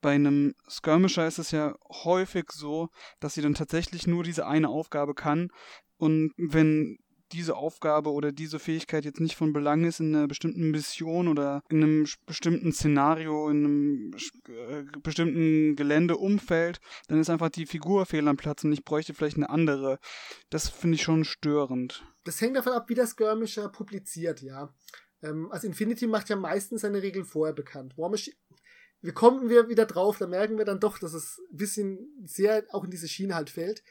bei 0.00 0.14
einem 0.14 0.54
Skirmisher 0.68 1.26
ist 1.26 1.38
es 1.38 1.50
ja 1.50 1.74
häufig 2.04 2.52
so, 2.52 2.88
dass 3.20 3.34
sie 3.34 3.42
dann 3.42 3.54
tatsächlich 3.54 4.06
nur 4.06 4.24
diese 4.24 4.46
eine 4.46 4.68
Aufgabe 4.68 5.14
kann. 5.14 5.50
Und 5.98 6.32
wenn 6.36 6.98
diese 7.32 7.56
Aufgabe 7.56 8.10
oder 8.12 8.32
diese 8.32 8.58
Fähigkeit 8.58 9.04
jetzt 9.04 9.20
nicht 9.20 9.36
von 9.36 9.52
Belang 9.52 9.84
ist 9.84 10.00
in 10.00 10.14
einer 10.14 10.26
bestimmten 10.26 10.70
Mission 10.70 11.28
oder 11.28 11.62
in 11.68 11.82
einem 11.82 12.06
bestimmten 12.26 12.72
Szenario, 12.72 13.48
in 13.48 13.64
einem 13.64 14.14
äh, 14.48 14.84
bestimmten 15.02 15.76
Geländeumfeld, 15.76 16.80
dann 17.08 17.20
ist 17.20 17.30
einfach 17.30 17.50
die 17.50 17.66
Figur 17.66 18.06
fehl 18.06 18.26
am 18.28 18.36
Platz 18.36 18.64
und 18.64 18.72
ich 18.72 18.84
bräuchte 18.84 19.14
vielleicht 19.14 19.36
eine 19.36 19.50
andere. 19.50 19.98
Das 20.50 20.68
finde 20.68 20.96
ich 20.96 21.02
schon 21.02 21.24
störend. 21.24 22.04
Das 22.24 22.40
hängt 22.40 22.56
davon 22.56 22.72
ab, 22.72 22.88
wie 22.88 22.94
der 22.94 23.06
Skirmisher 23.06 23.68
publiziert, 23.68 24.42
ja. 24.42 24.74
Ähm, 25.22 25.50
also 25.50 25.66
Infinity 25.66 26.06
macht 26.06 26.28
ja 26.28 26.36
meistens 26.36 26.82
seine 26.82 27.02
Regeln 27.02 27.24
vorher 27.24 27.54
bekannt. 27.54 27.96
War 27.96 28.10
wir 29.02 29.14
kommen 29.14 29.48
wir 29.48 29.70
wieder 29.70 29.86
drauf, 29.86 30.18
da 30.18 30.26
merken 30.26 30.58
wir 30.58 30.66
dann 30.66 30.80
doch, 30.80 30.98
dass 30.98 31.14
es 31.14 31.40
ein 31.50 31.56
bisschen 31.56 32.22
sehr 32.26 32.64
auch 32.70 32.84
in 32.84 32.90
diese 32.90 33.08
Schiene 33.08 33.34
halt 33.34 33.48
fällt 33.48 33.82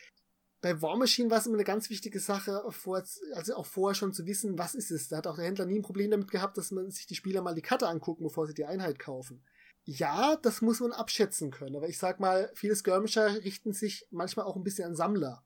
bei 0.62 0.82
War 0.82 0.98
Machine 0.98 1.30
war 1.30 1.38
es 1.38 1.46
immer 1.46 1.56
eine 1.56 1.64
ganz 1.64 1.90
wichtige 1.90 2.20
Sache, 2.20 2.64
also 2.64 3.56
auch 3.56 3.66
vorher 3.66 3.96
schon 3.96 4.14
zu 4.14 4.26
wissen, 4.26 4.58
was 4.58 4.76
ist 4.76 4.92
es. 4.92 5.08
Da 5.08 5.18
hat 5.18 5.28
auch 5.28 5.36
der 5.36 5.46
Händler 5.46 5.66
nie 5.66 5.80
ein 5.80 5.84
Problem 5.84 6.12
damit 6.12 6.32
gehabt, 6.32 6.58
dass 6.58 6.72
man 6.72 6.92
sich 6.92 7.08
die 7.08 7.16
Spieler 7.16 7.42
mal 7.42 7.56
die 7.56 7.62
Karte 7.62 7.88
angucken, 7.88 8.24
bevor 8.24 8.46
sie 8.46 8.54
die 8.54 8.66
Einheit 8.66 9.00
kaufen. 9.00 9.42
Ja, 9.86 10.36
das 10.36 10.62
muss 10.62 10.82
man 10.82 10.92
abschätzen 10.92 11.50
können, 11.52 11.78
aber 11.78 11.88
ich 11.88 11.98
sag 11.98 12.20
mal, 12.20 12.52
viele 12.54 12.76
Skirmisher 12.76 13.44
richten 13.44 13.74
sich 13.74 14.06
manchmal 14.12 14.46
auch 14.46 14.56
ein 14.56 14.64
bisschen 14.64 14.86
an 14.86 14.96
Sammler. 14.96 15.46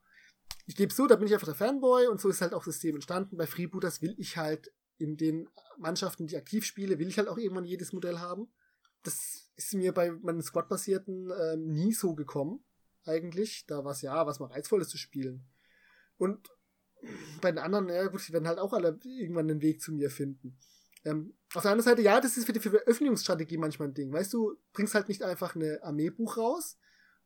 Ich 0.66 0.76
gebe 0.76 0.94
so, 0.94 1.08
da 1.08 1.16
bin 1.16 1.28
ich 1.28 1.34
einfach 1.34 1.48
der 1.48 1.56
Fanboy 1.56 2.08
und 2.08 2.20
so 2.20 2.30
ist 2.30 2.42
halt 2.42 2.54
auch 2.54 2.66
das 2.66 2.76
System 2.76 2.96
entstanden. 2.96 3.38
Bei 3.38 3.46
Freebooters 3.46 4.02
will 4.02 4.16
ich 4.18 4.38
halt 4.38 4.74
in 4.98 5.18
den 5.18 5.48
Mannschaften, 5.78 6.28
die 6.28 6.38
aktiv 6.38 6.66
spiele, 6.66 7.00
will 7.00 7.08
ich 7.08 7.18
halt 7.18 7.28
auch 7.28 7.38
irgendwann 7.38 7.66
jedes 7.66 7.94
Modell 7.94 8.20
haben. 8.20 8.52
Das 9.04 9.50
ist 9.56 9.74
mir 9.74 9.94
bei 9.94 10.12
meinen 10.12 10.42
Squad-basierten 10.42 11.30
äh, 11.30 11.58
nie 11.58 11.94
so 11.94 12.16
gekommen 12.16 12.64
eigentlich. 13.06 13.66
Da 13.68 13.84
war 13.84 13.92
es 13.92 14.02
ja, 14.02 14.26
was 14.26 14.40
mal 14.40 14.48
reizvoll 14.52 14.82
ist 14.82 14.90
zu 14.90 14.98
spielen. 14.98 15.46
Und 16.18 16.50
bei 17.42 17.52
den 17.52 17.60
anderen, 17.60 17.90
ja 17.90 18.08
gut, 18.08 18.28
die 18.28 18.34
werden 18.34 18.48
halt 18.48 18.60
auch 18.60 18.74
alle 18.74 19.00
irgendwann 19.04 19.48
den 19.48 19.62
Weg 19.62 19.82
zu 19.82 19.92
mir 19.92 20.10
finden. 20.10 20.58
Ähm, 21.06 21.36
auf 21.54 21.64
der 21.64 21.72
anderen 21.72 21.92
Seite, 21.92 22.02
ja, 22.02 22.22
das 22.22 22.38
ist 22.38 22.46
für 22.46 22.54
die 22.54 22.62
Veröffentlichungsstrategie 22.62 23.58
manchmal 23.58 23.90
ein 23.90 23.94
Ding. 23.94 24.14
Weißt 24.14 24.32
du, 24.32 24.56
bringst 24.72 24.96
halt 24.96 25.10
nicht 25.10 25.22
einfach 25.22 25.56
eine 25.56 25.84
Armeebuch 25.84 26.38
raus, 26.38 26.78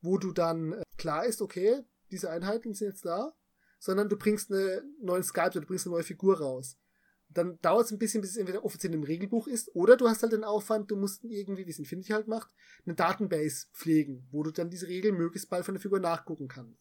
wo 0.02 0.18
du 0.18 0.32
dann 0.32 0.74
äh, 0.74 0.84
klar 0.98 1.26
ist, 1.26 1.42
okay, 1.42 1.84
diese 2.10 2.30
Einheiten 2.30 2.74
sind 2.74 2.88
jetzt 2.88 3.06
da, 3.06 3.36
sondern 3.80 4.10
du 4.10 4.18
bringst 4.18 4.52
einen 4.52 4.96
neuen 5.00 5.24
Skype 5.24 5.52
oder 5.52 5.62
du 5.62 5.68
bringst 5.68 5.86
eine 5.86 5.94
neue 5.94 6.04
Figur 6.04 6.40
raus 6.40 6.78
dann 7.38 7.60
dauert 7.62 7.86
es 7.86 7.92
ein 7.92 8.00
bisschen, 8.00 8.22
bis 8.22 8.32
es 8.32 8.38
entweder 8.38 8.66
offiziell 8.66 8.94
im 8.94 9.04
Regelbuch 9.04 9.48
ist, 9.48 9.74
oder 9.76 9.96
du 9.96 10.08
hast 10.08 10.24
halt 10.24 10.34
den 10.34 10.44
Aufwand, 10.44 10.90
du 10.90 10.96
musst 10.96 11.24
irgendwie, 11.24 11.66
wie 11.66 11.72
es 11.72 11.80
Infinity 11.80 12.14
halt 12.14 12.28
macht, 12.28 12.50
eine 12.86 12.96
Database 12.96 13.68
pflegen, 13.74 14.28
wo 14.32 14.44
du 14.44 14.52
dann 14.52 14.70
diese 14.70 14.88
Regeln 14.88 15.16
möglichst 15.16 15.50
bald 15.50 15.64
von 15.64 15.76
der 15.76 15.82
Figur 15.82 16.00
nachgucken 16.00 16.48
kannst. 16.48 16.80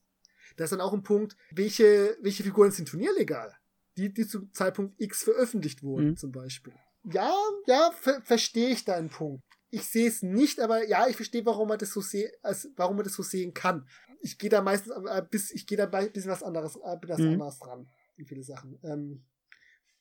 Da 0.56 0.64
ist 0.64 0.70
dann 0.70 0.80
auch 0.80 0.94
ein 0.94 1.02
Punkt, 1.02 1.36
welche, 1.50 2.16
welche 2.22 2.42
Figuren 2.42 2.70
sind 2.70 2.88
turnierlegal? 2.88 3.52
Die, 3.98 4.12
die 4.12 4.26
zum 4.26 4.52
Zeitpunkt 4.52 5.00
X 5.00 5.22
veröffentlicht 5.22 5.82
wurden, 5.82 6.10
mhm. 6.10 6.16
zum 6.16 6.32
Beispiel. 6.32 6.74
Ja, 7.04 7.34
ja, 7.66 7.92
ver 7.92 8.22
verstehe 8.22 8.70
ich 8.70 8.84
deinen 8.84 9.10
Punkt. 9.10 9.42
Ich 9.70 9.82
sehe 9.82 10.08
es 10.08 10.22
nicht, 10.22 10.60
aber 10.60 10.86
ja, 10.86 11.06
ich 11.08 11.16
verstehe, 11.16 11.44
warum 11.44 11.68
man 11.68 11.78
das 11.78 11.90
so 11.90 12.00
sehen, 12.00 12.30
also 12.42 12.68
warum 12.76 12.96
man 12.96 13.04
das 13.04 13.14
so 13.14 13.22
sehen 13.22 13.52
kann. 13.52 13.86
Ich 14.20 14.38
gehe 14.38 14.50
da 14.50 14.62
meistens 14.62 14.92
äh, 14.92 15.22
bis, 15.28 15.50
ich 15.50 15.66
gehe 15.66 15.76
da 15.76 15.88
ein 15.88 16.12
bisschen 16.12 16.30
was 16.30 16.42
anderes, 16.42 16.76
äh, 16.76 16.96
bin 16.98 17.08
das 17.08 17.18
mhm. 17.18 17.32
anders 17.32 17.58
dran 17.58 17.88
in 18.16 18.26
viele 18.26 18.42
Sachen. 18.42 18.78
Ähm, 18.82 19.24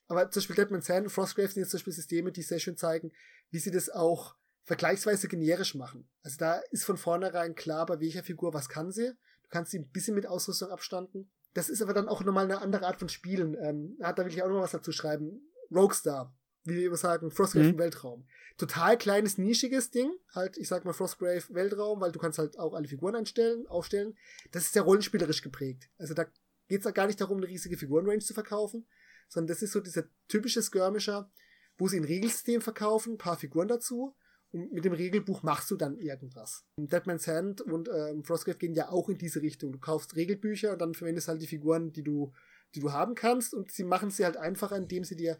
aber 0.08 0.30
zum 0.30 0.41
Beispiel 0.41 0.56
Deadman 0.56 0.82
Sand 0.82 1.06
und 1.06 1.12
Frostgrave 1.12 1.47
sind 1.47 1.62
jetzt 1.62 1.72
zum 1.72 1.80
Beispiel 1.80 1.93
Systeme, 1.93 2.32
die 2.32 2.41
sehr 2.41 2.60
schön 2.60 2.78
zeigen, 2.78 3.12
wie 3.49 3.60
sie 3.60 3.72
das 3.72 3.89
auch 3.89 4.36
vergleichsweise 4.64 5.28
generisch 5.28 5.76
machen. 5.76 6.10
Also 6.24 6.38
da 6.38 6.62
ist 6.72 6.86
von 6.86 6.97
vornherein 6.97 7.56
klar, 7.56 7.86
bei 7.86 7.99
welcher 7.99 8.24
Figur 8.24 8.53
was 8.53 8.70
kann 8.70 8.91
sie. 8.91 9.08
Du 9.43 9.49
kannst 9.49 9.72
sie 9.72 9.80
ein 9.80 9.89
bisschen 9.89 10.16
mit 10.16 10.26
Ausrüstung 10.26 10.70
abstanden. 10.70 11.32
Das 11.53 11.70
ist 11.70 11.82
aber 11.82 11.93
dann 11.93 12.10
auch 12.10 12.24
nochmal 12.24 12.45
eine 12.45 12.62
andere 12.62 12.86
Art 12.86 12.99
von 12.99 13.10
Spielen. 13.10 13.56
Ähm, 13.62 13.95
da 13.99 14.18
will 14.18 14.28
ich 14.28 14.43
auch 14.43 14.49
noch 14.49 14.62
was 14.62 14.72
dazu 14.72 14.91
schreiben. 14.91 15.39
Roguestar, 15.74 16.36
wie 16.64 16.76
wir 16.76 16.88
immer 16.88 16.97
sagen, 16.97 17.32
Frostgrave 17.32 17.66
mhm. 17.66 17.72
im 17.72 17.78
Weltraum. 17.78 18.28
Total 18.58 18.97
kleines, 18.97 19.38
nischiges 19.38 19.91
Ding. 19.91 20.12
Halt, 20.34 20.58
ich 20.58 20.68
sag 20.68 20.84
mal 20.84 20.93
Frostgrave 20.93 21.43
Weltraum, 21.49 22.01
weil 22.01 22.12
du 22.12 22.20
kannst 22.20 22.39
halt 22.39 22.58
auch 22.60 22.74
alle 22.74 22.88
Figuren 22.88 23.16
einstellen, 23.16 23.68
aufstellen. 23.68 24.18
Das 24.51 24.64
ist 24.64 24.74
sehr 24.74 24.82
rollenspielerisch 24.82 25.41
geprägt. 25.41 25.89
Also 25.97 26.14
da 26.14 26.26
geht 26.68 26.86
es 26.86 26.93
gar 26.93 27.08
nicht 27.08 27.22
darum, 27.22 27.38
eine 27.38 27.47
riesige 27.47 27.78
Figurenrange 27.78 28.20
zu 28.20 28.34
verkaufen, 28.34 28.88
sondern 29.28 29.47
das 29.47 29.61
ist 29.61 29.71
so 29.71 29.80
dieser 29.80 30.03
typische 30.28 30.61
Skirmisher, 30.61 31.32
wo 31.78 31.88
sie 31.88 31.97
ein 31.97 32.05
Regelsystem 32.05 32.61
verkaufen, 32.61 33.13
ein 33.13 33.17
paar 33.17 33.38
Figuren 33.38 33.67
dazu 33.67 34.15
und 34.51 34.71
mit 34.71 34.86
dem 34.86 34.93
Regelbuch 34.93 35.43
machst 35.43 35.69
du 35.69 35.76
dann 35.76 35.97
irgendwas. 35.97 36.63
Deadman's 36.78 37.28
Hand 37.28 37.61
und 37.61 37.89
ähm, 37.89 38.23
Frostgrave 38.23 38.57
gehen 38.57 38.73
ja 38.73 38.89
auch 38.89 39.09
in 39.09 39.17
diese 39.17 39.41
Richtung. 39.41 39.73
Du 39.73 39.80
kaufst 39.80 40.15
Regelbücher 40.15 40.71
und 40.71 40.80
dann 40.80 40.93
verwendest 40.93 41.28
halt 41.28 41.41
die 41.41 41.47
Figuren, 41.47 41.91
die 41.91 42.03
du, 42.03 42.32
die 42.73 42.80
du 42.80 42.93
haben 42.93 43.15
kannst 43.15 43.53
und 43.53 43.71
sie 43.71 43.84
machen 43.84 44.11
sie 44.11 44.23
halt 44.23 44.38
einfacher, 44.38 44.78
indem 44.78 45.03
sie 45.03 45.17
dir 45.17 45.38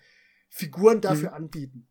Figuren 0.50 1.00
dafür 1.00 1.30
mhm. 1.30 1.36
anbieten. 1.36 1.88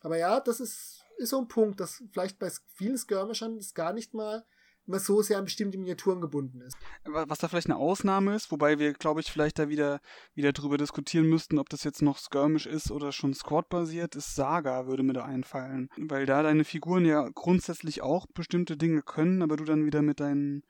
Aber 0.00 0.16
ja, 0.16 0.40
das 0.40 0.60
ist, 0.60 1.04
ist 1.18 1.30
so 1.30 1.38
ein 1.38 1.48
Punkt, 1.48 1.80
dass 1.80 2.02
vielleicht 2.12 2.38
bei 2.38 2.50
vielen 2.74 2.96
Skirmishern 2.96 3.56
das 3.56 3.74
gar 3.74 3.92
nicht 3.92 4.14
mal 4.14 4.44
immer 4.86 4.98
so 4.98 5.22
sehr 5.22 5.38
an 5.38 5.44
bestimmte 5.44 5.78
Miniaturen 5.78 6.20
gebunden 6.20 6.60
ist. 6.60 6.76
Was 7.04 7.38
da 7.38 7.48
vielleicht 7.48 7.68
eine 7.68 7.76
Ausnahme 7.76 8.34
ist, 8.34 8.50
wobei 8.50 8.78
wir, 8.78 8.92
glaube 8.92 9.20
ich, 9.20 9.30
vielleicht 9.30 9.58
da 9.58 9.68
wieder, 9.68 10.00
wieder 10.34 10.52
drüber 10.52 10.76
diskutieren 10.76 11.26
müssten, 11.26 11.58
ob 11.58 11.68
das 11.68 11.84
jetzt 11.84 12.02
noch 12.02 12.18
Skirmish 12.18 12.66
ist 12.66 12.90
oder 12.90 13.12
schon 13.12 13.34
Squad-basiert, 13.34 14.14
ist 14.14 14.34
Saga, 14.34 14.86
würde 14.86 15.02
mir 15.02 15.14
da 15.14 15.24
einfallen. 15.24 15.88
Weil 15.96 16.26
da 16.26 16.42
deine 16.42 16.64
Figuren 16.64 17.06
ja 17.06 17.28
grundsätzlich 17.34 18.02
auch 18.02 18.26
bestimmte 18.26 18.76
Dinge 18.76 19.02
können, 19.02 19.42
aber 19.42 19.56
du 19.56 19.64
dann 19.64 19.86
wieder 19.86 20.02
mit 20.02 20.20
deinen, 20.20 20.64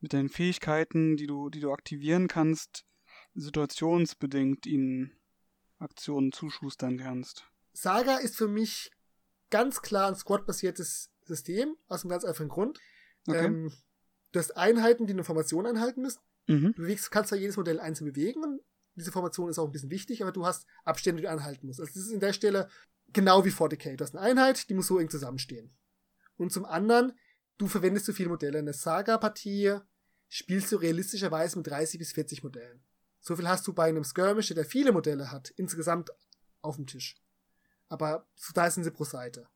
mit 0.00 0.12
deinen 0.12 0.28
Fähigkeiten, 0.28 1.16
die 1.16 1.26
du, 1.26 1.50
die 1.50 1.60
du 1.60 1.72
aktivieren 1.72 2.28
kannst, 2.28 2.84
situationsbedingt 3.34 4.66
ihnen 4.66 5.12
Aktionen 5.78 6.32
zuschustern 6.32 6.98
kannst. 6.98 7.46
Saga 7.72 8.16
ist 8.16 8.36
für 8.36 8.48
mich 8.48 8.90
ganz 9.50 9.82
klar 9.82 10.08
ein 10.08 10.16
Squad-basiertes 10.16 11.10
System, 11.24 11.76
aus 11.88 12.02
einem 12.02 12.10
ganz 12.10 12.24
einfachen 12.24 12.48
Grund. 12.48 12.80
Okay. 13.28 13.44
Ähm, 13.44 13.72
du 14.32 14.38
hast 14.38 14.56
Einheiten, 14.56 15.06
die 15.06 15.12
eine 15.12 15.24
Formation 15.24 15.66
einhalten 15.66 16.02
müssen. 16.02 16.20
Mhm. 16.46 16.72
Du 16.74 16.82
bewegst, 16.82 17.10
kannst 17.10 17.28
zwar 17.28 17.38
jedes 17.38 17.56
Modell 17.56 17.80
einzeln 17.80 18.06
bewegen 18.06 18.42
und 18.42 18.60
diese 18.94 19.12
Formation 19.12 19.48
ist 19.48 19.58
auch 19.58 19.66
ein 19.66 19.72
bisschen 19.72 19.90
wichtig, 19.90 20.22
aber 20.22 20.32
du 20.32 20.44
hast 20.44 20.66
Abstände, 20.84 21.20
die 21.20 21.26
du 21.26 21.30
einhalten 21.30 21.66
musst. 21.66 21.80
Also 21.80 21.92
das 21.92 22.04
ist 22.04 22.12
in 22.12 22.20
der 22.20 22.32
Stelle 22.32 22.68
genau 23.12 23.44
wie 23.44 23.50
40k. 23.50 23.96
Du 23.96 24.04
hast 24.04 24.16
eine 24.16 24.24
Einheit, 24.24 24.68
die 24.68 24.74
muss 24.74 24.88
so 24.88 24.98
eng 24.98 25.08
zusammenstehen. 25.08 25.76
Und 26.36 26.52
zum 26.52 26.64
anderen, 26.64 27.12
du 27.58 27.66
verwendest 27.66 28.06
zu 28.06 28.12
viele 28.12 28.28
Modelle. 28.28 28.58
Eine 28.58 28.72
Saga-Partie 28.72 29.78
spielst 30.28 30.72
du 30.72 30.76
realistischerweise 30.76 31.58
mit 31.58 31.66
30 31.66 31.98
bis 31.98 32.12
40 32.12 32.42
Modellen. 32.42 32.82
So 33.20 33.36
viel 33.36 33.48
hast 33.48 33.66
du 33.66 33.72
bei 33.72 33.88
einem 33.88 34.04
Skirmisher, 34.04 34.54
der 34.54 34.64
viele 34.64 34.92
Modelle 34.92 35.30
hat, 35.30 35.50
insgesamt 35.50 36.10
auf 36.60 36.76
dem 36.76 36.86
Tisch. 36.86 37.16
Aber 37.88 38.26
da 38.54 38.70
sind 38.70 38.84
sie 38.84 38.90
pro 38.90 39.04
Seite. 39.04 39.48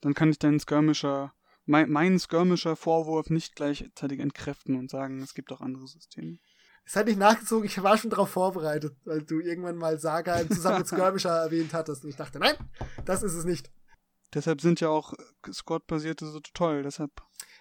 Dann 0.00 0.14
kann 0.14 0.30
ich 0.30 0.38
deinen 0.38 0.60
Skirmisher 0.60 1.34
mein, 1.66 1.90
meinen 1.90 2.18
Skirmisher-Vorwurf 2.18 3.30
nicht 3.30 3.54
gleichzeitig 3.54 4.20
entkräften 4.20 4.76
und 4.76 4.90
sagen, 4.90 5.20
es 5.20 5.34
gibt 5.34 5.52
auch 5.52 5.60
andere 5.60 5.86
Systeme. 5.86 6.38
Es 6.84 6.96
hat 6.96 7.06
nicht 7.06 7.18
nachgezogen, 7.18 7.66
ich 7.66 7.82
war 7.82 7.96
schon 7.98 8.10
darauf 8.10 8.30
vorbereitet, 8.30 8.96
weil 9.04 9.22
du 9.22 9.38
irgendwann 9.38 9.76
mal 9.76 9.98
Saga 9.98 10.40
im 10.40 10.50
zusammen 10.50 10.78
mit 10.78 10.88
Skirmisher 10.88 11.30
erwähnt 11.44 11.72
hattest. 11.72 12.04
Und 12.04 12.10
ich 12.10 12.16
dachte, 12.16 12.38
nein, 12.38 12.56
das 13.04 13.22
ist 13.22 13.34
es 13.34 13.44
nicht. 13.44 13.70
Deshalb 14.34 14.60
sind 14.60 14.80
ja 14.80 14.88
auch 14.88 15.12
Squad-basierte 15.50 16.26
so 16.26 16.40
toll, 16.54 16.82
deshalb. 16.82 17.10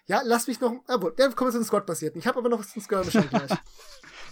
Ja, 0.06 0.22
lass 0.24 0.47
mich 0.47 0.60
noch. 0.60 0.84
Ah, 0.88 0.97
dann 0.97 1.36
kommen 1.36 1.50
wir 1.50 1.52
zu 1.52 1.60
den 1.60 1.66
Squad-basierten. 1.66 2.20
Ich 2.20 2.28
habe 2.28 2.39
aber 2.39 2.50
noch 2.50 2.60
was 2.60 2.72
zum 2.72 2.82
Skirmisher 2.82 3.22
gleich. 3.30 3.52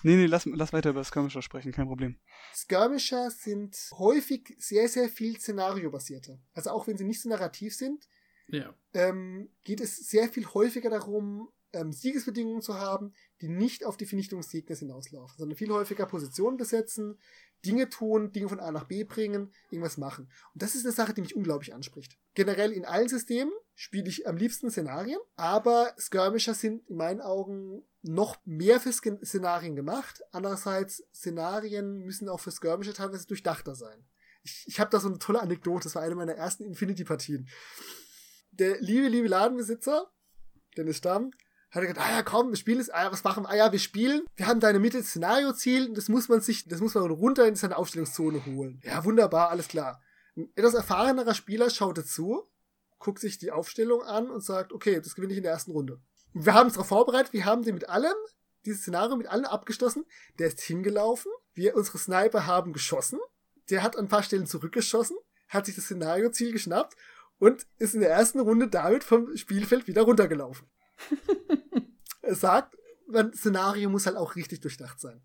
nee, 0.03 0.15
nee, 0.15 0.25
lass, 0.25 0.45
lass 0.45 0.73
weiter 0.73 0.91
über 0.91 1.03
Skirmisher 1.03 1.41
sprechen, 1.41 1.71
kein 1.71 1.87
Problem. 1.87 2.19
Skirmisher 2.53 3.29
sind 3.29 3.75
häufig 3.97 4.55
sehr, 4.57 4.87
sehr 4.89 5.09
viel 5.09 5.39
szenariobasierte. 5.39 6.39
Also 6.53 6.71
auch 6.71 6.87
wenn 6.87 6.97
sie 6.97 7.05
nicht 7.05 7.21
so 7.21 7.29
narrativ 7.29 7.75
sind, 7.75 8.07
ja. 8.47 8.73
ähm, 8.93 9.49
geht 9.63 9.81
es 9.81 9.97
sehr 10.09 10.29
viel 10.29 10.45
häufiger 10.47 10.89
darum, 10.89 11.49
ähm, 11.73 11.91
Siegesbedingungen 11.91 12.61
zu 12.61 12.75
haben, 12.75 13.13
die 13.41 13.49
nicht 13.49 13.85
auf 13.85 13.97
die 13.97 14.05
Vernichtung 14.05 14.41
des 14.41 14.49
Gegners 14.49 14.79
hinauslaufen, 14.79 15.37
sondern 15.37 15.57
viel 15.57 15.69
häufiger 15.69 16.05
Positionen 16.05 16.57
besetzen, 16.57 17.19
Dinge 17.65 17.89
tun, 17.89 18.31
Dinge 18.31 18.49
von 18.49 18.59
A 18.59 18.71
nach 18.71 18.85
B 18.85 19.03
bringen, 19.03 19.51
irgendwas 19.71 19.97
machen. 19.97 20.29
Und 20.53 20.61
das 20.61 20.75
ist 20.75 20.85
eine 20.85 20.93
Sache, 20.93 21.13
die 21.13 21.21
mich 21.21 21.35
unglaublich 21.35 21.73
anspricht. 21.73 22.17
Generell 22.35 22.71
in 22.71 22.85
allen 22.85 23.09
Systemen 23.09 23.53
spiele 23.73 24.07
ich 24.07 24.27
am 24.27 24.37
liebsten 24.37 24.69
Szenarien, 24.69 25.19
aber 25.35 25.93
Skirmisher 25.99 26.53
sind 26.53 26.87
in 26.87 26.97
meinen 26.97 27.21
Augen 27.21 27.83
noch 28.03 28.37
mehr 28.45 28.79
für 28.79 28.93
Szenarien 28.93 29.75
gemacht. 29.75 30.21
Andererseits, 30.31 31.03
Szenarien 31.13 31.99
müssen 31.99 32.29
auch 32.29 32.39
für 32.39 32.51
Skirmisher 32.51 32.93
teilweise 32.93 33.27
durchdachter 33.27 33.75
sein. 33.75 34.05
Ich, 34.43 34.63
ich 34.67 34.79
habe 34.79 34.91
da 34.91 34.99
so 34.99 35.09
eine 35.09 35.19
tolle 35.19 35.41
Anekdote, 35.41 35.83
das 35.85 35.95
war 35.95 36.03
eine 36.03 36.15
meiner 36.15 36.35
ersten 36.35 36.63
Infinity-Partien. 36.63 37.49
Der 38.59 38.79
liebe, 38.81 39.07
liebe 39.07 39.27
Ladenbesitzer, 39.27 40.11
Dennis 40.75 40.97
Stamm, 40.97 41.31
hat 41.69 41.83
er 41.83 41.87
gesagt, 41.87 41.99
ah 41.99 42.11
ja, 42.11 42.23
komm, 42.23 42.49
wir 42.49 42.55
spielen 42.55 42.79
es, 42.79 42.89
ah 42.89 43.11
was 43.11 43.23
machen? 43.23 43.45
Ah 43.45 43.55
ja, 43.55 43.71
wir 43.71 43.79
spielen, 43.79 44.25
wir 44.35 44.47
haben 44.47 44.59
deine 44.59 44.79
Mitte 44.79 45.03
Szenario-Ziel, 45.03 45.93
das 45.93 46.09
muss 46.09 46.27
man 46.27 46.41
sich, 46.41 46.67
das 46.67 46.79
muss 46.79 46.95
man 46.95 47.11
runter 47.11 47.47
in 47.47 47.55
seine 47.55 47.77
Aufstellungszone 47.77 48.45
holen. 48.45 48.81
Ja, 48.83 49.03
wunderbar, 49.05 49.49
alles 49.49 49.67
klar. 49.67 50.01
Ein 50.35 50.49
etwas 50.55 50.73
erfahrenerer 50.73 51.35
Spieler 51.35 51.69
schaut 51.69 51.97
dazu, 51.97 52.47
guckt 52.97 53.19
sich 53.19 53.37
die 53.37 53.51
Aufstellung 53.51 54.01
an 54.01 54.29
und 54.29 54.43
sagt, 54.43 54.73
okay, 54.73 54.99
das 55.01 55.13
gewinne 55.15 55.33
ich 55.33 55.37
in 55.37 55.43
der 55.43 55.51
ersten 55.51 55.71
Runde. 55.71 55.99
Wir 56.33 56.53
haben 56.53 56.67
es 56.67 56.73
darauf 56.73 56.87
vorbereitet, 56.87 57.33
wir 57.33 57.45
haben 57.45 57.63
den 57.63 57.75
mit 57.75 57.89
allem, 57.89 58.15
dieses 58.65 58.81
Szenario 58.81 59.15
mit 59.15 59.27
allem 59.27 59.45
abgeschlossen. 59.45 60.05
Der 60.39 60.47
ist 60.47 60.61
hingelaufen, 60.61 61.31
wir, 61.53 61.75
unsere 61.75 61.97
Sniper 61.97 62.47
haben 62.47 62.73
geschossen, 62.73 63.19
der 63.69 63.83
hat 63.83 63.97
an 63.97 64.05
ein 64.05 64.09
paar 64.09 64.23
Stellen 64.23 64.47
zurückgeschossen, 64.47 65.17
hat 65.47 65.65
sich 65.65 65.75
das 65.75 65.85
Szenario-Ziel 65.85 66.51
geschnappt 66.51 66.95
und 67.39 67.67
ist 67.77 67.93
in 67.93 68.01
der 68.01 68.09
ersten 68.09 68.39
Runde 68.39 68.67
damit 68.67 69.03
vom 69.03 69.35
Spielfeld 69.35 69.87
wieder 69.87 70.03
runtergelaufen. 70.03 70.67
er 72.21 72.35
sagt, 72.35 72.77
ein 73.13 73.33
Szenario 73.33 73.89
muss 73.89 74.05
halt 74.05 74.17
auch 74.17 74.35
richtig 74.35 74.59
durchdacht 74.61 74.99
sein. 74.99 75.21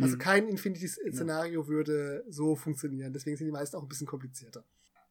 Also 0.00 0.16
mhm. 0.16 0.20
kein 0.20 0.48
Infinity-Szenario 0.48 1.62
ja. 1.62 1.68
würde 1.68 2.24
so 2.28 2.56
funktionieren. 2.56 3.12
Deswegen 3.12 3.36
sind 3.36 3.46
die 3.46 3.52
meisten 3.52 3.76
auch 3.76 3.82
ein 3.82 3.88
bisschen 3.88 4.06
komplizierter. 4.06 4.64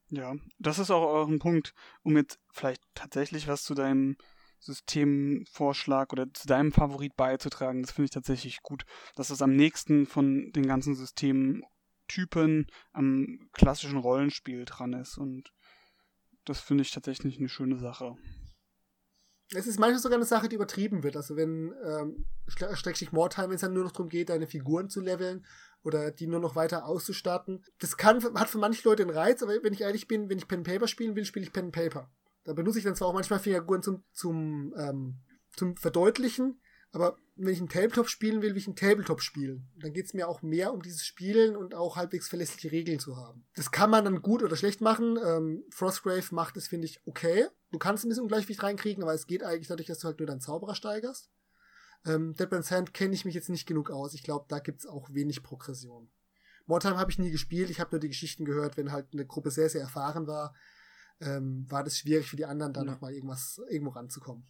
Ja, 0.09 0.35
das 0.59 0.79
ist 0.79 0.91
auch, 0.91 1.03
auch 1.03 1.27
ein 1.27 1.39
Punkt, 1.39 1.73
um 2.03 2.17
jetzt 2.17 2.39
vielleicht 2.51 2.83
tatsächlich 2.95 3.47
was 3.47 3.63
zu 3.63 3.73
deinem 3.75 4.17
Systemvorschlag 4.59 6.11
oder 6.13 6.31
zu 6.33 6.47
deinem 6.47 6.71
Favorit 6.71 7.15
beizutragen. 7.15 7.81
Das 7.81 7.91
finde 7.91 8.05
ich 8.05 8.11
tatsächlich 8.11 8.61
gut, 8.61 8.83
dass 9.15 9.29
es 9.29 9.41
am 9.41 9.55
nächsten 9.55 10.05
von 10.05 10.51
den 10.51 10.67
ganzen 10.67 10.95
Systemtypen 10.95 12.67
am 12.91 13.49
klassischen 13.53 13.97
Rollenspiel 13.97 14.65
dran 14.65 14.93
ist. 14.93 15.17
Und 15.17 15.51
das 16.45 16.59
finde 16.59 16.83
ich 16.83 16.91
tatsächlich 16.91 17.37
eine 17.37 17.49
schöne 17.49 17.77
Sache. 17.77 18.15
Es 19.53 19.67
ist 19.67 19.79
manchmal 19.79 19.99
sogar 19.99 20.17
eine 20.17 20.25
Sache, 20.25 20.47
die 20.47 20.55
übertrieben 20.55 21.03
wird. 21.03 21.17
Also 21.17 21.35
wenn 21.35 21.73
ähm, 21.85 22.25
Schrägstrich 22.47 23.11
Mordheim, 23.11 23.49
wenn 23.49 23.55
es 23.55 23.61
dann 23.61 23.73
nur 23.73 23.83
noch 23.83 23.91
darum 23.91 24.09
geht, 24.09 24.29
deine 24.29 24.47
Figuren 24.47 24.89
zu 24.89 25.01
leveln 25.01 25.45
oder 25.83 26.11
die 26.11 26.27
nur 26.27 26.39
noch 26.39 26.55
weiter 26.55 26.85
auszustatten. 26.85 27.63
Das 27.79 27.97
kann, 27.97 28.23
hat 28.35 28.49
für 28.49 28.59
manche 28.59 28.87
Leute 28.87 29.03
einen 29.03 29.11
Reiz, 29.11 29.43
aber 29.43 29.53
wenn 29.61 29.73
ich 29.73 29.81
ehrlich 29.81 30.07
bin, 30.07 30.29
wenn 30.29 30.37
ich 30.37 30.47
Pen 30.47 30.63
Paper 30.63 30.87
spielen 30.87 31.15
will, 31.15 31.25
spiele 31.25 31.45
ich 31.45 31.53
Pen 31.53 31.71
Paper. 31.71 32.09
Da 32.43 32.53
benutze 32.53 32.79
ich 32.79 32.85
dann 32.85 32.95
zwar 32.95 33.09
auch 33.09 33.13
manchmal 33.13 33.39
Figuren 33.39 33.83
zum, 33.83 34.03
zum, 34.11 34.73
ähm, 34.77 35.19
zum 35.55 35.75
Verdeutlichen, 35.75 36.61
aber 36.91 37.17
wenn 37.45 37.53
ich 37.53 37.59
einen 37.59 37.69
Tabletop 37.69 38.07
spielen 38.07 38.41
will, 38.41 38.51
will 38.51 38.57
ich 38.57 38.67
einen 38.67 38.75
Tabletop 38.75 39.21
spielen. 39.21 39.69
Dann 39.79 39.93
geht 39.93 40.05
es 40.05 40.13
mir 40.13 40.27
auch 40.27 40.41
mehr 40.41 40.73
um 40.73 40.81
dieses 40.81 41.05
Spielen 41.05 41.55
und 41.55 41.73
auch 41.73 41.95
halbwegs 41.95 42.29
verlässliche 42.29 42.71
Regeln 42.71 42.99
zu 42.99 43.17
haben. 43.17 43.45
Das 43.55 43.71
kann 43.71 43.89
man 43.89 44.05
dann 44.05 44.21
gut 44.21 44.43
oder 44.43 44.55
schlecht 44.55 44.81
machen. 44.81 45.17
Ähm, 45.23 45.63
Frostgrave 45.71 46.23
macht 46.35 46.57
es, 46.57 46.67
finde 46.67 46.85
ich, 46.85 47.01
okay. 47.05 47.47
Du 47.71 47.79
kannst 47.79 48.05
ein 48.05 48.09
bisschen 48.09 48.23
Ungleichgewicht 48.23 48.63
reinkriegen, 48.63 49.03
aber 49.03 49.13
es 49.13 49.27
geht 49.27 49.43
eigentlich 49.43 49.67
dadurch, 49.67 49.87
dass 49.87 49.99
du 49.99 50.07
halt 50.07 50.19
nur 50.19 50.27
deinen 50.27 50.41
Zauberer 50.41 50.75
steigerst. 50.75 51.29
Ähm, 52.05 52.33
Deadman's 52.35 52.71
Hand 52.71 52.93
kenne 52.93 53.13
ich 53.13 53.25
mich 53.25 53.35
jetzt 53.35 53.49
nicht 53.49 53.65
genug 53.65 53.91
aus. 53.91 54.13
Ich 54.13 54.23
glaube, 54.23 54.45
da 54.47 54.59
gibt 54.59 54.79
es 54.79 54.85
auch 54.85 55.09
wenig 55.11 55.43
Progression. 55.43 56.09
Mordheim 56.65 56.97
habe 56.97 57.11
ich 57.11 57.19
nie 57.19 57.31
gespielt. 57.31 57.69
Ich 57.69 57.79
habe 57.79 57.91
nur 57.91 57.99
die 57.99 58.07
Geschichten 58.09 58.45
gehört, 58.45 58.77
wenn 58.77 58.91
halt 58.91 59.07
eine 59.13 59.25
Gruppe 59.25 59.51
sehr, 59.51 59.69
sehr 59.69 59.81
erfahren 59.81 60.27
war, 60.27 60.53
ähm, 61.19 61.65
war 61.69 61.83
das 61.83 61.97
schwierig 61.97 62.27
für 62.27 62.35
die 62.35 62.45
anderen, 62.45 62.73
da 62.73 62.81
ja. 62.81 62.91
nochmal 62.91 63.13
irgendwas 63.13 63.61
irgendwo 63.69 63.91
ranzukommen. 63.91 64.47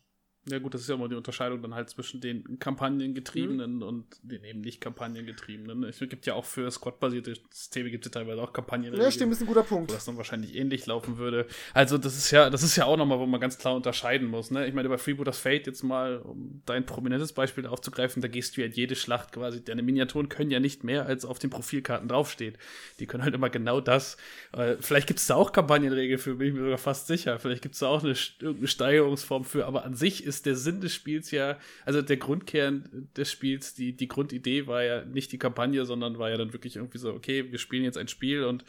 Ja 0.49 0.57
gut, 0.57 0.73
das 0.73 0.81
ist 0.81 0.87
ja 0.89 0.95
immer 0.95 1.07
die 1.07 1.15
Unterscheidung 1.15 1.61
dann 1.61 1.75
halt 1.75 1.91
zwischen 1.91 2.19
den 2.19 2.57
Kampagnengetriebenen 2.57 3.75
mhm. 3.75 3.83
und 3.83 4.05
den 4.23 4.43
eben 4.43 4.61
nicht 4.61 4.81
Kampagnengetriebenen. 4.81 5.83
Es 5.83 5.99
gibt 5.99 6.25
ja 6.25 6.33
auch 6.33 6.45
für 6.45 6.69
Squad-basierte 6.71 7.35
Systeme 7.51 7.91
gibt 7.91 8.07
es 8.07 8.11
ja 8.11 8.19
teilweise 8.19 8.41
auch 8.41 8.51
Kampagnen. 8.51 8.91
Ja, 8.95 9.11
stimmt, 9.11 9.33
ist 9.33 9.41
ein 9.41 9.47
guter 9.47 9.61
Punkt. 9.61 9.91
Wo 9.91 9.93
das 9.93 10.05
dann 10.05 10.17
wahrscheinlich 10.17 10.55
ähnlich 10.55 10.87
laufen 10.87 11.19
würde. 11.19 11.45
Also 11.75 11.99
das 11.99 12.17
ist 12.17 12.31
ja, 12.31 12.49
das 12.49 12.63
ist 12.63 12.75
ja 12.75 12.85
auch 12.85 12.97
nochmal, 12.97 13.19
wo 13.19 13.27
man 13.27 13.39
ganz 13.39 13.59
klar 13.59 13.75
unterscheiden 13.75 14.27
muss. 14.29 14.49
Ne? 14.49 14.65
Ich 14.65 14.73
meine, 14.73 14.89
bei 14.89 14.97
Freebooters 14.97 15.37
Fate 15.37 15.67
jetzt 15.67 15.83
mal, 15.83 16.17
um 16.17 16.63
dein 16.65 16.87
prominentes 16.87 17.33
Beispiel 17.33 17.67
aufzugreifen, 17.67 18.23
da 18.23 18.27
gehst 18.27 18.57
du 18.57 18.61
ja 18.61 18.67
jede 18.67 18.95
Schlacht 18.95 19.33
quasi, 19.33 19.63
deine 19.63 19.83
Miniaturen 19.83 20.27
können 20.27 20.49
ja 20.49 20.59
nicht 20.59 20.83
mehr, 20.83 21.05
als 21.05 21.23
auf 21.23 21.37
den 21.37 21.51
Profilkarten 21.51 22.07
draufsteht. 22.07 22.57
Die 22.99 23.05
können 23.05 23.23
halt 23.23 23.35
immer 23.35 23.51
genau 23.51 23.79
das. 23.79 24.17
Äh, 24.53 24.77
vielleicht 24.79 25.05
gibt 25.05 25.19
es 25.19 25.27
da 25.27 25.35
auch 25.35 25.51
Kampagnenregeln 25.51 26.19
für, 26.19 26.33
bin 26.33 26.47
ich 26.47 26.53
mir 26.55 26.61
sogar 26.61 26.79
fast 26.79 27.05
sicher. 27.05 27.37
Vielleicht 27.37 27.61
gibt 27.61 27.75
es 27.75 27.79
da 27.79 27.87
auch 27.89 28.03
eine, 28.03 28.15
irgendeine 28.39 28.67
Steigerungsform 28.67 29.43
für, 29.43 29.67
aber 29.67 29.85
an 29.85 29.93
sich 29.93 30.23
ist 30.23 30.30
ist 30.35 30.45
der 30.45 30.55
Sinn 30.55 30.81
des 30.81 30.93
Spiels 30.93 31.31
ja, 31.31 31.59
also 31.85 32.01
der 32.01 32.17
Grundkern 32.17 33.09
des 33.15 33.29
Spiels, 33.29 33.73
die, 33.73 33.93
die 33.93 34.07
Grundidee 34.07 34.65
war 34.65 34.83
ja 34.83 35.03
nicht 35.03 35.31
die 35.31 35.37
Kampagne, 35.37 35.85
sondern 35.85 36.17
war 36.17 36.29
ja 36.29 36.37
dann 36.37 36.53
wirklich 36.53 36.77
irgendwie 36.77 36.97
so, 36.97 37.13
okay, 37.13 37.51
wir 37.51 37.59
spielen 37.59 37.83
jetzt 37.83 37.97
ein 37.97 38.07
Spiel 38.07 38.45
und 38.45 38.63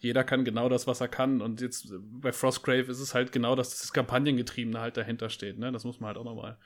jeder 0.00 0.22
kann 0.22 0.44
genau 0.44 0.68
das, 0.68 0.86
was 0.86 1.00
er 1.00 1.08
kann. 1.08 1.40
Und 1.40 1.60
jetzt 1.60 1.92
bei 1.98 2.32
Frostgrave 2.32 2.90
ist 2.90 3.00
es 3.00 3.14
halt 3.14 3.32
genau, 3.32 3.56
dass 3.56 3.70
das 3.70 3.92
Kampagnengetriebene 3.92 4.78
halt 4.78 4.96
dahinter 4.96 5.30
steht. 5.30 5.58
Ne? 5.58 5.72
Das 5.72 5.84
muss 5.84 5.98
man 5.98 6.08
halt 6.08 6.18
auch 6.18 6.24
nochmal 6.24 6.56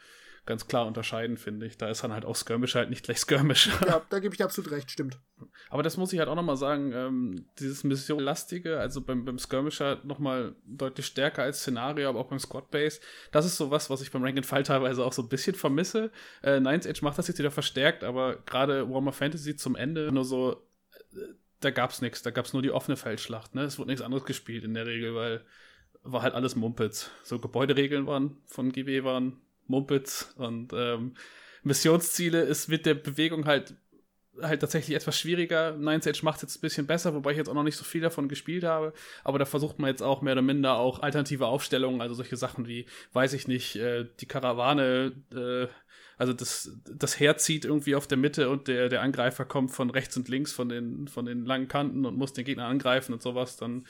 ganz 0.45 0.67
klar 0.67 0.87
unterscheiden, 0.87 1.37
finde 1.37 1.67
ich. 1.67 1.77
Da 1.77 1.89
ist 1.89 2.03
dann 2.03 2.13
halt 2.13 2.25
auch 2.25 2.35
Skirmish 2.35 2.75
halt 2.75 2.91
nicht 2.91 3.05
gleich 3.05 3.19
Skirmish. 3.19 3.71
Ja, 3.87 4.03
da 4.11 4.19
gebe 4.19 4.35
ich 4.35 4.39
dir 4.39 4.45
absolut 4.45 4.71
recht, 4.73 4.91
stimmt. 4.91 5.19
Aber 5.71 5.83
das 5.83 5.97
muss 5.97 6.13
ich 6.13 6.19
halt 6.19 6.29
auch 6.29 6.35
nochmal 6.35 6.57
sagen, 6.57 6.93
ähm, 6.93 7.47
dieses 7.59 7.85
Missionlastige, 7.85 8.79
also 8.79 9.01
beim, 9.01 9.25
beim 9.25 9.39
Skirmisher 9.39 10.01
nochmal 10.05 10.55
deutlich 10.65 11.07
stärker 11.07 11.43
als 11.43 11.61
Szenario, 11.61 12.09
aber 12.09 12.21
auch 12.21 12.29
beim 12.29 12.39
Squad 12.39 12.71
Base, 12.71 13.01
das 13.31 13.47
ist 13.47 13.57
so 13.57 13.71
was, 13.71 13.91
was 13.91 14.03
ich 14.03 14.11
beim 14.11 14.23
Rank 14.23 14.37
and 14.37 14.47
File 14.47 14.63
teilweise 14.63 15.05
auch 15.05 15.13
so 15.13 15.23
ein 15.23 15.29
bisschen 15.29 15.55
vermisse. 15.55 16.11
Äh, 16.43 16.61
Nines 16.61 16.87
Edge 16.87 17.01
macht 17.03 17.19
das 17.19 17.29
jetzt 17.29 17.39
wieder 17.39 17.51
verstärkt, 17.51 18.05
aber 18.05 18.37
gerade 18.37 18.89
Warhammer 18.89 19.13
Fantasy 19.13 19.57
zum 19.57 19.77
Ende 19.77 20.11
nur 20.13 20.25
so, 20.25 20.67
äh, 21.13 21.35
da 21.61 21.71
gab's 21.71 22.01
nichts, 22.03 22.23
da 22.23 22.31
gab's 22.31 22.53
nur 22.53 22.63
die 22.63 22.73
offene 22.73 22.97
Feldschlacht, 22.97 23.55
ne? 23.55 23.63
Es 23.63 23.79
wurde 23.79 23.91
nichts 23.91 24.03
anderes 24.03 24.25
gespielt 24.25 24.65
in 24.65 24.75
der 24.75 24.87
Regel, 24.87 25.15
weil 25.15 25.45
war 26.05 26.23
halt 26.23 26.35
alles 26.35 26.57
Mumpitz. 26.57 27.11
So 27.23 27.39
Gebäuderegeln 27.39 28.07
waren 28.07 28.37
von 28.47 28.73
GW 28.73 29.05
waren 29.05 29.41
Mumpitz 29.67 30.33
und 30.37 30.73
ähm, 30.73 31.15
Missionsziele 31.63 32.41
ist 32.41 32.69
mit 32.69 32.87
der 32.87 32.95
Bewegung 32.95 33.47
halt 33.47 33.75
halt 34.41 34.61
tatsächlich 34.61 34.97
etwas 34.97 35.19
schwieriger. 35.19 35.73
Nine 35.73 36.01
Age 36.05 36.23
macht 36.23 36.37
es 36.37 36.43
jetzt 36.43 36.57
ein 36.57 36.61
bisschen 36.61 36.87
besser, 36.87 37.15
wobei 37.15 37.33
ich 37.33 37.37
jetzt 37.37 37.49
auch 37.49 37.55
noch 37.55 37.63
nicht 37.63 37.77
so 37.77 37.85
viel 37.85 38.01
davon 38.01 38.29
gespielt 38.29 38.65
habe. 38.65 38.93
Aber 39.25 39.39
da 39.39 39.45
versucht 39.45 39.79
man 39.79 39.89
jetzt 39.89 40.03
auch 40.03 40.23
mehr 40.23 40.33
oder 40.33 40.43
minder 40.43 40.77
auch 40.77 41.01
alternative 41.01 41.47
Aufstellungen, 41.47 42.01
also 42.01 42.15
solche 42.15 42.37
Sachen 42.37 42.67
wie, 42.67 42.87
weiß 43.13 43.35
ich 43.35 43.47
nicht, 43.47 43.77
äh, 43.77 44.07
die 44.21 44.27
Karawane, 44.27 45.13
äh, 45.35 45.67
also 46.17 46.33
das, 46.33 46.79
das 46.85 47.19
Heer 47.19 47.37
zieht 47.37 47.65
irgendwie 47.65 47.95
auf 47.95 48.07
der 48.07 48.19
Mitte 48.19 48.49
und 48.49 48.69
der, 48.69 48.89
der 48.89 49.03
Angreifer 49.03 49.45
kommt 49.45 49.73
von 49.73 49.91
rechts 49.91 50.17
und 50.17 50.29
links 50.29 50.53
von 50.53 50.69
den, 50.69 51.09
von 51.09 51.27
den 51.27 51.45
langen 51.45 51.69
Kanten 51.69 52.07
und 52.07 52.17
muss 52.17 52.33
den 52.33 52.45
Gegner 52.45 52.67
angreifen 52.67 53.13
und 53.13 53.23
sowas, 53.23 53.57
dann 53.57 53.87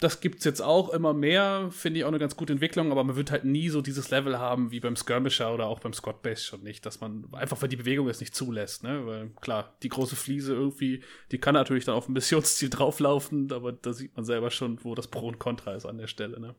das 0.00 0.20
gibt's 0.20 0.44
jetzt 0.44 0.62
auch 0.62 0.88
immer 0.88 1.12
mehr, 1.12 1.68
finde 1.70 2.00
ich 2.00 2.04
auch 2.04 2.08
eine 2.08 2.18
ganz 2.18 2.34
gute 2.34 2.54
Entwicklung, 2.54 2.90
aber 2.90 3.04
man 3.04 3.16
wird 3.16 3.30
halt 3.30 3.44
nie 3.44 3.68
so 3.68 3.82
dieses 3.82 4.10
Level 4.10 4.38
haben 4.38 4.70
wie 4.70 4.80
beim 4.80 4.96
Skirmisher 4.96 5.52
oder 5.52 5.66
auch 5.66 5.80
beim 5.80 5.92
Scott 5.92 6.22
Base 6.22 6.42
schon 6.42 6.62
nicht, 6.62 6.86
dass 6.86 7.00
man 7.00 7.26
einfach, 7.32 7.60
weil 7.60 7.68
die 7.68 7.76
Bewegung 7.76 8.08
es 8.08 8.20
nicht 8.20 8.34
zulässt, 8.34 8.82
ne, 8.82 9.06
weil 9.06 9.30
klar, 9.40 9.76
die 9.82 9.90
große 9.90 10.16
Fliese 10.16 10.54
irgendwie, 10.54 11.02
die 11.30 11.38
kann 11.38 11.54
natürlich 11.54 11.84
dann 11.84 11.94
auf 11.94 12.08
ein 12.08 12.14
Missionsziel 12.14 12.70
drauflaufen, 12.70 13.52
aber 13.52 13.72
da 13.72 13.92
sieht 13.92 14.16
man 14.16 14.24
selber 14.24 14.50
schon, 14.50 14.82
wo 14.82 14.94
das 14.94 15.08
Pro 15.08 15.28
und 15.28 15.38
Contra 15.38 15.74
ist 15.74 15.84
an 15.84 15.98
der 15.98 16.06
Stelle, 16.06 16.40
ne. 16.40 16.54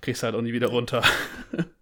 Kriegst 0.00 0.22
halt 0.22 0.36
auch 0.36 0.42
nie 0.42 0.52
wieder 0.52 0.68
runter. 0.68 1.02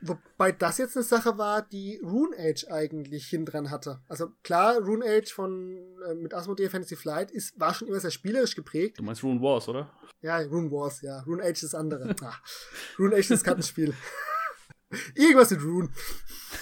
Wobei 0.00 0.52
das 0.52 0.78
jetzt 0.78 0.96
eine 0.96 1.04
Sache 1.04 1.38
war, 1.38 1.62
die 1.62 2.00
Rune 2.02 2.36
Age 2.38 2.66
eigentlich 2.68 3.26
hin 3.26 3.46
dran 3.46 3.70
hatte. 3.70 4.00
Also 4.08 4.28
klar, 4.42 4.78
Rune 4.78 5.04
Age 5.04 5.32
von 5.32 5.78
äh, 6.06 6.14
mit 6.14 6.34
Asmodee 6.34 6.68
Fantasy 6.68 6.96
Flight 6.96 7.30
ist, 7.30 7.58
war 7.58 7.74
schon 7.74 7.88
immer 7.88 8.00
sehr 8.00 8.10
spielerisch 8.10 8.54
geprägt. 8.54 8.98
Du 8.98 9.02
meinst 9.02 9.22
Rune 9.22 9.40
Wars, 9.40 9.68
oder? 9.68 9.90
Ja, 10.20 10.38
Rune 10.38 10.70
Wars, 10.70 11.00
ja. 11.02 11.20
Rune 11.20 11.42
Age 11.42 11.62
ist 11.62 11.72
das 11.72 11.74
andere. 11.74 12.14
Ach, 12.22 12.42
Rune 12.98 13.14
Age 13.14 13.20
ist 13.20 13.30
das 13.30 13.44
Kartenspiel. 13.44 13.94
irgendwas 15.14 15.50
mit 15.50 15.62
Rune. 15.62 15.90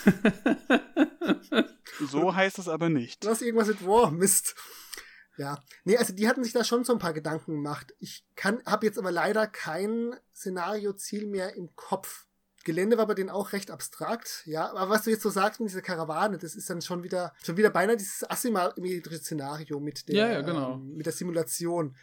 so 2.10 2.34
heißt 2.34 2.58
es 2.58 2.68
aber 2.68 2.88
nicht. 2.88 3.24
Was 3.26 3.42
irgendwas 3.42 3.68
mit 3.68 3.86
War, 3.86 4.10
Mist. 4.10 4.54
Ja, 5.38 5.58
nee, 5.84 5.96
also 5.96 6.12
die 6.12 6.28
hatten 6.28 6.44
sich 6.44 6.52
da 6.52 6.62
schon 6.62 6.84
so 6.84 6.92
ein 6.92 6.98
paar 6.98 7.14
Gedanken 7.14 7.52
gemacht. 7.52 7.94
Ich 7.98 8.24
kann, 8.36 8.62
habe 8.66 8.86
jetzt 8.86 8.98
aber 8.98 9.10
leider 9.10 9.46
kein 9.46 10.14
Szenario-Ziel 10.34 11.26
mehr 11.26 11.54
im 11.56 11.74
Kopf. 11.74 12.26
Gelände 12.64 12.98
war 12.98 13.06
bei 13.06 13.14
denen 13.14 13.30
auch 13.30 13.52
recht 13.52 13.70
abstrakt, 13.70 14.42
ja. 14.46 14.70
Aber 14.70 14.90
was 14.90 15.04
du 15.04 15.10
jetzt 15.10 15.22
so 15.22 15.30
sagst 15.30 15.60
mit 15.60 15.70
dieser 15.70 15.82
Karawane, 15.82 16.38
das 16.38 16.54
ist 16.54 16.68
dann 16.70 16.82
schon 16.82 17.02
wieder, 17.02 17.34
schon 17.42 17.56
wieder 17.56 17.70
beinahe 17.70 17.96
dieses 17.96 18.28
asymmetrische 18.28 19.18
Szenario 19.18 19.80
mit 19.80 20.08
der, 20.08 20.14
ja, 20.14 20.32
ja, 20.32 20.40
genau. 20.42 20.74
ähm, 20.74 20.94
mit 20.94 21.06
der 21.06 21.12
Simulation. 21.12 21.96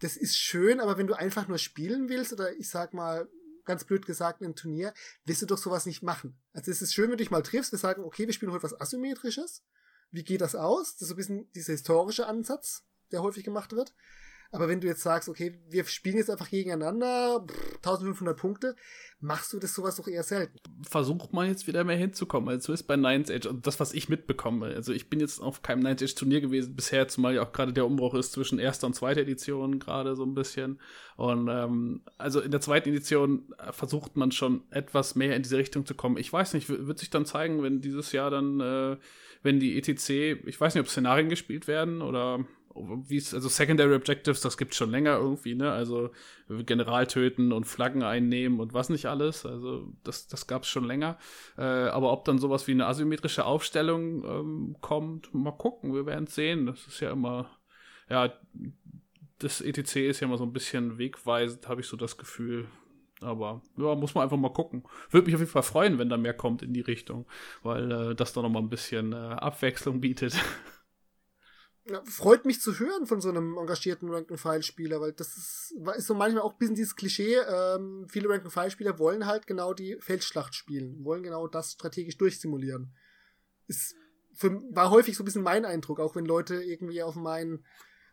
Das 0.00 0.16
ist 0.16 0.36
schön, 0.36 0.80
aber 0.80 0.96
wenn 0.98 1.06
du 1.06 1.14
einfach 1.14 1.48
nur 1.48 1.58
spielen 1.58 2.08
willst, 2.08 2.32
oder 2.32 2.52
ich 2.56 2.68
sag 2.68 2.94
mal, 2.94 3.28
ganz 3.64 3.84
blöd 3.84 4.06
gesagt, 4.06 4.40
in 4.40 4.46
einem 4.46 4.56
Turnier, 4.56 4.94
wirst 5.24 5.42
du 5.42 5.46
doch 5.46 5.58
sowas 5.58 5.86
nicht 5.86 6.02
machen. 6.02 6.38
Also 6.52 6.70
es 6.70 6.82
ist 6.82 6.94
schön, 6.94 7.04
wenn 7.04 7.12
du 7.12 7.16
dich 7.18 7.30
mal 7.30 7.42
triffst, 7.42 7.72
wir 7.72 7.78
sagen, 7.78 8.02
okay, 8.04 8.26
wir 8.26 8.32
spielen 8.32 8.52
heute 8.52 8.64
was 8.64 8.80
Asymmetrisches. 8.80 9.62
Wie 10.10 10.24
geht 10.24 10.40
das 10.40 10.56
aus? 10.56 10.94
Das 10.94 11.02
ist 11.02 11.08
so 11.08 11.14
ein 11.14 11.16
bisschen 11.16 11.52
dieser 11.52 11.72
historische 11.72 12.26
Ansatz, 12.26 12.84
der 13.12 13.22
häufig 13.22 13.44
gemacht 13.44 13.72
wird. 13.72 13.94
Aber 14.52 14.68
wenn 14.68 14.80
du 14.80 14.88
jetzt 14.88 15.02
sagst, 15.02 15.28
okay, 15.28 15.60
wir 15.68 15.84
spielen 15.84 16.16
jetzt 16.16 16.30
einfach 16.30 16.50
gegeneinander, 16.50 17.44
pff, 17.46 17.76
1500 17.76 18.36
Punkte, 18.36 18.74
machst 19.20 19.52
du 19.52 19.58
das 19.58 19.74
sowas 19.74 19.96
doch 19.96 20.08
eher 20.08 20.22
selten. 20.22 20.58
Versucht 20.82 21.32
man 21.32 21.46
jetzt 21.46 21.66
wieder 21.66 21.84
mehr 21.84 21.96
hinzukommen. 21.96 22.48
Also 22.48 22.66
so 22.66 22.72
ist 22.72 22.84
bei 22.84 22.96
Nines 22.96 23.30
Age, 23.30 23.46
also 23.46 23.58
das, 23.60 23.78
was 23.78 23.92
ich 23.92 24.08
mitbekomme. 24.08 24.66
Also 24.66 24.92
ich 24.92 25.08
bin 25.08 25.20
jetzt 25.20 25.40
auf 25.40 25.62
keinem 25.62 25.82
Nines 25.82 26.02
Age 26.02 26.14
Turnier 26.14 26.40
gewesen 26.40 26.74
bisher, 26.74 27.06
zumal 27.06 27.34
ja 27.34 27.42
auch 27.42 27.52
gerade 27.52 27.72
der 27.72 27.86
Umbruch 27.86 28.14
ist 28.14 28.32
zwischen 28.32 28.58
erster 28.58 28.86
und 28.86 28.94
zweiter 28.94 29.20
Edition 29.20 29.78
gerade 29.78 30.16
so 30.16 30.24
ein 30.24 30.34
bisschen. 30.34 30.80
Und 31.16 31.48
ähm, 31.48 32.02
also 32.18 32.40
in 32.40 32.50
der 32.50 32.60
zweiten 32.60 32.88
Edition 32.88 33.54
versucht 33.70 34.16
man 34.16 34.32
schon 34.32 34.64
etwas 34.70 35.14
mehr 35.14 35.36
in 35.36 35.42
diese 35.42 35.58
Richtung 35.58 35.86
zu 35.86 35.94
kommen. 35.94 36.16
Ich 36.16 36.32
weiß 36.32 36.54
nicht, 36.54 36.68
wird 36.68 36.98
sich 36.98 37.10
dann 37.10 37.26
zeigen, 37.26 37.62
wenn 37.62 37.80
dieses 37.80 38.12
Jahr 38.12 38.30
dann, 38.30 38.60
äh, 38.60 38.96
wenn 39.42 39.60
die 39.60 39.78
ETC, 39.78 40.44
ich 40.46 40.60
weiß 40.60 40.74
nicht, 40.74 40.82
ob 40.82 40.88
Szenarien 40.88 41.28
gespielt 41.28 41.68
werden 41.68 42.02
oder 42.02 42.44
also 42.74 43.48
Secondary 43.48 43.94
Objectives, 43.94 44.40
das 44.40 44.56
gibt's 44.56 44.76
schon 44.76 44.90
länger 44.90 45.16
irgendwie, 45.16 45.54
ne? 45.54 45.72
Also 45.72 46.10
General 46.48 47.06
töten 47.06 47.52
und 47.52 47.64
Flaggen 47.64 48.02
einnehmen 48.02 48.60
und 48.60 48.74
was 48.74 48.88
nicht 48.88 49.06
alles. 49.06 49.44
Also 49.44 49.92
das, 50.04 50.28
das 50.28 50.46
gab's 50.46 50.68
schon 50.68 50.84
länger. 50.84 51.18
Äh, 51.58 51.62
aber 51.62 52.12
ob 52.12 52.24
dann 52.24 52.38
sowas 52.38 52.66
wie 52.68 52.72
eine 52.72 52.86
asymmetrische 52.86 53.44
Aufstellung 53.44 54.24
ähm, 54.24 54.76
kommt, 54.80 55.34
mal 55.34 55.52
gucken, 55.52 55.94
wir 55.94 56.06
werden 56.06 56.26
sehen. 56.26 56.66
Das 56.66 56.86
ist 56.86 57.00
ja 57.00 57.10
immer, 57.10 57.50
ja, 58.08 58.32
das 59.38 59.60
ETC 59.60 59.96
ist 59.96 60.20
ja 60.20 60.26
immer 60.26 60.38
so 60.38 60.44
ein 60.44 60.52
bisschen 60.52 60.98
wegweisend, 60.98 61.68
habe 61.68 61.80
ich 61.80 61.86
so 61.86 61.96
das 61.96 62.18
Gefühl. 62.18 62.68
Aber 63.20 63.62
ja, 63.76 63.94
muss 63.94 64.14
man 64.14 64.24
einfach 64.24 64.36
mal 64.36 64.52
gucken. 64.52 64.84
Würde 65.10 65.26
mich 65.26 65.34
auf 65.34 65.40
jeden 65.40 65.52
Fall 65.52 65.62
freuen, 65.62 65.98
wenn 65.98 66.08
da 66.08 66.16
mehr 66.16 66.34
kommt 66.34 66.62
in 66.62 66.72
die 66.72 66.80
Richtung, 66.80 67.26
weil 67.62 67.90
äh, 67.90 68.14
das 68.14 68.32
dann 68.32 68.44
noch 68.44 68.50
mal 68.50 68.60
ein 68.60 68.70
bisschen 68.70 69.12
äh, 69.12 69.16
Abwechslung 69.16 70.00
bietet. 70.00 70.34
Freut 72.04 72.44
mich 72.44 72.60
zu 72.60 72.78
hören 72.78 73.06
von 73.06 73.20
so 73.20 73.28
einem 73.28 73.56
engagierten 73.58 74.10
Rank-and-File-Spieler, 74.10 75.00
weil 75.00 75.12
das 75.12 75.36
ist, 75.36 75.74
ist 75.96 76.06
so 76.06 76.14
manchmal 76.14 76.42
auch 76.42 76.52
ein 76.52 76.58
bisschen 76.58 76.74
dieses 76.74 76.96
Klischee, 76.96 77.36
ähm, 77.36 78.06
viele 78.08 78.28
Rank-and-File-Spieler 78.28 78.98
wollen 78.98 79.26
halt 79.26 79.46
genau 79.46 79.74
die 79.74 79.96
Feldschlacht 80.00 80.54
spielen, 80.54 81.04
wollen 81.04 81.22
genau 81.22 81.46
das 81.46 81.72
strategisch 81.72 82.18
durchsimulieren. 82.18 82.94
Ist 83.66 83.94
für, 84.34 84.62
war 84.70 84.90
häufig 84.90 85.16
so 85.16 85.22
ein 85.22 85.26
bisschen 85.26 85.42
mein 85.42 85.64
Eindruck, 85.64 86.00
auch 86.00 86.14
wenn 86.14 86.24
Leute 86.24 86.62
irgendwie 86.62 87.02
auf 87.02 87.16
meinen 87.16 87.64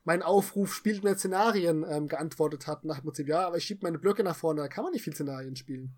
mein 0.07 0.23
Aufruf 0.23 0.73
spielt 0.73 1.03
mehr 1.03 1.17
Szenarien 1.17 1.85
ähm, 1.87 2.07
geantwortet 2.07 2.65
hat 2.65 2.85
nach 2.85 2.99
dem 2.99 3.03
Prinzip, 3.03 3.27
ja, 3.27 3.45
aber 3.45 3.57
ich 3.57 3.65
schiebe 3.65 3.81
meine 3.83 3.99
Blöcke 3.99 4.23
nach 4.23 4.37
vorne, 4.37 4.61
da 4.61 4.69
kann 4.69 4.85
man 4.85 4.93
nicht 4.93 5.03
viel 5.03 5.13
Szenarien 5.13 5.57
spielen. 5.57 5.97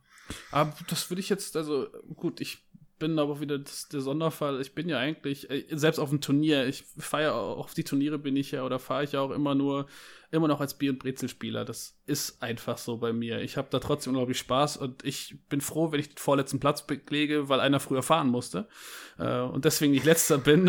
Aber 0.50 0.76
das 0.90 1.12
würde 1.12 1.20
ich 1.20 1.30
jetzt, 1.30 1.56
also 1.56 1.88
gut, 2.16 2.42
ich 2.42 2.68
bin 3.00 3.18
aber 3.18 3.40
wieder 3.40 3.58
das, 3.58 3.88
der 3.88 4.02
Sonderfall. 4.02 4.62
Ich 4.62 4.76
bin 4.76 4.90
ja 4.90 5.00
eigentlich, 5.00 5.50
äh, 5.50 5.66
selbst 5.72 6.00
auf 6.00 6.10
dem 6.10 6.22
Turnier, 6.22 6.68
ich 6.68 6.84
feiere 6.98 7.34
auch 7.34 7.66
auf 7.66 7.74
die 7.74 7.84
Turniere 7.84 8.20
bin 8.20 8.36
ich 8.36 8.52
ja 8.52 8.64
oder 8.64 8.78
fahre 8.78 9.06
ich 9.06 9.14
ja 9.14 9.22
auch 9.22 9.32
immer 9.32 9.56
nur, 9.56 9.88
immer 10.32 10.48
noch 10.48 10.62
als 10.62 10.78
Bier- 10.78 10.92
und 10.92 11.00
Brezelspieler. 11.00 11.66
Das 11.66 11.98
ist 12.06 12.44
einfach 12.44 12.78
so 12.78 12.98
bei 12.98 13.14
mir. 13.14 13.42
Ich 13.42 13.58
habe 13.58 13.70
da 13.72 13.80
trotzdem 13.80 14.12
unglaublich 14.12 14.38
Spaß 14.38 14.78
und 14.78 15.04
ich 15.04 15.38
bin 15.50 15.62
froh, 15.62 15.92
wenn 15.92 16.00
ich 16.00 16.10
den 16.10 16.18
vorletzten 16.18 16.60
Platz 16.60 16.86
belege, 16.86 17.50
weil 17.50 17.62
einer 17.62 17.80
früher 17.80 18.04
fahren 18.04 18.28
musste. 18.28 18.68
Äh, 19.18 19.40
und 19.40 19.66
deswegen 19.66 19.94
nicht 19.94 20.06
letzter 20.06 20.38
bin. 20.50 20.66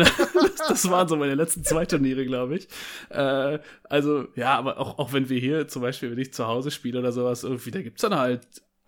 das 0.67 0.89
waren 0.89 1.07
so 1.07 1.17
meine 1.17 1.35
letzten 1.35 1.63
zwei 1.63 1.85
Turniere, 1.85 2.25
glaube 2.25 2.55
ich. 2.57 2.67
Äh, 3.09 3.59
also, 3.83 4.27
ja, 4.35 4.57
aber 4.57 4.79
auch, 4.79 4.97
auch 4.97 5.13
wenn 5.13 5.29
wir 5.29 5.39
hier 5.39 5.67
zum 5.67 5.81
Beispiel, 5.81 6.09
wenn 6.09 6.19
ich 6.19 6.33
zu 6.33 6.47
Hause 6.47 6.71
spiele 6.71 6.99
oder 6.99 7.11
sowas, 7.11 7.43
irgendwie, 7.43 7.71
da 7.71 7.81
gibt's 7.81 8.01
dann 8.01 8.15
halt 8.15 8.41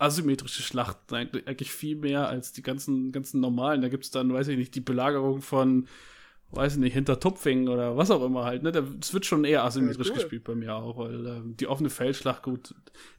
asymmetrische 0.04 0.62
Schlachten 0.62 1.16
eigentlich 1.16 1.72
viel 1.72 1.96
mehr 1.96 2.28
als 2.28 2.52
die 2.52 2.62
ganzen, 2.62 3.12
ganzen 3.12 3.40
normalen. 3.40 3.82
Da 3.82 3.88
gibt 3.88 4.04
es 4.04 4.12
dann, 4.12 4.34
weiß 4.34 4.50
ich 4.50 4.58
nicht, 4.58 4.76
die 4.76 4.82
Belagerung 4.82 5.42
von, 5.42 5.88
weiß 6.56 6.74
ich 6.74 6.80
nicht, 6.80 6.94
hinter 6.94 7.20
Tupfingen 7.20 7.68
oder 7.68 7.98
was 7.98 8.12
auch 8.12 8.24
immer 8.24 8.46
halt. 8.46 8.64
Ne? 8.64 8.72
Das 8.72 9.14
wird 9.14 9.26
schon 9.26 9.44
eher 9.44 9.64
asymmetrisch 9.64 10.08
ja, 10.08 10.14
cool. 10.14 10.22
gespielt 10.22 10.44
bei 10.44 10.56
mir 10.56 10.76
auch, 10.76 10.98
weil 10.98 11.26
äh, 11.26 11.42
die 11.44 11.68
offene 11.68 11.90
Feldschlacht, 11.90 12.44
gut, 12.44 12.76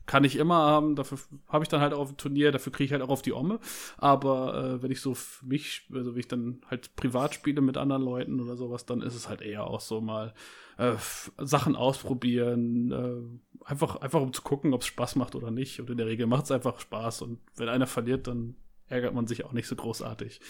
kann 0.06 0.24
ich 0.24 0.36
immer 0.36 0.56
haben. 0.56 0.96
Dafür 0.96 1.18
habe 1.48 1.64
ich 1.64 1.68
dann 1.68 1.80
halt 1.80 1.92
auch 1.92 2.00
auf 2.00 2.08
dem 2.10 2.16
Turnier, 2.16 2.52
dafür 2.52 2.72
kriege 2.72 2.86
ich 2.86 2.92
halt 2.92 3.02
auch 3.02 3.08
auf 3.08 3.22
die 3.22 3.32
Omme. 3.32 3.58
Aber 3.96 4.76
äh, 4.78 4.82
wenn 4.82 4.90
ich 4.90 5.00
so 5.00 5.14
für 5.14 5.46
mich, 5.46 5.88
also 5.92 6.12
wenn 6.12 6.20
ich 6.20 6.28
dann 6.28 6.60
halt 6.70 6.94
privat 6.96 7.34
spiele 7.34 7.60
mit 7.60 7.76
anderen 7.76 8.02
Leuten 8.02 8.40
oder 8.40 8.56
sowas, 8.56 8.86
dann 8.86 9.02
ist 9.02 9.14
es 9.14 9.28
halt 9.28 9.42
eher 9.42 9.66
auch 9.66 9.80
so 9.80 10.00
mal 10.00 10.34
äh, 10.76 10.94
Sachen 11.38 11.76
ausprobieren, 11.76 12.92
äh, 12.92 13.64
einfach, 13.64 13.96
einfach 13.96 14.20
um 14.20 14.32
zu 14.32 14.42
gucken, 14.42 14.74
ob 14.74 14.82
es 14.82 14.86
Spaß 14.88 15.16
macht 15.16 15.34
oder 15.34 15.50
nicht. 15.50 15.80
Und 15.80 15.90
in 15.90 15.96
der 15.96 16.06
Regel 16.06 16.26
macht 16.26 16.44
es 16.44 16.50
einfach 16.50 16.80
Spaß. 16.80 17.22
Und 17.22 17.40
wenn 17.56 17.68
einer 17.68 17.86
verliert, 17.86 18.26
dann 18.26 18.56
ärgert 18.88 19.14
man 19.14 19.26
sich 19.26 19.44
auch 19.44 19.52
nicht 19.52 19.66
so 19.66 19.76
großartig. 19.76 20.40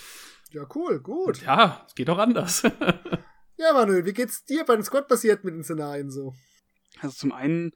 Ja, 0.51 0.67
cool, 0.75 1.01
gut. 1.01 1.43
Ja, 1.43 1.85
es 1.87 1.95
geht 1.95 2.11
auch 2.11 2.19
anders. 2.19 2.63
ja, 3.57 3.73
Manuel, 3.73 4.05
wie 4.05 4.13
geht's 4.13 4.45
dir 4.45 4.65
bei 4.65 4.77
den 4.77 4.85
Squad-basiert 4.85 5.45
mit 5.45 5.55
den 5.55 5.65
Szenarien 5.65 6.11
so? 6.11 6.35
Also 7.01 7.17
zum 7.17 7.33
einen 7.33 7.73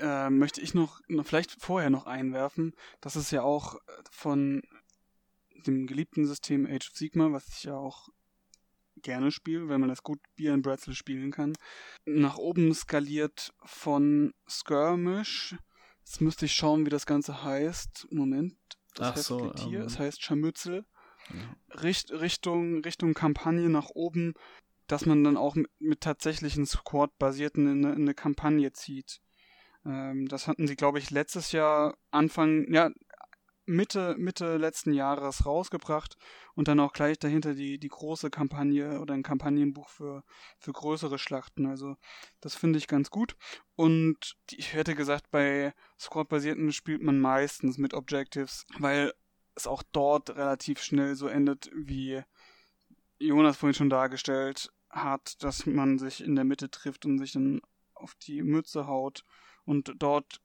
äh, 0.00 0.30
möchte 0.30 0.60
ich 0.60 0.74
noch, 0.74 1.00
noch 1.08 1.26
vielleicht 1.26 1.52
vorher 1.62 1.90
noch 1.90 2.06
einwerfen, 2.06 2.74
dass 3.00 3.16
es 3.16 3.30
ja 3.30 3.42
auch 3.42 3.76
von 4.10 4.62
dem 5.66 5.86
geliebten 5.86 6.26
System 6.26 6.66
Age 6.66 6.90
of 6.90 6.96
Sigma, 6.96 7.32
was 7.32 7.48
ich 7.48 7.64
ja 7.64 7.74
auch 7.74 8.08
gerne 9.02 9.30
spiele, 9.30 9.68
wenn 9.68 9.80
man 9.80 9.90
das 9.90 10.02
gut 10.02 10.20
Bier 10.36 10.54
and 10.54 10.62
Bretzel 10.62 10.94
spielen 10.94 11.30
kann. 11.30 11.54
Nach 12.04 12.38
oben 12.38 12.74
skaliert 12.74 13.52
von 13.64 14.32
Skirmish. 14.48 15.56
Jetzt 15.98 16.20
müsste 16.20 16.46
ich 16.46 16.54
schauen, 16.54 16.86
wie 16.86 16.90
das 16.90 17.06
Ganze 17.06 17.42
heißt. 17.42 18.08
Moment. 18.10 18.56
Das 18.96 19.10
Ach 19.10 19.16
so, 19.16 19.52
hier. 19.54 19.80
Um, 19.80 19.86
es 19.86 19.98
heißt 19.98 20.22
Scharmützel. 20.22 20.84
Ja. 21.30 21.80
Richt, 21.82 22.10
Richtung, 22.12 22.82
Richtung 22.82 23.14
Kampagne 23.14 23.68
nach 23.68 23.90
oben, 23.90 24.34
dass 24.86 25.06
man 25.06 25.22
dann 25.24 25.36
auch 25.36 25.54
mit, 25.54 25.70
mit 25.78 26.00
tatsächlichen 26.00 26.66
Squad-basierten 26.66 27.66
in, 27.68 27.84
in, 27.84 27.92
eine 27.94 28.14
Kampagne 28.14 28.72
zieht. 28.72 29.20
Ähm, 29.84 30.28
das 30.28 30.46
hatten 30.46 30.66
sie, 30.66 30.76
glaube 30.76 30.98
ich, 30.98 31.10
letztes 31.10 31.52
Jahr 31.52 31.96
Anfang, 32.10 32.72
ja, 32.72 32.90
Mitte, 33.66 34.14
Mitte 34.16 34.56
letzten 34.56 34.92
Jahres 34.92 35.44
rausgebracht 35.44 36.16
und 36.54 36.68
dann 36.68 36.80
auch 36.80 36.92
gleich 36.92 37.18
dahinter 37.18 37.54
die, 37.54 37.78
die 37.78 37.88
große 37.88 38.30
Kampagne 38.30 39.00
oder 39.00 39.14
ein 39.14 39.22
Kampagnenbuch 39.22 39.88
für, 39.88 40.22
für 40.58 40.72
größere 40.72 41.18
Schlachten. 41.18 41.66
Also 41.66 41.96
das 42.40 42.54
finde 42.54 42.78
ich 42.78 42.86
ganz 42.86 43.10
gut. 43.10 43.36
Und 43.74 44.36
ich 44.50 44.72
hätte 44.72 44.94
gesagt, 44.94 45.30
bei 45.30 45.74
Squad-basierten 45.98 46.72
spielt 46.72 47.02
man 47.02 47.18
meistens 47.18 47.76
mit 47.76 47.92
Objectives, 47.92 48.66
weil 48.78 49.12
es 49.54 49.66
auch 49.66 49.82
dort 49.92 50.30
relativ 50.30 50.80
schnell 50.80 51.16
so 51.16 51.26
endet, 51.26 51.70
wie 51.74 52.22
Jonas 53.18 53.56
vorhin 53.56 53.74
schon 53.74 53.90
dargestellt 53.90 54.72
hat, 54.90 55.42
dass 55.42 55.66
man 55.66 55.98
sich 55.98 56.22
in 56.22 56.36
der 56.36 56.44
Mitte 56.44 56.70
trifft 56.70 57.04
und 57.04 57.18
sich 57.18 57.32
dann 57.32 57.60
auf 57.94 58.14
die 58.14 58.42
Mütze 58.42 58.86
haut 58.86 59.24
und 59.64 59.94
dort 59.98 60.40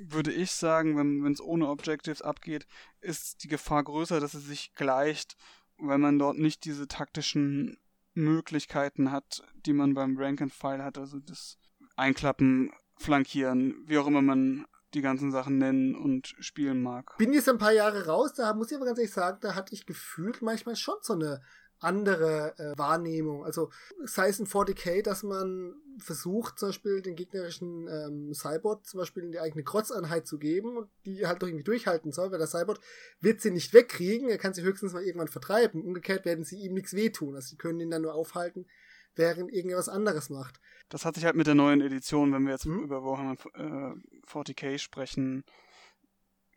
würde 0.00 0.32
ich 0.32 0.52
sagen, 0.52 0.96
wenn 0.96 1.32
es 1.32 1.40
ohne 1.40 1.68
Objectives 1.68 2.22
abgeht, 2.22 2.66
ist 3.00 3.44
die 3.44 3.48
Gefahr 3.48 3.84
größer, 3.84 4.20
dass 4.20 4.34
es 4.34 4.44
sich 4.46 4.74
gleicht, 4.74 5.36
weil 5.78 5.98
man 5.98 6.18
dort 6.18 6.38
nicht 6.38 6.64
diese 6.64 6.88
taktischen 6.88 7.78
Möglichkeiten 8.14 9.12
hat, 9.12 9.42
die 9.66 9.72
man 9.72 9.94
beim 9.94 10.16
Rank 10.16 10.40
and 10.40 10.52
File 10.52 10.82
hat, 10.82 10.98
also 10.98 11.18
das 11.20 11.58
Einklappen, 11.96 12.72
Flankieren, 12.98 13.84
wie 13.86 13.98
auch 13.98 14.06
immer 14.06 14.22
man 14.22 14.66
die 14.94 15.02
ganzen 15.02 15.30
Sachen 15.30 15.58
nennen 15.58 15.94
und 15.94 16.34
spielen 16.40 16.82
mag. 16.82 17.16
Bin 17.18 17.34
jetzt 17.34 17.48
ein 17.48 17.58
paar 17.58 17.72
Jahre 17.72 18.06
raus, 18.06 18.32
da 18.34 18.54
muss 18.54 18.70
ich 18.70 18.76
aber 18.76 18.86
ganz 18.86 18.98
ehrlich 18.98 19.12
sagen, 19.12 19.38
da 19.42 19.54
hatte 19.54 19.74
ich 19.74 19.84
gefühlt 19.84 20.40
manchmal 20.40 20.76
schon 20.76 20.96
so 21.02 21.12
eine 21.12 21.42
andere 21.78 22.54
äh, 22.58 22.78
Wahrnehmung. 22.78 23.44
Also 23.44 23.70
sei 24.04 24.28
es 24.28 24.40
in 24.40 24.46
40k, 24.46 25.02
dass 25.02 25.22
man 25.22 25.74
versucht, 25.98 26.58
zum 26.58 26.70
Beispiel 26.70 27.02
den 27.02 27.16
gegnerischen 27.16 27.88
ähm, 27.88 28.34
Cybot 28.34 28.86
zum 28.86 28.98
Beispiel 28.98 29.24
in 29.24 29.32
die 29.32 29.40
eigene 29.40 29.64
Krotzeinheit 29.64 30.26
zu 30.26 30.38
geben 30.38 30.76
und 30.76 30.88
die 31.04 31.26
halt 31.26 31.42
doch 31.42 31.48
irgendwie 31.48 31.64
durchhalten 31.64 32.12
soll, 32.12 32.30
weil 32.30 32.38
der 32.38 32.48
Cybot 32.48 32.80
wird 33.20 33.40
sie 33.40 33.50
nicht 33.50 33.72
wegkriegen, 33.72 34.28
er 34.28 34.38
kann 34.38 34.54
sie 34.54 34.62
höchstens 34.62 34.92
mal 34.92 35.02
irgendwann 35.02 35.28
vertreiben. 35.28 35.82
Umgekehrt 35.82 36.24
werden 36.24 36.44
sie 36.44 36.60
ihm 36.60 36.74
nichts 36.74 36.94
wehtun. 36.94 37.34
Also 37.34 37.48
sie 37.48 37.56
können 37.56 37.80
ihn 37.80 37.90
dann 37.90 38.02
nur 38.02 38.14
aufhalten, 38.14 38.66
während 39.14 39.52
irgendwas 39.52 39.88
anderes 39.88 40.30
macht. 40.30 40.60
Das 40.88 41.04
hat 41.04 41.16
sich 41.16 41.24
halt 41.24 41.36
mit 41.36 41.46
der 41.46 41.54
neuen 41.54 41.80
Edition, 41.80 42.32
wenn 42.32 42.44
wir 42.44 42.52
jetzt 42.52 42.66
mhm. 42.66 42.80
über 42.80 43.02
Warhammer 43.02 43.36
äh, 43.54 43.94
40k 44.30 44.78
sprechen, 44.78 45.44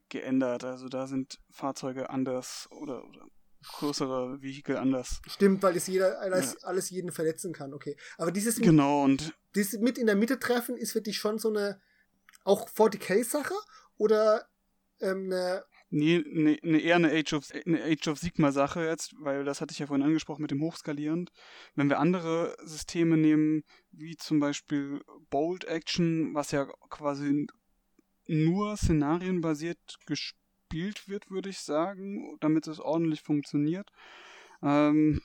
geändert. 0.09 0.63
Also 0.63 0.89
da 0.89 1.07
sind 1.07 1.39
Fahrzeuge 1.49 2.09
anders 2.09 2.67
oder, 2.71 3.05
oder 3.05 3.25
größere 3.63 4.41
Vehikel 4.41 4.77
anders. 4.77 5.21
Stimmt, 5.27 5.63
weil 5.63 5.75
es 5.75 5.87
jeder 5.87 6.19
alles, 6.19 6.53
ja. 6.53 6.67
alles 6.67 6.89
jeden 6.89 7.11
verletzen 7.11 7.53
kann, 7.53 7.73
okay. 7.73 7.97
Aber 8.17 8.31
dieses 8.31 8.55
genau 8.57 9.03
und 9.03 9.33
dieses 9.55 9.79
mit 9.79 9.97
in 9.97 10.07
der 10.07 10.15
Mitte 10.15 10.39
treffen 10.39 10.77
ist 10.77 10.91
für 10.93 11.01
dich 11.01 11.17
schon 11.17 11.39
so 11.39 11.49
eine 11.49 11.81
auch 12.43 12.69
40k-Sache 12.69 13.53
oder 13.97 14.45
ähm, 15.01 15.25
eine 15.25 15.63
Nee, 15.91 16.23
nee, 16.27 16.59
nee, 16.61 16.81
eher 16.81 16.97
eine 16.97 17.11
Age 17.11 17.33
of, 17.33 17.47
eine 17.65 17.83
Age 17.83 18.09
of 18.09 18.19
Sigma-Sache 18.19 18.85
jetzt, 18.85 19.15
weil 19.19 19.43
das 19.43 19.59
hatte 19.59 19.71
ich 19.71 19.79
ja 19.79 19.87
vorhin 19.87 20.05
angesprochen 20.05 20.43
mit 20.43 20.51
dem 20.51 20.61
Hochskalierend. 20.61 21.31
Wenn 21.73 21.89
wir 21.89 21.97
andere 21.97 22.55
Systeme 22.63 23.17
nehmen, 23.17 23.63
wie 23.91 24.15
zum 24.15 24.39
Beispiel 24.39 25.01
Bold 25.31 25.63
Action, 25.63 26.35
was 26.35 26.51
ja 26.51 26.67
quasi 26.89 27.47
nur 28.27 28.77
szenarienbasiert 28.77 29.79
gespielt 30.05 30.38
gespielt 30.69 31.09
wird, 31.09 31.31
würde 31.31 31.49
ich 31.49 31.59
sagen, 31.59 32.37
damit 32.39 32.67
es 32.67 32.79
ordentlich 32.79 33.21
funktioniert. 33.21 33.91
Ähm, 34.61 35.21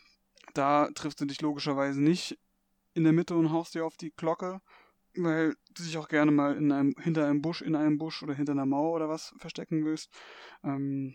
da 0.54 0.88
triffst 0.94 1.20
du 1.20 1.26
dich 1.26 1.40
logischerweise 1.40 2.00
nicht 2.00 2.38
in 2.94 3.04
der 3.04 3.12
Mitte 3.12 3.34
und 3.34 3.52
haust 3.52 3.74
dir 3.74 3.84
auf 3.84 3.96
die 3.96 4.12
Glocke, 4.12 4.60
weil 5.16 5.54
du 5.74 5.82
dich 5.82 5.98
auch 5.98 6.08
gerne 6.08 6.30
mal 6.30 6.56
in 6.56 6.72
einem, 6.72 6.94
hinter 6.98 7.26
einem 7.26 7.42
Busch, 7.42 7.60
in 7.60 7.76
einem 7.76 7.98
Busch 7.98 8.22
oder 8.22 8.34
hinter 8.34 8.52
einer 8.52 8.66
Mauer 8.66 8.94
oder 8.94 9.08
was 9.08 9.34
verstecken 9.38 9.84
willst. 9.84 10.10
Ähm, 10.62 11.14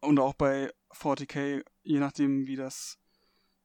und 0.00 0.18
auch 0.18 0.34
bei 0.34 0.70
40k, 0.92 1.64
je 1.82 1.98
nachdem 1.98 2.46
wie 2.46 2.56
das 2.56 2.98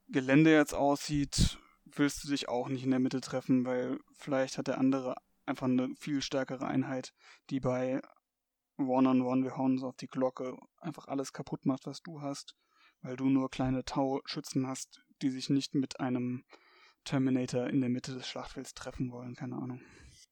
Gelände 0.08 0.52
jetzt 0.52 0.74
aussieht, 0.74 1.60
willst 1.86 2.24
du 2.24 2.30
dich 2.30 2.50
auch 2.50 2.70
nicht 2.70 2.84
in 2.84 2.92
der 2.92 3.00
Mitte 3.00 3.22
treffen, 3.22 3.66
weil 3.66 4.00
vielleicht 4.14 4.58
hat 4.58 4.68
der 4.68 4.78
andere 4.78 5.16
einfach 5.46 5.68
eine 5.68 5.90
viel 6.00 6.22
stärkere 6.22 6.66
Einheit, 6.66 7.14
die 7.50 7.60
bei 7.60 8.02
One-on-One, 8.78 9.20
-on 9.20 9.40
-one, 9.40 9.44
wir 9.44 9.58
hauen 9.58 9.74
uns 9.74 9.84
auf 9.84 9.96
die 9.96 10.08
Glocke, 10.08 10.58
einfach 10.80 11.08
alles 11.08 11.34
kaputt 11.34 11.66
macht, 11.66 11.86
was 11.86 12.02
du 12.02 12.22
hast, 12.22 12.56
weil 13.02 13.16
du 13.16 13.26
nur 13.26 13.50
kleine 13.50 13.84
Tau-Schützen 13.84 14.68
hast, 14.68 15.02
die 15.22 15.30
sich 15.30 15.50
nicht 15.50 15.74
mit 15.74 16.00
einem 16.00 16.44
Terminator 17.04 17.68
in 17.68 17.80
der 17.82 17.90
Mitte 17.90 18.14
des 18.14 18.28
Schlachtfelds 18.28 18.74
treffen 18.74 19.12
wollen, 19.12 19.36
keine 19.36 19.56
Ahnung. 19.56 19.82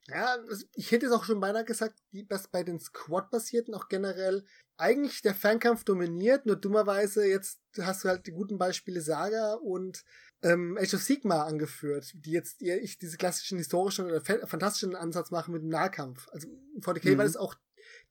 Ja, 0.08 0.38
ich 0.74 0.92
hätte 0.92 1.08
es 1.08 1.12
auch 1.12 1.24
schon 1.24 1.40
beinahe 1.40 1.66
gesagt, 1.66 2.00
dass 2.28 2.48
bei 2.48 2.64
den 2.64 2.80
Squad-basierten 2.80 3.74
auch 3.74 3.88
generell 3.88 4.46
eigentlich 4.78 5.22
der 5.22 5.34
Fernkampf 5.34 5.84
dominiert, 5.84 6.46
nur 6.46 6.58
dummerweise 6.58 7.26
jetzt 7.26 7.60
hast 7.80 8.04
du 8.04 8.10
halt 8.10 8.28
die 8.28 8.32
guten 8.32 8.58
Beispiele 8.58 9.02
Saga 9.02 9.54
und 9.56 10.04
ähm, 10.44 10.78
Age 10.80 10.96
of 10.96 11.02
Sigma 11.02 11.44
angeführt, 11.44 12.12
die 12.14 12.32
jetzt 12.32 12.62
eher 12.62 12.84
ich 12.84 13.00
diese 13.00 13.18
klassischen 13.18 13.58
historischen 13.58 14.06
oder 14.06 14.22
fantastischen 14.22 14.96
Ansatz 14.96 15.32
machen 15.32 15.54
mit 15.54 15.64
dem 15.64 15.70
Nahkampf. 15.70 16.28
Also 16.32 16.50
in 16.76 16.82
40k 16.82 17.14
mhm. 17.14 17.18
war 17.18 17.26
das 17.26 17.38
auch 17.38 17.56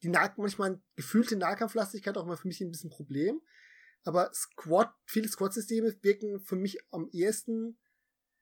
die 0.05 0.11
nah 0.11 0.33
manchmal 0.37 0.81
gefühlte 0.97 1.35
Nahkampflastigkeit 1.37 2.19
auch 2.19 2.27
mal 2.27 2.37
für 2.37 2.47
mich 2.47 2.61
ein 2.61 2.71
bisschen 2.71 2.91
Problem. 2.91 3.41
Aber 4.05 4.31
Squad, 4.35 4.93
viele 5.07 5.29
Squad-Systeme 5.29 5.97
wirken 6.03 6.41
für 6.41 6.57
mich 6.57 6.79
am 6.91 7.09
ehesten, 7.11 7.79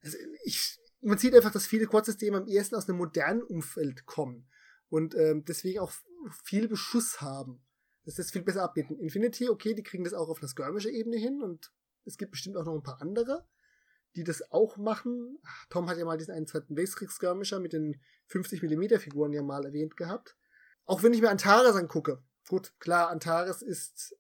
also 0.02 0.18
ich, 0.44 0.80
man 1.00 1.18
sieht 1.18 1.34
einfach, 1.36 1.52
dass 1.52 1.66
viele 1.66 1.86
Squad-Systeme 1.86 2.36
am 2.36 2.48
ehesten 2.48 2.74
aus 2.74 2.88
einem 2.88 2.98
modernen 2.98 3.42
Umfeld 3.42 4.06
kommen 4.06 4.48
und 4.88 5.14
ähm, 5.14 5.44
deswegen 5.44 5.78
auch 5.78 5.92
viel 6.44 6.66
Beschuss 6.66 7.20
haben. 7.20 7.64
Das 8.04 8.18
ist 8.18 8.32
viel 8.32 8.42
besser 8.42 8.64
abbieten. 8.64 8.98
Infinity, 8.98 9.48
okay, 9.48 9.74
die 9.74 9.84
kriegen 9.84 10.02
das 10.02 10.14
auch 10.14 10.28
auf 10.28 10.42
einer 10.42 10.48
skirmischer 10.48 10.90
Ebene 10.90 11.16
hin 11.16 11.40
und 11.40 11.72
es 12.04 12.18
gibt 12.18 12.32
bestimmt 12.32 12.56
auch 12.56 12.64
noch 12.64 12.74
ein 12.74 12.82
paar 12.82 13.00
andere, 13.00 13.46
die 14.16 14.24
das 14.24 14.50
auch 14.50 14.76
machen. 14.78 15.38
Tom 15.70 15.88
hat 15.88 15.96
ja 15.96 16.04
mal 16.04 16.18
diesen 16.18 16.34
einen 16.34 16.48
zweiten 16.48 16.76
Weltkriegs-Skirmisher 16.76 17.60
mit 17.60 17.72
den 17.72 18.00
50mm 18.28 18.98
Figuren 18.98 19.32
ja 19.32 19.42
mal 19.42 19.64
erwähnt 19.64 19.96
gehabt. 19.96 20.36
Auch 20.86 21.02
wenn 21.02 21.12
ich 21.12 21.20
mir 21.20 21.30
Antares 21.30 21.76
angucke. 21.76 22.22
Gut, 22.48 22.72
klar, 22.78 23.08
Antares 23.08 23.62
ist, 23.62 24.16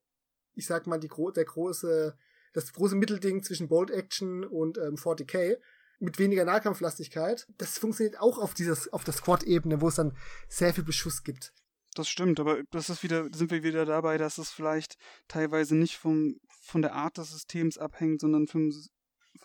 ich 0.54 0.66
sag 0.66 0.86
mal, 0.86 0.98
die 0.98 1.08
gro 1.08 1.30
der 1.30 1.44
große, 1.44 2.16
das 2.52 2.72
große 2.72 2.94
Mittelding 2.94 3.42
zwischen 3.42 3.68
Bold 3.68 3.90
Action 3.90 4.44
und 4.44 4.78
ähm, 4.78 4.96
40k 4.96 5.58
mit 5.98 6.18
weniger 6.18 6.44
Nahkampflastigkeit. 6.44 7.46
Das 7.58 7.78
funktioniert 7.78 8.20
auch 8.20 8.38
auf 8.38 8.54
dieses, 8.54 8.92
auf 8.92 9.04
der 9.04 9.14
Squad-Ebene, 9.14 9.80
wo 9.80 9.88
es 9.88 9.94
dann 9.96 10.16
sehr 10.48 10.74
viel 10.74 10.84
Beschuss 10.84 11.22
gibt. 11.22 11.52
Das 11.94 12.08
stimmt, 12.08 12.40
aber 12.40 12.62
das 12.70 12.88
ist 12.88 13.02
wieder, 13.02 13.28
sind 13.32 13.50
wir 13.50 13.62
wieder 13.62 13.84
dabei, 13.84 14.16
dass 14.16 14.38
es 14.38 14.50
vielleicht 14.50 14.96
teilweise 15.28 15.76
nicht 15.76 15.96
vom, 15.96 16.40
von 16.62 16.80
der 16.80 16.94
Art 16.94 17.18
des 17.18 17.30
Systems 17.30 17.76
abhängt, 17.76 18.20
sondern 18.20 18.46
vom, 18.46 18.72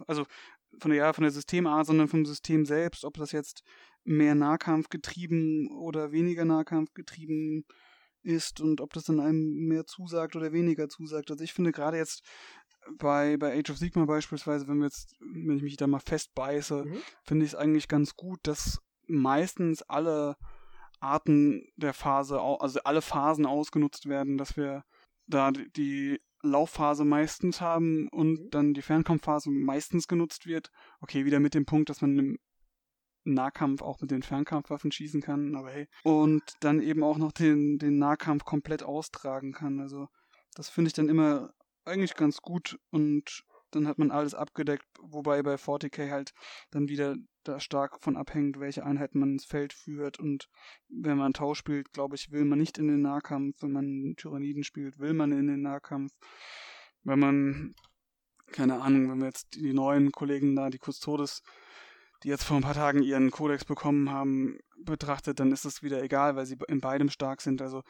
also 0.08 0.26
von 0.80 0.92
der, 0.92 1.00
ja, 1.00 1.14
von 1.14 1.24
der 1.24 1.32
Systemart, 1.32 1.86
sondern 1.86 2.08
vom 2.08 2.26
System 2.26 2.66
selbst, 2.66 3.04
ob 3.04 3.16
das 3.16 3.32
jetzt 3.32 3.64
mehr 4.04 4.36
Nahkampf 4.36 4.90
getrieben 4.90 5.70
oder 5.72 6.12
weniger 6.12 6.46
Nahkampf 6.46 6.94
getrieben 6.94 7.66
ist 8.24 8.62
und 8.62 8.82
ob 8.82 8.94
das 8.94 9.06
dann 9.06 9.20
einem 9.20 9.68
mehr 9.68 9.86
zusagt 9.86 10.36
oder 10.36 10.52
weniger 10.52 10.90
zusagt. 10.90 11.32
Also 11.32 11.44
ich 11.44 11.54
finde 11.54 11.72
gerade 11.72 11.98
jetzt 11.98 12.24
bei, 12.98 13.38
bei 13.38 13.58
Age 13.58 13.72
of 13.72 13.78
Sigma 13.78 14.06
beispielsweise, 14.06 14.68
wenn 14.68 14.78
wir 14.78 14.86
jetzt, 14.86 15.16
wenn 15.20 15.58
ich 15.58 15.64
mich 15.64 15.78
da 15.78 15.88
mal 15.88 16.00
festbeiße, 16.00 16.86
mhm. 16.86 16.98
finde 17.24 17.46
ich 17.46 17.52
es 17.52 17.56
eigentlich 17.56 17.88
ganz 17.88 18.16
gut, 18.16 18.40
dass 18.44 18.80
meistens 19.08 19.82
alle 19.84 20.36
Arten 21.00 21.68
der 21.76 21.94
Phase, 21.94 22.40
also 22.40 22.80
alle 22.84 23.02
Phasen 23.02 23.46
ausgenutzt 23.46 24.08
werden, 24.08 24.38
dass 24.38 24.58
wir 24.58 24.84
da 25.28 25.52
die 25.52 26.20
Laufphase 26.42 27.04
meistens 27.06 27.62
haben 27.62 28.08
und 28.10 28.40
mhm. 28.40 28.50
dann 28.50 28.74
die 28.74 28.82
Fernkampfphase 28.82 29.50
meistens 29.52 30.08
genutzt 30.08 30.46
wird. 30.46 30.72
Okay, 31.02 31.26
wieder 31.26 31.40
mit 31.40 31.54
dem 31.54 31.66
Punkt, 31.66 31.90
dass 31.90 32.02
man 32.02 32.38
Nahkampf 33.34 33.82
auch 33.82 34.00
mit 34.02 34.12
den 34.12 34.24
Fernkampfwaffen 34.24 34.92
schießen 34.92 35.22
kann, 35.22 35.56
aber 35.56 35.72
hey. 35.72 35.88
Und 36.04 36.44
dann 36.62 36.82
eben 36.82 37.04
auch 37.04 37.18
noch 37.18 37.32
den, 37.32 37.78
den 37.78 37.98
Nahkampf 37.98 38.46
komplett 38.46 38.84
austragen 38.84 39.54
kann. 39.54 39.80
Also 39.80 40.08
das 40.56 40.70
finde 40.70 40.90
ich 40.90 40.94
dann 40.94 41.10
immer 41.10 41.54
eigentlich 41.86 42.16
ganz 42.16 42.42
gut 42.42 42.80
und 42.90 43.44
dann 43.72 43.88
hat 43.88 43.98
man 43.98 44.12
alles 44.12 44.34
abgedeckt, 44.34 44.86
wobei 45.02 45.44
bei 45.44 45.56
40k 45.56 46.10
halt 46.10 46.34
dann 46.72 46.88
wieder 46.88 47.16
da 47.44 47.60
stark 47.60 48.02
von 48.02 48.16
abhängt, 48.16 48.60
welche 48.60 48.86
Einheiten 48.86 49.20
man 49.20 49.34
ins 49.34 49.46
Feld 49.46 49.74
führt 49.74 50.20
und 50.20 50.48
wenn 50.88 51.18
man 51.18 51.34
Tau 51.34 51.54
spielt, 51.54 51.92
glaube 51.94 52.16
ich, 52.16 52.32
will 52.32 52.46
man 52.46 52.60
nicht 52.60 52.78
in 52.78 52.88
den 52.88 53.02
Nahkampf, 53.02 53.62
wenn 53.62 53.72
man 53.72 54.14
Tyranniden 54.18 54.64
spielt, 54.64 55.00
will 55.00 55.14
man 55.14 55.32
in 55.32 55.48
den 55.48 55.62
Nahkampf. 55.62 56.12
Wenn 57.04 57.20
man, 57.20 57.76
keine 58.52 58.82
Ahnung, 58.82 59.10
wenn 59.10 59.20
wir 59.20 59.28
jetzt 59.28 59.56
die 59.56 59.74
neuen 59.74 60.12
Kollegen 60.12 60.56
da, 60.56 60.70
die 60.70 60.80
Custodes, 60.80 61.42
die 62.24 62.30
jetzt 62.30 62.44
vor 62.44 62.58
ein 62.58 62.64
paar 62.64 62.74
Tagen 62.74 63.04
ihren 63.04 63.32
Kodex 63.32 63.66
bekommen 63.66 64.10
haben, 64.10 64.58
betrachtet, 64.84 65.40
dann 65.40 65.52
ist 65.52 65.66
es 65.66 65.84
wieder 65.84 66.02
egal, 66.02 66.36
weil 66.36 66.46
sie 66.46 66.58
in 66.68 66.82
beidem 66.82 67.10
stark 67.10 67.42
sind. 67.42 67.62
Also 67.62 67.84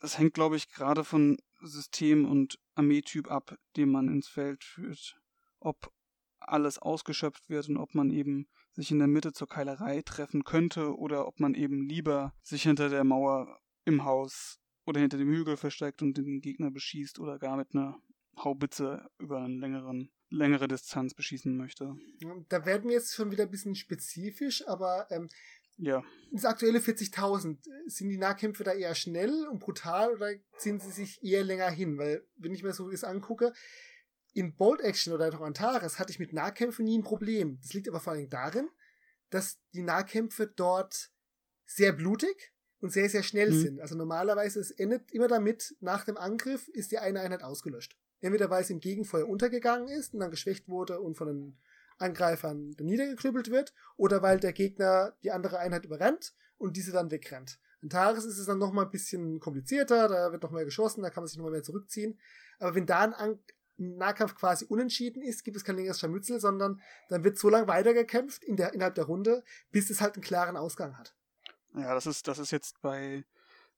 das 0.00 0.18
hängt, 0.18 0.34
glaube 0.34 0.56
ich, 0.56 0.68
gerade 0.68 1.04
von 1.04 1.38
System 1.62 2.24
und 2.24 2.58
Armeetyp 2.74 3.30
ab, 3.30 3.56
den 3.76 3.90
man 3.90 4.08
ins 4.08 4.28
Feld 4.28 4.62
führt. 4.64 5.16
Ob 5.58 5.90
alles 6.38 6.78
ausgeschöpft 6.78 7.48
wird 7.48 7.68
und 7.68 7.76
ob 7.76 7.94
man 7.94 8.10
eben 8.10 8.46
sich 8.72 8.90
in 8.90 8.98
der 8.98 9.08
Mitte 9.08 9.32
zur 9.32 9.48
Keilerei 9.48 10.02
treffen 10.02 10.44
könnte 10.44 10.96
oder 10.96 11.26
ob 11.26 11.40
man 11.40 11.54
eben 11.54 11.88
lieber 11.88 12.34
sich 12.42 12.62
hinter 12.62 12.88
der 12.88 13.04
Mauer 13.04 13.58
im 13.84 14.04
Haus 14.04 14.58
oder 14.84 15.00
hinter 15.00 15.18
dem 15.18 15.30
Hügel 15.30 15.56
versteckt 15.56 16.02
und 16.02 16.16
den 16.16 16.40
Gegner 16.40 16.70
beschießt 16.70 17.18
oder 17.18 17.38
gar 17.38 17.56
mit 17.56 17.74
einer 17.74 17.98
Haubitze 18.36 19.08
über 19.18 19.40
einen 19.40 19.58
längeren 19.58 20.10
längere 20.28 20.68
Distanz 20.68 21.14
beschießen 21.14 21.56
möchte. 21.56 21.96
Da 22.48 22.66
werden 22.66 22.88
wir 22.88 22.96
jetzt 22.96 23.14
schon 23.14 23.30
wieder 23.30 23.44
ein 23.44 23.50
bisschen 23.50 23.76
spezifisch, 23.76 24.66
aber 24.66 25.06
ähm, 25.10 25.28
ja. 25.78 26.02
Das 26.32 26.44
aktuelle 26.44 26.78
40.000, 26.78 27.58
sind 27.86 28.08
die 28.08 28.16
Nahkämpfe 28.16 28.64
da 28.64 28.72
eher 28.72 28.94
schnell 28.94 29.46
und 29.46 29.60
brutal 29.60 30.14
oder 30.14 30.30
ziehen 30.56 30.80
sie 30.80 30.90
sich 30.90 31.22
eher 31.22 31.44
länger 31.44 31.70
hin? 31.70 31.98
Weil, 31.98 32.26
wenn 32.36 32.54
ich 32.54 32.62
mir 32.62 32.72
so 32.72 32.90
das 32.90 33.04
angucke, 33.04 33.52
in 34.32 34.54
Bold 34.54 34.80
Action 34.80 35.12
oder 35.12 35.28
auch 35.34 35.40
Antares 35.40 35.98
hatte 35.98 36.12
ich 36.12 36.18
mit 36.18 36.32
Nahkämpfen 36.32 36.84
nie 36.84 36.98
ein 36.98 37.04
Problem. 37.04 37.58
Das 37.62 37.72
liegt 37.72 37.88
aber 37.88 38.00
vor 38.00 38.14
allem 38.14 38.28
darin, 38.28 38.68
dass 39.30 39.58
die 39.72 39.82
Nahkämpfe 39.82 40.46
dort 40.46 41.10
sehr 41.64 41.92
blutig 41.92 42.52
und 42.80 42.90
sehr, 42.90 43.08
sehr 43.08 43.22
schnell 43.22 43.50
mhm. 43.50 43.60
sind. 43.60 43.80
Also 43.80 43.96
normalerweise 43.96 44.60
es 44.60 44.70
endet 44.70 45.10
immer 45.12 45.28
damit, 45.28 45.74
nach 45.80 46.04
dem 46.04 46.16
Angriff 46.16 46.68
ist 46.68 46.92
die 46.92 46.98
eine 46.98 47.20
Einheit 47.20 47.42
ausgelöscht. 47.42 47.96
Entweder 48.26 48.50
weil 48.50 48.62
es 48.62 48.70
im 48.70 48.80
Gegenfeuer 48.80 49.28
untergegangen 49.28 49.86
ist 49.86 50.12
und 50.12 50.18
dann 50.18 50.32
geschwächt 50.32 50.68
wurde 50.68 51.00
und 51.00 51.16
von 51.16 51.28
den 51.28 51.58
Angreifern 51.98 52.74
niedergeknüppelt 52.80 53.52
wird, 53.52 53.72
oder 53.96 54.20
weil 54.20 54.40
der 54.40 54.52
Gegner 54.52 55.14
die 55.22 55.30
andere 55.30 55.60
Einheit 55.60 55.84
überrennt 55.84 56.34
und 56.58 56.76
diese 56.76 56.90
dann 56.90 57.12
wegrennt. 57.12 57.60
In 57.82 57.88
Taris 57.88 58.24
ist 58.24 58.38
es 58.38 58.46
dann 58.46 58.58
nochmal 58.58 58.86
ein 58.86 58.90
bisschen 58.90 59.38
komplizierter, 59.38 60.08
da 60.08 60.32
wird 60.32 60.42
noch 60.42 60.50
mehr 60.50 60.64
geschossen, 60.64 61.02
da 61.02 61.10
kann 61.10 61.22
man 61.22 61.28
sich 61.28 61.38
nochmal 61.38 61.52
mehr 61.52 61.62
zurückziehen. 61.62 62.18
Aber 62.58 62.74
wenn 62.74 62.84
da 62.84 63.02
ein, 63.02 63.14
ein 63.14 63.38
Nahkampf 63.76 64.34
quasi 64.34 64.64
unentschieden 64.64 65.22
ist, 65.22 65.44
gibt 65.44 65.56
es 65.56 65.62
kein 65.62 65.76
längeres 65.76 66.00
Scharmützel, 66.00 66.40
sondern 66.40 66.80
dann 67.08 67.22
wird 67.22 67.38
so 67.38 67.48
lange 67.48 67.68
weitergekämpft 67.68 68.42
in 68.42 68.56
der, 68.56 68.74
innerhalb 68.74 68.96
der 68.96 69.04
Runde, 69.04 69.44
bis 69.70 69.88
es 69.88 70.00
halt 70.00 70.14
einen 70.14 70.24
klaren 70.24 70.56
Ausgang 70.56 70.98
hat. 70.98 71.14
Ja, 71.74 71.94
das 71.94 72.06
ist, 72.06 72.26
das 72.26 72.40
ist 72.40 72.50
jetzt 72.50 72.82
bei, 72.82 73.24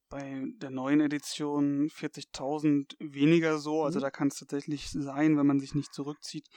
bei 0.09 0.45
der 0.57 0.71
neuen 0.71 1.01
Edition 1.01 1.89
40.000 1.89 2.95
weniger 2.99 3.59
so. 3.59 3.85
Also 3.85 3.99
mhm. 3.99 4.03
da 4.03 4.11
kann 4.11 4.29
es 4.29 4.37
tatsächlich 4.37 4.91
sein, 4.91 5.37
wenn 5.37 5.47
man 5.47 5.61
sich 5.61 5.75
nicht 5.75 5.93
zurückzieht, 5.93 6.49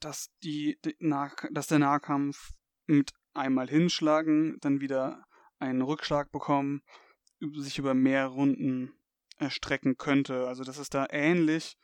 dass, 0.00 0.28
die, 0.42 0.78
die 0.84 0.94
nah, 0.98 1.30
dass 1.50 1.66
der 1.66 1.78
Nahkampf 1.78 2.52
mit 2.86 3.12
einmal 3.34 3.68
hinschlagen, 3.68 4.58
dann 4.60 4.80
wieder 4.80 5.24
einen 5.58 5.82
Rückschlag 5.82 6.30
bekommen, 6.32 6.82
sich 7.56 7.78
über 7.78 7.94
mehr 7.94 8.26
Runden 8.26 8.92
erstrecken 9.38 9.96
könnte. 9.96 10.46
Also 10.46 10.64
das 10.64 10.78
ist 10.78 10.94
da 10.94 11.06
ähnlich, 11.10 11.76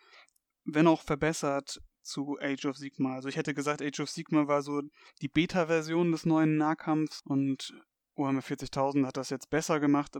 wenn 0.64 0.86
auch 0.86 1.02
verbessert 1.02 1.80
zu 2.02 2.38
Age 2.40 2.66
of 2.66 2.76
Sigma. 2.76 3.14
Also 3.14 3.28
ich 3.28 3.36
hätte 3.36 3.54
gesagt, 3.54 3.82
Age 3.82 4.00
of 4.00 4.10
Sigma 4.10 4.46
war 4.46 4.62
so 4.62 4.82
die 5.20 5.28
Beta-Version 5.28 6.12
des 6.12 6.24
neuen 6.24 6.56
Nahkampfs 6.56 7.22
und 7.24 7.74
Warhammer 8.18 8.40
40.000 8.40 9.06
hat 9.06 9.16
das 9.16 9.30
jetzt 9.30 9.50
besser 9.50 9.80
gemacht, 9.80 10.16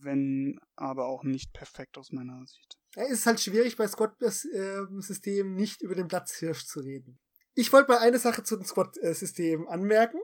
wenn 0.00 0.58
aber 0.76 1.06
auch 1.06 1.24
nicht 1.24 1.52
perfekt 1.52 1.98
aus 1.98 2.12
meiner 2.12 2.46
Sicht. 2.46 2.78
Es 2.94 3.10
ist 3.10 3.26
halt 3.26 3.40
schwierig 3.40 3.76
bei 3.76 3.86
Squad-Systemen 3.86 5.54
nicht 5.54 5.82
über 5.82 5.94
den 5.94 6.08
Platzhirsch 6.08 6.66
zu 6.66 6.80
reden. 6.80 7.18
Ich 7.54 7.72
wollte 7.72 7.90
mal 7.90 7.98
eine 7.98 8.18
Sache 8.18 8.42
zu 8.42 8.56
den 8.56 8.64
Squad-Systemen 8.64 9.68
anmerken 9.68 10.18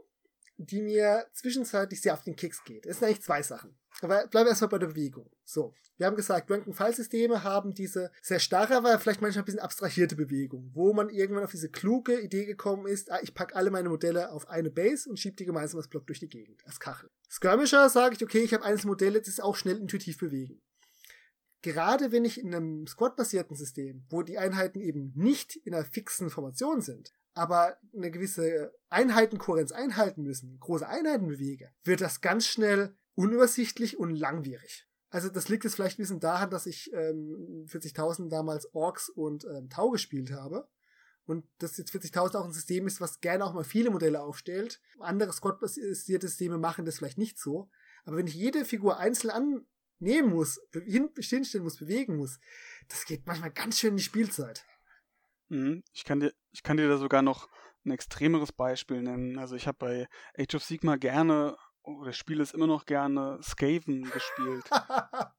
die 0.59 0.81
mir 0.81 1.27
zwischenzeitlich 1.33 2.01
sehr 2.01 2.15
auf 2.15 2.23
den 2.23 2.37
Keks 2.37 2.65
geht. 2.65 2.87
Es 2.87 2.99
sind 2.99 3.09
eigentlich 3.09 3.23
zwei 3.23 3.43
Sachen. 3.43 3.79
Aber 4.03 4.27
bleiben 4.27 4.47
wir 4.47 4.51
erstmal 4.51 4.69
bei 4.69 4.79
der 4.79 4.89
Bewegung. 4.89 5.31
So, 5.45 5.75
wir 5.97 6.07
haben 6.07 6.17
gesagt, 6.17 6.51
Rank-and-File-Systeme 6.51 7.43
haben 7.43 7.73
diese 7.73 8.11
sehr 8.21 8.41
starre, 8.41 8.77
aber 8.77 8.99
vielleicht 8.99 9.23
manchmal 9.23 9.43
ein 9.43 9.47
bisschen 9.47 9.61
abstrahierte 9.61 10.17
Bewegung, 10.17 10.71
wo 10.75 10.93
man 10.93 11.09
irgendwann 11.09 11.45
auf 11.45 11.51
diese 11.51 11.71
kluge 11.71 12.21
Idee 12.21 12.45
gekommen 12.45 12.87
ist, 12.87 13.11
ah, 13.11 13.21
ich 13.23 13.35
packe 13.35 13.57
alle 13.57 13.71
meine 13.71 13.89
Modelle 13.89 14.33
auf 14.33 14.49
eine 14.49 14.71
Base 14.71 15.09
und 15.09 15.19
schiebe 15.19 15.37
die 15.37 15.47
gemeinsam 15.47 15.79
als 15.79 15.89
Block 15.89 16.07
durch 16.07 16.21
die 16.21 16.29
Gegend, 16.29 16.63
als 16.67 16.79
Kachel. 16.79 17.11
Skirmisher 17.31 17.89
sage 17.89 18.17
ich, 18.17 18.23
okay, 18.23 18.41
ich 18.41 18.53
habe 18.53 18.65
einzelne 18.65 18.91
Modelle, 18.91 19.19
das 19.19 19.29
ist 19.29 19.43
auch 19.43 19.57
schnell 19.57 19.79
intuitiv 19.79 20.19
bewegen. 20.19 20.61
Gerade 21.63 22.13
wenn 22.13 22.25
ich 22.25 22.39
in 22.39 22.55
einem 22.55 22.87
Squad-basierten 22.87 23.57
System, 23.57 24.05
wo 24.11 24.23
die 24.23 24.39
Einheiten 24.39 24.81
eben 24.81 25.13
nicht 25.17 25.57
in 25.57 25.75
einer 25.75 25.85
fixen 25.85 26.29
Formation 26.29 26.83
sind, 26.83 27.13
aber 27.35 27.77
eine 27.95 28.11
gewisse 28.11 28.73
Einheitenkohärenz 28.89 29.73
einhalten 29.73 30.23
müssen, 30.23 30.59
große 30.61 30.87
Einheiten 30.87 31.27
bewege, 31.27 31.73
wird 31.83 32.03
das 32.03 32.21
ganz 32.21 32.47
schnell 32.47 32.95
unübersichtlich 33.17 33.99
und 33.99 34.15
langwierig. 34.15 34.87
Also 35.11 35.29
das 35.29 35.49
liegt 35.49 35.65
jetzt 35.65 35.75
vielleicht 35.75 35.99
ein 35.99 36.03
bisschen 36.03 36.21
daran, 36.21 36.51
dass 36.51 36.67
ich 36.67 36.93
ähm, 36.93 37.67
40.000 37.69 38.29
damals 38.29 38.73
Orks 38.75 39.09
und 39.09 39.45
ähm, 39.45 39.69
Tau 39.71 39.91
gespielt 39.91 40.31
habe 40.31 40.69
und 41.25 41.45
dass 41.59 41.77
jetzt 41.77 41.93
40.000 41.93 42.37
auch 42.37 42.45
ein 42.45 42.53
System 42.53 42.87
ist, 42.87 43.01
was 43.01 43.21
gerne 43.21 43.45
auch 43.45 43.55
mal 43.55 43.65
viele 43.65 43.91
Modelle 43.91 44.23
aufstellt. 44.23 44.81
Andere 45.01 45.33
Squad-basierte 45.33 46.29
Systeme 46.29 46.59
machen 46.59 46.85
das 46.85 46.99
vielleicht 46.99 47.19
nicht 47.19 47.39
so. 47.39 47.71
Aber 48.05 48.17
wenn 48.17 48.27
ich 48.27 48.35
jede 48.35 48.65
Figur 48.65 48.99
einzeln 48.99 49.31
annehmen 50.01 50.31
muss, 50.31 50.61
hinstellen 50.73 51.65
muss, 51.65 51.79
bewegen 51.79 52.17
muss, 52.17 52.39
das 52.89 53.07
geht 53.07 53.27
manchmal 53.27 53.51
ganz 53.51 53.79
schön 53.79 53.91
in 53.91 53.97
die 53.97 54.03
Spielzeit. 54.03 54.65
Mhm. 55.49 55.83
Ich 55.93 56.05
kann 56.05 56.21
dir, 56.21 56.33
ich 56.53 56.63
kann 56.63 56.77
dir 56.77 56.89
da 56.89 56.99
sogar 56.99 57.23
noch 57.23 57.49
ein 57.85 57.91
extremeres 57.93 58.53
Beispiel 58.53 59.03
nennen. 59.03 59.39
Also 59.39 59.55
ich 59.55 59.67
habe 59.67 59.79
bei 59.79 60.09
Age 60.39 60.57
of 60.57 60.65
Sigma 60.65 60.97
gerne, 60.97 61.57
oder 61.87 62.13
spiele 62.13 62.43
es 62.43 62.53
immer 62.53 62.67
noch 62.67 62.85
gerne, 62.85 63.39
Skaven 63.43 64.03
gespielt. 64.11 64.69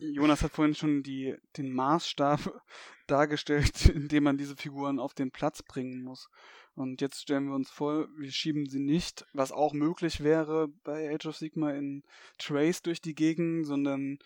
Jonas 0.00 0.42
hat 0.42 0.52
vorhin 0.52 0.74
schon 0.74 1.02
die, 1.02 1.36
den 1.56 1.72
Maßstab 1.72 2.40
dargestellt, 3.06 3.86
indem 3.94 4.24
man 4.24 4.38
diese 4.38 4.56
Figuren 4.56 4.98
auf 4.98 5.14
den 5.14 5.30
Platz 5.30 5.62
bringen 5.62 6.02
muss. 6.02 6.28
Und 6.74 7.00
jetzt 7.00 7.22
stellen 7.22 7.48
wir 7.48 7.54
uns 7.54 7.70
vor, 7.70 8.08
wir 8.18 8.30
schieben 8.30 8.66
sie 8.68 8.80
nicht, 8.80 9.26
was 9.32 9.52
auch 9.52 9.72
möglich 9.72 10.22
wäre 10.22 10.68
bei 10.84 11.14
Age 11.14 11.26
of 11.26 11.36
Sigma 11.36 11.70
in 11.70 12.02
Trace 12.38 12.82
durch 12.82 13.00
die 13.00 13.14
Gegend, 13.14 13.66
sondern 13.66 14.18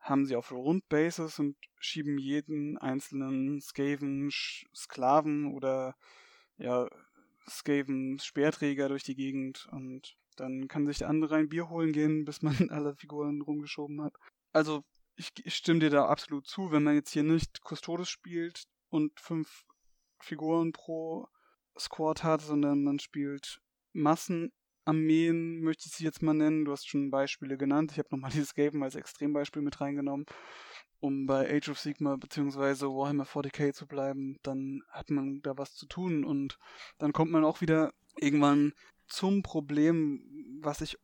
haben 0.00 0.26
sie 0.26 0.34
auf 0.34 0.50
Rundbases 0.50 1.38
und 1.38 1.56
schieben 1.78 2.18
jeden 2.18 2.76
einzelnen 2.78 3.60
Skaven 3.60 4.30
Sklaven 4.74 5.52
oder 5.52 5.94
ja, 6.58 6.88
Skaven 7.48 8.18
Speerträger 8.18 8.88
durch 8.88 9.04
die 9.04 9.14
Gegend 9.14 9.68
und 9.70 10.16
dann 10.36 10.68
kann 10.68 10.86
sich 10.86 10.98
der 10.98 11.08
andere 11.08 11.36
ein 11.36 11.48
Bier 11.48 11.68
holen 11.68 11.92
gehen, 11.92 12.24
bis 12.24 12.42
man 12.42 12.54
alle 12.70 12.94
Figuren 12.96 13.42
rumgeschoben 13.42 14.02
hat. 14.02 14.14
Also 14.52 14.84
ich, 15.16 15.30
ich 15.44 15.54
stimme 15.54 15.80
dir 15.80 15.90
da 15.90 16.06
absolut 16.06 16.46
zu, 16.46 16.72
wenn 16.72 16.82
man 16.82 16.94
jetzt 16.94 17.12
hier 17.12 17.22
nicht 17.22 17.60
Custodes 17.64 18.08
spielt 18.08 18.64
und 18.88 19.18
fünf 19.20 19.64
Figuren 20.20 20.72
pro 20.72 21.28
Squad 21.78 22.22
hat, 22.22 22.42
sondern 22.42 22.82
man 22.84 22.98
spielt 22.98 23.60
Massen 23.92 24.52
Armeen, 24.84 25.60
möchte 25.60 25.86
ich 25.86 25.92
sie 25.92 26.04
jetzt 26.04 26.22
mal 26.22 26.34
nennen. 26.34 26.64
Du 26.64 26.72
hast 26.72 26.88
schon 26.88 27.10
Beispiele 27.10 27.56
genannt. 27.56 27.92
Ich 27.92 27.98
habe 27.98 28.08
nochmal 28.10 28.30
dieses 28.32 28.54
Gaben 28.54 28.82
als 28.82 28.94
Extrembeispiel 28.94 29.62
mit 29.62 29.80
reingenommen, 29.80 30.26
um 31.00 31.26
bei 31.26 31.48
Age 31.56 31.70
of 31.70 31.78
Sigma 31.78 32.16
bzw. 32.16 32.86
Warhammer 32.86 33.24
40k 33.24 33.72
zu 33.72 33.86
bleiben. 33.86 34.38
Dann 34.42 34.82
hat 34.90 35.10
man 35.10 35.40
da 35.42 35.56
was 35.56 35.74
zu 35.74 35.86
tun 35.86 36.24
und 36.24 36.58
dann 36.98 37.12
kommt 37.12 37.30
man 37.30 37.44
auch 37.44 37.60
wieder 37.60 37.92
irgendwann 38.16 38.72
zum 39.12 39.42
Problem, 39.42 40.58
was 40.62 40.80
ich 40.80 40.98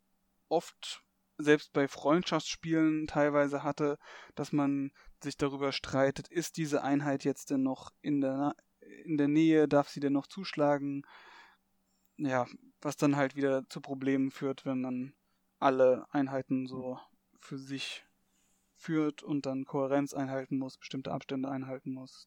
oft 0.49 1.05
selbst 1.37 1.73
bei 1.73 1.87
Freundschaftsspielen 1.87 3.07
teilweise 3.07 3.63
hatte, 3.63 3.99
dass 4.35 4.53
man 4.53 4.91
sich 5.23 5.37
darüber 5.37 5.73
streitet, 5.73 6.29
ist 6.29 6.57
diese 6.57 6.83
Einheit 6.83 7.25
jetzt 7.25 7.51
denn 7.51 7.63
noch 7.63 7.93
in 8.01 8.21
der, 8.21 8.55
in 9.05 9.19
der 9.19 9.29
Nähe, 9.29 9.69
darf 9.69 9.89
sie 9.89 10.01
denn 10.01 10.15
noch 10.15 10.27
zuschlagen? 10.27 11.03
Ja, 12.17 12.47
was 12.81 12.97
dann 12.97 13.17
halt 13.17 13.37
wieder 13.37 13.69
zu 13.69 13.81
Problemen 13.81 14.31
führt, 14.31 14.65
wenn 14.65 14.81
man 14.81 15.15
alle 15.61 16.07
Einheiten 16.11 16.67
so 16.67 16.99
für 17.41 17.59
sich 17.59 18.05
führt 18.75 19.23
und 19.23 19.47
dann 19.47 19.65
Kohärenz 19.65 20.15
einhalten 20.15 20.59
muss, 20.59 20.79
bestimmte 20.79 21.13
Abstände 21.13 21.51
einhalten 21.51 21.93
muss. 21.93 22.27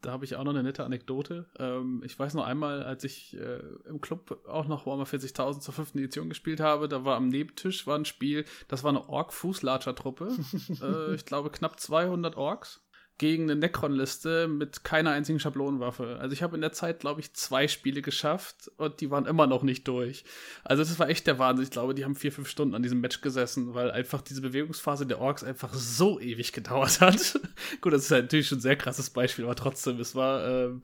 Da 0.00 0.12
habe 0.12 0.24
ich 0.24 0.36
auch 0.36 0.44
noch 0.44 0.52
eine 0.52 0.62
nette 0.62 0.84
Anekdote. 0.84 1.46
Ähm, 1.58 2.02
ich 2.04 2.16
weiß 2.16 2.34
noch 2.34 2.46
einmal, 2.46 2.82
als 2.84 3.02
ich 3.04 3.36
äh, 3.36 3.60
im 3.88 4.00
Club 4.00 4.46
auch 4.46 4.68
noch 4.68 4.86
Warhammer 4.86 5.04
40.000 5.04 5.60
zur 5.60 5.74
fünften 5.74 5.98
Edition 5.98 6.28
gespielt 6.28 6.60
habe, 6.60 6.88
da 6.88 7.04
war 7.04 7.16
am 7.16 7.28
Nebentisch 7.28 7.86
war 7.86 7.98
ein 7.98 8.04
Spiel, 8.04 8.44
das 8.68 8.84
war 8.84 8.90
eine 8.90 9.08
Ork-Fußlatscher-Truppe. 9.08 10.36
äh, 10.82 11.14
ich 11.14 11.24
glaube 11.24 11.50
knapp 11.50 11.80
200 11.80 12.36
Orks 12.36 12.80
gegen 13.18 13.44
eine 13.44 13.56
Necron-Liste 13.56 14.46
mit 14.46 14.84
keiner 14.84 15.10
einzigen 15.10 15.40
Schablonenwaffe. 15.40 16.18
Also 16.20 16.32
ich 16.32 16.42
habe 16.42 16.54
in 16.54 16.60
der 16.60 16.72
Zeit, 16.72 17.00
glaube 17.00 17.20
ich, 17.20 17.34
zwei 17.34 17.66
Spiele 17.66 18.00
geschafft 18.00 18.70
und 18.76 19.00
die 19.00 19.10
waren 19.10 19.26
immer 19.26 19.48
noch 19.48 19.64
nicht 19.64 19.88
durch. 19.88 20.24
Also 20.62 20.84
das 20.84 20.98
war 21.00 21.08
echt 21.08 21.26
der 21.26 21.40
Wahnsinn. 21.40 21.64
Ich 21.64 21.70
glaube, 21.72 21.94
die 21.94 22.04
haben 22.04 22.14
vier, 22.14 22.30
fünf 22.30 22.48
Stunden 22.48 22.76
an 22.76 22.82
diesem 22.82 23.00
Match 23.00 23.20
gesessen, 23.20 23.74
weil 23.74 23.90
einfach 23.90 24.22
diese 24.22 24.40
Bewegungsphase 24.40 25.04
der 25.04 25.20
Orks 25.20 25.42
einfach 25.42 25.74
so 25.74 26.20
ewig 26.20 26.52
gedauert 26.52 27.00
hat. 27.00 27.40
Gut, 27.80 27.92
das 27.92 28.04
ist 28.04 28.10
halt 28.12 28.24
natürlich 28.24 28.46
schon 28.46 28.58
ein 28.58 28.62
sehr 28.62 28.76
krasses 28.76 29.10
Beispiel, 29.10 29.44
aber 29.44 29.56
trotzdem, 29.56 29.98
es 29.98 30.14
war, 30.14 30.46
ähm, 30.48 30.82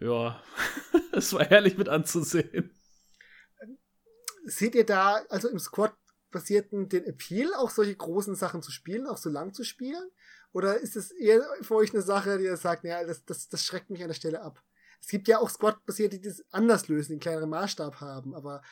ja, 0.00 0.42
es 1.12 1.34
war 1.34 1.44
herrlich 1.44 1.76
mit 1.76 1.90
anzusehen. 1.90 2.70
Seht 4.46 4.74
ihr 4.74 4.86
da, 4.86 5.20
also 5.28 5.48
im 5.48 5.58
Squad 5.58 5.92
basierten 6.30 6.88
den 6.88 7.04
Appeal, 7.04 7.52
auch 7.54 7.70
solche 7.70 7.94
großen 7.94 8.34
Sachen 8.34 8.62
zu 8.62 8.70
spielen, 8.70 9.06
auch 9.06 9.18
so 9.18 9.28
lang 9.28 9.52
zu 9.52 9.64
spielen? 9.64 10.10
Oder 10.52 10.78
ist 10.78 10.96
es 10.96 11.10
eher 11.10 11.42
für 11.62 11.76
euch 11.76 11.92
eine 11.92 12.02
Sache, 12.02 12.38
die 12.38 12.44
ihr 12.44 12.56
sagt, 12.56 12.84
ja, 12.84 13.04
das, 13.04 13.24
das, 13.24 13.48
das 13.48 13.64
schreckt 13.64 13.90
mich 13.90 14.02
an 14.02 14.08
der 14.08 14.14
Stelle 14.14 14.40
ab? 14.40 14.62
Es 15.00 15.08
gibt 15.08 15.28
ja 15.28 15.38
auch 15.38 15.50
Squad-basierte, 15.50 16.18
die 16.18 16.28
das 16.28 16.44
anders 16.50 16.88
lösen, 16.88 17.12
den 17.12 17.20
kleineren 17.20 17.50
Maßstab 17.50 18.00
haben, 18.00 18.34
aber 18.34 18.62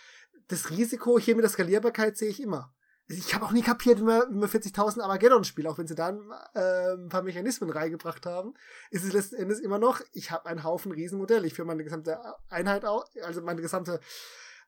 das 0.48 0.70
Risiko 0.70 1.19
hier 1.19 1.36
mit 1.36 1.44
der 1.44 1.51
Skalierbarkeit 1.51 2.16
sehe 2.16 2.31
ich 2.31 2.43
immer. 2.43 2.73
Ich 3.09 3.35
habe 3.35 3.44
auch 3.44 3.53
nie 3.53 3.62
kapiert, 3.62 4.01
wie 4.01 4.05
man, 4.05 4.36
man 4.36 4.48
40.000 4.48 5.01
Armageddon 5.01 5.44
spielt, 5.44 5.69
auch 5.69 5.78
wenn 5.78 5.86
sie 5.86 5.94
da 5.94 6.11
äh, 6.55 6.94
ein 6.94 7.09
paar 7.09 7.23
Mechanismen 7.23 7.70
reingebracht 7.70 8.27
haben, 8.27 8.55
ist 8.90 9.05
es 9.05 9.12
letzten 9.12 9.36
Endes 9.36 9.61
immer 9.61 9.78
noch, 9.78 10.01
ich 10.12 10.32
habe 10.32 10.47
einen 10.47 10.65
Haufen 10.65 10.90
Riesenmodelle. 10.90 11.47
Ich 11.47 11.55
führe 11.55 11.69
meine 11.69 11.85
gesamte 11.85 12.19
Einheit 12.48 12.85
auf, 12.85 13.05
also 13.23 13.43
meine 13.43 13.62
gesamte 13.62 14.01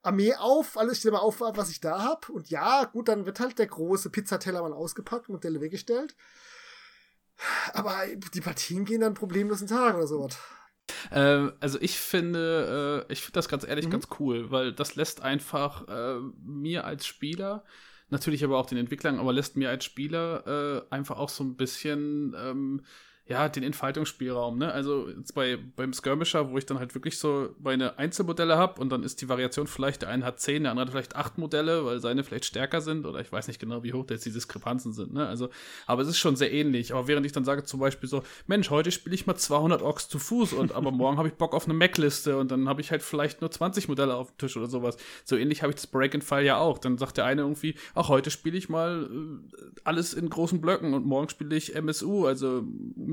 Armee 0.03 0.35
auf, 0.35 0.77
alles 0.77 0.99
stelle 0.99 1.13
mal 1.13 1.19
auf, 1.19 1.41
was 1.41 1.71
ich 1.71 1.81
da 1.81 2.01
habe. 2.01 2.33
Und 2.33 2.49
ja, 2.49 2.85
gut, 2.85 3.09
dann 3.09 3.27
wird 3.27 3.41
halt 3.41 3.59
der 3.59 3.67
große 3.67 4.11
Pizzateller 4.11 4.63
mal 4.63 4.73
ausgepackt, 4.73 5.29
Modelle 5.29 5.61
weggestellt. 5.61 6.15
Aber 7.73 8.03
die 8.35 8.41
Partien 8.41 8.85
gehen 8.85 9.01
dann 9.01 9.15
problemlos 9.15 9.61
in 9.61 9.69
Tag 9.69 9.95
oder 9.95 10.07
sowas. 10.07 10.39
Ähm, 11.11 11.53
also 11.61 11.79
ich 11.81 11.99
finde, 11.99 13.07
äh, 13.09 13.13
ich 13.13 13.21
finde 13.21 13.35
das 13.35 13.49
ganz 13.49 13.67
ehrlich 13.67 13.87
mhm. 13.87 13.91
ganz 13.91 14.09
cool, 14.19 14.51
weil 14.51 14.73
das 14.73 14.97
lässt 14.97 15.23
einfach 15.23 15.87
äh, 15.89 16.21
mir 16.45 16.85
als 16.85 17.07
Spieler, 17.07 17.65
natürlich 18.11 18.43
aber 18.45 18.59
auch 18.59 18.67
den 18.67 18.79
Entwicklern, 18.79 19.19
aber 19.19 19.33
lässt 19.33 19.57
mir 19.57 19.71
als 19.71 19.85
Spieler 19.85 20.87
äh, 20.91 20.95
einfach 20.95 21.19
auch 21.19 21.29
so 21.29 21.45
ein 21.45 21.57
bisschen 21.57 22.35
ähm, 22.39 22.83
ja, 23.29 23.51
den 23.51 23.63
Entfaltungsspielraum, 23.63 24.57
ne? 24.57 24.73
Also 24.73 25.07
jetzt 25.11 25.35
bei, 25.35 25.59
beim 25.77 25.93
Skirmisher, 25.93 26.51
wo 26.51 26.57
ich 26.57 26.65
dann 26.65 26.79
halt 26.79 26.95
wirklich 26.95 27.19
so 27.19 27.51
meine 27.59 27.99
Einzelmodelle 27.99 28.57
habe 28.57 28.81
und 28.81 28.89
dann 28.91 29.03
ist 29.03 29.21
die 29.21 29.29
Variation 29.29 29.67
vielleicht, 29.67 30.01
der 30.01 30.09
eine 30.09 30.25
hat 30.25 30.41
zehn, 30.41 30.63
der 30.63 30.73
andere 30.73 30.87
hat 30.87 30.93
vielleicht 30.93 31.15
acht 31.15 31.37
Modelle, 31.37 31.85
weil 31.85 32.01
seine 32.01 32.25
vielleicht 32.25 32.47
stärker 32.47 32.81
sind 32.81 33.05
oder 33.05 33.21
ich 33.21 33.31
weiß 33.31 33.47
nicht 33.49 33.61
genau, 33.61 33.83
wie 33.83 33.93
hoch 33.93 34.07
jetzt 34.09 34.25
die 34.25 34.33
Diskrepanzen 34.33 34.95
sind, 34.95 35.13
ne? 35.13 35.27
Also, 35.27 35.51
aber 35.87 36.01
es 36.01 36.09
ist 36.09 36.17
schon 36.17 36.37
sehr 36.37 36.51
ähnlich. 36.51 36.95
Aber 36.95 37.07
während 37.07 37.27
ich 37.27 37.33
dann 37.33 37.45
sage 37.45 37.65
zum 37.65 37.81
Beispiel 37.81 38.09
so, 38.09 38.23
Mensch, 38.47 38.71
heute 38.71 38.91
spiele 38.91 39.15
ich 39.15 39.27
mal 39.27 39.37
200 39.37 39.83
Orks 39.83 40.09
zu 40.09 40.19
Fuß 40.19 40.55
und 40.55 40.73
aber 40.73 40.91
morgen 40.91 41.19
habe 41.19 41.29
ich 41.29 41.35
Bock 41.35 41.55
auf 41.55 41.67
eine 41.67 41.75
Mac-Liste 41.75 42.39
und 42.39 42.51
dann 42.51 42.67
habe 42.67 42.81
ich 42.81 42.91
halt 42.91 43.03
vielleicht 43.03 43.43
nur 43.43 43.51
20 43.51 43.89
Modelle 43.89 44.15
auf 44.15 44.31
dem 44.31 44.39
Tisch 44.39 44.57
oder 44.57 44.69
sowas. 44.69 44.97
So 45.27 45.37
ähnlich 45.37 45.63
habe 45.63 45.73
ich 45.73 45.77
das 45.77 45.87
Break 45.87 46.15
and 46.15 46.25
File 46.25 46.47
ja 46.47 46.57
auch. 46.57 46.79
Dann 46.79 46.97
sagt 46.97 47.19
der 47.19 47.27
eine 47.27 47.43
irgendwie, 47.43 47.75
ach, 47.95 48.09
heute 48.09 48.31
spiele 48.31 48.57
ich 48.57 48.71
mal 48.71 49.03
äh, 49.05 49.81
alles 49.85 50.15
in 50.15 50.31
großen 50.31 50.63
Blöcken 50.63 50.95
und 50.95 51.05
morgen 51.05 51.29
spiele 51.29 51.55
ich 51.55 51.75
MSU, 51.75 52.27
also 52.27 52.65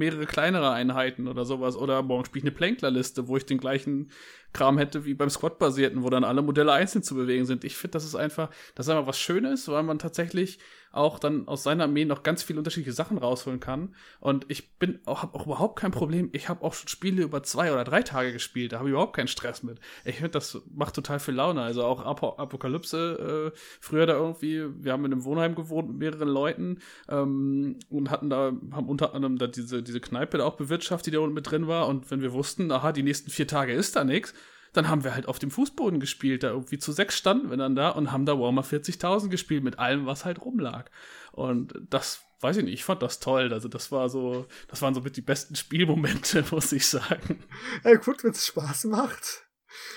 mehrere 0.06 0.26
kleinere 0.28 0.72
Einheiten 0.72 1.28
oder 1.28 1.46
sowas. 1.46 1.76
Oder 1.76 2.04
morgen 2.04 2.26
spiele 2.26 2.44
ich 2.44 2.50
eine 2.50 2.56
Plankler-Liste, 2.56 3.28
wo 3.28 3.38
ich 3.38 3.46
den 3.46 3.58
gleichen 3.58 4.12
Kram 4.54 4.78
hätte 4.78 5.04
wie 5.06 5.16
beim 5.16 5.30
Squad-basierten, 5.30 6.04
wo 6.04 6.10
dann 6.10 6.24
alle 6.24 6.42
Modelle 6.44 6.72
einzeln 6.72 7.04
zu 7.04 7.16
bewegen 7.16 7.46
sind. 7.46 7.64
Ich 7.64 7.76
finde, 7.76 7.94
das 7.94 8.06
ist 8.06 8.16
einfach, 8.16 8.50
das 8.76 8.86
ist 8.86 8.92
einfach 8.92 9.08
was 9.08 9.20
Schönes, 9.20 9.68
weil 9.68 9.84
man 9.84 10.00
tatsächlich 10.00 10.60
auch 10.96 11.20
dann 11.20 11.48
aus 11.48 11.64
seiner 11.64 11.84
Armee 11.84 12.06
noch 12.06 12.24
ganz 12.24 12.44
viele 12.44 12.60
unterschiedliche 12.60 12.94
Sachen 12.94 13.18
rausholen 13.18 13.60
kann. 13.60 13.96
Und 14.20 14.46
ich 14.50 14.78
bin 14.78 15.00
auch, 15.06 15.22
habe 15.22 15.36
auch 15.38 15.46
überhaupt 15.46 15.80
kein 15.80 15.92
Problem. 15.92 16.30
Ich 16.32 16.50
habe 16.50 16.64
auch 16.64 16.74
schon 16.74 16.88
Spiele 16.88 17.24
über 17.24 17.44
zwei 17.44 17.72
oder 17.72 17.84
drei 17.84 18.02
Tage 18.02 18.32
gespielt. 18.34 18.72
Da 18.72 18.78
habe 18.78 18.90
ich 18.90 18.94
überhaupt 18.94 19.16
keinen 19.16 19.28
Stress 19.28 19.64
mit. 19.64 19.80
Ich 20.04 20.16
finde, 20.16 20.32
das 20.32 20.62
macht 20.74 20.96
total 20.96 21.20
viel 21.20 21.34
Laune. 21.34 21.62
Also 21.62 21.84
auch 21.84 22.06
Ap 22.06 22.24
Apokalypse, 22.24 23.52
äh, 23.54 23.58
früher 23.80 24.06
da 24.06 24.14
irgendwie, 24.14 24.66
wir 24.84 24.94
haben 24.94 25.06
in 25.06 25.12
einem 25.12 25.24
Wohnheim 25.24 25.56
gewohnt 25.56 25.90
mit 25.90 25.98
mehreren 25.98 26.30
Leuten 26.30 26.80
ähm, 27.10 27.78
und 27.90 28.10
hatten 28.10 28.30
da, 28.30 28.54
haben 28.72 28.90
unter 28.90 29.14
anderem 29.14 29.38
da 29.38 29.48
diese, 29.48 29.84
diese 29.84 30.00
Kneipe 30.00 30.38
da 30.38 30.46
auch 30.46 30.56
bewirtschaftet, 30.56 31.08
die 31.08 31.18
da 31.18 31.20
unten 31.20 31.36
mit 31.36 31.50
drin 31.50 31.68
war. 31.68 31.88
Und 31.88 32.10
wenn 32.12 32.22
wir 32.22 32.34
wussten, 32.34 32.72
aha, 32.72 32.92
die 32.92 33.04
nächsten 33.04 33.30
vier 33.30 33.48
Tage 33.48 33.74
ist 33.74 33.96
da 33.96 34.04
nichts, 34.04 34.34
dann 34.76 34.90
haben 34.90 35.04
wir 35.04 35.14
halt 35.14 35.28
auf 35.28 35.40
dem 35.40 35.52
Fußboden 35.52 36.00
gespielt, 36.00 36.44
da 36.44 36.50
irgendwie 36.50 36.78
zu 36.78 36.92
sechs 36.92 37.18
standen 37.18 37.50
wir 37.50 37.58
dann 37.58 37.76
da 37.76 37.90
und 37.90 38.12
haben 38.12 38.26
da 38.26 38.38
Warhammer 38.38 38.64
40.000 38.64 39.30
gespielt 39.30 39.64
mit 39.64 39.80
allem, 39.80 40.06
was 40.06 40.26
halt 40.26 40.42
rumlag. 40.42 40.90
Und 41.32 41.74
das, 41.90 42.22
weiß 42.42 42.58
ich 42.58 42.64
nicht, 42.64 42.74
ich 42.74 42.84
fand 42.84 43.02
das 43.02 43.20
toll. 43.20 43.54
Also 43.54 43.68
das 43.68 43.92
war 43.92 44.10
so, 44.10 44.48
das 44.68 44.82
waren 44.82 44.94
so 44.94 45.02
mit 45.02 45.18
die 45.18 45.22
besten 45.22 45.56
Spielmomente, 45.56 46.44
muss 46.52 46.72
ich 46.72 46.88
sagen. 46.88 47.44
Ja 47.84 47.96
gut, 47.96 48.24
wenn 48.24 48.32
es 48.32 48.48
Spaß 48.48 48.86
macht. 48.86 49.46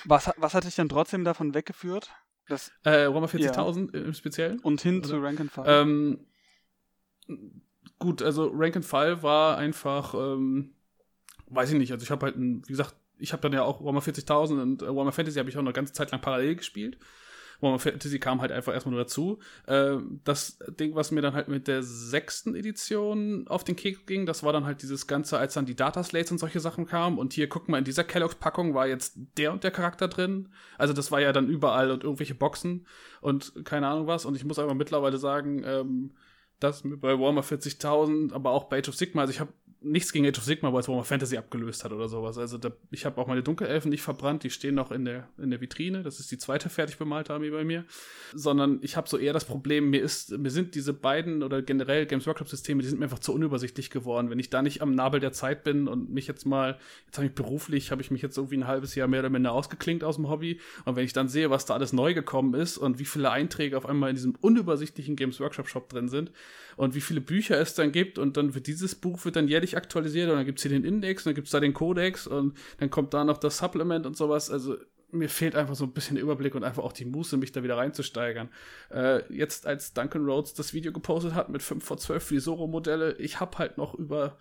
Was, 0.04 0.30
was 0.36 0.54
hat 0.54 0.64
dich 0.64 0.74
dann 0.74 0.88
trotzdem 0.88 1.24
davon 1.24 1.54
weggeführt? 1.54 2.10
Das, 2.48 2.72
äh, 2.84 3.08
Warhammer 3.08 3.28
40.000 3.28 3.96
ja. 3.96 4.04
im 4.04 4.14
Speziellen? 4.14 4.60
Und 4.60 4.80
hin 4.80 4.98
Oder? 4.98 5.08
zu 5.08 5.18
Rank 5.18 5.40
and 5.40 5.52
File. 5.52 5.66
Ähm, 5.66 6.26
gut, 7.98 8.22
also 8.22 8.50
Rank 8.52 8.76
and 8.76 8.84
File 8.84 9.22
war 9.22 9.58
einfach, 9.58 10.14
ähm, 10.14 10.74
weiß 11.46 11.72
ich 11.72 11.78
nicht, 11.78 11.92
also 11.92 12.02
ich 12.02 12.10
habe 12.10 12.26
halt, 12.26 12.36
ein, 12.36 12.62
wie 12.66 12.72
gesagt, 12.72 12.96
ich 13.18 13.32
habe 13.32 13.42
dann 13.42 13.52
ja 13.52 13.62
auch 13.62 13.80
Warhammer 13.80 14.00
40.000 14.00 14.62
und 14.62 14.82
äh, 14.82 14.86
Warhammer 14.86 15.12
Fantasy 15.12 15.38
habe 15.38 15.48
ich 15.48 15.56
auch 15.56 15.60
eine 15.60 15.72
ganze 15.72 15.92
Zeit 15.92 16.10
lang 16.10 16.20
parallel 16.20 16.56
gespielt. 16.56 16.98
Warhammer 17.60 17.78
Fantasy 17.78 18.18
kam 18.18 18.40
halt 18.40 18.52
einfach 18.52 18.72
erstmal 18.72 18.94
nur 18.94 19.02
dazu. 19.02 19.38
Äh, 19.66 19.96
das 20.24 20.58
Ding, 20.78 20.94
was 20.94 21.10
mir 21.10 21.22
dann 21.22 21.34
halt 21.34 21.48
mit 21.48 21.66
der 21.66 21.82
sechsten 21.82 22.54
Edition 22.54 23.48
auf 23.48 23.64
den 23.64 23.76
Keks 23.76 24.06
ging, 24.06 24.26
das 24.26 24.42
war 24.42 24.52
dann 24.52 24.64
halt 24.64 24.82
dieses 24.82 25.06
Ganze, 25.06 25.38
als 25.38 25.54
dann 25.54 25.66
die 25.66 25.74
Dataslates 25.74 26.30
und 26.30 26.38
solche 26.38 26.60
Sachen 26.60 26.86
kamen. 26.86 27.18
Und 27.18 27.32
hier, 27.32 27.48
guck 27.48 27.68
mal, 27.68 27.78
in 27.78 27.84
dieser 27.84 28.04
Kellogg's-Packung 28.04 28.74
war 28.74 28.86
jetzt 28.86 29.14
der 29.36 29.52
und 29.52 29.64
der 29.64 29.70
Charakter 29.70 30.08
drin. 30.08 30.50
Also 30.76 30.94
das 30.94 31.10
war 31.10 31.20
ja 31.20 31.32
dann 31.32 31.48
überall 31.48 31.90
und 31.90 32.04
irgendwelche 32.04 32.34
Boxen 32.34 32.86
und 33.20 33.52
keine 33.64 33.88
Ahnung 33.88 34.06
was. 34.06 34.24
Und 34.24 34.36
ich 34.36 34.44
muss 34.44 34.58
aber 34.58 34.74
mittlerweile 34.74 35.18
sagen, 35.18 35.62
ähm, 35.64 36.12
dass 36.60 36.82
bei 36.82 37.18
Warhammer 37.18 37.42
40.000, 37.42 38.32
aber 38.32 38.50
auch 38.50 38.64
bei 38.64 38.78
Age 38.78 38.88
of 38.88 38.96
Sigma, 38.96 39.22
also 39.22 39.32
ich 39.32 39.40
habe 39.40 39.52
nichts 39.80 40.12
gegen 40.12 40.26
Age 40.26 40.38
of 40.38 40.44
Sigma, 40.44 40.72
weil 40.72 40.80
es 40.80 40.88
Warhammer 40.88 41.04
Fantasy 41.04 41.36
abgelöst 41.36 41.84
hat 41.84 41.92
oder 41.92 42.08
sowas. 42.08 42.36
Also 42.36 42.58
da, 42.58 42.72
ich 42.90 43.06
habe 43.06 43.20
auch 43.20 43.28
meine 43.28 43.42
Dunkelelfen 43.42 43.90
nicht 43.90 44.02
verbrannt, 44.02 44.42
die 44.42 44.50
stehen 44.50 44.74
noch 44.74 44.90
in 44.90 45.04
der, 45.04 45.28
in 45.38 45.50
der 45.50 45.60
Vitrine. 45.60 46.02
Das 46.02 46.18
ist 46.18 46.30
die 46.32 46.38
zweite 46.38 46.68
fertig 46.68 46.98
bemalte 46.98 47.32
Armee 47.32 47.50
bei 47.50 47.64
mir. 47.64 47.84
Sondern 48.34 48.80
ich 48.82 48.96
habe 48.96 49.08
so 49.08 49.16
eher 49.18 49.32
das 49.32 49.44
Problem, 49.44 49.90
mir 49.90 50.02
ist, 50.02 50.36
mir 50.36 50.50
sind 50.50 50.74
diese 50.74 50.92
beiden 50.92 51.44
oder 51.44 51.62
generell 51.62 52.06
Games 52.06 52.26
Workshop-Systeme, 52.26 52.82
die 52.82 52.88
sind 52.88 52.98
mir 52.98 53.04
einfach 53.04 53.20
zu 53.20 53.32
unübersichtlich 53.32 53.90
geworden. 53.90 54.30
Wenn 54.30 54.40
ich 54.40 54.50
da 54.50 54.62
nicht 54.62 54.82
am 54.82 54.94
Nabel 54.94 55.20
der 55.20 55.32
Zeit 55.32 55.62
bin 55.62 55.86
und 55.86 56.10
mich 56.10 56.26
jetzt 56.26 56.44
mal, 56.44 56.78
jetzt 57.06 57.18
habe 57.18 57.28
ich 57.28 57.34
beruflich, 57.34 57.92
habe 57.92 58.02
ich 58.02 58.10
mich 58.10 58.22
jetzt 58.22 58.36
irgendwie 58.36 58.56
ein 58.56 58.66
halbes 58.66 58.96
Jahr 58.96 59.06
mehr 59.06 59.20
oder 59.20 59.30
minder 59.30 59.52
ausgeklinkt 59.52 60.02
aus 60.02 60.16
dem 60.16 60.28
Hobby. 60.28 60.60
Und 60.86 60.96
wenn 60.96 61.04
ich 61.04 61.12
dann 61.12 61.28
sehe, 61.28 61.50
was 61.50 61.66
da 61.66 61.74
alles 61.74 61.92
neu 61.92 62.14
gekommen 62.14 62.54
ist 62.54 62.78
und 62.78 62.98
wie 62.98 63.04
viele 63.04 63.30
Einträge 63.30 63.76
auf 63.76 63.86
einmal 63.86 64.10
in 64.10 64.16
diesem 64.16 64.34
unübersichtlichen 64.40 65.14
Games 65.14 65.38
Workshop-Shop 65.38 65.88
drin 65.88 66.08
sind 66.08 66.32
und 66.78 66.94
wie 66.94 67.00
viele 67.00 67.20
Bücher 67.20 67.60
es 67.60 67.74
dann 67.74 67.90
gibt 67.90 68.18
und 68.18 68.36
dann 68.36 68.54
wird 68.54 68.68
dieses 68.68 68.94
Buch 68.94 69.24
wird 69.24 69.34
dann 69.34 69.48
jährlich 69.48 69.76
aktualisiert 69.76 70.30
und 70.30 70.36
dann 70.36 70.46
gibt 70.46 70.60
es 70.60 70.62
hier 70.62 70.70
den 70.70 70.84
Index 70.84 71.26
und 71.26 71.30
dann 71.30 71.34
gibt 71.34 71.48
es 71.48 71.50
da 71.50 71.58
den 71.58 71.74
Codex 71.74 72.28
und 72.28 72.56
dann 72.78 72.88
kommt 72.88 73.12
da 73.12 73.24
noch 73.24 73.38
das 73.38 73.58
Supplement 73.58 74.06
und 74.06 74.16
sowas. 74.16 74.48
Also 74.48 74.76
mir 75.10 75.28
fehlt 75.28 75.56
einfach 75.56 75.74
so 75.74 75.84
ein 75.84 75.92
bisschen 75.92 76.16
Überblick 76.16 76.54
und 76.54 76.62
einfach 76.62 76.84
auch 76.84 76.92
die 76.92 77.04
Muße, 77.04 77.36
mich 77.36 77.50
da 77.50 77.64
wieder 77.64 77.78
reinzusteigern. 77.78 78.48
Äh, 78.90 79.22
jetzt, 79.32 79.66
als 79.66 79.92
Duncan 79.92 80.24
Rhodes 80.24 80.54
das 80.54 80.72
Video 80.72 80.92
gepostet 80.92 81.34
hat 81.34 81.48
mit 81.48 81.62
5 81.62 81.84
vor 81.84 81.98
12 81.98 82.22
für 82.22 82.34
die 82.34 82.40
Soro-Modelle, 82.40 83.16
ich 83.16 83.40
habe 83.40 83.58
halt 83.58 83.76
noch 83.76 83.94
über 83.94 84.38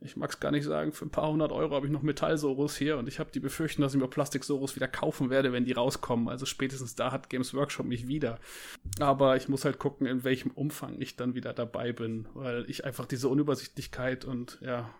ich 0.00 0.16
mag 0.16 0.30
es 0.30 0.40
gar 0.40 0.50
nicht 0.50 0.64
sagen, 0.64 0.92
für 0.92 1.04
ein 1.04 1.10
paar 1.10 1.30
hundert 1.30 1.52
Euro 1.52 1.74
habe 1.74 1.86
ich 1.86 1.92
noch 1.92 2.02
Metall-Soros 2.02 2.76
hier 2.76 2.96
und 2.98 3.08
ich 3.08 3.18
habe 3.18 3.30
die 3.32 3.40
Befürchtung, 3.40 3.82
dass 3.82 3.94
ich 3.94 4.00
mir 4.00 4.08
Plastik-Soros 4.08 4.76
wieder 4.76 4.88
kaufen 4.88 5.30
werde, 5.30 5.52
wenn 5.52 5.64
die 5.64 5.72
rauskommen. 5.72 6.28
Also 6.28 6.46
spätestens 6.46 6.94
da 6.94 7.12
hat 7.12 7.28
Games 7.30 7.54
Workshop 7.54 7.86
mich 7.86 8.08
wieder. 8.08 8.38
Aber 8.98 9.36
ich 9.36 9.48
muss 9.48 9.64
halt 9.64 9.78
gucken, 9.78 10.06
in 10.06 10.24
welchem 10.24 10.50
Umfang 10.50 11.00
ich 11.00 11.16
dann 11.16 11.34
wieder 11.34 11.52
dabei 11.52 11.92
bin, 11.92 12.26
weil 12.34 12.64
ich 12.68 12.84
einfach 12.84 13.06
diese 13.06 13.28
Unübersichtlichkeit 13.28 14.24
und 14.24 14.58
ja, 14.62 14.90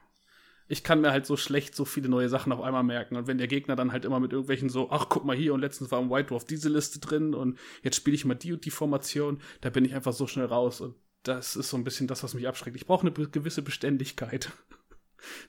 ich 0.70 0.84
kann 0.84 1.00
mir 1.00 1.10
halt 1.10 1.26
so 1.26 1.36
schlecht 1.36 1.74
so 1.74 1.84
viele 1.84 2.08
neue 2.08 2.28
Sachen 2.28 2.52
auf 2.52 2.60
einmal 2.60 2.84
merken. 2.84 3.16
Und 3.16 3.26
wenn 3.26 3.38
der 3.38 3.48
Gegner 3.48 3.74
dann 3.74 3.90
halt 3.90 4.04
immer 4.04 4.20
mit 4.20 4.30
irgendwelchen 4.30 4.68
so, 4.68 4.88
ach, 4.92 5.06
guck 5.08 5.24
mal 5.24 5.34
hier 5.34 5.52
und 5.52 5.60
letztens 5.60 5.90
war 5.90 6.00
im 6.00 6.10
White 6.10 6.28
Dwarf 6.28 6.44
diese 6.44 6.68
Liste 6.68 7.00
drin 7.00 7.34
und 7.34 7.58
jetzt 7.82 7.96
spiele 7.96 8.14
ich 8.14 8.24
mal 8.24 8.36
die 8.36 8.52
und 8.52 8.64
die 8.64 8.70
Formation, 8.70 9.40
da 9.62 9.70
bin 9.70 9.84
ich 9.84 9.96
einfach 9.96 10.12
so 10.12 10.28
schnell 10.28 10.46
raus. 10.46 10.80
Und 10.80 10.94
das 11.24 11.56
ist 11.56 11.70
so 11.70 11.76
ein 11.76 11.82
bisschen 11.82 12.06
das, 12.06 12.22
was 12.22 12.34
mich 12.34 12.46
abschreckt. 12.46 12.76
Ich 12.76 12.86
brauche 12.86 13.04
eine 13.04 13.10
gewisse 13.10 13.62
Beständigkeit. 13.62 14.52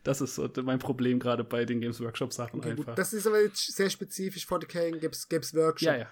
Das 0.03 0.21
ist 0.21 0.35
so 0.35 0.49
mein 0.63 0.79
Problem 0.79 1.19
gerade 1.19 1.43
bei 1.43 1.65
den 1.65 1.81
Games 1.81 1.99
Workshop 1.99 2.33
Sachen 2.33 2.59
okay, 2.59 2.71
einfach. 2.71 2.85
Gut. 2.85 2.97
Das 2.97 3.13
ist 3.13 3.27
aber 3.27 3.41
jetzt 3.41 3.75
sehr 3.75 3.89
spezifisch 3.89 4.45
vor 4.45 4.59
Decaying 4.59 4.99
Games, 4.99 5.27
Games 5.27 5.53
Workshop. 5.53 5.87
Ja, 5.87 5.97
ja. 5.97 6.09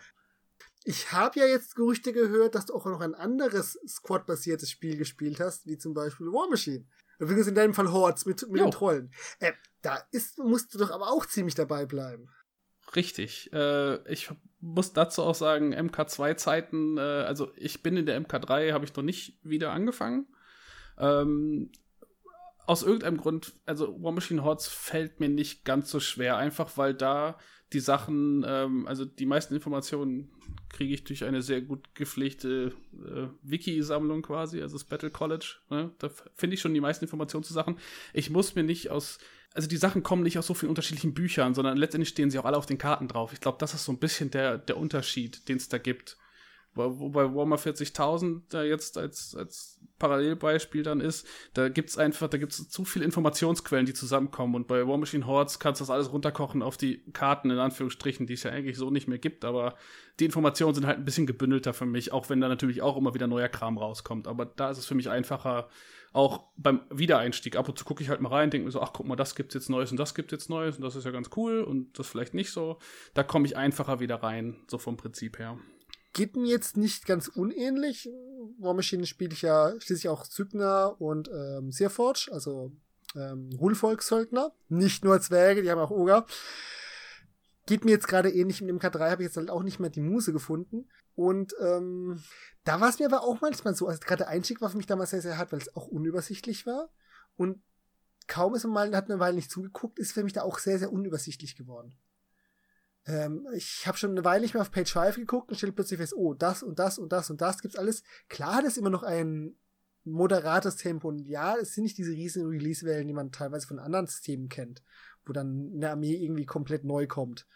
Ich 0.86 1.12
habe 1.12 1.40
ja 1.40 1.46
jetzt 1.46 1.76
Gerüchte 1.76 2.14
gehört, 2.14 2.56
dass 2.56 2.66
du 2.66 2.74
auch 2.74 2.86
noch 2.86 3.02
ein 3.02 3.14
anderes 3.14 3.78
Squad-basiertes 3.88 4.72
Spiel 4.72 4.98
gespielt 4.98 5.40
hast, 5.40 5.68
wie 5.68 5.78
zum 5.78 5.94
Beispiel 5.94 6.28
War 6.28 6.50
Machine. 6.50 6.86
Übrigens 7.20 7.48
in 7.48 7.56
deinem 7.56 7.74
Fall 7.74 7.92
Hordes 7.92 8.26
mit, 8.26 8.50
mit 8.50 8.62
den 8.62 8.72
Trollen. 8.72 9.12
Äh, 9.40 9.52
da 9.82 10.02
ist, 10.12 10.40
musst 10.40 10.74
du 10.74 10.78
doch 10.78 10.92
aber 10.92 11.10
auch 11.10 11.26
ziemlich 11.26 11.54
dabei 11.54 11.86
bleiben. 11.86 12.30
Richtig. 12.96 13.52
Äh, 13.54 14.12
ich 14.12 14.32
muss 14.62 14.94
dazu 14.94 15.24
auch 15.24 15.36
sagen, 15.36 15.74
MK2-Zeiten, 15.76 16.98
äh, 16.98 17.02
also 17.02 17.52
ich 17.56 17.84
bin 17.84 17.98
in 17.98 18.06
der 18.06 18.20
MK3, 18.22 18.72
habe 18.72 18.86
ich 18.86 18.96
noch 18.96 19.04
nicht 19.04 19.38
wieder 19.44 19.72
angefangen. 19.72 20.28
Ähm, 20.98 21.72
aus 22.70 22.84
irgendeinem 22.84 23.18
Grund, 23.18 23.54
also 23.66 24.00
War 24.04 24.12
Machine 24.12 24.44
Hordes 24.44 24.68
fällt 24.68 25.20
mir 25.20 25.28
nicht 25.28 25.66
ganz 25.66 25.90
so 25.90 26.00
schwer, 26.00 26.38
einfach 26.38 26.78
weil 26.78 26.94
da 26.94 27.40
die 27.74 27.80
Sachen, 27.80 28.46
ähm, 28.48 28.86
also 28.86 29.06
die 29.06 29.26
meisten 29.26 29.56
Informationen 29.56 30.30
kriege 30.70 30.94
ich 30.94 31.04
durch 31.04 31.24
eine 31.24 31.42
sehr 31.42 31.62
gut 31.64 31.96
gepflegte 31.96 32.74
äh, 32.94 33.26
Wiki-Sammlung 33.42 34.22
quasi, 34.22 34.62
also 34.62 34.76
das 34.76 34.84
Battle 34.84 35.10
College. 35.10 35.56
Ne? 35.72 35.92
Da 35.98 36.12
finde 36.36 36.54
ich 36.54 36.62
schon 36.62 36.76
die 36.76 36.80
meisten 36.80 37.06
Informationen 37.06 37.44
zu 37.44 37.54
Sachen. 37.54 37.80
Ich 38.14 38.30
muss 38.30 38.54
mir 38.54 38.64
nicht 38.64 38.92
aus, 38.92 39.18
also 39.56 39.68
die 39.68 39.78
Sachen 39.78 40.04
kommen 40.04 40.22
nicht 40.22 40.38
aus 40.38 40.46
so 40.46 40.54
vielen 40.54 40.70
unterschiedlichen 40.70 41.16
Büchern, 41.16 41.56
sondern 41.56 41.76
letztendlich 41.76 42.10
stehen 42.10 42.30
sie 42.30 42.38
auch 42.38 42.46
alle 42.46 42.58
auf 42.58 42.68
den 42.68 42.78
Karten 42.78 43.08
drauf. 43.08 43.34
Ich 43.34 43.42
glaube, 43.42 43.58
das 43.60 43.74
ist 43.74 43.84
so 43.84 43.92
ein 43.92 44.00
bisschen 44.00 44.30
der, 44.30 44.60
der 44.60 44.78
Unterschied, 44.78 45.50
den 45.50 45.58
es 45.58 45.70
da 45.70 45.80
gibt. 45.80 46.18
Wobei 46.76 47.34
Warhammer 47.34 47.58
40.000 47.58 48.44
da 48.50 48.64
jetzt 48.64 48.98
als, 48.98 49.36
als 49.36 49.80
Parallelbeispiel 49.98 50.84
dann 50.84 51.02
ist, 51.02 51.28
da 51.54 51.68
gibt's 51.68 51.98
einfach, 51.98 52.30
da 52.30 52.38
gibt's 52.38 52.70
zu 52.70 52.86
viele 52.86 53.06
Informationsquellen, 53.06 53.86
die 53.86 53.94
zusammenkommen. 53.94 54.56
Und 54.56 54.68
bei 54.68 54.88
War 54.88 54.98
Machine 54.98 55.28
Hordes 55.28 55.60
kannst 55.60 55.82
du 55.82 55.84
das 55.84 55.90
alles 55.90 56.12
runterkochen 56.12 56.62
auf 56.62 56.78
die 56.78 57.04
Karten, 57.12 57.52
in 57.52 57.60
Anführungsstrichen, 57.60 58.28
die 58.28 58.34
es 58.34 58.44
ja 58.44 58.52
eigentlich 58.52 58.78
so 58.78 58.92
nicht 58.92 59.08
mehr 59.08 59.18
gibt, 59.18 59.46
aber 59.46 59.76
die 60.20 60.26
Informationen 60.26 60.74
sind 60.74 60.88
halt 60.88 61.00
ein 61.00 61.06
bisschen 61.06 61.28
gebündelter 61.28 61.74
für 61.74 61.86
mich, 61.86 62.12
auch 62.12 62.30
wenn 62.30 62.40
da 62.40 62.48
natürlich 62.48 62.82
auch 62.82 62.98
immer 62.98 63.14
wieder 63.14 63.28
neuer 63.28 63.50
Kram 63.50 63.78
rauskommt, 63.78 64.28
aber 64.28 64.46
da 64.46 64.70
ist 64.70 64.78
es 64.78 64.86
für 64.86 64.96
mich 64.96 65.10
einfacher, 65.10 65.70
auch 66.12 66.46
beim 66.58 66.82
Wiedereinstieg, 66.90 67.56
ab 67.56 67.70
und 67.70 67.78
zu 67.78 67.86
gucke 67.86 68.02
ich 68.02 68.10
halt 68.10 68.20
mal 68.20 68.30
rein, 68.30 68.50
denke 68.50 68.66
mir 68.66 68.72
so, 68.72 68.82
ach 68.82 68.94
guck 68.94 69.06
mal, 69.06 69.16
das 69.16 69.36
gibt's 69.36 69.54
jetzt 69.54 69.70
Neues 69.70 69.92
und 69.92 69.98
das 69.98 70.16
gibt's 70.16 70.32
jetzt 70.32 70.50
Neues 70.50 70.78
und 70.78 70.84
das 70.84 70.96
ist 70.96 71.06
ja 71.06 71.12
ganz 71.12 71.30
cool 71.36 71.62
und 71.62 72.00
das 72.00 72.08
vielleicht 72.08 72.34
nicht 72.34 72.52
so, 72.52 72.80
da 73.14 73.24
komme 73.24 73.46
ich 73.46 73.58
einfacher 73.58 74.00
wieder 74.00 74.24
rein, 74.24 74.58
so 74.68 74.78
vom 74.78 74.98
Prinzip 74.98 75.40
her 75.40 75.58
geht 76.20 76.36
mir 76.36 76.50
jetzt 76.50 76.76
nicht 76.76 77.06
ganz 77.06 77.30
unähnlich. 77.30 78.10
War 78.58 78.74
Machine 78.74 79.06
spiele 79.06 79.32
ich 79.32 79.42
ja 79.42 79.72
schließlich 79.80 80.10
auch 80.10 80.28
Zygner 80.28 81.00
und 81.00 81.30
ähm, 81.30 81.72
Searforge, 81.72 82.28
also 82.34 82.74
ähm, 83.16 83.50
Hulvolkssöldner. 83.58 84.52
Nicht 84.68 85.06
nur 85.06 85.22
Zwerge, 85.22 85.62
die 85.62 85.72
haben 85.72 85.80
auch 85.80 85.92
Oger. 85.92 86.26
Geht 87.68 87.86
mir 87.86 87.92
jetzt 87.92 88.10
gerade 88.10 88.30
ähnlich 88.30 88.60
mit 88.60 88.70
dem 88.70 88.80
K3, 88.80 89.12
habe 89.12 89.24
ich 89.24 89.28
jetzt 89.28 89.38
halt 89.38 89.50
auch 89.50 89.64
nicht 89.64 89.80
mehr 89.80 89.90
die 89.90 90.02
Muse 90.02 90.34
gefunden. 90.34 90.90
Und 91.16 91.56
ähm, 91.62 92.22
da 92.66 92.82
war 92.82 92.90
es 92.90 93.00
mir 93.00 93.06
aber 93.06 93.24
auch 93.24 93.40
manchmal 93.40 93.74
so, 93.74 93.88
also 93.88 94.02
gerade 94.02 94.24
der 94.24 94.28
Einstieg 94.28 94.60
war 94.60 94.70
für 94.70 94.78
mich 94.78 94.88
damals 94.88 95.12
sehr, 95.12 95.22
sehr 95.22 95.38
hart, 95.38 95.54
weil 95.54 95.62
es 95.62 95.74
auch 95.74 95.88
unübersichtlich 95.88 96.66
war. 96.66 96.90
Und 97.38 97.62
kaum 98.28 98.56
ist 98.56 98.66
man 98.66 98.74
mal, 98.74 98.94
hat 98.94 99.10
eine 99.10 99.22
Weile 99.22 99.38
nicht 99.38 99.52
zugeguckt, 99.52 100.00
ist 100.00 100.12
für 100.12 100.26
mich 100.26 100.34
da 100.34 100.42
auch 100.42 100.60
sehr, 100.60 100.80
sehr 100.80 100.92
unübersichtlich 100.92 101.56
geworden. 101.56 101.96
Ähm, 103.10 103.48
ich 103.54 103.88
habe 103.88 103.98
schon 103.98 104.12
eine 104.12 104.24
Weile 104.24 104.42
nicht 104.42 104.54
mehr 104.54 104.62
auf 104.62 104.72
Page 104.72 104.92
5 104.92 105.16
geguckt 105.16 105.50
und 105.50 105.56
stelle 105.56 105.72
plötzlich 105.72 106.00
fest, 106.00 106.14
oh, 106.16 106.36
das 106.36 106.62
und 106.62 106.78
das 106.78 107.00
und 107.00 107.12
das 107.12 107.30
und 107.32 107.42
das 107.42 107.62
gibt's 107.62 107.78
alles. 107.78 108.04
Klar 108.28 108.58
hat 108.58 108.66
es 108.66 108.78
immer 108.78 108.92
noch 108.92 109.02
ein 109.02 109.56
moderates 110.04 110.76
Tempo 110.76 111.08
und 111.08 111.28
ja, 111.28 111.58
es 111.58 111.74
sind 111.74 111.84
nicht 111.84 111.98
diese 111.98 112.12
riesigen 112.12 112.48
Release-Wellen, 112.48 113.08
die 113.08 113.14
man 113.14 113.32
teilweise 113.32 113.68
von 113.68 113.80
anderen 113.80 114.06
Systemen 114.06 114.48
kennt, 114.48 114.84
wo 115.26 115.34
dann 115.34 115.72
eine 115.74 115.90
Armee 115.90 116.16
irgendwie 116.16 116.46
komplett 116.46 116.84
neu 116.84 117.08
kommt. 117.08 117.48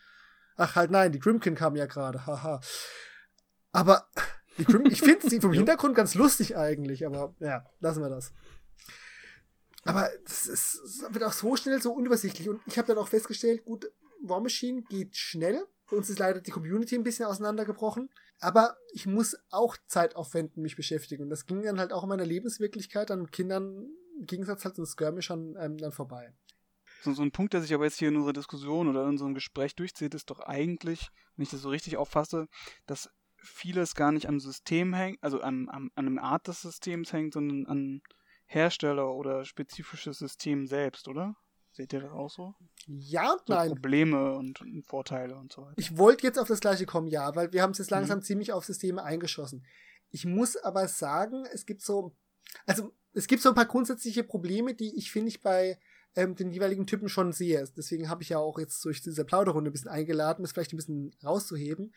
Ach 0.55 0.75
halt 0.75 0.91
nein, 0.91 1.11
die 1.11 1.19
Grimkin 1.19 1.55
kam 1.55 1.75
ja 1.75 1.85
gerade, 1.85 2.25
haha. 2.25 2.59
Aber 3.71 4.07
die 4.57 4.65
Grim 4.65 4.85
ich 4.85 5.01
finde 5.01 5.29
sie 5.29 5.39
vom 5.41 5.53
Hintergrund 5.53 5.95
ganz 5.95 6.15
lustig 6.15 6.57
eigentlich, 6.57 7.05
aber 7.05 7.35
ja, 7.39 7.65
lassen 7.79 8.01
wir 8.01 8.09
das. 8.09 8.33
Aber 9.85 10.09
es, 10.25 10.47
ist, 10.47 10.75
es 10.83 11.05
wird 11.09 11.23
auch 11.23 11.33
so 11.33 11.55
schnell 11.55 11.81
so 11.81 11.91
unübersichtlich 11.91 12.49
und 12.49 12.61
ich 12.65 12.77
habe 12.77 12.87
dann 12.87 12.97
auch 12.97 13.07
festgestellt, 13.07 13.65
gut, 13.65 13.91
War 14.23 14.41
Machine 14.41 14.81
geht 14.83 15.15
schnell. 15.15 15.65
Bei 15.89 15.97
uns 15.97 16.09
ist 16.09 16.19
leider 16.19 16.41
die 16.41 16.51
Community 16.51 16.95
ein 16.95 17.03
bisschen 17.03 17.25
auseinandergebrochen. 17.25 18.09
Aber 18.39 18.77
ich 18.91 19.05
muss 19.05 19.37
auch 19.51 19.77
Zeit 19.87 20.15
aufwenden, 20.15 20.63
mich 20.63 20.75
beschäftigen. 20.75 21.23
Und 21.23 21.29
das 21.29 21.45
ging 21.45 21.61
dann 21.61 21.79
halt 21.79 21.93
auch 21.93 22.03
in 22.03 22.09
meiner 22.09 22.25
Lebenswirklichkeit 22.25 23.11
an 23.11 23.29
Kindern 23.31 23.87
im 24.19 24.25
Gegensatz 24.25 24.65
halt 24.65 24.75
zu 24.75 24.85
Skirmishern 24.85 25.55
ähm, 25.59 25.77
dann 25.77 25.91
vorbei. 25.91 26.33
So, 27.03 27.21
ein 27.21 27.31
Punkt, 27.31 27.53
der 27.53 27.61
sich 27.61 27.73
aber 27.73 27.83
jetzt 27.83 27.99
hier 27.99 28.07
in 28.07 28.15
unserer 28.15 28.33
Diskussion 28.33 28.87
oder 28.87 29.03
in 29.03 29.09
unserem 29.09 29.33
Gespräch 29.33 29.75
durchzieht, 29.75 30.13
ist 30.13 30.29
doch 30.29 30.39
eigentlich, 30.39 31.09
wenn 31.35 31.43
ich 31.43 31.49
das 31.49 31.61
so 31.61 31.69
richtig 31.69 31.97
auffasse, 31.97 32.47
dass 32.85 33.09
vieles 33.35 33.95
gar 33.95 34.13
nicht 34.13 34.29
am 34.29 34.39
System 34.39 34.93
hängt, 34.93 35.21
also 35.21 35.41
an, 35.41 35.67
an, 35.67 35.89
an 35.95 36.07
einem 36.07 36.19
Art 36.19 36.47
des 36.47 36.61
Systems 36.61 37.11
hängt, 37.11 37.33
sondern 37.33 37.65
an 37.65 38.01
Hersteller 38.45 39.13
oder 39.13 39.43
spezifisches 39.43 40.19
System 40.19 40.65
selbst, 40.65 41.09
oder? 41.09 41.35
Seht 41.73 41.91
ihr 41.91 42.01
das 42.01 42.11
auch 42.11 42.29
so? 42.29 42.53
Ja 42.85 43.33
und 43.33 43.49
nein. 43.49 43.69
Probleme 43.69 44.35
und, 44.35 44.61
und, 44.61 44.85
Vorteile 44.85 45.35
und 45.35 45.51
so 45.51 45.63
weiter. 45.63 45.73
Ich 45.77 45.97
wollte 45.97 46.25
jetzt 46.25 46.37
auf 46.37 46.47
das 46.47 46.59
gleiche 46.59 46.85
kommen, 46.85 47.07
ja, 47.07 47.35
weil 47.35 47.51
wir 47.51 47.63
haben 47.63 47.71
es 47.71 47.79
jetzt 47.79 47.89
langsam 47.89 48.19
mhm. 48.19 48.23
ziemlich 48.23 48.53
auf 48.53 48.63
Systeme 48.63 49.03
eingeschossen. 49.03 49.65
Ich 50.11 50.25
muss 50.25 50.55
aber 50.55 50.87
sagen, 50.87 51.45
es 51.51 51.65
gibt 51.65 51.81
so, 51.81 52.15
also 52.67 52.91
es 53.13 53.25
gibt 53.25 53.41
so 53.41 53.49
ein 53.49 53.55
paar 53.55 53.65
grundsätzliche 53.65 54.23
Probleme, 54.23 54.75
die 54.75 54.95
ich 54.95 55.11
finde 55.11 55.29
ich 55.29 55.41
bei 55.41 55.79
ähm, 56.15 56.35
den 56.35 56.51
jeweiligen 56.51 56.85
Typen 56.85 57.09
schon 57.09 57.31
sehe. 57.31 57.65
Deswegen 57.75 58.07
habe 58.07 58.21
ich 58.21 58.29
ja 58.29 58.37
auch 58.37 58.59
jetzt 58.59 58.85
durch 58.85 59.01
diese 59.01 59.25
Plauderrunde 59.25 59.71
ein 59.71 59.73
bisschen 59.73 59.89
eingeladen, 59.89 60.43
das 60.43 60.51
vielleicht 60.51 60.73
ein 60.73 60.77
bisschen 60.77 61.15
rauszuheben. 61.23 61.93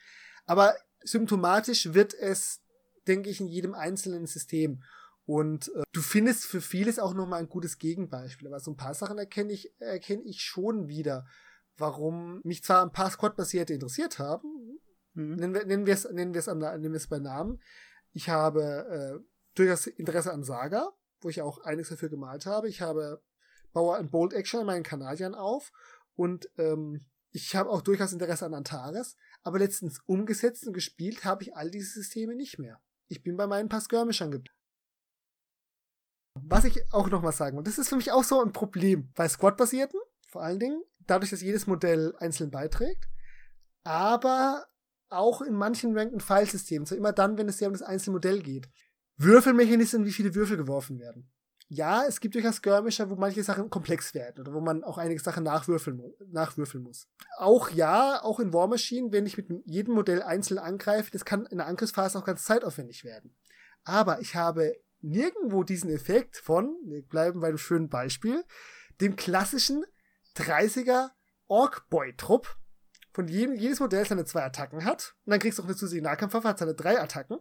Aber 0.47 0.75
symptomatisch 1.03 1.93
wird 1.93 2.15
es, 2.15 2.63
denke 3.07 3.29
ich, 3.29 3.41
in 3.41 3.49
jedem 3.49 3.75
einzelnen 3.75 4.27
System. 4.27 4.83
Und 5.27 5.69
äh, 5.75 5.83
du 5.93 6.01
findest 6.01 6.47
für 6.47 6.61
vieles 6.61 6.99
auch 6.99 7.13
nochmal 7.13 7.41
ein 7.41 7.49
gutes 7.49 7.79
Gegenbeispiel. 7.79 8.47
Aber 8.47 8.61
so 8.61 8.71
ein 8.71 8.77
paar 8.77 8.95
Sachen 8.95 9.19
erkenne 9.19 9.53
ich, 9.53 9.73
erkenne 9.81 10.23
ich 10.23 10.41
schon 10.41 10.89
wieder, 10.89 11.27
warum 11.77 12.41
mich 12.45 12.63
zwar 12.63 12.83
ein 12.83 12.93
paar 12.93 13.11
Squad-basierte 13.11 13.75
interessiert 13.75 14.19
haben. 14.19 14.79
Mhm. 15.15 15.35
Nennen 15.35 15.55
wir, 15.55 15.67
nennen 15.67 15.87
es, 15.87 16.09
nennen 16.09 16.33
wir 16.33 16.39
es, 16.39 16.49
an, 16.49 16.59
nennen 16.59 16.93
wir 16.93 16.97
es 16.97 17.09
bei 17.09 17.19
Namen. 17.19 17.61
Ich 18.13 18.29
habe 18.29 19.21
äh, 19.23 19.27
durchaus 19.55 19.87
Interesse 19.89 20.33
an 20.33 20.45
Saga, 20.45 20.93
wo 21.21 21.29
ich 21.29 21.43
auch 21.43 21.59
einiges 21.65 21.89
dafür 21.89 22.09
gemalt 22.09 22.47
habe. 22.47 22.69
Ich 22.69 22.81
habe 22.81 23.21
baue 23.73 23.97
ein 23.97 24.11
Bold 24.11 24.33
Action 24.33 24.61
in 24.61 24.67
meinen 24.67 24.85
Kanadiern 24.85 25.35
auf 25.35 25.73
und 26.15 26.49
ähm, 26.57 27.05
ich 27.33 27.55
habe 27.55 27.69
auch 27.69 27.83
durchaus 27.83 28.15
Interesse 28.15 28.47
an 28.47 28.55
Antares, 28.55 29.17
aber 29.43 29.59
letztens 29.59 30.01
umgesetzt 30.07 30.67
und 30.67 30.73
gespielt 30.73 31.27
habe 31.27 31.43
ich 31.43 31.55
all 31.55 31.71
diese 31.71 31.93
Systeme 31.93 32.35
nicht 32.35 32.59
mehr. 32.59 32.81
Ich 33.09 33.23
bin 33.23 33.37
bei 33.37 33.47
meinen 33.47 33.69
paar 33.69 33.83
Skirmishern 33.83 34.31
geblieben. 34.31 34.57
Was 36.49 36.65
ich 36.65 36.81
auch 36.93 37.11
noch 37.11 37.23
mal 37.23 37.33
sagen, 37.33 37.59
und 37.59 37.67
das 37.67 37.79
ist 37.79 37.89
für 37.89 37.97
mich 37.97 38.13
auch 38.13 38.23
so 38.23 38.41
ein 38.41 38.53
Problem 38.53 39.11
bei 39.15 39.29
Squad-basierten, 39.29 39.99
vor 40.29 40.43
allen 40.43 40.61
Dingen, 40.61 40.81
dadurch, 41.07 41.31
dass 41.31 41.41
jedes 41.41 41.67
Modell 41.67 42.15
einzeln 42.19 42.51
beiträgt, 42.51 43.09
aber 43.83 44.67
auch 45.09 45.43
in 45.43 45.55
manchen 45.55 45.97
Ranked 45.97 46.23
File-Systemen, 46.23 46.87
so 46.87 46.95
immer 46.95 47.13
dann, 47.13 47.37
wenn 47.37 47.49
es 47.49 47.59
sehr 47.59 47.69
um 47.69 47.75
das 47.75 47.83
einzelne 47.83 48.15
Modell 48.15 48.43
geht. 48.43 48.69
Würfelmechanismen, 49.17 50.05
wie 50.05 50.13
viele 50.13 50.35
Würfel 50.35 50.57
geworfen 50.57 51.01
werden. 51.01 51.31
Ja, 51.69 52.05
es 52.05 52.21
gibt 52.21 52.37
durchaus 52.37 52.57
Skirmisher, 52.57 53.11
wo 53.11 53.17
manche 53.17 53.43
Sachen 53.43 53.71
komplex 53.71 54.15
werden 54.15 54.41
oder 54.41 54.55
wo 54.55 54.61
man 54.61 54.85
auch 54.85 54.99
einige 54.99 55.21
Sachen 55.21 55.43
nachwürfeln, 55.43 56.01
nachwürfeln 56.29 56.85
muss. 56.85 57.09
Auch 57.39 57.71
ja, 57.71 58.23
auch 58.23 58.39
in 58.39 58.53
War 58.53 58.69
Machine, 58.69 59.11
wenn 59.11 59.27
ich 59.27 59.37
mit 59.37 59.49
jedem 59.65 59.95
Modell 59.95 60.23
einzeln 60.23 60.59
angreife, 60.59 61.11
das 61.11 61.25
kann 61.25 61.45
in 61.47 61.59
der 61.59 61.67
Angriffsphase 61.67 62.19
auch 62.19 62.25
ganz 62.25 62.45
zeitaufwendig 62.45 63.03
werden. 63.03 63.35
Aber 63.83 64.21
ich 64.21 64.37
habe 64.37 64.77
nirgendwo 65.01 65.63
diesen 65.63 65.91
Effekt 65.91 66.37
von, 66.37 66.77
wir 66.85 67.03
bleiben 67.03 67.41
bei 67.41 67.49
dem 67.49 67.59
schönen 67.59 67.89
Beispiel, 67.89 68.45
dem 69.01 69.17
klassischen 69.17 69.85
30er 70.37 71.11
Ork-Boy-Trupp, 71.49 72.57
von 73.13 73.29
jedem, 73.29 73.55
jedes 73.55 73.81
Modell 73.81 74.05
seine 74.05 74.27
zwei 74.27 74.43
Attacken 74.43 74.85
hat. 74.85 75.15
Und 75.25 75.31
dann 75.31 75.41
kriegst 75.41 75.59
du 75.59 75.63
auch 75.63 75.67
eine 75.67 75.75
zusätzliche 75.75 76.05
Nahkampfwaffe, 76.05 76.49
hat 76.49 76.59
seine 76.59 76.75
drei 76.75 77.01
Attacken. 77.01 77.39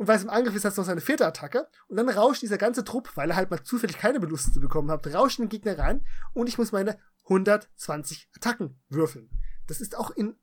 Und 0.00 0.08
weil 0.08 0.16
es 0.16 0.24
im 0.24 0.30
Angriff 0.30 0.54
ist, 0.54 0.64
hat 0.64 0.72
es 0.72 0.78
noch 0.78 0.84
seine 0.86 1.02
vierte 1.02 1.26
Attacke. 1.26 1.68
Und 1.86 1.96
dann 1.96 2.08
rauscht 2.08 2.42
dieser 2.42 2.56
ganze 2.56 2.84
Trupp, 2.84 3.16
weil 3.16 3.30
er 3.30 3.36
halt 3.36 3.50
mal 3.50 3.62
zufällig 3.62 3.98
keine 3.98 4.18
Beluste 4.18 4.58
bekommen 4.58 4.90
hat, 4.90 5.06
rauscht 5.06 5.38
den 5.38 5.50
Gegner 5.50 5.78
rein 5.78 6.06
und 6.32 6.48
ich 6.48 6.56
muss 6.56 6.72
meine 6.72 6.98
120 7.24 8.30
Attacken 8.34 8.80
würfeln. 8.88 9.30
Das 9.66 9.80
ist 9.80 9.96
auch 9.96 10.10
in 10.10 10.39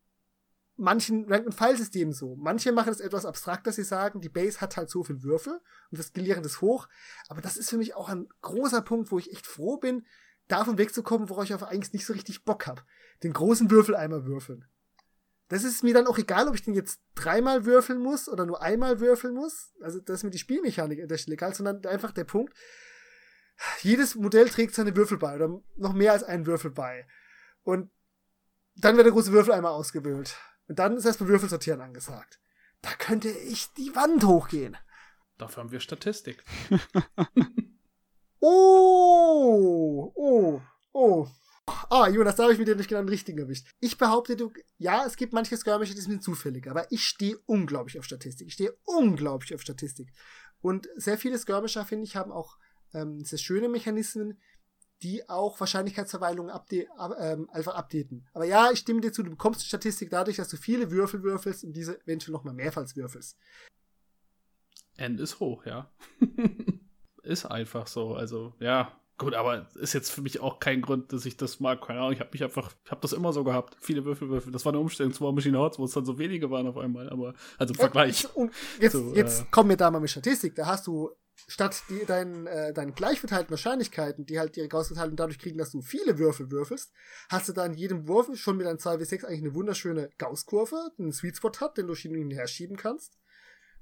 manchen 0.77 1.25
Rank-and-File-Systemen 1.25 2.13
so. 2.13 2.35
Manche 2.35 2.71
machen 2.71 2.91
es 2.91 2.99
etwas 2.99 3.25
abstrakt, 3.25 3.67
dass 3.67 3.75
sie 3.75 3.83
sagen, 3.83 4.21
die 4.21 4.29
Base 4.29 4.61
hat 4.61 4.77
halt 4.77 4.89
so 4.89 5.03
viel 5.03 5.23
Würfel 5.23 5.53
und 5.91 5.97
wir 5.97 6.03
skalieren 6.03 6.43
das 6.43 6.61
hoch. 6.61 6.87
Aber 7.27 7.41
das 7.41 7.57
ist 7.57 7.69
für 7.69 7.77
mich 7.77 7.95
auch 7.95 8.09
ein 8.09 8.27
großer 8.41 8.81
Punkt, 8.81 9.11
wo 9.11 9.19
ich 9.19 9.31
echt 9.31 9.47
froh 9.47 9.77
bin, 9.77 10.05
davon 10.47 10.77
wegzukommen, 10.77 11.29
worauf 11.29 11.43
ich 11.43 11.53
auf 11.53 11.63
eigentlich 11.63 11.93
nicht 11.93 12.05
so 12.05 12.13
richtig 12.13 12.45
Bock 12.45 12.67
habe. 12.67 12.83
Den 13.23 13.33
großen 13.33 13.69
Würfeleimer 13.69 14.25
würfeln. 14.25 14.65
Das 15.49 15.63
ist 15.63 15.83
mir 15.83 15.93
dann 15.93 16.07
auch 16.07 16.17
egal, 16.17 16.47
ob 16.47 16.55
ich 16.55 16.63
den 16.63 16.73
jetzt 16.73 17.01
dreimal 17.15 17.65
würfeln 17.65 17.99
muss 17.99 18.27
oder 18.27 18.45
nur 18.45 18.61
einmal 18.61 18.99
würfeln 18.99 19.33
muss. 19.33 19.73
Also 19.81 19.99
das 19.99 20.17
ist 20.17 20.23
mir 20.23 20.29
die 20.29 20.39
Spielmechanik 20.39 21.01
an 21.01 21.07
der 21.07 21.17
Stelle 21.17 21.35
egal, 21.35 21.53
sondern 21.53 21.85
einfach 21.85 22.11
der 22.11 22.25
Punkt, 22.25 22.53
jedes 23.81 24.15
Modell 24.15 24.49
trägt 24.49 24.75
seine 24.75 24.95
Würfel 24.95 25.17
bei 25.17 25.35
oder 25.35 25.61
noch 25.75 25.93
mehr 25.93 26.11
als 26.11 26.23
einen 26.23 26.45
Würfel 26.45 26.71
bei. 26.71 27.07
Und 27.63 27.89
dann 28.75 28.95
wird 28.95 29.05
der 29.05 29.13
große 29.13 29.31
Würfel 29.31 29.53
einmal 29.53 29.71
ausgewählt. 29.71 30.37
Und 30.67 30.79
dann 30.79 30.97
ist 30.97 31.05
erstmal 31.05 31.29
Würfelsortieren 31.29 31.81
angesagt. 31.81 32.39
Da 32.81 32.89
könnte 32.93 33.29
ich 33.29 33.73
die 33.73 33.95
Wand 33.95 34.23
hochgehen. 34.23 34.77
Dafür 35.37 35.63
haben 35.63 35.71
wir 35.71 35.79
Statistik. 35.79 36.43
oh, 38.39 40.11
oh, 40.15 40.61
oh. 40.93 41.27
Ah, 41.89 42.07
Jonas, 42.07 42.37
da 42.37 42.43
habe 42.43 42.53
ich 42.53 42.59
mir 42.59 42.75
nicht 42.75 42.87
genau 42.87 43.01
den 43.01 43.09
richtigen 43.09 43.39
erwischt. 43.39 43.67
Ich 43.79 43.97
behaupte, 43.97 44.37
du, 44.37 44.51
ja, 44.77 45.05
es 45.05 45.17
gibt 45.17 45.33
manche 45.33 45.57
Skirmische, 45.57 45.95
die 45.95 46.01
sind 46.01 46.23
zufällig, 46.23 46.69
aber 46.69 46.89
ich 46.91 47.05
stehe 47.05 47.37
unglaublich 47.45 47.99
auf 47.99 48.05
Statistik. 48.05 48.47
Ich 48.47 48.53
stehe 48.53 48.77
unglaublich 48.85 49.53
auf 49.53 49.61
Statistik. 49.61 50.13
Und 50.61 50.87
sehr 50.95 51.17
viele 51.17 51.37
Skirmisher, 51.37 51.85
finde 51.85 52.05
ich, 52.05 52.15
haben 52.15 52.31
auch 52.31 52.57
ähm, 52.93 53.23
sehr 53.23 53.37
schöne 53.37 53.67
Mechanismen, 53.67 54.39
die 55.03 55.27
auch 55.29 55.59
Wahrscheinlichkeitsverweilungen 55.59 56.51
update, 56.51 56.87
ähm, 57.19 57.49
einfach 57.51 57.75
updaten. 57.75 58.27
Aber 58.33 58.45
ja, 58.45 58.71
ich 58.71 58.79
stimme 58.79 59.01
dir 59.01 59.11
zu, 59.11 59.23
du 59.23 59.29
bekommst 59.29 59.61
die 59.61 59.67
Statistik 59.67 60.09
dadurch, 60.09 60.37
dass 60.37 60.49
du 60.49 60.57
viele 60.57 60.91
Würfel 60.91 61.23
würfelst 61.23 61.63
und 61.63 61.73
diese 61.73 62.01
eventuell 62.01 62.33
nochmal 62.33 62.53
mehrfals 62.53 62.95
würfelst. 62.95 63.37
N 64.95 65.19
ist 65.19 65.39
hoch, 65.39 65.65
ja. 65.65 65.91
ist 67.23 67.45
einfach 67.45 67.85
so. 67.85 68.15
Also, 68.15 68.55
ja, 68.59 68.97
Gut, 69.19 69.33
aber 69.33 69.67
ist 69.73 69.93
jetzt 69.93 70.11
für 70.11 70.21
mich 70.21 70.41
auch 70.41 70.59
kein 70.59 70.83
Grund, 70.83 71.11
dass 71.11 71.25
ich 71.25 71.37
das 71.37 71.59
mag. 71.59 71.81
Keine 71.81 71.99
Ahnung, 72.01 72.13
ich 72.13 72.19
habe 72.19 72.29
mich 72.31 72.43
einfach, 72.43 72.71
ich 72.85 72.91
habe 72.91 73.01
das 73.01 73.13
immer 73.13 73.33
so 73.33 73.43
gehabt. 73.43 73.75
Viele 73.79 74.05
Würfelwürfel. 74.05 74.51
Das 74.51 74.63
war 74.63 74.71
eine 74.71 74.79
Umstellung 74.79 75.11
zu 75.11 75.23
War 75.23 75.31
Machine 75.31 75.57
Hordes, 75.57 75.79
wo 75.79 75.85
es 75.85 75.91
dann 75.91 76.05
so 76.05 76.19
wenige 76.19 76.51
waren 76.51 76.67
auf 76.67 76.77
einmal. 76.77 77.09
Aber, 77.09 77.33
also 77.57 77.73
im 77.73 77.79
Vergleich. 77.79 78.23
Ja, 78.23 78.47
jetzt, 78.79 78.91
zu, 78.91 79.15
jetzt 79.15 79.41
äh, 79.41 79.45
kommen 79.49 79.69
wir 79.69 79.77
da 79.77 79.89
mal 79.89 79.99
mit 79.99 80.11
Statistik. 80.11 80.53
Da 80.53 80.67
hast 80.67 80.85
du 80.85 81.09
statt 81.47 81.83
die, 81.89 82.05
deinen, 82.05 82.47
äh, 82.47 82.73
deinen 82.73 82.95
gleich 82.95 83.19
verteilten 83.19 83.51
Wahrscheinlichkeiten, 83.51 84.25
die 84.25 84.39
halt 84.39 84.57
ihre 84.57 84.67
Gauss-Verteilung 84.67 85.15
dadurch 85.15 85.39
kriegen, 85.39 85.57
dass 85.57 85.71
du 85.71 85.81
viele 85.81 86.17
Würfel 86.17 86.51
würfelst, 86.51 86.91
hast 87.29 87.49
du 87.49 87.53
da 87.53 87.65
in 87.65 87.73
jedem 87.73 88.07
Wurf 88.07 88.29
schon 88.37 88.57
mit 88.57 88.67
einem 88.67 88.79
2W6 88.79 89.25
eigentlich 89.25 89.43
eine 89.43 89.53
wunderschöne 89.53 90.09
Gauss-Kurve, 90.17 90.91
einen 90.97 91.13
Sweet 91.13 91.37
Spot 91.37 91.51
hat, 91.59 91.77
den 91.77 91.87
du 91.87 91.95
hin 91.95 92.17
und 92.17 92.31
her 92.31 92.47
schieben 92.47 92.77
kannst. 92.77 93.17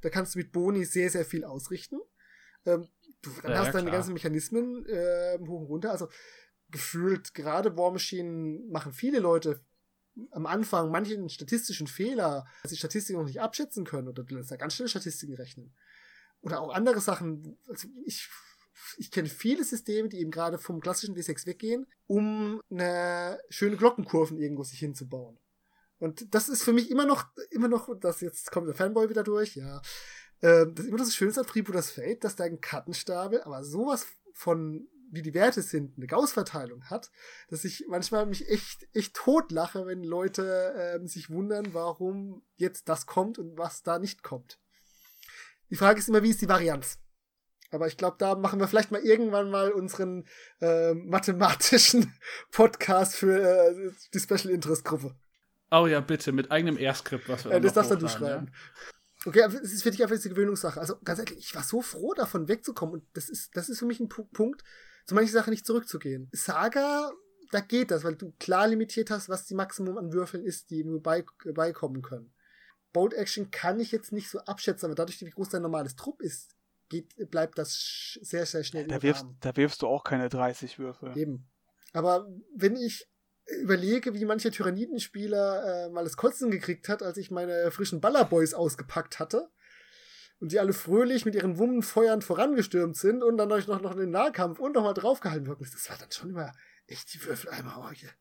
Da 0.02 0.10
kannst 0.10 0.36
du 0.36 0.40
mit 0.40 0.52
Boni 0.52 0.86
sehr, 0.86 1.10
sehr 1.10 1.26
viel 1.26 1.46
ausrichten. 1.46 2.00
Ähm, 2.66 2.88
Du 3.26 3.32
dann 3.42 3.52
ja, 3.52 3.58
hast 3.60 3.68
ja, 3.68 3.74
deine 3.74 3.92
ganzen 3.92 4.14
Mechanismen 4.14 4.86
äh, 4.86 5.40
hoch 5.40 5.62
und 5.62 5.68
runter. 5.68 5.92
Also 5.92 6.10
gefühlt, 6.70 7.34
gerade 7.34 7.76
War 7.76 7.92
Machine 7.92 8.60
machen 8.70 8.94
viele 8.94 9.20
Leute 9.20 9.64
am 10.32 10.46
Anfang 10.46 10.92
manchen 10.92 11.28
statistischen 11.30 11.88
Fehler, 11.88 12.46
dass 12.62 12.72
sie 12.72 12.78
Statistiken 12.78 13.20
noch 13.20 13.28
nicht 13.28 13.42
abschätzen 13.42 13.84
können 13.84 14.08
oder 14.08 14.24
lässt 14.30 14.52
da 14.52 14.56
ganz 14.56 14.76
schnell 14.76 14.88
Statistiken 14.88 15.36
rechnen. 15.36 15.76
Oder 16.46 16.62
auch 16.62 16.74
andere 16.74 17.02
Sachen. 17.02 17.58
Also 17.68 17.88
ich, 18.06 18.30
ich 18.98 19.12
kenne 19.12 19.28
viele 19.28 19.64
Systeme, 19.64 20.10
die 20.10 20.20
eben 20.20 20.32
gerade 20.32 20.60
vom 20.60 20.80
klassischen 20.80 21.16
D6 21.16 21.48
weggehen, 21.48 21.88
um 22.08 22.62
eine 22.70 23.40
schöne 23.50 23.78
Glockenkurven 23.78 24.38
irgendwo 24.38 24.64
sich 24.64 24.80
hinzubauen. 24.80 25.40
Und 25.98 26.34
das 26.36 26.50
ist 26.50 26.64
für 26.64 26.74
mich 26.74 26.92
immer 26.92 27.06
noch, 27.06 27.26
immer 27.50 27.68
noch, 27.68 27.90
das 28.00 28.22
jetzt 28.22 28.52
kommt 28.52 28.68
der 28.68 28.76
Fanboy 28.76 29.10
wieder 29.10 29.24
durch, 29.24 29.56
ja. 29.56 29.82
Ähm, 30.42 30.76
das 30.76 30.86
ist 30.86 30.90
immer 30.90 31.00
das 31.00 31.16
Schönste 31.16 31.42
an 31.42 31.48
Freebooters 31.48 31.90
Fate, 31.90 32.24
dass 32.24 32.36
dein 32.36 32.62
Kartenstapel 32.62 33.42
aber 33.42 33.64
sowas 33.64 34.06
von 34.34 34.88
wie 35.12 35.22
die 35.22 35.34
Werte 35.34 35.62
sind, 35.62 35.98
eine 35.98 36.08
Gauss-Verteilung 36.08 36.90
hat, 36.90 37.10
dass 37.48 37.64
ich 37.64 37.86
manchmal 37.88 38.26
mich 38.26 38.50
echt, 38.50 38.88
echt 38.94 39.16
totlache, 39.16 39.86
wenn 39.86 40.04
Leute 40.04 40.74
ähm, 40.78 41.08
sich 41.08 41.30
wundern, 41.30 41.74
warum 41.74 42.44
jetzt 42.58 42.90
das 42.90 43.06
kommt 43.06 43.40
und 43.40 43.58
was 43.58 43.84
da 43.84 43.98
nicht 43.98 44.24
kommt. 44.24 44.60
Die 45.70 45.76
Frage 45.76 46.00
ist 46.00 46.10
immer, 46.10 46.24
wie 46.24 46.30
ist 46.30 46.42
die 46.42 46.50
Varianz? 46.50 47.00
Aber 47.72 47.88
ich 47.88 47.98
glaube, 47.98 48.18
da 48.20 48.36
machen 48.36 48.60
wir 48.60 48.68
vielleicht 48.68 48.92
mal 48.92 49.02
irgendwann 49.02 49.50
mal 49.50 49.72
unseren 49.72 50.26
äh, 50.62 50.94
mathematischen 50.94 52.14
Podcast 52.52 53.16
für 53.16 53.40
äh, 53.40 53.92
die 54.14 54.20
Special 54.20 54.50
Interest 54.50 54.86
Gruppe. 54.86 55.16
Oh 55.72 55.88
ja, 55.88 56.00
bitte, 56.00 56.32
mit 56.32 56.52
eigenem 56.52 56.78
R-Skript, 56.78 57.28
was 57.28 57.46
wir 57.46 57.52
ja, 57.52 57.60
Das 57.60 57.74
darfst 57.74 57.92
dann 57.92 58.00
du 58.00 58.08
schreiben. 58.08 58.48
Ja? 58.48 58.52
Okay, 59.26 59.42
aber 59.42 59.56
es 59.56 59.74
ist 59.74 59.84
für 59.84 59.92
dich 59.92 60.04
einfach 60.04 60.16
eine 60.16 60.30
Gewöhnungssache. 60.30 60.80
Also 60.80 60.98
ganz 61.04 61.20
ehrlich, 61.20 61.40
ich 61.40 61.56
war 61.56 61.64
so 61.64 61.82
froh, 61.82 62.14
davon 62.14 62.48
wegzukommen. 62.48 62.96
Und 62.96 63.04
das 63.14 63.28
ist, 63.30 63.56
das 63.58 63.70
ist 63.70 63.80
für 63.80 63.86
mich 63.86 64.00
ein 64.00 64.08
Punkt, 64.08 64.64
zu 65.06 65.16
manchen 65.16 65.34
Sachen 65.34 65.50
nicht 65.50 65.66
zurückzugehen. 65.66 66.30
Saga, 66.32 67.12
da 67.52 67.60
geht 67.60 67.90
das, 67.90 68.04
weil 68.04 68.16
du 68.16 68.34
klar 68.40 68.68
limitiert 68.68 69.10
hast, 69.10 69.28
was 69.28 69.46
die 69.46 69.56
Maximum 69.56 69.98
an 69.98 70.14
Würfeln 70.14 70.44
ist, 70.44 70.70
die 70.70 70.84
nur 70.84 71.02
bei, 71.02 71.26
beikommen 71.54 72.04
können. 72.04 72.35
Boat 72.96 73.14
Action 73.14 73.52
kann 73.52 73.82
ich 73.82 73.92
jetzt 73.92 74.14
nicht 74.14 74.30
so 74.30 74.40
abschätzen, 74.40 74.86
aber 74.86 74.96
dadurch, 74.96 75.20
wie 75.20 75.30
groß 75.30 75.50
dein 75.50 75.62
normales 75.62 75.98
Trupp 75.98 76.22
ist, 76.22 76.56
geht, 76.88 77.30
bleibt 77.30 77.58
das 77.58 78.18
sehr, 78.22 78.46
sehr 78.46 78.64
schnell. 78.64 78.88
Da 78.88 79.04
wirfst, 79.04 79.26
da 79.42 79.54
wirfst 79.58 79.82
du 79.82 79.88
auch 79.88 80.06
keine 80.06 80.30
30 80.30 80.80
Würfel. 80.80 81.18
Eben. 81.18 81.46
Aber 81.92 82.26
wenn 82.56 82.78
ich 82.78 83.06
überlege, 83.62 84.14
wie 84.14 84.24
mancher 84.24 84.50
Tyrannidenspieler 84.50 85.88
äh, 85.88 85.90
mal 85.90 86.06
das 86.06 86.16
Kotzen 86.16 86.52
gekriegt 86.52 86.88
hat, 86.88 87.04
als 87.04 87.18
ich 87.18 87.32
meine 87.32 87.70
frischen 87.70 88.00
Ballerboys 88.00 88.54
ausgepackt 88.54 89.20
hatte 89.20 89.50
und 90.40 90.54
die 90.54 90.60
alle 90.60 90.72
fröhlich 90.72 91.26
mit 91.26 91.36
ihren 91.36 91.58
Wummen 91.58 91.82
feuernd 91.82 92.24
vorangestürmt 92.24 92.96
sind 92.96 93.24
und 93.24 93.36
dann 93.36 93.52
euch 93.52 93.68
noch, 93.68 93.82
noch 93.82 93.92
in 93.92 94.00
den 94.00 94.12
Nahkampf 94.12 94.60
und 94.60 94.74
nochmal 94.74 94.94
draufgehalten 94.94 95.48
wird. 95.48 95.60
Das 95.60 95.90
war 95.90 95.98
dann 95.98 96.12
schon 96.14 96.30
immer 96.30 96.54
echt 96.88 97.14
die 97.14 97.22
Würfeleimer. 97.26 97.76
Oh, 97.78 97.92
yeah. 98.02 98.14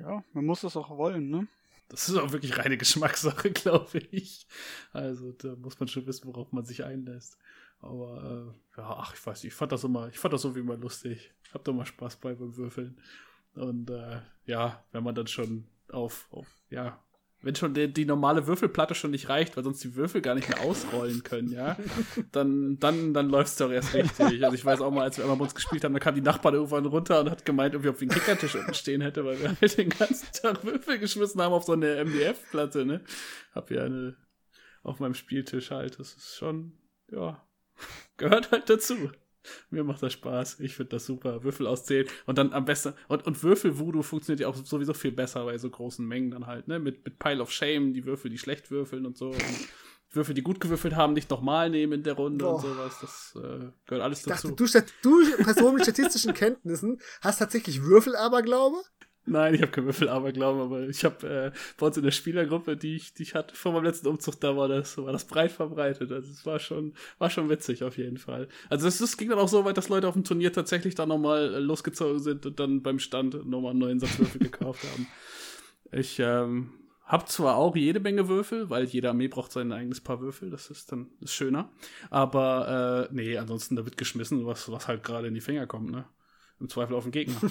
Ja, 0.00 0.22
man 0.34 0.44
muss 0.44 0.60
das 0.60 0.76
auch 0.76 0.90
wollen, 0.90 1.30
ne? 1.30 1.48
Das 1.88 2.08
ist 2.08 2.16
auch 2.16 2.32
wirklich 2.32 2.58
reine 2.58 2.76
Geschmackssache, 2.76 3.50
glaube 3.52 3.98
ich. 4.10 4.46
Also 4.92 5.32
da 5.32 5.56
muss 5.56 5.78
man 5.80 5.88
schon 5.88 6.06
wissen, 6.06 6.26
worauf 6.26 6.52
man 6.52 6.64
sich 6.64 6.84
einlässt. 6.84 7.38
Aber 7.80 8.52
äh, 8.76 8.78
ja, 8.80 8.96
ach, 8.98 9.14
ich 9.14 9.24
weiß 9.24 9.42
nicht, 9.42 9.52
ich 9.52 9.56
fand 9.56 9.72
das 9.72 9.84
immer, 9.84 10.08
ich 10.08 10.18
fand 10.18 10.34
das 10.34 10.42
so 10.42 10.54
wie 10.54 10.60
immer 10.60 10.76
lustig. 10.76 11.32
Hab 11.54 11.64
da 11.64 11.72
mal 11.72 11.86
Spaß 11.86 12.16
bei 12.16 12.34
beim 12.34 12.56
Würfeln. 12.56 13.00
Und 13.54 13.90
äh, 13.90 14.20
ja, 14.44 14.84
wenn 14.92 15.04
man 15.04 15.14
dann 15.14 15.26
schon 15.26 15.66
auf, 15.90 16.28
auf 16.30 16.46
ja, 16.70 17.02
wenn 17.40 17.54
schon 17.54 17.72
die, 17.72 17.92
die, 17.92 18.04
normale 18.04 18.46
Würfelplatte 18.46 18.94
schon 18.94 19.12
nicht 19.12 19.28
reicht, 19.28 19.56
weil 19.56 19.62
sonst 19.62 19.82
die 19.84 19.94
Würfel 19.94 20.20
gar 20.20 20.34
nicht 20.34 20.48
mehr 20.48 20.60
ausrollen 20.62 21.22
können, 21.22 21.50
ja, 21.50 21.76
dann, 22.32 22.78
dann, 22.78 23.14
dann 23.14 23.28
läuft 23.28 23.50
es 23.50 23.56
doch 23.56 23.70
erst 23.70 23.94
richtig. 23.94 24.44
Also 24.44 24.54
ich 24.54 24.64
weiß 24.64 24.80
auch 24.80 24.90
mal, 24.90 25.02
als 25.02 25.18
wir 25.18 25.24
einmal 25.24 25.38
bei 25.38 25.44
uns 25.44 25.54
gespielt 25.54 25.84
haben, 25.84 25.94
da 25.94 26.00
kam 26.00 26.16
die 26.16 26.20
Nachbarn 26.20 26.54
irgendwann 26.54 26.86
runter 26.86 27.20
und 27.20 27.30
hat 27.30 27.44
gemeint, 27.44 27.76
ob 27.76 27.84
wir 27.84 27.90
auf 27.90 27.98
den 27.98 28.08
Kickertisch 28.08 28.56
unten 28.56 28.74
stehen 28.74 29.00
hätte, 29.00 29.24
weil 29.24 29.40
wir 29.40 29.56
halt 29.60 29.78
den 29.78 29.90
ganzen 29.90 30.32
Tag 30.32 30.64
Würfel 30.64 30.98
geschmissen 30.98 31.40
haben 31.40 31.52
auf 31.52 31.64
so 31.64 31.72
eine 31.72 32.04
MDF-Platte, 32.04 32.84
ne. 32.84 33.04
Hab 33.54 33.70
ja 33.70 33.84
eine 33.84 34.16
auf 34.82 35.00
meinem 35.00 35.14
Spieltisch 35.14 35.70
halt. 35.70 35.98
Das 35.98 36.14
ist 36.14 36.36
schon, 36.36 36.72
ja, 37.10 37.46
gehört 38.16 38.50
halt 38.50 38.68
dazu. 38.68 39.10
Mir 39.70 39.84
macht 39.84 40.02
das 40.02 40.12
Spaß. 40.12 40.60
Ich 40.60 40.74
finde 40.74 40.90
das 40.90 41.06
super. 41.06 41.44
Würfel 41.44 41.66
auszählen 41.66 42.06
und 42.26 42.38
dann 42.38 42.52
am 42.52 42.64
besten. 42.64 42.94
Und, 43.08 43.26
und 43.26 43.42
Würfel-Voodoo 43.42 44.02
funktioniert 44.02 44.40
ja 44.40 44.48
auch 44.48 44.56
sowieso 44.56 44.94
viel 44.94 45.12
besser 45.12 45.44
bei 45.44 45.58
so 45.58 45.70
großen 45.70 46.06
Mengen 46.06 46.30
dann 46.30 46.46
halt, 46.46 46.68
ne? 46.68 46.78
Mit, 46.78 47.04
mit 47.04 47.18
Pile 47.18 47.42
of 47.42 47.50
Shame, 47.50 47.92
die 47.92 48.04
Würfel, 48.04 48.30
die 48.30 48.38
schlecht 48.38 48.70
würfeln 48.70 49.06
und 49.06 49.16
so. 49.16 49.30
Und 49.30 49.68
Würfel, 50.10 50.34
die 50.34 50.42
gut 50.42 50.60
gewürfelt 50.60 50.96
haben, 50.96 51.12
nicht 51.12 51.30
nochmal 51.30 51.68
nehmen 51.68 51.92
in 51.94 52.02
der 52.02 52.14
Runde 52.14 52.44
Boah. 52.44 52.54
und 52.54 52.62
sowas. 52.62 52.98
Das 53.00 53.34
äh, 53.36 53.70
gehört 53.86 54.02
alles 54.02 54.22
dazu. 54.22 54.48
Dachte, 54.48 54.84
du, 55.02 55.22
du 55.22 55.42
Person 55.44 55.74
mit 55.74 55.82
statistischen 55.82 56.32
Kenntnissen 56.32 56.98
hast 57.20 57.38
tatsächlich 57.38 57.82
Würfel-Aberglaube? 57.82 58.78
Nein, 59.28 59.54
ich 59.54 59.62
habe 59.62 59.70
kein 59.70 59.84
Würfelaberglauben, 59.84 60.60
aber 60.60 60.88
ich 60.88 61.04
habe 61.04 61.52
äh, 61.54 61.58
bei 61.76 61.86
uns 61.86 61.96
in 61.96 62.02
der 62.02 62.10
Spielergruppe, 62.10 62.76
die 62.76 62.96
ich, 62.96 63.14
die 63.14 63.22
ich 63.22 63.34
hatte 63.34 63.54
vor 63.54 63.72
meinem 63.72 63.84
letzten 63.84 64.08
Umzug, 64.08 64.40
da 64.40 64.56
war 64.56 64.68
das, 64.68 64.96
war 64.98 65.12
das 65.12 65.26
breit 65.26 65.52
verbreitet. 65.52 66.10
Also 66.12 66.30
es 66.30 66.46
war 66.46 66.58
schon, 66.58 66.94
war 67.18 67.30
schon 67.30 67.48
witzig 67.48 67.84
auf 67.84 67.98
jeden 67.98 68.18
Fall. 68.18 68.48
Also 68.68 68.88
es, 68.88 69.00
es 69.00 69.16
ging 69.16 69.28
dann 69.28 69.38
auch 69.38 69.48
so 69.48 69.64
weit, 69.64 69.76
dass 69.76 69.88
Leute 69.88 70.08
auf 70.08 70.14
dem 70.14 70.24
Turnier 70.24 70.52
tatsächlich 70.52 70.94
da 70.94 71.06
nochmal 71.06 71.54
äh, 71.54 71.58
losgezogen 71.58 72.20
sind 72.20 72.46
und 72.46 72.58
dann 72.58 72.82
beim 72.82 72.98
Stand 72.98 73.46
nochmal 73.46 73.70
einen 73.70 73.80
neuen 73.80 74.00
Satz 74.00 74.18
Würfel 74.18 74.40
gekauft 74.40 74.84
haben. 74.92 75.06
Ich 75.92 76.18
ähm, 76.18 76.70
habe 77.04 77.24
zwar 77.24 77.56
auch 77.56 77.74
jede 77.74 78.00
Menge 78.00 78.28
Würfel, 78.28 78.68
weil 78.70 78.84
jede 78.84 79.08
Armee 79.08 79.28
braucht 79.28 79.52
sein 79.52 79.72
eigenes 79.72 80.00
Paar 80.00 80.20
Würfel, 80.20 80.50
das 80.50 80.70
ist 80.70 80.92
dann 80.92 81.08
ist 81.20 81.32
schöner. 81.32 81.70
Aber 82.10 83.08
äh, 83.10 83.14
nee, 83.14 83.38
ansonsten 83.38 83.76
da 83.76 83.84
wird 83.84 83.96
geschmissen, 83.96 84.46
was, 84.46 84.70
was 84.70 84.88
halt 84.88 85.02
gerade 85.02 85.28
in 85.28 85.34
die 85.34 85.40
Finger 85.40 85.66
kommt, 85.66 85.90
ne? 85.90 86.04
Im 86.60 86.68
Zweifel 86.68 86.94
auf 86.94 87.04
den 87.04 87.12
Gegner. 87.12 87.40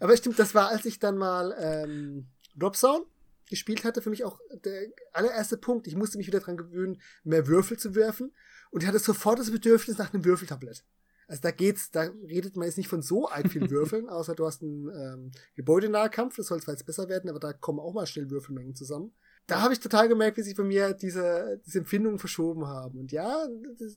Aber 0.00 0.16
stimmt, 0.16 0.38
das 0.38 0.54
war, 0.54 0.68
als 0.68 0.84
ich 0.84 0.98
dann 0.98 1.16
mal 1.16 1.54
ähm, 1.58 2.26
Dropzone 2.56 3.04
gespielt 3.48 3.84
hatte, 3.84 4.02
für 4.02 4.10
mich 4.10 4.24
auch 4.24 4.40
der 4.64 4.88
allererste 5.12 5.56
Punkt. 5.56 5.86
Ich 5.86 5.96
musste 5.96 6.18
mich 6.18 6.26
wieder 6.26 6.40
dran 6.40 6.56
gewöhnen, 6.56 7.00
mehr 7.22 7.46
Würfel 7.46 7.78
zu 7.78 7.94
werfen. 7.94 8.32
Und 8.70 8.82
ich 8.82 8.88
hatte 8.88 8.98
sofort 8.98 9.38
das 9.38 9.50
Bedürfnis 9.50 9.98
nach 9.98 10.12
einem 10.12 10.24
Würfeltablett. 10.24 10.84
Also 11.28 11.42
da 11.42 11.50
geht's, 11.52 11.90
da 11.90 12.10
redet 12.26 12.56
man 12.56 12.66
jetzt 12.66 12.76
nicht 12.76 12.88
von 12.88 13.02
so 13.02 13.28
arg 13.28 13.50
vielen 13.50 13.70
Würfeln, 13.70 14.08
außer 14.08 14.34
du 14.34 14.46
hast 14.46 14.62
einen 14.62 14.88
ähm, 14.88 15.30
Gebäudenahkampf, 15.54 16.36
das 16.36 16.46
soll 16.46 16.60
zwar 16.60 16.74
jetzt 16.74 16.84
besser 16.84 17.08
werden, 17.08 17.30
aber 17.30 17.38
da 17.38 17.52
kommen 17.52 17.80
auch 17.80 17.94
mal 17.94 18.06
schnell 18.06 18.30
Würfelmengen 18.30 18.74
zusammen 18.74 19.14
da 19.46 19.60
habe 19.60 19.74
ich 19.74 19.80
total 19.80 20.08
gemerkt, 20.08 20.38
wie 20.38 20.42
sich 20.42 20.56
bei 20.56 20.62
mir 20.62 20.94
diese, 20.94 21.60
diese 21.66 21.78
Empfindungen 21.78 22.18
verschoben 22.18 22.66
haben. 22.66 22.98
Und 22.98 23.12
ja, 23.12 23.46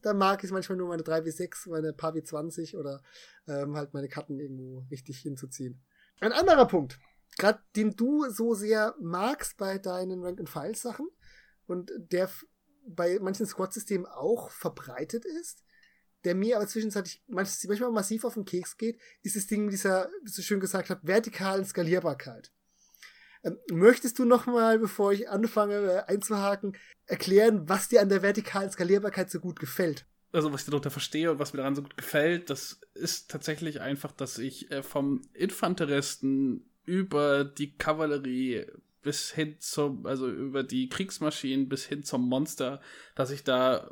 da 0.02 0.14
mag 0.14 0.44
ich 0.44 0.52
manchmal 0.52 0.78
nur 0.78 0.90
meine 0.90 1.04
3 1.04 1.24
w 1.26 1.30
6, 1.30 1.68
meine 1.68 1.94
paar 1.94 2.14
w 2.16 2.24
20 2.24 2.76
oder 2.76 3.02
ähm, 3.48 3.76
halt 3.76 3.94
meine 3.94 4.10
Karten 4.10 4.40
irgendwo 4.40 4.86
richtig 4.92 5.20
hinzuziehen. 5.20 5.82
Ein 6.20 6.34
anderer 6.34 6.68
Punkt, 6.68 7.00
gerade 7.38 7.60
den 7.76 7.96
du 7.96 8.30
so 8.30 8.56
sehr 8.56 8.96
magst 9.00 9.58
bei 9.58 9.78
deinen 9.78 10.24
Rank-and-File-Sachen 10.24 11.08
und 11.66 11.92
der 11.98 12.30
bei 12.88 13.20
manchen 13.22 13.46
Squad-Systemen 13.46 14.06
auch 14.06 14.50
verbreitet 14.52 15.24
ist, 15.26 15.64
der 16.24 16.36
mir 16.36 16.58
aber 16.58 16.68
zwischenzeitlich 16.68 17.24
manchmal 17.28 17.92
massiv 17.92 18.26
auf 18.26 18.34
den 18.34 18.46
Keks 18.46 18.78
geht, 18.78 19.00
ist 19.24 19.36
das 19.36 19.48
Ding 19.48 19.66
mit 19.66 19.74
dieser, 19.74 20.10
wie 20.24 20.32
du 20.32 20.42
schön 20.42 20.60
gesagt 20.60 20.90
hast, 20.90 21.06
vertikalen 21.06 21.64
Skalierbarkeit. 21.64 22.52
Ähm, 23.48 23.58
möchtest 23.72 24.20
du 24.20 24.26
noch 24.26 24.46
mal, 24.46 24.80
bevor 24.80 25.14
ich 25.14 25.30
anfange 25.30 25.76
äh, 25.76 26.12
einzuhaken, 26.12 26.76
erklären, 27.06 27.68
was 27.70 27.88
dir 27.88 28.02
an 28.02 28.10
der 28.10 28.22
vertikalen 28.22 28.70
Skalierbarkeit 28.70 29.30
so 29.32 29.40
gut 29.40 29.60
gefällt? 29.60 30.06
Also, 30.34 30.52
was 30.52 30.62
ich 30.62 30.68
darunter 30.68 30.92
verstehe 30.92 31.32
und 31.32 31.40
was 31.40 31.54
mir 31.54 31.58
daran 31.58 31.76
so 31.76 31.82
gut 31.82 31.96
gefällt, 31.96 32.50
das 32.50 32.82
ist 32.94 33.32
tatsächlich 33.32 33.80
einfach, 33.80 34.12
dass 34.12 34.38
ich 34.38 34.70
äh, 34.72 34.84
vom 34.84 35.22
Infanteristen 35.34 36.70
über 36.86 37.46
die 37.46 37.78
Kavallerie 37.78 38.66
bis 39.02 39.32
hin 39.32 39.56
zum, 39.60 40.06
also 40.06 40.30
über 40.30 40.64
die 40.64 40.90
Kriegsmaschinen 40.90 41.70
bis 41.70 41.86
hin 41.86 42.04
zum 42.04 42.28
Monster, 42.28 42.82
dass 43.16 43.32
ich 43.32 43.44
da 43.44 43.90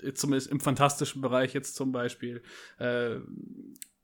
äh, 0.00 0.12
zumindest 0.12 0.50
im 0.50 0.60
fantastischen 0.60 1.20
Bereich 1.20 1.54
jetzt 1.54 1.74
zum 1.74 1.90
Beispiel 1.90 2.42
äh, 2.78 3.16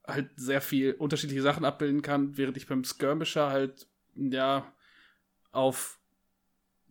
halt 0.06 0.30
sehr 0.36 0.60
viel 0.60 0.92
unterschiedliche 0.92 1.42
Sachen 1.42 1.64
abbilden 1.64 2.02
kann, 2.02 2.36
während 2.36 2.56
ich 2.56 2.66
beim 2.66 2.84
Skirmisher 2.84 3.50
halt 3.50 3.86
ja, 4.16 4.72
auf 5.52 5.98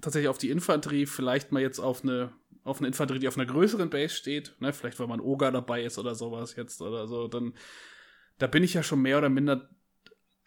tatsächlich 0.01 0.29
auf 0.29 0.37
die 0.37 0.49
Infanterie, 0.49 1.05
vielleicht 1.05 1.51
mal 1.51 1.61
jetzt 1.61 1.79
auf 1.79 2.03
eine, 2.03 2.33
auf 2.63 2.79
eine 2.79 2.87
Infanterie, 2.87 3.19
die 3.19 3.27
auf 3.27 3.37
einer 3.37 3.45
größeren 3.45 3.89
Base 3.89 4.15
steht, 4.15 4.55
ne, 4.59 4.73
vielleicht 4.73 4.99
weil 4.99 5.07
man 5.07 5.21
Oga 5.21 5.51
dabei 5.51 5.83
ist 5.83 5.97
oder 5.97 6.15
sowas 6.15 6.55
jetzt 6.55 6.81
oder 6.81 7.07
so, 7.07 7.27
dann 7.27 7.53
da 8.37 8.47
bin 8.47 8.63
ich 8.63 8.73
ja 8.73 8.83
schon 8.83 9.01
mehr 9.01 9.17
oder 9.17 9.29
minder 9.29 9.69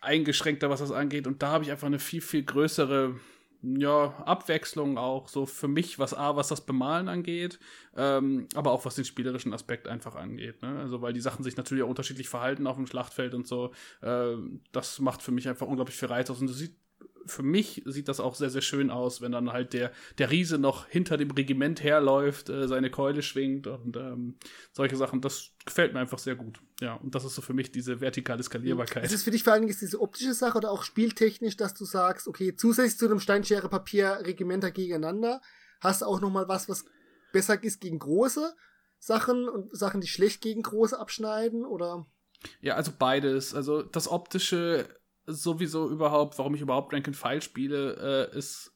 eingeschränkter, 0.01 0.71
was 0.71 0.81
das 0.81 0.93
angeht. 0.93 1.27
Und 1.27 1.43
da 1.43 1.49
habe 1.49 1.65
ich 1.65 1.71
einfach 1.71 1.87
eine 1.87 1.99
viel, 1.99 2.21
viel 2.21 2.45
größere 2.45 3.19
ja, 3.63 4.15
Abwechslung 4.25 4.99
auch 4.99 5.29
so 5.29 5.47
für 5.47 5.69
mich, 5.69 5.99
was 5.99 6.15
A, 6.15 6.37
was 6.37 6.49
das 6.49 6.65
Bemalen 6.65 7.09
angeht, 7.09 7.59
ähm, 7.97 8.49
aber 8.55 8.73
auch 8.73 8.85
was 8.85 8.95
den 8.95 9.05
spielerischen 9.05 9.53
Aspekt 9.53 9.89
einfach 9.89 10.15
angeht. 10.15 10.63
Ne? 10.63 10.79
Also 10.79 11.03
weil 11.03 11.13
die 11.13 11.21
Sachen 11.21 11.43
sich 11.43 11.57
natürlich 11.57 11.85
auch 11.85 11.89
unterschiedlich 11.89 12.29
verhalten 12.29 12.67
auf 12.67 12.77
dem 12.77 12.87
Schlachtfeld 12.87 13.35
und 13.35 13.47
so. 13.47 13.73
Äh, 14.03 14.37
das 14.73 14.99
macht 15.01 15.23
für 15.23 15.33
mich 15.33 15.49
einfach 15.49 15.67
unglaublich 15.67 15.97
viel 15.97 16.09
Reiz 16.09 16.31
aus 16.31 16.41
und 16.41 16.49
das 16.49 16.59
sieht 16.59 16.77
für 17.27 17.43
mich 17.43 17.83
sieht 17.87 18.09
das 18.09 18.21
auch 18.21 18.35
sehr, 18.35 18.51
sehr 18.51 18.63
schön 18.63 18.91
aus, 18.91 19.21
wenn 19.21 19.33
dann 19.33 19.53
halt 19.53 19.73
der, 19.73 19.91
der 20.19 20.31
Riese 20.31 20.59
noch 20.59 20.87
hinter 20.87 21.17
dem 21.17 21.31
Regiment 21.31 21.83
herläuft, 21.83 22.49
äh, 22.49 22.69
seine 22.69 22.91
Keule 22.91 23.23
schwingt 23.23 23.67
und 23.67 23.97
ähm, 23.97 24.37
solche 24.73 24.97
Sachen. 24.97 25.21
Das 25.21 25.53
gefällt 25.65 25.93
mir 25.93 26.01
einfach 26.01 26.19
sehr 26.19 26.37
gut. 26.37 26.61
Ja, 26.81 26.95
und 26.95 27.15
das 27.15 27.25
ist 27.25 27.35
so 27.35 27.43
für 27.43 27.55
mich 27.55 27.73
diese 27.73 28.01
vertikale 28.01 28.43
Skalierbarkeit. 28.43 29.05
Ist 29.05 29.15
es 29.15 29.23
für 29.23 29.31
dich 29.31 29.43
vor 29.43 29.55
allen 29.55 29.63
Dingen 29.63 29.77
diese 29.81 30.01
optische 30.01 30.35
Sache 30.35 30.59
oder 30.59 30.71
auch 30.71 30.83
spieltechnisch, 30.83 31.57
dass 31.57 31.73
du 31.73 31.85
sagst, 31.85 32.29
okay, 32.29 32.55
zusätzlich 32.55 32.99
zu 32.99 33.07
einem 33.07 33.21
Steinschere 33.21 33.69
Papier 33.69 34.21
Regimenter 34.23 34.71
gegeneinander, 34.71 35.41
hast 35.81 36.03
du 36.03 36.07
auch 36.07 36.21
noch 36.21 36.31
mal 36.31 36.49
was, 36.49 36.69
was 36.69 36.85
besser 37.33 37.63
ist 37.63 37.81
gegen 37.81 37.99
große 37.99 38.55
Sachen 38.99 39.49
und 39.49 39.75
Sachen, 39.77 40.01
die 40.01 40.07
schlecht 40.07 40.43
gegen 40.43 40.63
große 40.63 40.99
abschneiden 40.99 41.65
oder? 41.65 42.07
Ja, 42.61 42.75
also 42.75 42.93
beides. 42.99 43.55
Also 43.55 43.83
das 43.83 44.09
optische 44.09 44.89
sowieso 45.27 45.89
überhaupt, 45.89 46.39
warum 46.39 46.55
ich 46.55 46.61
überhaupt 46.61 46.93
Rank 46.93 47.09
and 47.09 47.17
File 47.17 47.43
spiele, 47.43 48.31
äh, 48.33 48.39
ist, 48.39 48.73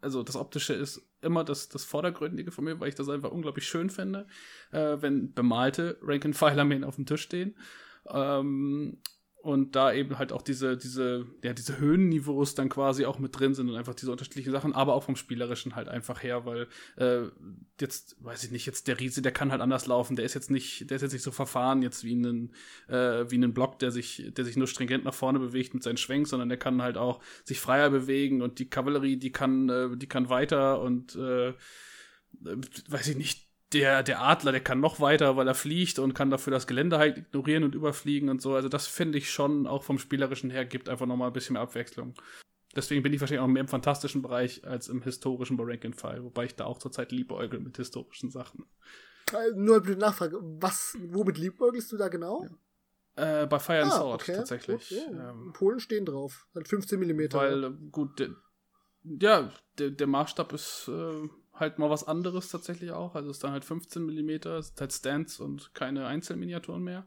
also 0.00 0.22
das 0.22 0.36
Optische 0.36 0.74
ist 0.74 1.02
immer 1.24 1.44
das, 1.44 1.68
das 1.68 1.84
Vordergründige 1.84 2.50
von 2.50 2.64
mir, 2.64 2.78
weil 2.80 2.88
ich 2.88 2.94
das 2.94 3.08
einfach 3.08 3.30
unglaublich 3.30 3.66
schön 3.66 3.90
finde, 3.90 4.26
äh, 4.72 4.96
wenn 5.00 5.32
bemalte 5.32 5.98
Rank-and-File-Armeen 6.02 6.84
auf 6.84 6.96
dem 6.96 7.06
Tisch 7.06 7.22
stehen. 7.22 7.56
Ähm, 8.08 8.98
und 9.44 9.76
da 9.76 9.92
eben 9.92 10.18
halt 10.18 10.32
auch 10.32 10.40
diese, 10.40 10.78
diese, 10.78 11.26
ja, 11.42 11.52
diese 11.52 11.78
Höhenniveaus 11.78 12.54
dann 12.54 12.70
quasi 12.70 13.04
auch 13.04 13.18
mit 13.18 13.38
drin 13.38 13.52
sind 13.52 13.68
und 13.68 13.76
einfach 13.76 13.94
diese 13.94 14.10
unterschiedlichen 14.10 14.52
Sachen, 14.52 14.72
aber 14.72 14.94
auch 14.94 15.02
vom 15.02 15.16
Spielerischen 15.16 15.76
halt 15.76 15.86
einfach 15.86 16.22
her, 16.22 16.46
weil 16.46 16.66
äh, 16.96 17.28
jetzt, 17.78 18.16
weiß 18.24 18.42
ich 18.44 18.50
nicht, 18.52 18.64
jetzt 18.64 18.88
der 18.88 18.98
Riese, 18.98 19.20
der 19.20 19.32
kann 19.32 19.52
halt 19.52 19.60
anders 19.60 19.84
laufen, 19.84 20.16
der 20.16 20.24
ist 20.24 20.32
jetzt 20.32 20.50
nicht, 20.50 20.88
der 20.88 20.96
ist 20.96 21.02
jetzt 21.02 21.12
nicht 21.12 21.22
so 21.22 21.30
verfahren 21.30 21.82
jetzt 21.82 22.04
wie 22.04 22.14
ein, 22.14 22.54
äh, 22.88 23.30
wie 23.30 23.36
ein 23.36 23.52
Block, 23.52 23.78
der 23.80 23.90
sich, 23.90 24.30
der 24.34 24.46
sich 24.46 24.56
nur 24.56 24.66
stringent 24.66 25.04
nach 25.04 25.12
vorne 25.12 25.38
bewegt 25.38 25.74
mit 25.74 25.82
seinen 25.82 25.98
Schwenk, 25.98 26.26
sondern 26.26 26.48
der 26.48 26.58
kann 26.58 26.80
halt 26.80 26.96
auch 26.96 27.22
sich 27.44 27.60
freier 27.60 27.90
bewegen 27.90 28.40
und 28.40 28.58
die 28.58 28.70
Kavallerie, 28.70 29.18
die 29.18 29.30
kann, 29.30 29.68
äh, 29.68 29.94
die 29.94 30.08
kann 30.08 30.30
weiter 30.30 30.80
und 30.80 31.16
äh, 31.16 31.52
weiß 32.88 33.08
ich 33.08 33.16
nicht, 33.18 33.46
der, 33.74 34.02
der 34.02 34.22
Adler, 34.22 34.52
der 34.52 34.60
kann 34.62 34.80
noch 34.80 35.00
weiter, 35.00 35.36
weil 35.36 35.48
er 35.48 35.54
fliegt 35.54 35.98
und 35.98 36.14
kann 36.14 36.30
dafür 36.30 36.52
das 36.52 36.66
Gelände 36.66 36.98
halt 36.98 37.18
ignorieren 37.18 37.64
und 37.64 37.74
überfliegen 37.74 38.28
und 38.28 38.40
so. 38.40 38.54
Also 38.54 38.68
das 38.68 38.86
finde 38.86 39.18
ich 39.18 39.30
schon 39.30 39.66
auch 39.66 39.82
vom 39.82 39.98
Spielerischen 39.98 40.50
her 40.50 40.64
gibt 40.64 40.88
einfach 40.88 41.06
nochmal 41.06 41.28
ein 41.28 41.32
bisschen 41.32 41.54
mehr 41.54 41.62
Abwechslung. 41.62 42.14
Deswegen 42.76 43.02
bin 43.02 43.12
ich 43.12 43.20
wahrscheinlich 43.20 43.42
auch 43.42 43.48
mehr 43.48 43.60
im 43.60 43.68
fantastischen 43.68 44.22
Bereich 44.22 44.64
als 44.64 44.88
im 44.88 45.02
historischen 45.02 45.56
bei 45.56 45.64
Rank 45.64 45.84
and 45.84 45.96
File, 45.96 46.24
wobei 46.24 46.44
ich 46.44 46.56
da 46.56 46.64
auch 46.64 46.78
zurzeit 46.78 47.12
liebäugel 47.12 47.60
mit 47.60 47.76
historischen 47.76 48.30
Sachen. 48.30 48.66
Äh, 49.32 49.52
nur 49.54 49.82
eine 49.82 49.96
Nachfrage, 49.96 50.38
was, 50.40 50.96
womit 51.00 51.38
liebäugelst 51.38 51.90
du 51.92 51.96
da 51.96 52.08
genau? 52.08 52.44
Ja. 53.16 53.42
Äh, 53.42 53.46
bei 53.46 53.58
Fire 53.58 53.82
and 53.82 53.92
ah, 53.92 53.96
Sword 53.96 54.22
okay. 54.22 54.36
tatsächlich. 54.36 54.92
Oh, 54.92 55.10
oh. 55.10 55.14
Ähm, 55.14 55.52
Polen 55.52 55.78
stehen 55.78 56.04
drauf. 56.04 56.48
Halt 56.54 56.68
15 56.68 56.98
mm. 56.98 57.32
Weil, 57.32 57.70
gut, 57.92 58.18
der, 58.18 58.30
ja, 59.04 59.52
der, 59.78 59.90
der 59.90 60.06
Maßstab 60.06 60.52
ist 60.52 60.88
äh, 60.88 61.28
halt 61.54 61.78
mal 61.78 61.90
was 61.90 62.06
anderes 62.06 62.48
tatsächlich 62.48 62.92
auch. 62.92 63.14
Also 63.14 63.30
es 63.30 63.36
ist 63.36 63.44
dann 63.44 63.52
halt 63.52 63.64
15 63.64 64.04
mm, 64.04 64.30
es 64.30 64.70
ist 64.70 64.80
halt 64.80 64.92
Stands 64.92 65.40
und 65.40 65.74
keine 65.74 66.06
Einzelminiaturen 66.06 66.82
mehr. 66.82 67.06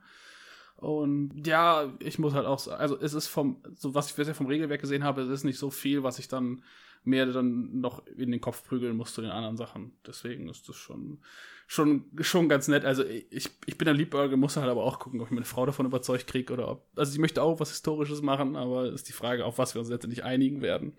Und 0.78 1.46
ja, 1.46 1.92
ich 2.00 2.20
muss 2.20 2.34
halt 2.34 2.46
auch 2.46 2.60
sagen, 2.60 2.80
also 2.80 3.00
es 3.00 3.14
ist 3.14 3.28
vom, 3.28 3.62
so 3.76 3.96
was 3.96 4.10
ich 4.10 4.16
bisher 4.16 4.36
vom 4.36 4.46
Regelwerk 4.46 4.80
gesehen 4.80 5.04
habe, 5.04 5.22
es 5.22 5.30
ist 5.30 5.44
nicht 5.44 5.58
so 5.58 5.72
viel, 5.72 6.04
was 6.04 6.20
ich 6.20 6.28
dann 6.28 6.64
mehr 7.04 7.26
dann 7.26 7.80
noch 7.80 8.06
in 8.06 8.32
den 8.32 8.42
Kopf 8.42 8.64
prügeln 8.64 8.96
muss 8.96 9.14
zu 9.14 9.22
den 9.22 9.32
anderen 9.32 9.58
Sachen. 9.58 9.94
Deswegen 10.06 10.50
ist 10.50 10.70
das 10.70 10.76
schon, 10.76 11.20
schon, 11.66 12.06
schon 12.20 12.50
ganz 12.50 12.68
nett. 12.68 12.86
Also 12.86 13.04
ich, 13.06 13.50
ich 13.66 13.78
bin 13.78 13.88
ein 13.88 13.96
Liebburger, 13.96 14.38
muss 14.38 14.58
halt 14.58 14.70
aber 14.70 14.84
auch 14.84 15.00
gucken, 15.00 15.22
ob 15.22 15.28
ich 15.28 15.34
meine 15.34 15.46
Frau 15.46 15.66
davon 15.66 15.86
überzeugt 15.86 16.28
kriege 16.28 16.54
oder 16.54 16.68
ob, 16.68 16.88
also 16.96 17.12
sie 17.12 17.20
möchte 17.20 17.42
auch 17.42 17.60
was 17.60 17.70
Historisches 17.70 18.22
machen, 18.22 18.56
aber 18.56 18.92
ist 18.92 19.08
die 19.08 19.14
Frage, 19.14 19.46
auf 19.46 19.58
was 19.58 19.74
wir 19.74 19.80
uns 19.80 19.90
letztendlich 19.90 20.24
einigen 20.26 20.62
werden. 20.62 20.94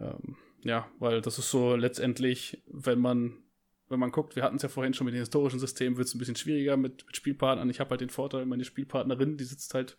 Ähm, 0.00 0.36
ja, 0.64 0.90
weil 0.98 1.20
das 1.20 1.38
ist 1.38 1.50
so 1.50 1.76
letztendlich, 1.76 2.62
wenn 2.66 2.98
man, 2.98 3.36
wenn 3.88 4.00
man 4.00 4.10
guckt, 4.10 4.34
wir 4.34 4.42
hatten 4.42 4.56
es 4.56 4.62
ja 4.62 4.70
vorhin 4.70 4.94
schon 4.94 5.04
mit 5.04 5.14
den 5.14 5.20
historischen 5.20 5.60
Systemen, 5.60 5.98
wird 5.98 6.08
es 6.08 6.14
ein 6.14 6.18
bisschen 6.18 6.36
schwieriger 6.36 6.76
mit, 6.76 7.06
mit 7.06 7.16
Spielpartnern. 7.16 7.68
Ich 7.68 7.80
habe 7.80 7.90
halt 7.90 8.00
den 8.00 8.10
Vorteil, 8.10 8.46
meine 8.46 8.64
Spielpartnerin, 8.64 9.36
die 9.36 9.44
sitzt 9.44 9.74
halt 9.74 9.98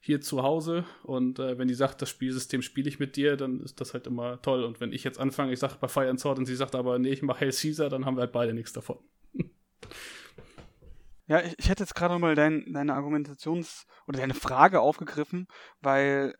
hier 0.00 0.20
zu 0.20 0.42
Hause 0.42 0.84
und 1.02 1.38
äh, 1.38 1.56
wenn 1.56 1.66
die 1.66 1.74
sagt, 1.74 2.02
das 2.02 2.10
Spielsystem 2.10 2.60
spiele 2.60 2.90
ich 2.90 2.98
mit 2.98 3.16
dir, 3.16 3.38
dann 3.38 3.60
ist 3.60 3.80
das 3.80 3.94
halt 3.94 4.06
immer 4.06 4.42
toll. 4.42 4.62
Und 4.62 4.78
wenn 4.78 4.92
ich 4.92 5.02
jetzt 5.02 5.18
anfange, 5.18 5.54
ich 5.54 5.58
sage 5.58 5.76
bei 5.80 5.88
Fire 5.88 6.10
and 6.10 6.20
Sword 6.20 6.38
und 6.38 6.44
sie 6.44 6.56
sagt 6.56 6.74
aber, 6.74 6.98
nee, 6.98 7.08
ich 7.08 7.22
mache 7.22 7.40
Hell 7.40 7.52
Caesar, 7.52 7.88
dann 7.88 8.04
haben 8.04 8.18
wir 8.18 8.20
halt 8.20 8.32
beide 8.32 8.52
nichts 8.52 8.72
davon. 8.72 8.98
Ja, 11.26 11.40
ich, 11.40 11.54
ich 11.56 11.70
hätte 11.70 11.82
jetzt 11.82 11.94
gerade 11.94 12.18
mal 12.18 12.34
dein, 12.34 12.70
deine 12.70 12.92
Argumentations- 12.92 13.86
oder 14.06 14.18
deine 14.18 14.34
Frage 14.34 14.80
aufgegriffen, 14.82 15.46
weil 15.80 16.34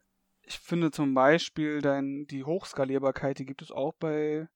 ich 0.47 0.59
finde 0.59 0.91
zum 0.91 1.15
Beispiel 1.15 1.81
dein, 1.81 2.27
die 2.27 2.45
Hochskalierbarkeit, 2.45 3.39
die 3.39 3.47
gibt 3.47 3.63
es 3.63 3.71
auch 3.71 3.95
bei 3.95 4.49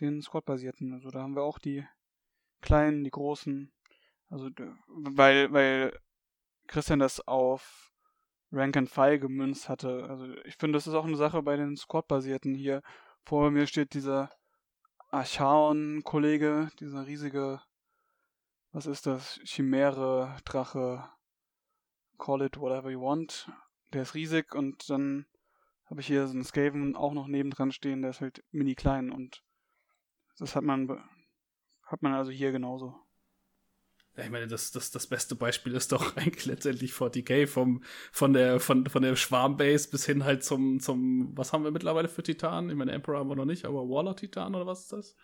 den 0.00 0.22
Squad-basierten. 0.22 0.92
Also 0.94 1.10
da 1.10 1.22
haben 1.22 1.34
wir 1.34 1.42
auch 1.42 1.58
die 1.58 1.86
kleinen, 2.60 3.04
die 3.04 3.10
großen. 3.10 3.72
Also 4.30 4.48
weil, 4.88 5.52
weil 5.52 5.98
Christian 6.66 7.00
das 7.00 7.20
auf 7.26 7.92
Rank 8.52 8.76
and 8.76 8.88
File 8.88 9.18
gemünzt 9.18 9.68
hatte. 9.68 10.06
Also 10.08 10.32
ich 10.44 10.56
finde, 10.56 10.76
das 10.76 10.86
ist 10.86 10.94
auch 10.94 11.04
eine 11.04 11.16
Sache 11.16 11.42
bei 11.42 11.56
den 11.56 11.76
Squad-basierten 11.76 12.54
hier. 12.54 12.82
Vor 13.24 13.50
mir 13.50 13.66
steht 13.66 13.94
dieser 13.94 14.30
Archaon-Kollege, 15.10 16.70
dieser 16.80 17.06
riesige, 17.06 17.60
was 18.72 18.86
ist 18.86 19.06
das? 19.06 19.40
Chimäre, 19.44 20.36
Drache, 20.44 21.08
call 22.18 22.42
it 22.42 22.58
whatever 22.58 22.90
you 22.90 23.00
want. 23.00 23.50
Der 23.92 24.02
ist 24.02 24.14
riesig 24.14 24.54
und 24.54 24.88
dann 24.88 25.26
habe 25.92 26.00
ich 26.00 26.06
hier 26.06 26.26
so 26.26 26.32
einen 26.32 26.42
Skaven 26.42 26.96
auch 26.96 27.12
noch 27.12 27.26
nebendran 27.26 27.70
stehen, 27.70 28.00
der 28.00 28.12
ist 28.12 28.22
halt 28.22 28.42
mini 28.50 28.74
klein 28.74 29.10
und 29.10 29.42
das 30.38 30.56
hat 30.56 30.64
man 30.64 30.88
hat 31.82 32.00
man 32.00 32.14
also 32.14 32.30
hier 32.30 32.50
genauso. 32.50 32.94
Ja, 34.16 34.24
ich 34.24 34.30
meine, 34.30 34.46
das, 34.46 34.70
das, 34.70 34.90
das 34.90 35.06
beste 35.06 35.34
Beispiel 35.34 35.74
ist 35.74 35.92
doch 35.92 36.16
eigentlich 36.16 36.46
letztendlich 36.46 36.92
40k 36.92 37.46
vom, 37.46 37.82
von 38.10 38.32
der, 38.32 38.58
von, 38.58 38.86
von 38.86 39.02
der 39.02 39.16
Schwarmbase 39.16 39.90
bis 39.90 40.06
hin 40.06 40.24
halt 40.24 40.42
zum, 40.44 40.80
zum, 40.80 41.36
was 41.36 41.52
haben 41.52 41.62
wir 41.62 41.70
mittlerweile 41.70 42.08
für 42.08 42.22
Titan? 42.22 42.70
Ich 42.70 42.76
meine, 42.76 42.92
Emperor 42.92 43.18
haben 43.18 43.28
wir 43.28 43.36
noch 43.36 43.44
nicht, 43.44 43.66
aber 43.66 43.86
Warlord 43.86 44.20
Titan 44.20 44.54
oder 44.54 44.64
was 44.64 44.84
ist 44.84 44.92
das? 44.92 45.16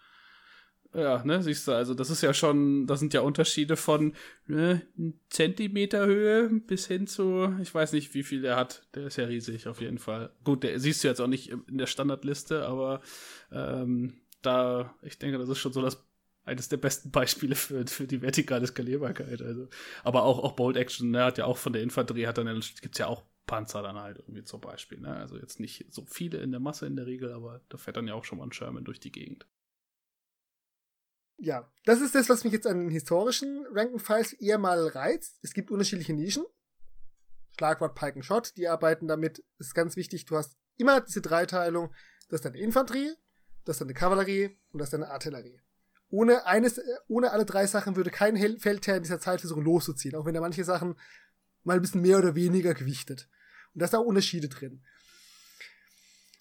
Ja, 0.95 1.23
ne, 1.23 1.43
siehst 1.43 1.69
du, 1.69 1.73
also 1.73 1.93
das 1.93 2.09
ist 2.09 2.23
ja 2.23 2.33
schon, 2.33 2.87
das 2.87 2.99
sind 2.99 3.13
ja 3.13 3.21
Unterschiede 3.21 3.77
von 3.77 4.15
ne, 4.47 4.81
Zentimeter 5.29 6.07
Höhe 6.07 6.49
bis 6.49 6.87
hin 6.87 7.07
zu, 7.07 7.55
ich 7.61 7.75
weiß 7.75 7.93
nicht, 7.93 8.15
wie 8.15 8.23
viel 8.23 8.41
der 8.41 8.57
hat. 8.57 8.87
Der 8.95 9.07
ist 9.07 9.17
ja 9.17 9.27
riesig 9.27 9.69
auf 9.69 9.83
jeden 9.83 9.99
Fall. 9.99 10.31
Gut, 10.45 10.63
der 10.63 10.81
siehst 10.81 11.05
du 11.05 11.09
jetzt 11.09 11.21
auch 11.21 11.27
nicht 11.27 11.51
in 11.51 11.77
der 11.77 11.87
Standardliste, 11.87 12.67
aber 12.67 13.03
ähm, 13.53 14.15
da, 14.41 14.95
ich 15.03 15.19
denke, 15.19 15.37
das 15.37 15.51
ist 15.51 15.59
schon 15.59 15.75
so 15.75 15.83
das 15.83 16.03
eines 16.45 16.71
der 16.71 16.79
besten 16.79 17.11
Beispiele 17.11 17.55
für, 17.55 17.87
für 17.87 18.07
die 18.07 18.23
vertikale 18.23 18.67
Skalierbarkeit. 18.67 19.43
Also, 19.43 19.69
aber 20.05 20.23
auch, 20.23 20.43
auch 20.43 20.53
Bold 20.53 20.79
Action, 20.79 21.11
ne, 21.11 21.25
hat 21.25 21.37
ja 21.37 21.45
auch 21.45 21.59
von 21.59 21.75
der 21.75 21.83
Infanterie, 21.83 22.27
hat 22.27 22.39
dann, 22.39 22.63
gibt's 22.81 22.99
ja 22.99 23.09
auch 23.09 23.25
Panzer 23.47 23.83
dann 23.83 23.99
halt 23.99 24.19
irgendwie 24.19 24.45
zum 24.45 24.63
Beispiel. 24.63 25.01
Ne? 25.01 25.15
Also 25.15 25.37
jetzt 25.37 25.61
nicht 25.61 25.93
so 25.93 26.07
viele 26.07 26.39
in 26.39 26.51
der 26.51 26.61
Masse 26.61 26.87
in 26.87 26.97
der 26.97 27.07
Regel, 27.07 27.33
aber 27.33 27.61
da 27.69 27.77
fährt 27.77 27.99
dann 27.99 28.09
ja 28.09 28.15
auch 28.15 28.25
schon 28.25 28.39
mal 28.39 28.45
ein 28.45 28.53
Sherman 28.53 28.85
durch 28.85 29.01
die 29.01 29.13
Gegend 29.13 29.47
ja, 31.39 31.71
das 31.85 32.01
ist 32.01 32.15
das, 32.15 32.29
was 32.29 32.45
mich 32.45 32.53
jetzt 32.53 32.67
an 32.67 32.81
den 32.81 32.91
historischen 32.91 33.65
Rank-and-Files 33.73 34.35
eher 34.35 34.59
mal 34.59 34.89
reizt. 34.89 35.39
Es 35.43 35.55
gibt 35.55 35.71
unterschiedliche 35.71 36.13
Nischen. 36.13 36.45
Schlagwort 37.57 37.95
Pike 37.95 38.23
Shot, 38.23 38.57
die 38.57 38.69
arbeiten 38.69 39.09
damit, 39.09 39.45
ist 39.59 39.75
ganz 39.75 39.97
wichtig, 39.97 40.27
du 40.27 40.37
hast 40.37 40.57
immer 40.77 41.01
diese 41.01 41.21
Dreiteilung, 41.21 41.93
du 42.29 42.35
hast 42.35 42.45
deine 42.45 42.59
Infanterie, 42.59 43.15
du 43.65 43.71
hast 43.71 43.81
deine 43.81 43.95
Kavallerie 43.95 44.57
und 44.71 44.79
du 44.79 44.83
hast 44.85 44.93
deine 44.93 45.09
Artillerie. 45.09 45.61
Ohne 46.11 46.47
eines, 46.47 46.81
ohne 47.09 47.33
alle 47.33 47.45
drei 47.45 47.67
Sachen 47.67 47.97
würde 47.97 48.11
kein 48.11 48.37
Feldherr 48.59 48.97
in 48.97 49.03
dieser 49.03 49.21
Zeit 49.21 49.41
versuchen 49.41 49.65
loszuziehen, 49.65 50.15
auch 50.15 50.25
wenn 50.25 50.35
er 50.35 50.41
manche 50.41 50.65
Sachen 50.65 50.95
mal 51.65 51.77
ein 51.77 51.83
bisschen 51.83 52.01
mehr 52.01 52.19
oder 52.19 52.35
weniger 52.35 52.75
gewichtet. 52.75 53.29
Und 53.75 53.83
da 53.83 53.89
sind 53.89 53.99
auch 53.99 54.07
Unterschiede 54.07 54.49
drin. 54.49 54.83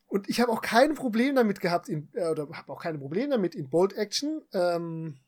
Und 0.07 0.29
ich 0.29 0.39
habe 0.39 0.51
auch 0.51 0.61
kein 0.61 0.95
Problem 0.95 1.35
damit 1.35 1.59
gehabt, 1.59 1.89
in, 1.89 2.09
äh, 2.13 2.29
oder 2.29 2.47
habe 2.53 2.71
auch 2.71 2.81
keine 2.81 2.97
Probleme 2.97 3.29
damit, 3.29 3.55
in 3.55 3.69
Bold 3.69 3.93
Action 3.93 4.41
ähm, 4.53 5.19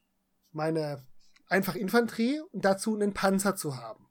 meine 0.52 1.06
einfach 1.48 1.76
Infanterie 1.76 2.42
und 2.52 2.64
dazu 2.64 2.96
einen 2.96 3.14
Panzer 3.14 3.56
zu 3.56 3.78
haben. 3.78 4.08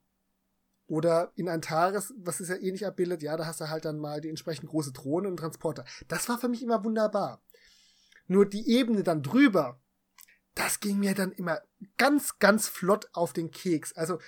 Oder 0.85 1.31
in 1.35 1.49
Antares, 1.49 2.13
was 2.17 2.39
ist 2.39 2.49
ja 2.49 2.55
ähnlich 2.55 2.85
abbildet, 2.85 3.21
ja, 3.21 3.37
da 3.37 3.45
hast 3.45 3.61
du 3.61 3.69
halt 3.69 3.85
dann 3.85 3.99
mal 3.99 4.21
die 4.21 4.29
entsprechend 4.29 4.69
große 4.69 4.91
Drohne 4.91 5.27
und 5.27 5.37
Transporter. 5.37 5.85
Das 6.07 6.27
war 6.29 6.39
für 6.39 6.49
mich 6.49 6.63
immer 6.63 6.83
wunderbar. 6.83 7.43
Nur 8.27 8.47
die 8.47 8.69
Ebene 8.69 9.03
dann 9.03 9.23
drüber, 9.23 9.79
das 10.55 10.79
ging 10.79 10.99
mir 10.99 11.15
dann 11.15 11.31
immer 11.31 11.61
ganz, 11.97 12.39
ganz 12.39 12.67
flott 12.67 13.07
auf 13.13 13.33
den 13.33 13.51
Keks. 13.51 13.93
Also 13.93 14.19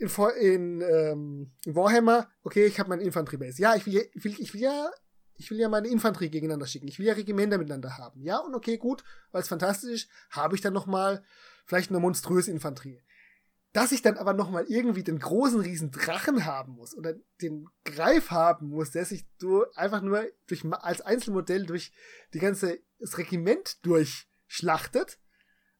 in, 0.00 0.08
in, 0.40 0.80
ähm, 0.80 1.52
in 1.64 1.74
Warhammer, 1.74 2.28
okay, 2.42 2.66
ich 2.66 2.80
habe 2.80 2.88
meine 2.88 3.02
Infanteriebase. 3.02 3.60
Ja, 3.60 3.76
ich 3.76 3.84
will, 3.86 4.08
ich 4.14 4.24
will, 4.24 4.34
ich 4.38 4.54
will 4.54 4.62
ja, 4.62 4.90
ich 5.34 5.50
will 5.50 5.58
ja 5.58 5.68
meine 5.68 5.88
Infanterie 5.88 6.30
gegeneinander 6.30 6.66
schicken. 6.66 6.88
Ich 6.88 6.98
will 6.98 7.06
ja 7.06 7.12
Regimenter 7.12 7.58
miteinander 7.58 7.98
haben. 7.98 8.22
Ja, 8.22 8.38
und 8.38 8.54
okay, 8.54 8.78
gut, 8.78 9.04
weil 9.30 9.42
es 9.42 9.48
fantastisch 9.48 10.04
ist, 10.04 10.10
habe 10.30 10.54
ich 10.54 10.62
dann 10.62 10.72
noch 10.72 10.86
mal 10.86 11.22
vielleicht 11.66 11.90
eine 11.90 12.00
monströse 12.00 12.50
Infanterie. 12.50 13.02
Dass 13.72 13.92
ich 13.92 14.02
dann 14.02 14.16
aber 14.16 14.32
noch 14.32 14.50
mal 14.50 14.64
irgendwie 14.68 15.04
den 15.04 15.18
großen 15.18 15.60
riesen 15.60 15.92
Drachen 15.92 16.44
haben 16.44 16.72
muss 16.72 16.96
oder 16.96 17.14
den 17.40 17.68
Greif 17.84 18.30
haben 18.30 18.68
muss, 18.68 18.90
der 18.90 19.04
sich 19.04 19.28
du 19.38 19.64
einfach 19.74 20.02
nur 20.02 20.26
durch 20.48 20.64
als 20.72 21.02
Einzelmodell 21.02 21.66
durch 21.66 21.92
die 22.34 22.40
ganze 22.40 22.80
das 22.98 23.16
Regiment 23.16 23.84
durchschlachtet, 23.84 25.18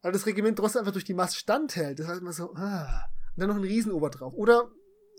weil 0.03 0.13
das 0.13 0.27
Regiment 0.27 0.59
trotzdem 0.59 0.81
einfach 0.81 0.93
durch 0.93 1.05
die 1.05 1.15
Masse 1.15 1.37
standhält. 1.37 1.99
Das 1.99 2.07
heißt 2.07 2.21
immer 2.21 2.33
so, 2.33 2.55
ah 2.55 3.03
und 3.35 3.41
dann 3.41 3.49
noch 3.49 3.57
ein 3.57 3.65
Riesenober 3.65 4.11
drauf. 4.11 4.35
Oder 4.35 4.71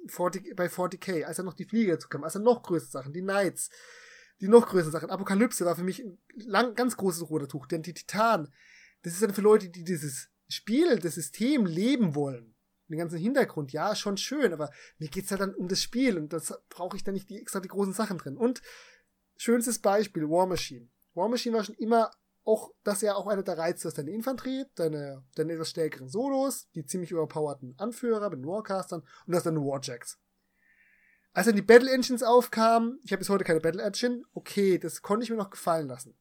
40, 0.07 0.55
bei 0.55 0.67
40k, 0.67 1.23
als 1.23 1.37
dann 1.37 1.45
noch 1.45 1.53
die 1.53 1.65
Flieger 1.65 1.93
dazu 1.93 2.09
kamen, 2.09 2.23
als 2.23 2.33
dann 2.33 2.43
noch 2.43 2.63
größere 2.63 2.91
Sachen, 2.91 3.13
die 3.13 3.21
Knights, 3.21 3.69
die 4.39 4.47
noch 4.47 4.67
größeren 4.67 4.91
Sachen. 4.91 5.09
Apokalypse 5.09 5.65
war 5.65 5.75
für 5.75 5.83
mich 5.83 6.03
ein 6.03 6.17
lang, 6.35 6.75
ganz 6.75 6.97
großes 6.97 7.29
Rudertuch, 7.29 7.67
denn 7.67 7.83
die 7.83 7.93
Titan, 7.93 8.51
das 9.03 9.13
ist 9.13 9.21
dann 9.21 9.33
für 9.33 9.41
Leute, 9.41 9.69
die 9.69 9.83
dieses 9.83 10.29
Spiel, 10.47 10.99
das 10.99 11.15
System 11.15 11.65
leben 11.65 12.15
wollen. 12.15 12.55
Den 12.87 12.97
ganzen 12.97 13.19
Hintergrund, 13.19 13.71
ja, 13.71 13.95
schon 13.95 14.17
schön, 14.17 14.51
aber 14.51 14.69
mir 14.97 15.07
geht's 15.07 15.31
halt 15.31 15.39
dann 15.39 15.55
um 15.55 15.69
das 15.69 15.81
Spiel 15.81 16.17
und 16.17 16.33
das 16.33 16.53
brauche 16.67 16.97
ich 16.97 17.05
dann 17.05 17.13
nicht 17.13 17.29
die 17.29 17.39
extra 17.39 17.61
die 17.61 17.69
großen 17.69 17.93
Sachen 17.93 18.17
drin. 18.17 18.35
Und 18.35 18.61
schönstes 19.37 19.79
Beispiel, 19.79 20.23
War 20.23 20.45
Machine. 20.45 20.89
War 21.13 21.29
Machine 21.29 21.55
war 21.55 21.63
schon 21.63 21.75
immer 21.75 22.11
auch, 22.43 22.71
das 22.83 22.95
ist 22.95 23.01
ja 23.03 23.15
auch 23.15 23.27
einer 23.27 23.43
der 23.43 23.57
Reize 23.57 23.87
ist, 23.87 23.97
deine 23.97 24.11
Infanterie, 24.11 24.65
deine, 24.75 25.23
deine 25.35 25.53
etwas 25.53 25.69
stärkeren 25.69 26.09
Solos, 26.09 26.69
die 26.75 26.85
ziemlich 26.85 27.11
überpowerten 27.11 27.75
Anführer 27.77 28.29
mit 28.29 28.39
den 28.39 28.47
Warcastern 28.47 29.01
und 29.25 29.33
das 29.33 29.43
deine 29.43 29.59
Warjacks. 29.59 30.19
Als 31.33 31.45
dann 31.45 31.55
die 31.55 31.61
Battle 31.61 31.91
Engines 31.91 32.23
aufkamen, 32.23 32.99
ich 33.03 33.11
habe 33.11 33.19
bis 33.19 33.29
heute 33.29 33.43
keine 33.43 33.61
Battle 33.61 33.81
Engine, 33.81 34.23
okay, 34.33 34.77
das 34.77 35.01
konnte 35.01 35.23
ich 35.23 35.29
mir 35.29 35.37
noch 35.37 35.49
gefallen 35.49 35.87
lassen. 35.87 36.17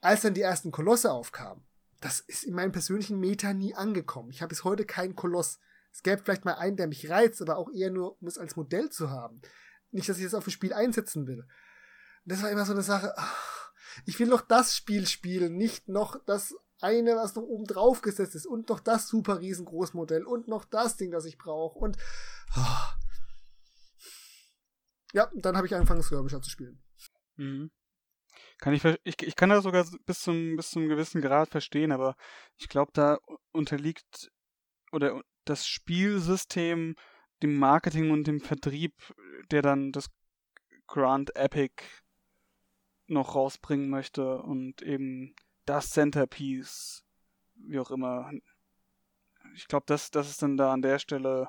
Als 0.00 0.20
dann 0.20 0.34
die 0.34 0.42
ersten 0.42 0.70
Kolosse 0.70 1.10
aufkamen, 1.10 1.66
das 2.00 2.20
ist 2.20 2.44
in 2.44 2.54
meinem 2.54 2.72
persönlichen 2.72 3.18
Meta 3.18 3.54
nie 3.54 3.74
angekommen. 3.74 4.30
Ich 4.30 4.42
habe 4.42 4.50
bis 4.50 4.62
heute 4.62 4.84
keinen 4.84 5.16
Koloss. 5.16 5.58
Es 5.90 6.02
gäbe 6.02 6.22
vielleicht 6.22 6.44
mal 6.44 6.54
einen, 6.54 6.76
der 6.76 6.86
mich 6.86 7.08
reizt, 7.08 7.40
aber 7.40 7.56
auch 7.56 7.70
eher 7.72 7.90
nur, 7.90 8.20
um 8.20 8.28
es 8.28 8.36
als 8.36 8.56
Modell 8.56 8.90
zu 8.90 9.10
haben. 9.10 9.40
Nicht, 9.90 10.08
dass 10.08 10.18
ich 10.18 10.24
das 10.24 10.34
auf 10.34 10.46
ein 10.46 10.50
Spiel 10.50 10.72
einsetzen 10.72 11.26
will. 11.26 11.46
Das 12.26 12.42
war 12.42 12.50
immer 12.50 12.66
so 12.66 12.72
eine 12.72 12.82
Sache, 12.82 13.14
ach, 13.16 13.63
ich 14.06 14.18
will 14.18 14.28
noch 14.28 14.40
das 14.40 14.76
Spiel 14.76 15.06
spielen, 15.06 15.56
nicht 15.56 15.88
noch 15.88 16.22
das 16.24 16.54
eine, 16.80 17.16
was 17.16 17.34
noch 17.34 17.42
oben 17.42 17.64
drauf 17.64 18.02
gesetzt 18.02 18.34
ist 18.34 18.46
und 18.46 18.68
noch 18.68 18.80
das 18.80 19.08
super 19.08 19.40
riesengroß 19.40 19.94
Modell 19.94 20.24
und 20.24 20.48
noch 20.48 20.64
das 20.64 20.96
Ding, 20.96 21.10
das 21.10 21.24
ich 21.24 21.38
brauche 21.38 21.78
und 21.78 21.96
oh. 22.56 22.60
ja, 25.12 25.30
dann 25.34 25.56
habe 25.56 25.66
ich 25.66 25.74
angefangen 25.74 26.02
Skirmisher 26.02 26.42
zu 26.42 26.50
spielen. 26.50 26.82
Mhm. 27.36 27.70
Kann 28.58 28.74
ich, 28.74 28.84
ich, 28.84 29.22
ich 29.22 29.36
kann 29.36 29.50
das 29.50 29.64
sogar 29.64 29.86
bis 30.06 30.20
zum, 30.20 30.56
bis 30.56 30.70
zum 30.70 30.88
gewissen 30.88 31.20
Grad 31.20 31.50
verstehen, 31.50 31.92
aber 31.92 32.16
ich 32.56 32.68
glaube, 32.68 32.92
da 32.94 33.18
unterliegt 33.52 34.30
oder 34.92 35.20
das 35.44 35.66
Spielsystem 35.66 36.94
dem 37.42 37.58
Marketing 37.58 38.10
und 38.10 38.26
dem 38.26 38.40
Vertrieb, 38.40 38.94
der 39.50 39.62
dann 39.62 39.92
das 39.92 40.08
Grand 40.86 41.34
Epic 41.36 41.82
noch 43.06 43.34
rausbringen 43.34 43.88
möchte 43.88 44.42
und 44.42 44.82
eben 44.82 45.34
das 45.66 45.90
Centerpiece, 45.90 47.04
wie 47.54 47.78
auch 47.78 47.90
immer. 47.90 48.30
Ich 49.54 49.68
glaube, 49.68 49.84
das, 49.86 50.10
das 50.10 50.28
ist 50.28 50.42
dann 50.42 50.56
da 50.56 50.72
an 50.72 50.82
der 50.82 50.98
Stelle 50.98 51.48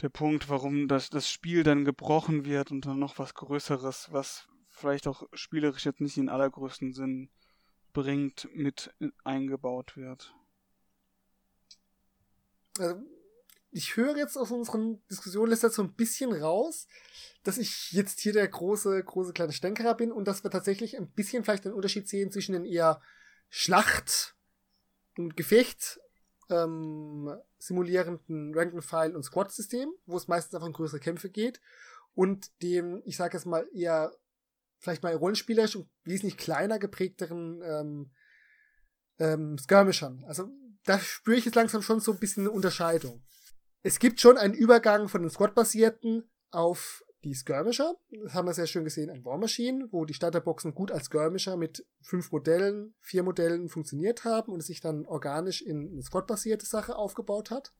der 0.00 0.08
Punkt, 0.08 0.48
warum 0.48 0.88
das, 0.88 1.10
das 1.10 1.30
Spiel 1.30 1.62
dann 1.62 1.84
gebrochen 1.84 2.44
wird 2.44 2.70
und 2.70 2.86
dann 2.86 2.98
noch 2.98 3.18
was 3.18 3.34
Größeres, 3.34 4.12
was 4.12 4.48
vielleicht 4.68 5.08
auch 5.08 5.24
spielerisch 5.32 5.86
jetzt 5.86 6.00
nicht 6.00 6.16
den 6.16 6.28
allergrößten 6.28 6.92
Sinn 6.92 7.30
bringt, 7.92 8.48
mit 8.54 8.94
eingebaut 9.24 9.96
wird. 9.96 10.34
Also, 12.78 13.02
ich 13.70 13.96
höre 13.96 14.16
jetzt 14.16 14.36
aus 14.36 14.50
unseren 14.50 15.04
Diskussionen 15.10 15.50
lässt 15.50 15.62
so 15.62 15.82
ein 15.82 15.94
bisschen 15.94 16.32
raus, 16.32 16.86
dass 17.44 17.58
ich 17.58 17.92
jetzt 17.92 18.20
hier 18.20 18.32
der 18.32 18.48
große, 18.48 19.02
große 19.02 19.32
kleine 19.32 19.52
Stänkerer 19.52 19.94
bin 19.94 20.12
und 20.12 20.26
dass 20.26 20.44
wir 20.44 20.50
tatsächlich 20.50 20.96
ein 20.96 21.10
bisschen 21.10 21.44
vielleicht 21.44 21.66
einen 21.66 21.74
Unterschied 21.74 22.08
sehen 22.08 22.32
zwischen 22.32 22.52
den 22.52 22.64
eher 22.64 23.00
Schlacht 23.48 24.36
und 25.16 25.36
Gefecht 25.36 26.00
ähm, 26.50 27.34
simulierenden 27.58 28.54
Rank-and-File 28.54 29.14
und 29.14 29.22
Squad-System, 29.22 29.90
wo 30.06 30.16
es 30.16 30.28
meistens 30.28 30.54
einfach 30.54 30.68
um 30.68 30.72
größere 30.72 31.00
Kämpfe 31.00 31.30
geht, 31.30 31.60
und 32.14 32.62
dem, 32.62 33.02
ich 33.04 33.16
sage 33.16 33.36
jetzt 33.36 33.46
mal, 33.46 33.68
eher 33.72 34.12
vielleicht 34.78 35.02
mal 35.02 35.14
rollenspielerisch 35.14 35.76
und 35.76 35.88
wesentlich 36.04 36.36
kleiner 36.36 36.78
geprägteren 36.78 37.60
ähm, 37.62 38.10
ähm, 39.18 39.58
Skirmishern. 39.58 40.24
Also 40.26 40.48
da 40.84 40.98
spüre 40.98 41.36
ich 41.36 41.44
jetzt 41.44 41.54
langsam 41.54 41.82
schon 41.82 42.00
so 42.00 42.12
ein 42.12 42.18
bisschen 42.18 42.44
eine 42.44 42.50
Unterscheidung. 42.50 43.22
Es 43.82 43.98
gibt 43.98 44.20
schon 44.20 44.36
einen 44.36 44.54
Übergang 44.54 45.08
von 45.08 45.22
den 45.22 45.30
Squad-basierten 45.30 46.28
auf 46.50 47.04
die 47.24 47.34
Skirmisher. 47.34 47.96
Das 48.10 48.34
haben 48.34 48.46
wir 48.46 48.54
sehr 48.54 48.66
schön 48.66 48.84
gesehen 48.84 49.10
an 49.10 49.24
War 49.24 49.38
Machine, 49.38 49.88
wo 49.90 50.04
die 50.04 50.14
Starterboxen 50.14 50.74
gut 50.74 50.90
als 50.90 51.06
Skirmisher 51.06 51.56
mit 51.56 51.86
fünf 52.00 52.30
Modellen, 52.32 52.94
vier 53.00 53.22
Modellen 53.22 53.68
funktioniert 53.68 54.24
haben 54.24 54.52
und 54.52 54.60
es 54.60 54.66
sich 54.66 54.80
dann 54.80 55.06
organisch 55.06 55.62
in 55.62 55.90
eine 55.92 56.02
Squad-basierte 56.02 56.66
Sache 56.66 56.96
aufgebaut 56.96 57.50
hat. 57.50 57.72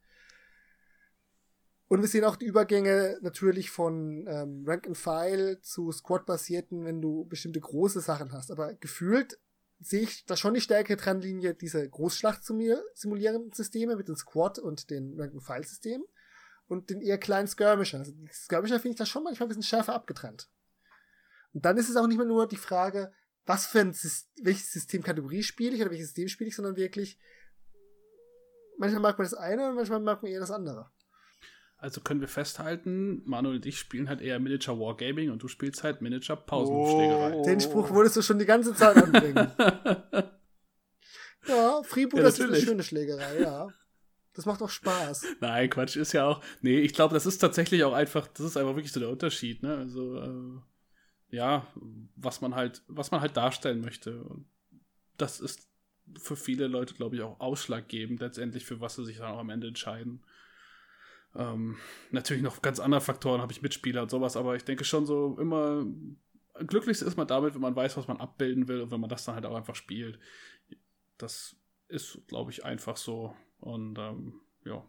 Und 1.89 2.03
wir 2.03 2.09
sehen 2.09 2.25
auch 2.25 2.37
die 2.37 2.45
Übergänge 2.45 3.19
natürlich 3.23 3.70
von 3.70 4.27
ähm, 4.29 4.65
Rank 4.66 4.87
and 4.87 4.97
File 4.97 5.61
zu 5.62 5.91
Squad-basierten, 5.91 6.85
wenn 6.85 7.01
du 7.01 7.25
bestimmte 7.25 7.61
große 7.61 8.01
Sachen 8.01 8.33
hast. 8.33 8.51
Aber 8.51 8.75
gefühlt 8.75 9.39
sehe 9.80 10.02
ich 10.02 10.26
da 10.26 10.36
schon 10.36 10.55
die 10.55 10.60
stärkere 10.60 10.96
Trennlinie 10.96 11.55
diese 11.55 11.88
Großschlacht 11.88 12.44
simulierenden 12.44 13.52
Systeme 13.52 13.96
mit 13.96 14.09
den 14.09 14.16
Squad 14.16 14.59
und 14.59 14.90
den 14.90 15.18
Rank 15.18 15.32
and 15.32 15.42
File 15.42 15.64
Systemen 15.64 16.06
und 16.66 16.90
den 16.90 17.00
eher 17.00 17.18
kleinen 17.18 17.48
Skirmisher. 17.48 17.98
Also 17.98 18.12
die 18.12 18.28
Skirmisher 18.32 18.80
finde 18.80 18.94
ich 18.94 18.98
da 18.98 19.06
schon 19.06 19.24
manchmal 19.24 19.46
ein 19.46 19.50
bisschen 19.50 19.62
schärfer 19.62 19.94
abgetrennt. 19.94 20.48
Und 21.52 21.64
dann 21.64 21.78
ist 21.78 21.88
es 21.88 21.96
auch 21.96 22.06
nicht 22.06 22.18
mehr 22.18 22.26
nur 22.26 22.46
die 22.46 22.56
Frage, 22.56 23.12
was 23.46 23.66
für 23.66 23.80
ein 23.80 23.92
System, 23.92 24.44
welche 24.44 24.64
Systemkategorie 24.64 25.42
spiele 25.42 25.74
ich 25.74 25.80
oder 25.80 25.90
welches 25.90 26.09
System 26.09 26.28
spiele 26.28 26.48
ich, 26.48 26.56
sondern 26.56 26.76
wirklich, 26.76 27.18
manchmal 28.76 29.00
mag 29.00 29.18
man 29.18 29.24
das 29.24 29.34
eine 29.34 29.70
und 29.70 29.76
manchmal 29.76 30.00
mag 30.00 30.22
man 30.22 30.30
eher 30.30 30.40
das 30.40 30.50
andere. 30.50 30.90
Also 31.80 32.00
können 32.00 32.20
wir 32.20 32.26
festhalten, 32.26 33.22
Manuel 33.24 33.56
und 33.56 33.66
ich 33.66 33.78
spielen 33.78 34.09
halt 34.09 34.20
eher 34.20 34.40
Miniature 34.40 34.80
Wargaming 34.80 35.30
und 35.30 35.40
du 35.42 35.48
spielst 35.48 35.84
halt 35.84 36.02
Miniature 36.02 36.42
Pausenschlägerei. 36.44 37.34
Oh. 37.36 37.44
Den 37.44 37.60
Spruch 37.60 37.90
wolltest 37.90 38.16
du 38.16 38.22
schon 38.22 38.40
die 38.40 38.46
ganze 38.46 38.74
Zeit 38.74 38.96
anbringen. 38.96 39.52
ja, 41.46 41.82
Freeboot 41.84 42.20
ja, 42.20 42.26
ist 42.26 42.40
eine 42.40 42.56
schöne 42.56 42.82
Schlägerei, 42.82 43.42
ja. 43.42 43.68
Das 44.34 44.44
macht 44.44 44.60
auch 44.60 44.70
Spaß. 44.70 45.24
Nein, 45.40 45.70
Quatsch, 45.70 45.96
ist 45.96 46.12
ja 46.12 46.26
auch. 46.26 46.42
Nee, 46.62 46.80
ich 46.80 46.94
glaube, 46.94 47.14
das 47.14 47.26
ist 47.26 47.38
tatsächlich 47.38 47.84
auch 47.84 47.92
einfach, 47.92 48.26
das 48.26 48.46
ist 48.46 48.56
einfach 48.56 48.74
wirklich 48.74 48.92
so 48.92 48.98
der 48.98 49.10
Unterschied, 49.10 49.62
ne? 49.62 49.76
Also, 49.76 50.16
äh, 50.20 50.60
ja, 51.30 51.66
was 52.16 52.40
man 52.40 52.56
halt, 52.56 52.82
was 52.88 53.12
man 53.12 53.20
halt 53.20 53.36
darstellen 53.36 53.80
möchte. 53.80 54.22
Und 54.22 54.46
das 55.16 55.40
ist 55.40 55.68
für 56.18 56.36
viele 56.36 56.66
Leute, 56.66 56.94
glaube 56.94 57.16
ich, 57.16 57.22
auch 57.22 57.38
ausschlaggebend, 57.38 58.20
letztendlich, 58.20 58.64
für 58.64 58.80
was 58.80 58.96
sie 58.96 59.05
sich 59.05 59.18
dann 59.18 59.32
auch 59.32 59.38
am 59.38 59.50
Ende 59.50 59.68
entscheiden. 59.68 60.24
Ähm, 61.34 61.76
natürlich 62.10 62.42
noch 62.42 62.62
ganz 62.62 62.80
andere 62.80 63.00
Faktoren, 63.00 63.40
habe 63.40 63.52
ich 63.52 63.62
Mitspieler 63.62 64.02
und 64.02 64.10
sowas, 64.10 64.36
aber 64.36 64.56
ich 64.56 64.64
denke 64.64 64.84
schon 64.84 65.06
so 65.06 65.36
immer, 65.38 65.84
glücklichst 66.66 67.02
ist 67.02 67.16
man 67.16 67.26
damit, 67.26 67.55
wenn 67.55 67.60
man 67.60 67.76
weiß, 67.76 67.96
was 67.96 68.09
man 68.09 68.18
abbilden 68.18 68.68
will 68.68 68.80
und 68.80 68.90
wenn 68.90 69.00
man 69.00 69.10
das 69.10 69.24
dann 69.24 69.34
halt 69.34 69.46
auch 69.46 69.56
einfach 69.56 69.74
spielt. 69.74 70.18
Das 71.16 71.56
ist, 71.88 72.20
glaube 72.28 72.50
ich, 72.50 72.64
einfach 72.64 72.96
so. 72.96 73.34
Und 73.60 73.98
ähm, 73.98 74.40
ja. 74.64 74.84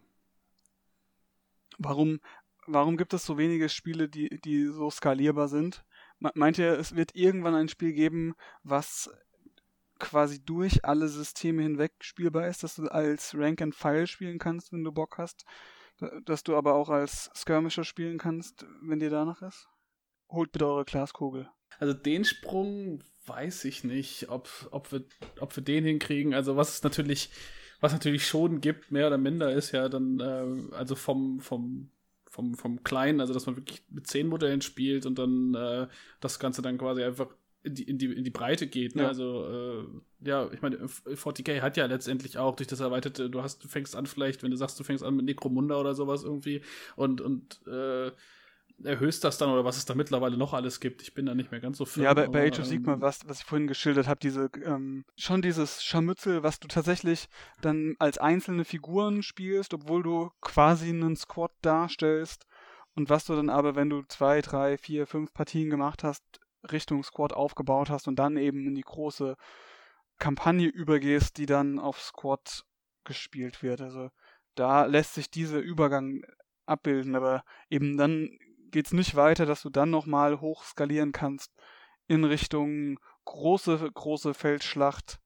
Warum, 1.78 2.20
warum 2.68 2.98
gibt 2.98 3.14
es 3.14 3.26
so 3.26 3.38
wenige 3.38 3.70
Spiele, 3.70 4.10
die, 4.10 4.42
die 4.42 4.66
so 4.66 4.90
skalierbar 4.90 5.48
sind? 5.48 5.86
Meint 6.20 6.58
ihr, 6.58 6.78
es 6.78 6.96
wird 6.96 7.16
irgendwann 7.16 7.56
ein 7.56 7.70
Spiel 7.70 7.94
geben, 7.94 8.36
was 8.64 9.10
quasi 10.00 10.44
durch 10.44 10.84
alle 10.84 11.08
Systeme 11.08 11.62
hinweg 11.62 11.94
spielbar 12.02 12.48
ist, 12.48 12.64
dass 12.64 12.76
du 12.76 12.88
als 12.88 13.36
Rank 13.38 13.62
and 13.62 13.76
File 13.76 14.08
spielen 14.08 14.40
kannst, 14.40 14.72
wenn 14.72 14.84
du 14.84 14.92
Bock 14.92 15.18
hast? 15.18 15.46
Dass 16.26 16.44
du 16.44 16.56
aber 16.56 16.76
auch 16.76 16.90
als 16.90 17.30
Skirmisher 17.36 17.84
spielen 17.84 18.18
kannst, 18.18 18.66
wenn 18.82 19.00
dir 19.00 19.10
danach 19.10 19.42
ist? 19.42 19.68
Holt 20.30 20.52
bitte 20.52 20.68
eure 20.68 20.86
Glaskugel. 20.86 21.50
Also 21.80 21.94
den 21.94 22.26
Sprung 22.26 23.02
weiß 23.26 23.66
ich 23.66 23.84
nicht, 23.84 24.30
ob, 24.30 24.50
ob, 24.72 24.92
wir, 24.92 25.04
ob 25.40 25.56
wir 25.56 25.64
den 25.64 25.86
hinkriegen. 25.86 26.34
Also 26.34 26.56
was 26.56 26.76
es 26.76 26.84
natürlich, 26.84 27.30
was 27.80 27.94
natürlich 27.94 28.28
schon 28.28 28.62
gibt, 28.62 28.92
mehr 28.92 29.08
oder 29.08 29.18
minder, 29.18 29.52
ist 29.54 29.72
ja 29.72 29.88
dann, 29.88 30.20
äh, 30.20 30.76
also 30.76 30.96
vom, 30.96 31.40
vom, 31.40 31.92
vom, 32.30 32.56
vom 32.56 32.84
Kleinen, 32.84 33.22
also 33.22 33.34
dass 33.34 33.46
man 33.46 33.56
wirklich 33.56 33.84
mit 33.90 34.08
zehn 34.08 34.28
Modellen 34.28 34.62
spielt 34.62 35.06
und 35.06 35.18
dann 35.18 35.56
äh, 35.56 35.88
das 36.20 36.40
Ganze 36.40 36.62
dann 36.62 36.78
quasi 36.78 37.04
einfach 37.04 37.28
in 37.64 37.76
die, 37.76 37.84
in 37.84 37.98
die, 37.98 38.06
in 38.14 38.24
die 38.24 38.30
Breite 38.30 38.68
geht. 38.68 38.96
Ne? 38.96 39.04
Ja. 39.04 39.08
Also, 39.10 39.46
äh, 39.46 40.28
ja, 40.28 40.50
ich 40.52 40.62
meine, 40.62 40.78
40k 40.78 41.62
hat 41.62 41.78
ja 41.78 41.86
letztendlich 41.86 42.38
auch 42.38 42.56
durch 42.56 42.68
das 42.68 42.80
erweiterte, 42.80 43.30
du 43.30 43.42
hast, 43.42 43.64
du 43.64 43.68
fängst 43.68 43.96
an 43.96 44.06
vielleicht, 44.06 44.44
wenn 44.44 44.52
du 44.52 44.58
sagst, 44.58 44.80
du 44.80 44.84
fängst 44.84 45.04
an 45.04 45.16
mit 45.16 45.26
Necromunda 45.26 45.76
oder 45.78 45.94
sowas 45.94 46.24
irgendwie 46.24 46.62
und, 46.96 47.22
und 47.22 47.62
äh, 47.68 48.12
erhöhst 48.84 49.24
das 49.24 49.38
dann 49.38 49.50
oder 49.50 49.66
was 49.66 49.78
es 49.78 49.86
da 49.86 49.94
mittlerweile 49.94 50.38
noch 50.38 50.54
alles 50.54 50.80
gibt. 50.80 51.02
Ich 51.02 51.14
bin 51.14 51.26
da 51.26 51.36
nicht 51.36 51.52
mehr 51.52 51.60
ganz 51.60 51.78
so 51.78 51.86
firm. 51.86 52.06
Ja, 52.06 52.14
bei, 52.14 52.28
bei 52.28 52.48
Age 52.48 52.60
of 52.60 52.66
Sigma, 52.66 52.94
ähm, 52.94 53.02
was, 53.02 53.28
was 53.28 53.40
ich 53.40 53.46
vorhin 53.46 53.68
geschildert 53.68 54.08
habe, 54.08 54.20
diese, 54.22 54.50
ähm, 54.64 55.04
schon 55.18 55.42
dieses 55.42 55.84
Scharmützel, 55.84 56.44
was 56.44 56.60
du 56.60 56.68
tatsächlich 56.68 57.28
dann 57.62 57.96
als 58.00 58.18
einzelne 58.18 58.66
Figuren 58.66 59.24
spielst, 59.24 59.74
obwohl 59.74 60.04
du 60.04 60.32
quasi 60.42 60.90
einen 60.90 61.16
Squad 61.16 61.52
darstellst 61.62 62.46
und 62.96 63.10
was 63.10 63.26
du 63.26 63.36
dann 63.36 63.50
aber, 63.50 63.76
wenn 63.76 63.90
du 63.90 64.04
zwei, 64.04 64.42
drei, 64.42 64.78
vier, 64.78 65.08
fünf 65.08 65.34
Partien 65.34 65.70
gemacht 65.70 66.04
hast, 66.04 66.24
Richtung 66.72 67.04
Squad 67.04 67.34
aufgebaut 67.34 67.90
hast 67.90 68.08
und 68.08 68.18
dann 68.18 68.38
eben 68.38 68.66
in 68.68 68.76
die 68.76 68.82
große 68.82 69.36
Kampagne 70.18 70.68
übergehst, 70.68 71.38
die 71.38 71.46
dann 71.46 71.80
auf 71.80 72.02
Squad 72.02 72.66
gespielt 73.04 73.64
wird. 73.64 73.82
Also 73.82 74.10
da 74.56 74.86
lässt 74.86 75.14
sich 75.14 75.32
dieser 75.32 75.60
Übergang 75.60 76.22
abbilden, 76.66 77.16
aber 77.16 77.44
eben 77.70 77.98
dann 77.98 78.38
geht 78.72 78.88
es 78.88 78.94
nicht 78.94 79.16
weiter, 79.16 79.46
dass 79.46 79.62
du 79.62 79.70
dann 79.70 79.90
nochmal 79.90 80.42
hochskalieren 80.42 81.12
kannst 81.12 81.52
in 82.08 82.24
Richtung 82.24 83.00
große, 83.26 83.90
große 83.94 84.34
Feldschlacht, 84.34 85.20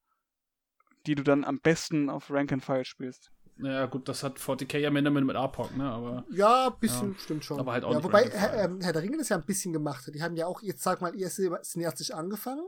die 1.06 1.14
du 1.14 1.22
dann 1.22 1.44
am 1.44 1.60
besten 1.60 2.08
auf 2.08 2.30
Rank 2.30 2.52
and 2.52 2.64
File 2.64 2.84
spielst. 2.84 3.30
Naja, 3.56 3.86
gut, 3.86 4.08
das 4.08 4.24
hat 4.24 4.38
40k 4.38 4.78
ja 4.78 4.90
minder 4.90 5.10
mit 5.10 5.36
APOC, 5.36 5.76
ne? 5.76 5.84
Aber, 5.84 6.24
ja, 6.30 6.68
ein 6.68 6.78
bisschen, 6.80 7.12
ja. 7.12 7.18
stimmt 7.18 7.44
schon. 7.44 7.60
Aber 7.60 7.72
halt 7.72 7.84
auch 7.84 7.92
ja, 7.92 8.02
Wobei 8.02 8.28
Herr, 8.28 8.64
äh, 8.64 8.68
Herr 8.80 8.92
der 8.92 9.02
Ringe 9.02 9.16
das 9.16 9.28
ja 9.28 9.36
ein 9.36 9.44
bisschen 9.44 9.72
gemacht 9.72 10.06
hat. 10.06 10.14
Die 10.14 10.22
haben 10.22 10.36
ja 10.36 10.46
auch, 10.46 10.60
jetzt 10.62 10.82
sag 10.82 11.00
mal, 11.00 11.14
ihr 11.14 11.28
cineastisch 11.28 12.10
angefangen. 12.10 12.66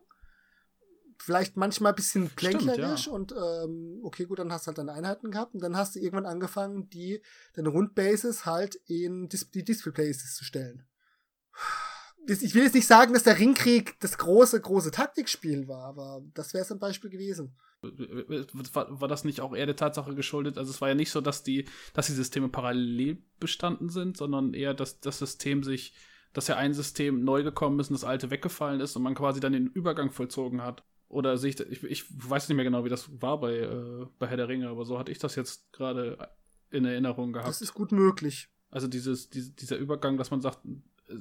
vielleicht 1.19 1.57
manchmal 1.57 1.93
ein 1.93 1.97
bisschen 1.97 2.35
klänklerisch 2.37 3.07
ja. 3.07 3.13
und 3.13 3.33
ähm, 3.33 4.01
okay, 4.05 4.27
gut, 4.27 4.39
dann 4.39 4.53
hast 4.53 4.67
du 4.67 4.69
halt 4.69 4.79
deine 4.79 4.93
Einheiten 4.93 5.31
gehabt 5.31 5.55
und 5.55 5.63
dann 5.63 5.77
hast 5.77 5.97
du 5.97 5.99
irgendwann 5.99 6.27
angefangen, 6.27 6.89
die 6.91 7.21
deine 7.55 7.71
Rundbases 7.71 8.47
halt 8.47 8.77
in 8.87 9.29
Dis 9.29 9.51
die 9.51 9.65
Display-Places 9.65 10.37
zu 10.37 10.45
stellen. 10.45 10.87
Ich 12.29 12.55
will 12.55 12.65
jetzt 12.65 12.75
nicht 12.75 12.87
sagen, 12.87 13.13
dass 13.15 13.23
der 13.23 13.39
Ringkrieg 13.39 13.99
das 14.01 14.19
große, 14.19 14.61
große 14.61 14.91
Taktikspiel 14.91 15.69
war, 15.69 15.85
aber 15.85 16.23
das 16.35 16.55
wäre 16.55 16.65
es 16.65 16.73
ein 16.73 16.79
Beispiel 16.79 17.11
gewesen. 17.11 17.55
War, 17.83 19.01
war, 19.01 19.09
das 19.09 19.25
nicht 19.25 19.41
auch 19.41 19.55
eher 19.55 19.67
der 19.67 19.77
Tatsache 19.77 20.15
geschuldet? 20.15 20.59
Also 20.59 20.71
es 20.71 20.81
war 20.81 20.89
ja 20.89 20.95
nicht 20.95 21.11
so, 21.11 21.21
dass 21.21 21.43
die, 21.43 21.67
dass 21.93 22.07
die 22.07 22.13
Systeme 22.13 22.49
parallel 22.49 23.23
bestanden 23.39 23.91
sind, 23.91 24.17
sondern 24.17 24.55
eher, 24.55 24.75
dass 24.75 25.01
das 25.01 25.19
System 25.19 25.63
sich, 25.63 25.95
dass 26.33 26.49
ja 26.49 26.57
ein 26.57 26.75
System 26.75 27.23
neu 27.23 27.43
gekommen 27.43 27.79
ist 27.79 27.91
und 27.91 27.95
das 27.95 28.05
alte 28.05 28.31
weggefallen 28.31 28.81
ist 28.81 28.97
und 28.97 29.03
man 29.03 29.15
quasi 29.15 29.39
dann 29.41 29.53
den 29.53 29.69
Übergang 29.69 30.11
vollzogen 30.11 30.63
hat. 30.63 30.85
Oder 31.09 31.39
sehe 31.39 31.51
ich, 31.51 31.61
ich, 31.61 31.85
ich 31.85 32.05
weiß 32.09 32.49
nicht 32.49 32.57
mehr 32.57 32.65
genau, 32.65 32.85
wie 32.85 32.89
das 32.89 33.09
war 33.23 33.39
bei, 33.39 33.59
äh, 33.59 34.07
bei 34.19 34.27
Herr 34.27 34.37
der 34.37 34.49
Ringe, 34.49 34.69
aber 34.69 34.85
so 34.85 34.99
hatte 34.99 35.13
ich 35.13 35.19
das 35.19 35.37
jetzt 35.37 35.73
gerade 35.73 36.19
in 36.71 36.85
Erinnerung 36.85 37.33
gehabt. 37.33 37.49
Das 37.49 37.63
ist 37.63 37.75
gut 37.75 37.93
möglich. 37.93 38.49
Also 38.71 38.89
dieses, 38.89 39.31
diese, 39.31 39.53
dieser 39.53 39.77
Übergang, 39.77 40.17
dass 40.17 40.33
man 40.33 40.41
sagt, 40.41 40.59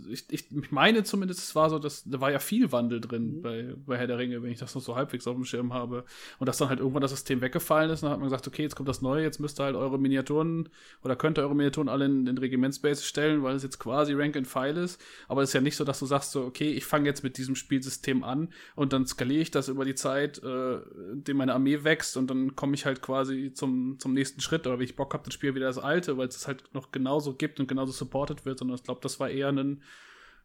ich, 0.10 0.26
ich, 0.30 0.52
ich 0.52 0.72
meine 0.72 1.04
zumindest, 1.04 1.40
es 1.40 1.56
war 1.56 1.70
so, 1.70 1.78
dass 1.78 2.04
da 2.06 2.20
war 2.20 2.32
ja 2.32 2.40
viel 2.40 2.72
Wandel 2.72 3.00
drin 3.02 3.38
mhm. 3.38 3.42
bei, 3.42 3.74
bei 3.86 3.98
Herr 3.98 4.08
der 4.08 4.18
Ringe, 4.18 4.42
wenn 4.42 4.52
ich 4.52 4.58
das 4.58 4.74
noch 4.74 4.82
so 4.82 4.96
halbwegs 4.96 5.28
auf 5.28 5.36
dem 5.36 5.46
Schirm 5.46 5.74
habe. 5.74 6.06
Und 6.40 6.48
dass 6.48 6.58
dann 6.58 6.70
halt 6.70 6.80
irgendwann 6.80 7.02
das 7.02 7.12
System 7.12 7.42
weggefallen 7.42 7.92
ist, 7.92 8.02
dann 8.02 8.10
hat 8.10 8.20
man 8.20 8.28
gesagt, 8.28 8.48
okay, 8.48 8.64
jetzt 8.64 8.76
kommt 8.76 8.90
das 8.90 9.02
Neue, 9.02 9.24
jetzt 9.24 9.40
müsst 9.40 9.60
ihr 9.60 9.64
halt 9.64 9.76
eure 9.76 10.00
Miniaturen 10.00 10.70
oder 11.04 11.16
könnt 11.16 11.38
ihr 11.38 11.44
eure 11.44 11.56
Miniaturen 11.56 11.90
alle 11.90 12.06
in 12.06 12.26
den 12.26 12.38
Regimentsbase 12.38 13.04
stellen, 13.04 13.44
weil 13.44 13.56
es 13.56 13.64
jetzt 13.64 13.80
quasi 13.80 14.14
Rank 14.14 14.36
and 14.36 14.48
File 14.48 14.78
ist. 14.78 15.00
Aber 15.28 15.44
es 15.44 15.50
ist 15.50 15.54
ja 15.54 15.62
nicht 15.62 15.76
so, 15.76 15.84
dass 15.84 16.00
du 16.00 16.06
sagst, 16.06 16.32
so, 16.32 16.44
okay, 16.44 16.72
ich 16.72 16.86
fange 16.86 17.06
jetzt 17.06 17.24
mit 17.24 17.38
diesem 17.38 17.56
Spielsystem 17.56 18.24
an 18.24 18.50
und 18.76 18.92
dann 18.92 19.06
skaliere 19.06 19.42
ich 19.42 19.52
das 19.52 19.70
über 19.70 19.86
die 19.86 19.96
Zeit, 19.96 20.42
äh, 20.44 20.78
indem 21.12 21.38
meine 21.38 21.54
Armee 21.54 21.84
wächst 21.84 22.18
und 22.18 22.28
dann 22.30 22.56
komme 22.56 22.74
ich 22.74 22.86
halt 22.86 23.02
quasi 23.02 23.52
zum, 23.54 24.00
zum 24.00 24.14
nächsten 24.14 24.42
Schritt. 24.42 24.66
Oder 24.66 24.80
wie 24.80 24.86
ich 24.86 24.96
Bock 24.96 25.14
habe, 25.14 25.26
das 25.26 25.34
Spiel 25.34 25.54
wieder 25.54 25.68
das 25.68 25.78
alte, 25.78 26.18
weil 26.18 26.28
es 26.28 26.48
halt 26.48 26.64
noch 26.74 26.92
genauso 26.92 27.34
gibt 27.34 27.60
und 27.60 27.68
genauso 27.68 27.92
supported 27.92 28.46
wird, 28.46 28.58
sondern 28.58 28.78
ich 28.78 28.84
glaube, 28.84 29.02
das 29.04 29.20
war 29.20 29.30
eher 29.30 29.50
ein 29.50 29.75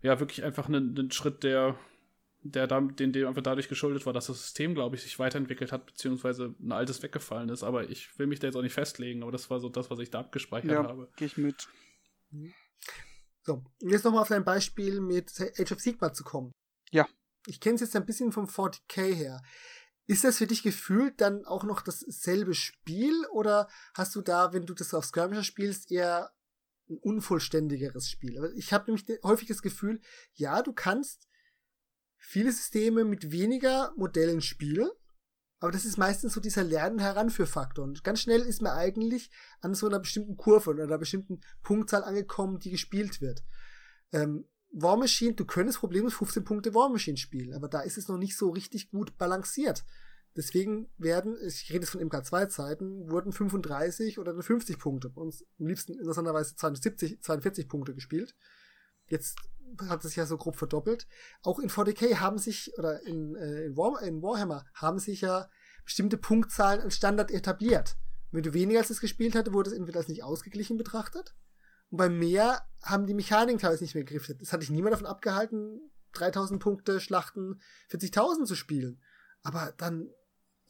ja, 0.02 0.18
wirklich 0.20 0.44
einfach 0.44 0.68
einen, 0.68 0.98
einen 0.98 1.10
Schritt, 1.10 1.42
der, 1.42 1.78
der 2.42 2.66
da, 2.66 2.80
den 2.80 3.12
dem 3.12 3.28
einfach 3.28 3.42
dadurch 3.42 3.68
geschuldet 3.68 4.06
war, 4.06 4.12
dass 4.12 4.26
das 4.26 4.40
System, 4.40 4.74
glaube 4.74 4.96
ich, 4.96 5.02
sich 5.02 5.18
weiterentwickelt 5.18 5.72
hat, 5.72 5.86
beziehungsweise 5.86 6.54
ein 6.60 6.72
altes 6.72 7.02
weggefallen 7.02 7.48
ist. 7.48 7.62
Aber 7.62 7.88
ich 7.90 8.18
will 8.18 8.26
mich 8.26 8.40
da 8.40 8.46
jetzt 8.46 8.56
auch 8.56 8.62
nicht 8.62 8.72
festlegen, 8.72 9.22
aber 9.22 9.32
das 9.32 9.50
war 9.50 9.60
so 9.60 9.68
das, 9.68 9.90
was 9.90 9.98
ich 9.98 10.10
da 10.10 10.20
abgespeichert 10.20 10.70
ja, 10.70 10.82
habe. 10.84 11.08
Gehe 11.16 11.26
ich 11.26 11.36
mit. 11.36 11.68
So, 13.42 13.64
jetzt 13.80 14.04
nochmal 14.04 14.22
auf 14.22 14.28
dein 14.28 14.44
Beispiel 14.44 15.00
mit 15.00 15.32
Age 15.58 15.72
of 15.72 15.80
Sigma 15.80 16.12
zu 16.12 16.24
kommen. 16.24 16.52
Ja. 16.90 17.06
Ich 17.46 17.60
kenne 17.60 17.76
es 17.76 17.80
jetzt 17.80 17.96
ein 17.96 18.06
bisschen 18.06 18.32
vom 18.32 18.46
40k 18.46 19.14
her. 19.14 19.42
Ist 20.06 20.24
das 20.24 20.38
für 20.38 20.46
dich 20.46 20.62
gefühlt 20.62 21.20
dann 21.20 21.44
auch 21.44 21.64
noch 21.64 21.82
dasselbe 21.82 22.54
Spiel 22.54 23.26
oder 23.32 23.68
hast 23.94 24.14
du 24.16 24.22
da, 24.22 24.52
wenn 24.52 24.66
du 24.66 24.74
das 24.74 24.92
auf 24.92 25.04
Skirmisher 25.04 25.44
spielst, 25.44 25.90
eher 25.90 26.32
ein 26.90 26.98
unvollständigeres 26.98 28.10
Spiel. 28.10 28.52
Ich 28.56 28.72
habe 28.72 28.86
nämlich 28.86 29.06
häufig 29.22 29.48
das 29.48 29.62
Gefühl, 29.62 30.00
ja, 30.34 30.62
du 30.62 30.72
kannst 30.72 31.28
viele 32.18 32.52
Systeme 32.52 33.04
mit 33.04 33.30
weniger 33.30 33.92
Modellen 33.96 34.40
spielen, 34.42 34.90
aber 35.60 35.72
das 35.72 35.84
ist 35.84 35.98
meistens 35.98 36.32
so 36.32 36.40
dieser 36.40 36.64
Lernen-Heranführfaktor. 36.64 37.84
Und 37.84 38.02
ganz 38.02 38.20
schnell 38.20 38.40
ist 38.40 38.62
man 38.62 38.72
eigentlich 38.72 39.30
an 39.60 39.74
so 39.74 39.86
einer 39.86 40.00
bestimmten 40.00 40.36
Kurve 40.36 40.70
oder 40.70 40.84
einer 40.84 40.98
bestimmten 40.98 41.40
Punktzahl 41.62 42.02
angekommen, 42.02 42.58
die 42.58 42.70
gespielt 42.70 43.20
wird. 43.20 43.42
Ähm, 44.12 44.46
War 44.72 44.96
Machine, 44.96 45.34
du 45.34 45.44
könntest 45.44 45.78
problemlos 45.78 46.14
15 46.14 46.44
Punkte 46.44 46.74
War 46.74 46.88
Machine 46.88 47.18
spielen, 47.18 47.54
aber 47.54 47.68
da 47.68 47.80
ist 47.80 47.98
es 47.98 48.08
noch 48.08 48.18
nicht 48.18 48.36
so 48.36 48.50
richtig 48.50 48.90
gut 48.90 49.16
balanciert. 49.18 49.84
Deswegen 50.36 50.88
werden, 50.96 51.36
ich 51.44 51.70
rede 51.70 51.80
jetzt 51.80 51.90
von 51.90 52.02
MK2-Zeiten, 52.02 53.10
wurden 53.10 53.32
35 53.32 54.18
oder 54.18 54.40
50 54.40 54.78
Punkte. 54.78 55.10
Uns 55.10 55.44
am 55.58 55.66
liebsten 55.66 55.94
interessanterweise 55.94 56.54
72, 56.54 57.20
42 57.20 57.68
Punkte 57.68 57.94
gespielt. 57.94 58.36
Jetzt 59.06 59.38
hat 59.88 60.04
es 60.04 60.10
sich 60.10 60.16
ja 60.16 60.26
so 60.26 60.36
grob 60.36 60.56
verdoppelt. 60.56 61.08
Auch 61.42 61.58
in 61.58 61.68
40k 61.68 62.16
haben 62.16 62.38
sich, 62.38 62.72
oder 62.78 63.04
in, 63.06 63.34
äh, 63.34 63.66
in, 63.66 63.76
War, 63.76 64.00
in 64.02 64.22
Warhammer, 64.22 64.64
haben 64.74 64.98
sich 64.98 65.22
ja 65.22 65.48
bestimmte 65.84 66.16
Punktzahlen 66.16 66.80
als 66.80 66.94
Standard 66.94 67.30
etabliert. 67.30 67.96
Wenn 68.30 68.44
du 68.44 68.54
weniger 68.54 68.78
als 68.78 68.90
es 68.90 69.00
gespielt 69.00 69.34
hatte, 69.34 69.52
wurde 69.52 69.70
es 69.70 69.76
entweder 69.76 69.98
als 69.98 70.08
nicht 70.08 70.22
ausgeglichen 70.22 70.76
betrachtet. 70.76 71.34
Und 71.90 71.98
bei 71.98 72.08
mehr 72.08 72.62
haben 72.82 73.06
die 73.06 73.14
Mechaniken 73.14 73.58
teilweise 73.58 73.82
nicht 73.82 73.94
mehr 73.94 74.04
gegriffen. 74.04 74.38
Das 74.38 74.52
hatte 74.52 74.62
ich 74.62 74.70
niemand 74.70 74.92
davon 74.92 75.06
abgehalten, 75.06 75.90
3000 76.12 76.62
Punkte 76.62 77.00
Schlachten 77.00 77.60
40.000 77.90 78.44
zu 78.44 78.54
spielen. 78.54 79.02
Aber 79.42 79.74
dann 79.76 80.08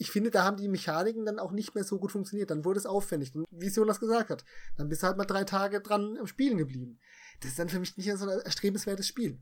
ich 0.01 0.11
finde, 0.11 0.31
da 0.31 0.45
haben 0.45 0.57
die 0.57 0.67
Mechaniken 0.67 1.27
dann 1.27 1.39
auch 1.39 1.53
nicht 1.53 1.75
mehr 1.75 1.85
so 1.85 1.99
gut 1.99 2.11
funktioniert. 2.11 2.51
Dann 2.51 2.65
wurde 2.65 2.79
es 2.79 2.87
aufwendig. 2.87 3.35
Und 3.35 3.45
wie 3.51 3.69
Jonas 3.69 4.01
gesagt 4.01 4.31
hat, 4.31 4.47
dann 4.79 4.89
bist 4.89 5.03
du 5.03 5.07
halt 5.07 5.19
mal 5.19 5.27
drei 5.27 5.45
Tage 5.45 5.83
dran 5.83 6.17
am 6.19 6.27
Spielen 6.27 6.57
geblieben. 6.57 6.99
Das 7.41 7.51
ist 7.51 7.59
dann 7.59 7.69
für 7.69 7.79
mich 7.79 7.99
nicht 7.99 8.11
so 8.17 8.27
ein 8.27 8.41
erstrebenswertes 8.41 9.07
Spiel. 9.07 9.39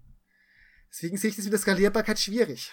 Deswegen 0.90 1.16
sehe 1.16 1.30
ich 1.30 1.36
das 1.36 1.44
mit 1.44 1.52
der 1.52 1.60
Skalierbarkeit 1.60 2.18
schwierig. 2.18 2.72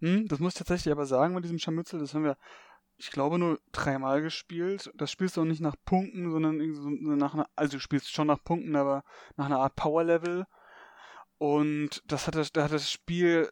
Hm, 0.00 0.26
das 0.26 0.40
muss 0.40 0.54
ich 0.54 0.58
tatsächlich 0.58 0.90
aber 0.90 1.06
sagen 1.06 1.32
mit 1.32 1.44
diesem 1.44 1.60
Scharmützel. 1.60 2.00
Das 2.00 2.12
haben 2.12 2.24
wir, 2.24 2.36
ich 2.96 3.12
glaube, 3.12 3.38
nur 3.38 3.60
dreimal 3.70 4.20
gespielt. 4.20 4.90
Das 4.96 5.12
spielst 5.12 5.36
du 5.36 5.42
auch 5.42 5.46
nicht 5.46 5.60
nach 5.60 5.76
Punkten, 5.84 6.28
sondern 6.28 6.74
so 6.74 6.88
nach 6.90 7.34
einer, 7.34 7.46
also 7.54 7.76
du 7.76 7.80
spielst 7.80 8.10
schon 8.10 8.26
nach 8.26 8.42
Punkten, 8.42 8.74
aber 8.74 9.04
nach 9.36 9.46
einer 9.46 9.60
Art 9.60 9.76
Power 9.76 10.02
Level. 10.02 10.44
Und 11.38 12.02
das 12.04 12.26
hat 12.26 12.34
das, 12.34 12.50
da 12.50 12.64
hat 12.64 12.72
das 12.72 12.90
Spiel 12.90 13.48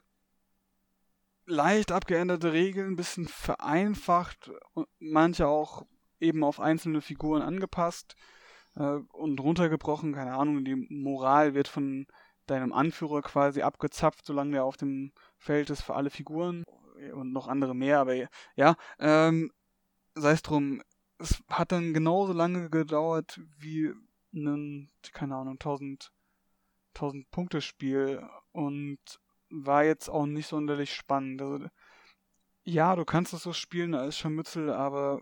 leicht 1.50 1.92
abgeänderte 1.92 2.52
Regeln, 2.52 2.92
ein 2.92 2.96
bisschen 2.96 3.28
vereinfacht 3.28 4.50
manche 4.98 5.48
auch 5.48 5.86
eben 6.20 6.44
auf 6.44 6.60
einzelne 6.60 7.00
Figuren 7.00 7.42
angepasst 7.42 8.14
äh, 8.76 8.98
und 9.12 9.40
runtergebrochen. 9.40 10.14
Keine 10.14 10.34
Ahnung, 10.34 10.64
die 10.64 10.76
Moral 10.76 11.54
wird 11.54 11.68
von 11.68 12.06
deinem 12.46 12.72
Anführer 12.72 13.22
quasi 13.22 13.62
abgezapft, 13.62 14.26
solange 14.26 14.52
der 14.52 14.64
auf 14.64 14.76
dem 14.76 15.12
Feld 15.38 15.70
ist 15.70 15.82
für 15.82 15.94
alle 15.94 16.10
Figuren 16.10 16.64
und 17.14 17.32
noch 17.32 17.48
andere 17.48 17.74
mehr, 17.74 18.00
aber 18.00 18.14
ja, 18.56 18.76
ähm, 18.98 19.50
sei 20.14 20.32
es 20.32 20.42
drum, 20.42 20.82
es 21.18 21.42
hat 21.48 21.72
dann 21.72 21.94
genauso 21.94 22.32
lange 22.32 22.70
gedauert 22.70 23.40
wie 23.58 23.92
ein, 24.34 24.90
keine 25.12 25.36
Ahnung, 25.36 25.54
1000, 25.54 26.12
1000 26.94 27.30
Punkte 27.30 27.60
Spiel 27.60 28.22
und 28.52 28.98
war 29.50 29.84
jetzt 29.84 30.08
auch 30.08 30.26
nicht 30.26 30.46
sonderlich 30.46 30.94
spannend. 30.94 31.42
Also, 31.42 31.66
ja, 32.64 32.96
du 32.96 33.04
kannst 33.04 33.32
es 33.32 33.42
so 33.42 33.52
spielen 33.52 33.94
als 33.94 34.16
Scharmützel, 34.16 34.70
aber 34.70 35.20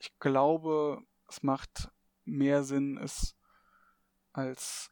ich 0.00 0.18
glaube, 0.18 1.00
es 1.28 1.42
macht 1.42 1.90
mehr 2.24 2.64
Sinn, 2.64 2.98
es 2.98 3.36
als 4.32 4.90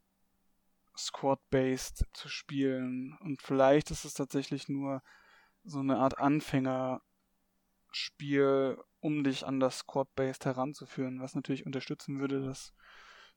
Squad-based 0.97 2.07
zu 2.13 2.29
spielen. 2.29 3.17
Und 3.21 3.43
vielleicht 3.43 3.91
ist 3.91 4.05
es 4.05 4.15
tatsächlich 4.15 4.69
nur 4.69 5.03
so 5.65 5.81
eine 5.81 5.99
Art 5.99 6.19
Anfängerspiel, 6.19 7.03
um 9.01 9.25
dich 9.25 9.47
an 9.47 9.61
das 9.61 9.79
Squad-based 9.79 10.45
heranzuführen, 10.47 11.21
was 11.21 11.35
natürlich 11.35 11.67
unterstützen 11.67 12.21
würde, 12.21 12.45
dass 12.45 12.73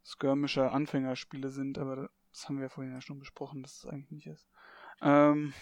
skirmische 0.06 0.72
Anfängerspiele 0.72 1.49
sind, 1.49 1.77
aber 1.77 2.10
das 2.31 2.48
haben 2.48 2.61
wir 2.61 2.69
vorhin 2.69 2.94
ja 2.94 3.02
schon 3.02 3.19
besprochen, 3.19 3.64
dass 3.64 3.77
es 3.77 3.85
eigentlich 3.85 4.11
nicht 4.11 4.27
ist. 4.27 4.48
Ähm, 5.01 5.53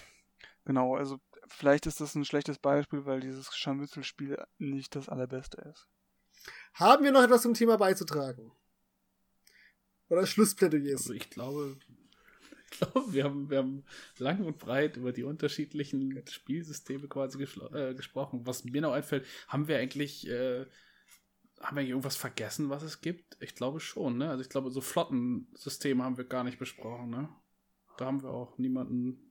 genau, 0.63 0.95
also 0.95 1.19
vielleicht 1.47 1.85
ist 1.85 2.01
das 2.01 2.15
ein 2.15 2.25
schlechtes 2.25 2.59
Beispiel, 2.59 3.05
weil 3.05 3.19
dieses 3.19 3.55
Scharmützelspiel 3.55 4.37
nicht 4.57 4.95
das 4.95 5.09
allerbeste 5.09 5.61
ist. 5.61 5.87
Haben 6.73 7.03
wir 7.03 7.11
noch 7.11 7.23
etwas 7.23 7.41
zum 7.41 7.53
Thema 7.53 7.77
beizutragen? 7.77 8.51
Oder 10.09 10.25
Schlussplädoyers? 10.25 11.01
Also 11.01 11.13
ich 11.13 11.29
glaube, 11.29 11.77
ich 12.71 12.77
glaube, 12.77 13.13
wir 13.13 13.23
haben, 13.23 13.49
wir 13.49 13.59
haben 13.59 13.83
lang 14.17 14.43
und 14.43 14.59
breit 14.59 14.97
über 14.97 15.11
die 15.11 15.23
unterschiedlichen 15.23 16.21
Spielsysteme 16.27 17.07
quasi 17.07 17.41
äh, 17.73 17.93
gesprochen. 17.93 18.45
Was 18.45 18.65
mir 18.65 18.81
noch 18.81 18.93
einfällt, 18.93 19.25
haben 19.47 19.67
wir 19.67 19.77
eigentlich, 19.77 20.27
äh, 20.27 20.65
haben 21.61 21.77
wir 21.77 21.83
irgendwas 21.83 22.17
vergessen, 22.17 22.69
was 22.69 22.83
es 22.83 23.01
gibt? 23.01 23.37
Ich 23.39 23.55
glaube 23.55 23.79
schon, 23.79 24.17
ne? 24.17 24.29
Also 24.29 24.41
ich 24.41 24.49
glaube, 24.49 24.69
so 24.71 24.81
Flottensysteme 24.81 26.03
haben 26.03 26.17
wir 26.17 26.25
gar 26.25 26.43
nicht 26.43 26.59
besprochen, 26.59 27.09
ne? 27.09 27.29
Da 27.97 28.05
haben 28.05 28.21
wir 28.21 28.29
auch 28.29 28.57
niemanden 28.57 29.24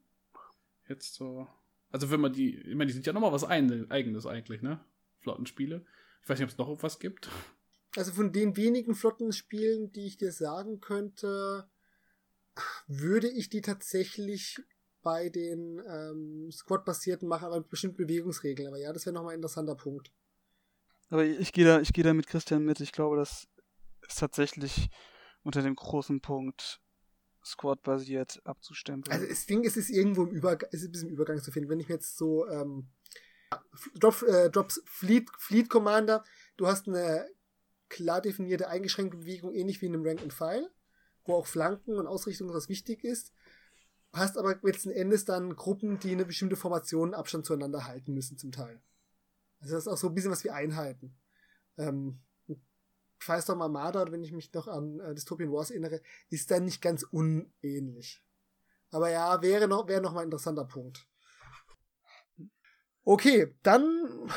jetzt 0.89 1.15
so. 1.15 1.47
Also 1.91 2.11
wenn 2.11 2.21
man 2.21 2.33
die, 2.33 2.57
ich 2.57 2.75
meine, 2.75 2.87
die 2.87 2.93
sind 2.93 3.07
ja 3.07 3.13
nochmal 3.13 3.33
was 3.33 3.45
eigenes 3.45 4.27
eigentlich, 4.27 4.63
ne? 4.63 4.85
Flottenspiele. 5.21 5.85
Ich 6.23 6.29
weiß 6.29 6.39
nicht, 6.39 6.45
ob 6.45 6.51
es 6.51 6.59
noch 6.59 6.69
irgendwas 6.69 6.99
gibt. 6.99 7.29
Also 7.97 8.13
von 8.13 8.33
den 8.33 8.57
wenigen 8.57 8.95
Flottenspielen, 8.95 9.93
die 9.93 10.07
ich 10.07 10.17
dir 10.17 10.33
sagen 10.33 10.81
könnte, 10.81 11.69
würde 12.87 13.29
ich 13.29 13.49
die 13.49 13.61
tatsächlich 13.61 14.61
bei 15.03 15.29
den 15.29 15.81
ähm, 15.87 16.51
Squad-basierten 16.51 17.29
machen, 17.29 17.47
aber 17.47 17.59
mit 17.59 17.69
bestimmten 17.69 17.99
Bewegungsregeln. 17.99 18.69
Aber 18.69 18.79
ja, 18.79 18.93
das 18.93 19.07
wäre 19.07 19.15
nochmal 19.15 19.35
ein 19.35 19.39
interessanter 19.39 19.77
Punkt. 19.77 20.11
Aber 21.11 21.25
ich 21.25 21.53
gehe 21.53 21.65
da, 21.65 21.81
ich 21.81 21.93
gehe 21.93 22.03
da 22.03 22.15
mit 22.15 22.27
Christian 22.27 22.65
mit. 22.65 22.81
Ich 22.81 22.93
glaube, 22.93 23.17
das 23.17 23.47
ist 24.09 24.19
tatsächlich 24.19 24.89
unter 25.43 25.63
dem 25.63 25.77
großen 25.77 26.21
Punkt 26.21 26.81
Squad-basiert 27.45 28.41
abzustempeln. 28.45 29.13
Also 29.13 29.27
das 29.27 29.47
Ding 29.47 29.63
ist, 29.65 29.77
es 29.77 29.91
ist 29.91 29.97
irgendwo 29.97 30.25
im 30.25 30.31
Übergang, 30.31 30.71
ist 30.73 30.85
ein 30.85 30.93
bisschen 30.93 31.11
Übergang 31.11 31.43
zu 31.43 31.53
finden. 31.53 31.69
Wenn 31.69 31.81
ich 31.81 31.89
mir 31.89 31.95
jetzt 31.95 32.17
so 32.17 32.49
ähm, 32.49 32.89
Drop, 33.95 34.23
äh, 34.23 34.51
Drops 34.51 34.83
Fleet, 34.87 35.31
Fleet 35.39 35.69
Commander. 35.69 36.25
Du 36.57 36.67
hast 36.67 36.89
eine 36.89 37.29
klar 37.89 38.21
definierte, 38.21 38.69
eingeschränkte 38.69 39.19
Bewegung, 39.19 39.53
ähnlich 39.53 39.81
wie 39.81 39.87
in 39.87 39.95
einem 39.95 40.07
Rank 40.07 40.23
and 40.23 40.33
File, 40.33 40.71
wo 41.25 41.35
auch 41.35 41.47
Flanken 41.47 41.97
und 41.97 42.07
Ausrichtung 42.07 42.53
was 42.53 42.69
wichtig 42.69 43.05
ist. 43.05 43.33
Hast 44.13 44.39
aber 44.39 44.59
letzten 44.63 44.91
Endes 44.91 45.25
dann 45.25 45.57
Gruppen, 45.57 45.99
die 45.99 46.13
eine 46.13 46.25
bestimmte 46.25 46.57
Formation 46.57 47.15
Abstand 47.15 47.47
zueinander 47.47 47.87
halten 47.87 48.15
müssen, 48.15 48.39
zum 48.39 48.53
Teil. 48.53 48.81
Also 49.61 49.75
das 49.75 49.87
ist 49.87 49.93
auch 49.93 49.97
so 49.97 50.09
ein 50.09 50.15
bisschen 50.15 50.31
was 50.31 50.45
wie 50.45 50.51
Einheiten. 50.51 51.17
Ähm, 51.79 52.21
Firestorm 53.25 53.63
Armada, 53.63 54.11
wenn 54.13 54.23
ich 54.23 54.33
mich 54.33 54.53
noch 54.53 54.69
an 54.69 55.01
äh, 55.01 55.15
Dystopian 55.15 55.51
Wars 55.51 55.71
erinnere, 55.71 56.01
ist 56.29 56.51
dann 56.51 56.65
nicht 56.65 56.83
ganz 56.83 57.03
unähnlich. 57.03 58.23
Aber 58.91 59.11
ja, 59.11 59.43
wäre 59.43 59.67
noch, 59.67 59.89
wäre 59.89 60.01
noch 60.01 60.13
mal 60.13 60.21
ein 60.21 60.27
interessanter 60.27 60.65
Punkt. 60.65 61.07
Okay, 63.03 63.55
dann 63.63 64.31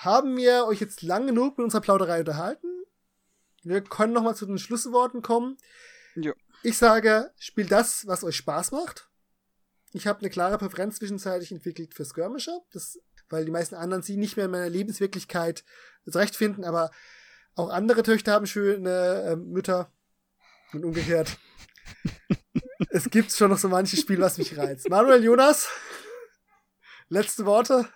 haben 0.00 0.36
wir 0.36 0.66
euch 0.66 0.80
jetzt 0.80 1.02
lang 1.02 1.26
genug 1.26 1.58
mit 1.58 1.64
unserer 1.64 1.80
Plauderei 1.80 2.20
unterhalten. 2.20 2.68
Wir 3.62 3.82
können 3.82 4.12
noch 4.12 4.22
mal 4.22 4.36
zu 4.36 4.46
den 4.46 4.58
Schlussworten 4.58 5.22
kommen. 5.22 5.56
Ja. 6.14 6.32
Ich 6.62 6.78
sage, 6.78 7.32
spielt 7.38 7.72
das, 7.72 8.06
was 8.06 8.24
euch 8.24 8.36
Spaß 8.36 8.72
macht. 8.72 9.10
Ich 9.92 10.06
habe 10.06 10.20
eine 10.20 10.30
klare 10.30 10.58
Präferenz 10.58 10.96
zwischenzeitlich 10.96 11.52
entwickelt 11.52 11.94
für 11.94 12.04
Skirmisher, 12.04 12.60
das, 12.72 13.00
weil 13.28 13.44
die 13.44 13.50
meisten 13.50 13.74
anderen 13.74 14.02
sie 14.02 14.16
nicht 14.16 14.36
mehr 14.36 14.46
in 14.46 14.50
meiner 14.50 14.68
Lebenswirklichkeit 14.68 15.64
zurechtfinden, 16.04 16.64
aber 16.64 16.90
auch 17.56 17.68
andere 17.70 18.02
Töchter 18.02 18.32
haben 18.32 18.46
schöne 18.46 19.22
äh, 19.22 19.36
Mütter 19.36 19.90
und 20.72 20.84
umgekehrt. 20.84 21.38
es 22.90 23.10
gibt 23.10 23.32
schon 23.32 23.50
noch 23.50 23.58
so 23.58 23.68
manche 23.68 23.96
Spiele, 23.96 24.22
was 24.22 24.38
mich 24.38 24.56
reizt. 24.56 24.88
Manuel 24.88 25.22
Jonas, 25.22 25.68
letzte 27.08 27.46
Worte. 27.46 27.88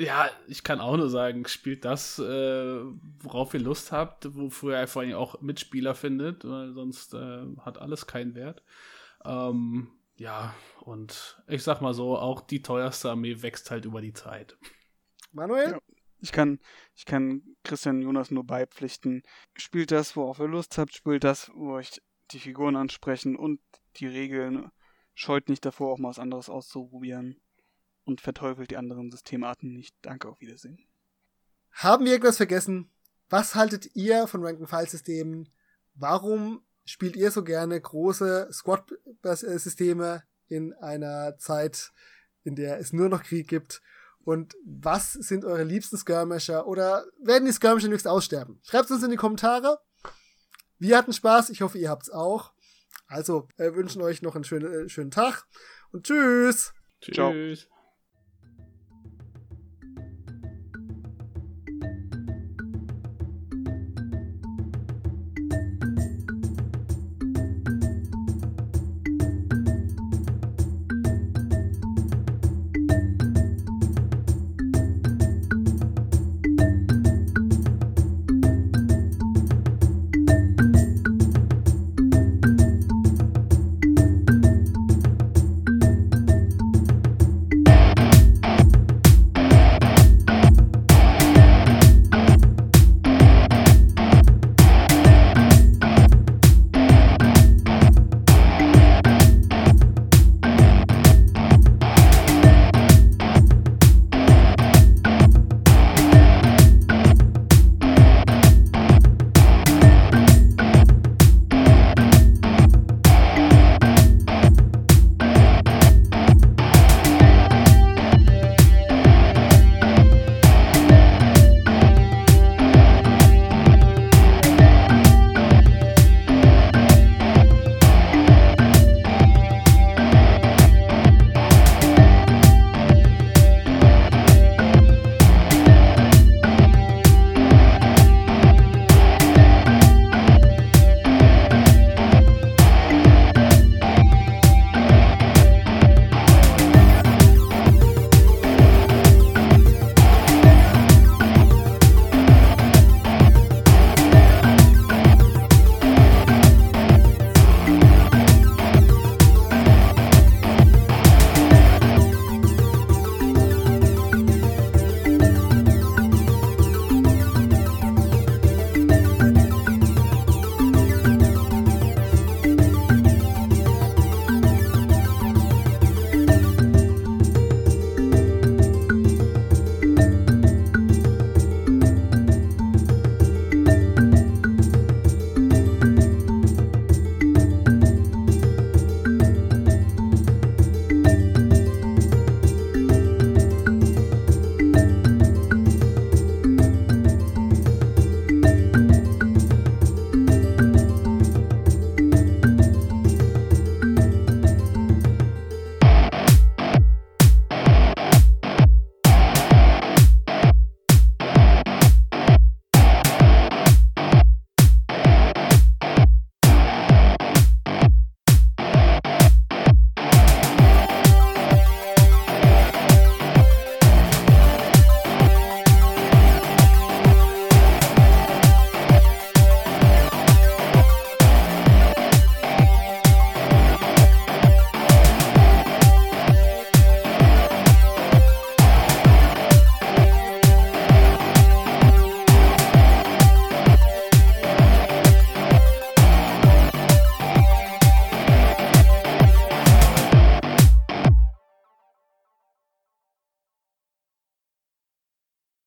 Ja, 0.00 0.30
ich 0.46 0.64
kann 0.64 0.80
auch 0.80 0.96
nur 0.96 1.10
sagen, 1.10 1.46
spielt 1.46 1.84
das, 1.84 2.18
äh, 2.18 2.80
worauf 3.22 3.52
ihr 3.52 3.60
Lust 3.60 3.92
habt, 3.92 4.34
wofür 4.34 4.80
ihr 4.80 4.86
vor 4.86 5.02
allem 5.02 5.12
auch 5.12 5.42
Mitspieler 5.42 5.94
findet, 5.94 6.48
weil 6.48 6.72
sonst 6.72 7.12
äh, 7.12 7.44
hat 7.60 7.76
alles 7.76 8.06
keinen 8.06 8.34
Wert. 8.34 8.62
Ähm, 9.26 9.88
ja, 10.16 10.54
und 10.80 11.42
ich 11.48 11.62
sag 11.62 11.82
mal 11.82 11.92
so, 11.92 12.16
auch 12.16 12.40
die 12.40 12.62
teuerste 12.62 13.10
Armee 13.10 13.42
wächst 13.42 13.70
halt 13.70 13.84
über 13.84 14.00
die 14.00 14.14
Zeit. 14.14 14.56
Manuel? 15.32 15.72
Ja. 15.72 15.78
Ich 16.20 16.32
kann, 16.32 16.60
ich 16.94 17.06
kann 17.06 17.42
Christian 17.64 18.02
Jonas 18.02 18.30
nur 18.30 18.44
beipflichten. 18.44 19.22
Spielt 19.56 19.90
das, 19.90 20.16
worauf 20.16 20.38
ihr 20.38 20.48
Lust 20.48 20.78
habt, 20.78 20.94
spielt 20.94 21.24
das, 21.24 21.50
wo 21.54 21.72
euch 21.72 22.00
die 22.30 22.40
Figuren 22.40 22.76
ansprechen 22.76 23.36
und 23.36 23.60
die 23.96 24.06
Regeln. 24.06 24.70
Scheut 25.14 25.48
nicht 25.48 25.64
davor, 25.64 25.92
auch 25.92 25.98
mal 25.98 26.10
was 26.10 26.18
anderes 26.18 26.48
auszuprobieren 26.48 27.40
und 28.04 28.20
verteufelt 28.20 28.70
die 28.70 28.76
anderen 28.76 29.10
Systemarten 29.10 29.72
nicht. 29.72 29.94
Danke, 30.02 30.28
auf 30.28 30.40
Wiedersehen. 30.40 30.86
Haben 31.72 32.04
wir 32.04 32.12
irgendwas 32.12 32.36
vergessen? 32.36 32.90
Was 33.28 33.54
haltet 33.54 33.94
ihr 33.94 34.26
von 34.26 34.44
Rank-and-File-Systemen? 34.44 35.52
Warum 35.94 36.62
spielt 36.84 37.16
ihr 37.16 37.30
so 37.30 37.44
gerne 37.44 37.80
große 37.80 38.48
Squad-Systeme 38.52 40.24
in 40.48 40.72
einer 40.74 41.38
Zeit, 41.38 41.92
in 42.42 42.56
der 42.56 42.78
es 42.78 42.92
nur 42.92 43.08
noch 43.08 43.22
Krieg 43.22 43.46
gibt? 43.48 43.82
Und 44.24 44.54
was 44.64 45.12
sind 45.12 45.44
eure 45.44 45.64
liebsten 45.64 45.96
Skirmisher? 45.96 46.66
Oder 46.66 47.04
werden 47.22 47.46
die 47.46 47.52
Skirmisher 47.52 47.88
nichts 47.88 48.06
aussterben? 48.06 48.60
Schreibt 48.62 48.86
es 48.86 48.90
uns 48.92 49.02
in 49.02 49.10
die 49.10 49.16
Kommentare. 49.16 49.78
Wir 50.78 50.96
hatten 50.96 51.12
Spaß. 51.12 51.50
Ich 51.50 51.62
hoffe, 51.62 51.78
ihr 51.78 51.90
habt's 51.90 52.10
auch. 52.10 52.52
Also, 53.06 53.48
wir 53.56 53.74
wünschen 53.74 54.02
euch 54.02 54.22
noch 54.22 54.34
einen 54.34 54.44
schönen, 54.44 54.86
äh, 54.86 54.88
schönen 54.88 55.10
Tag 55.10 55.46
und 55.92 56.06
tschüss. 56.06 56.72
Tschüss. 57.00 57.14
Ciao. 57.14 57.79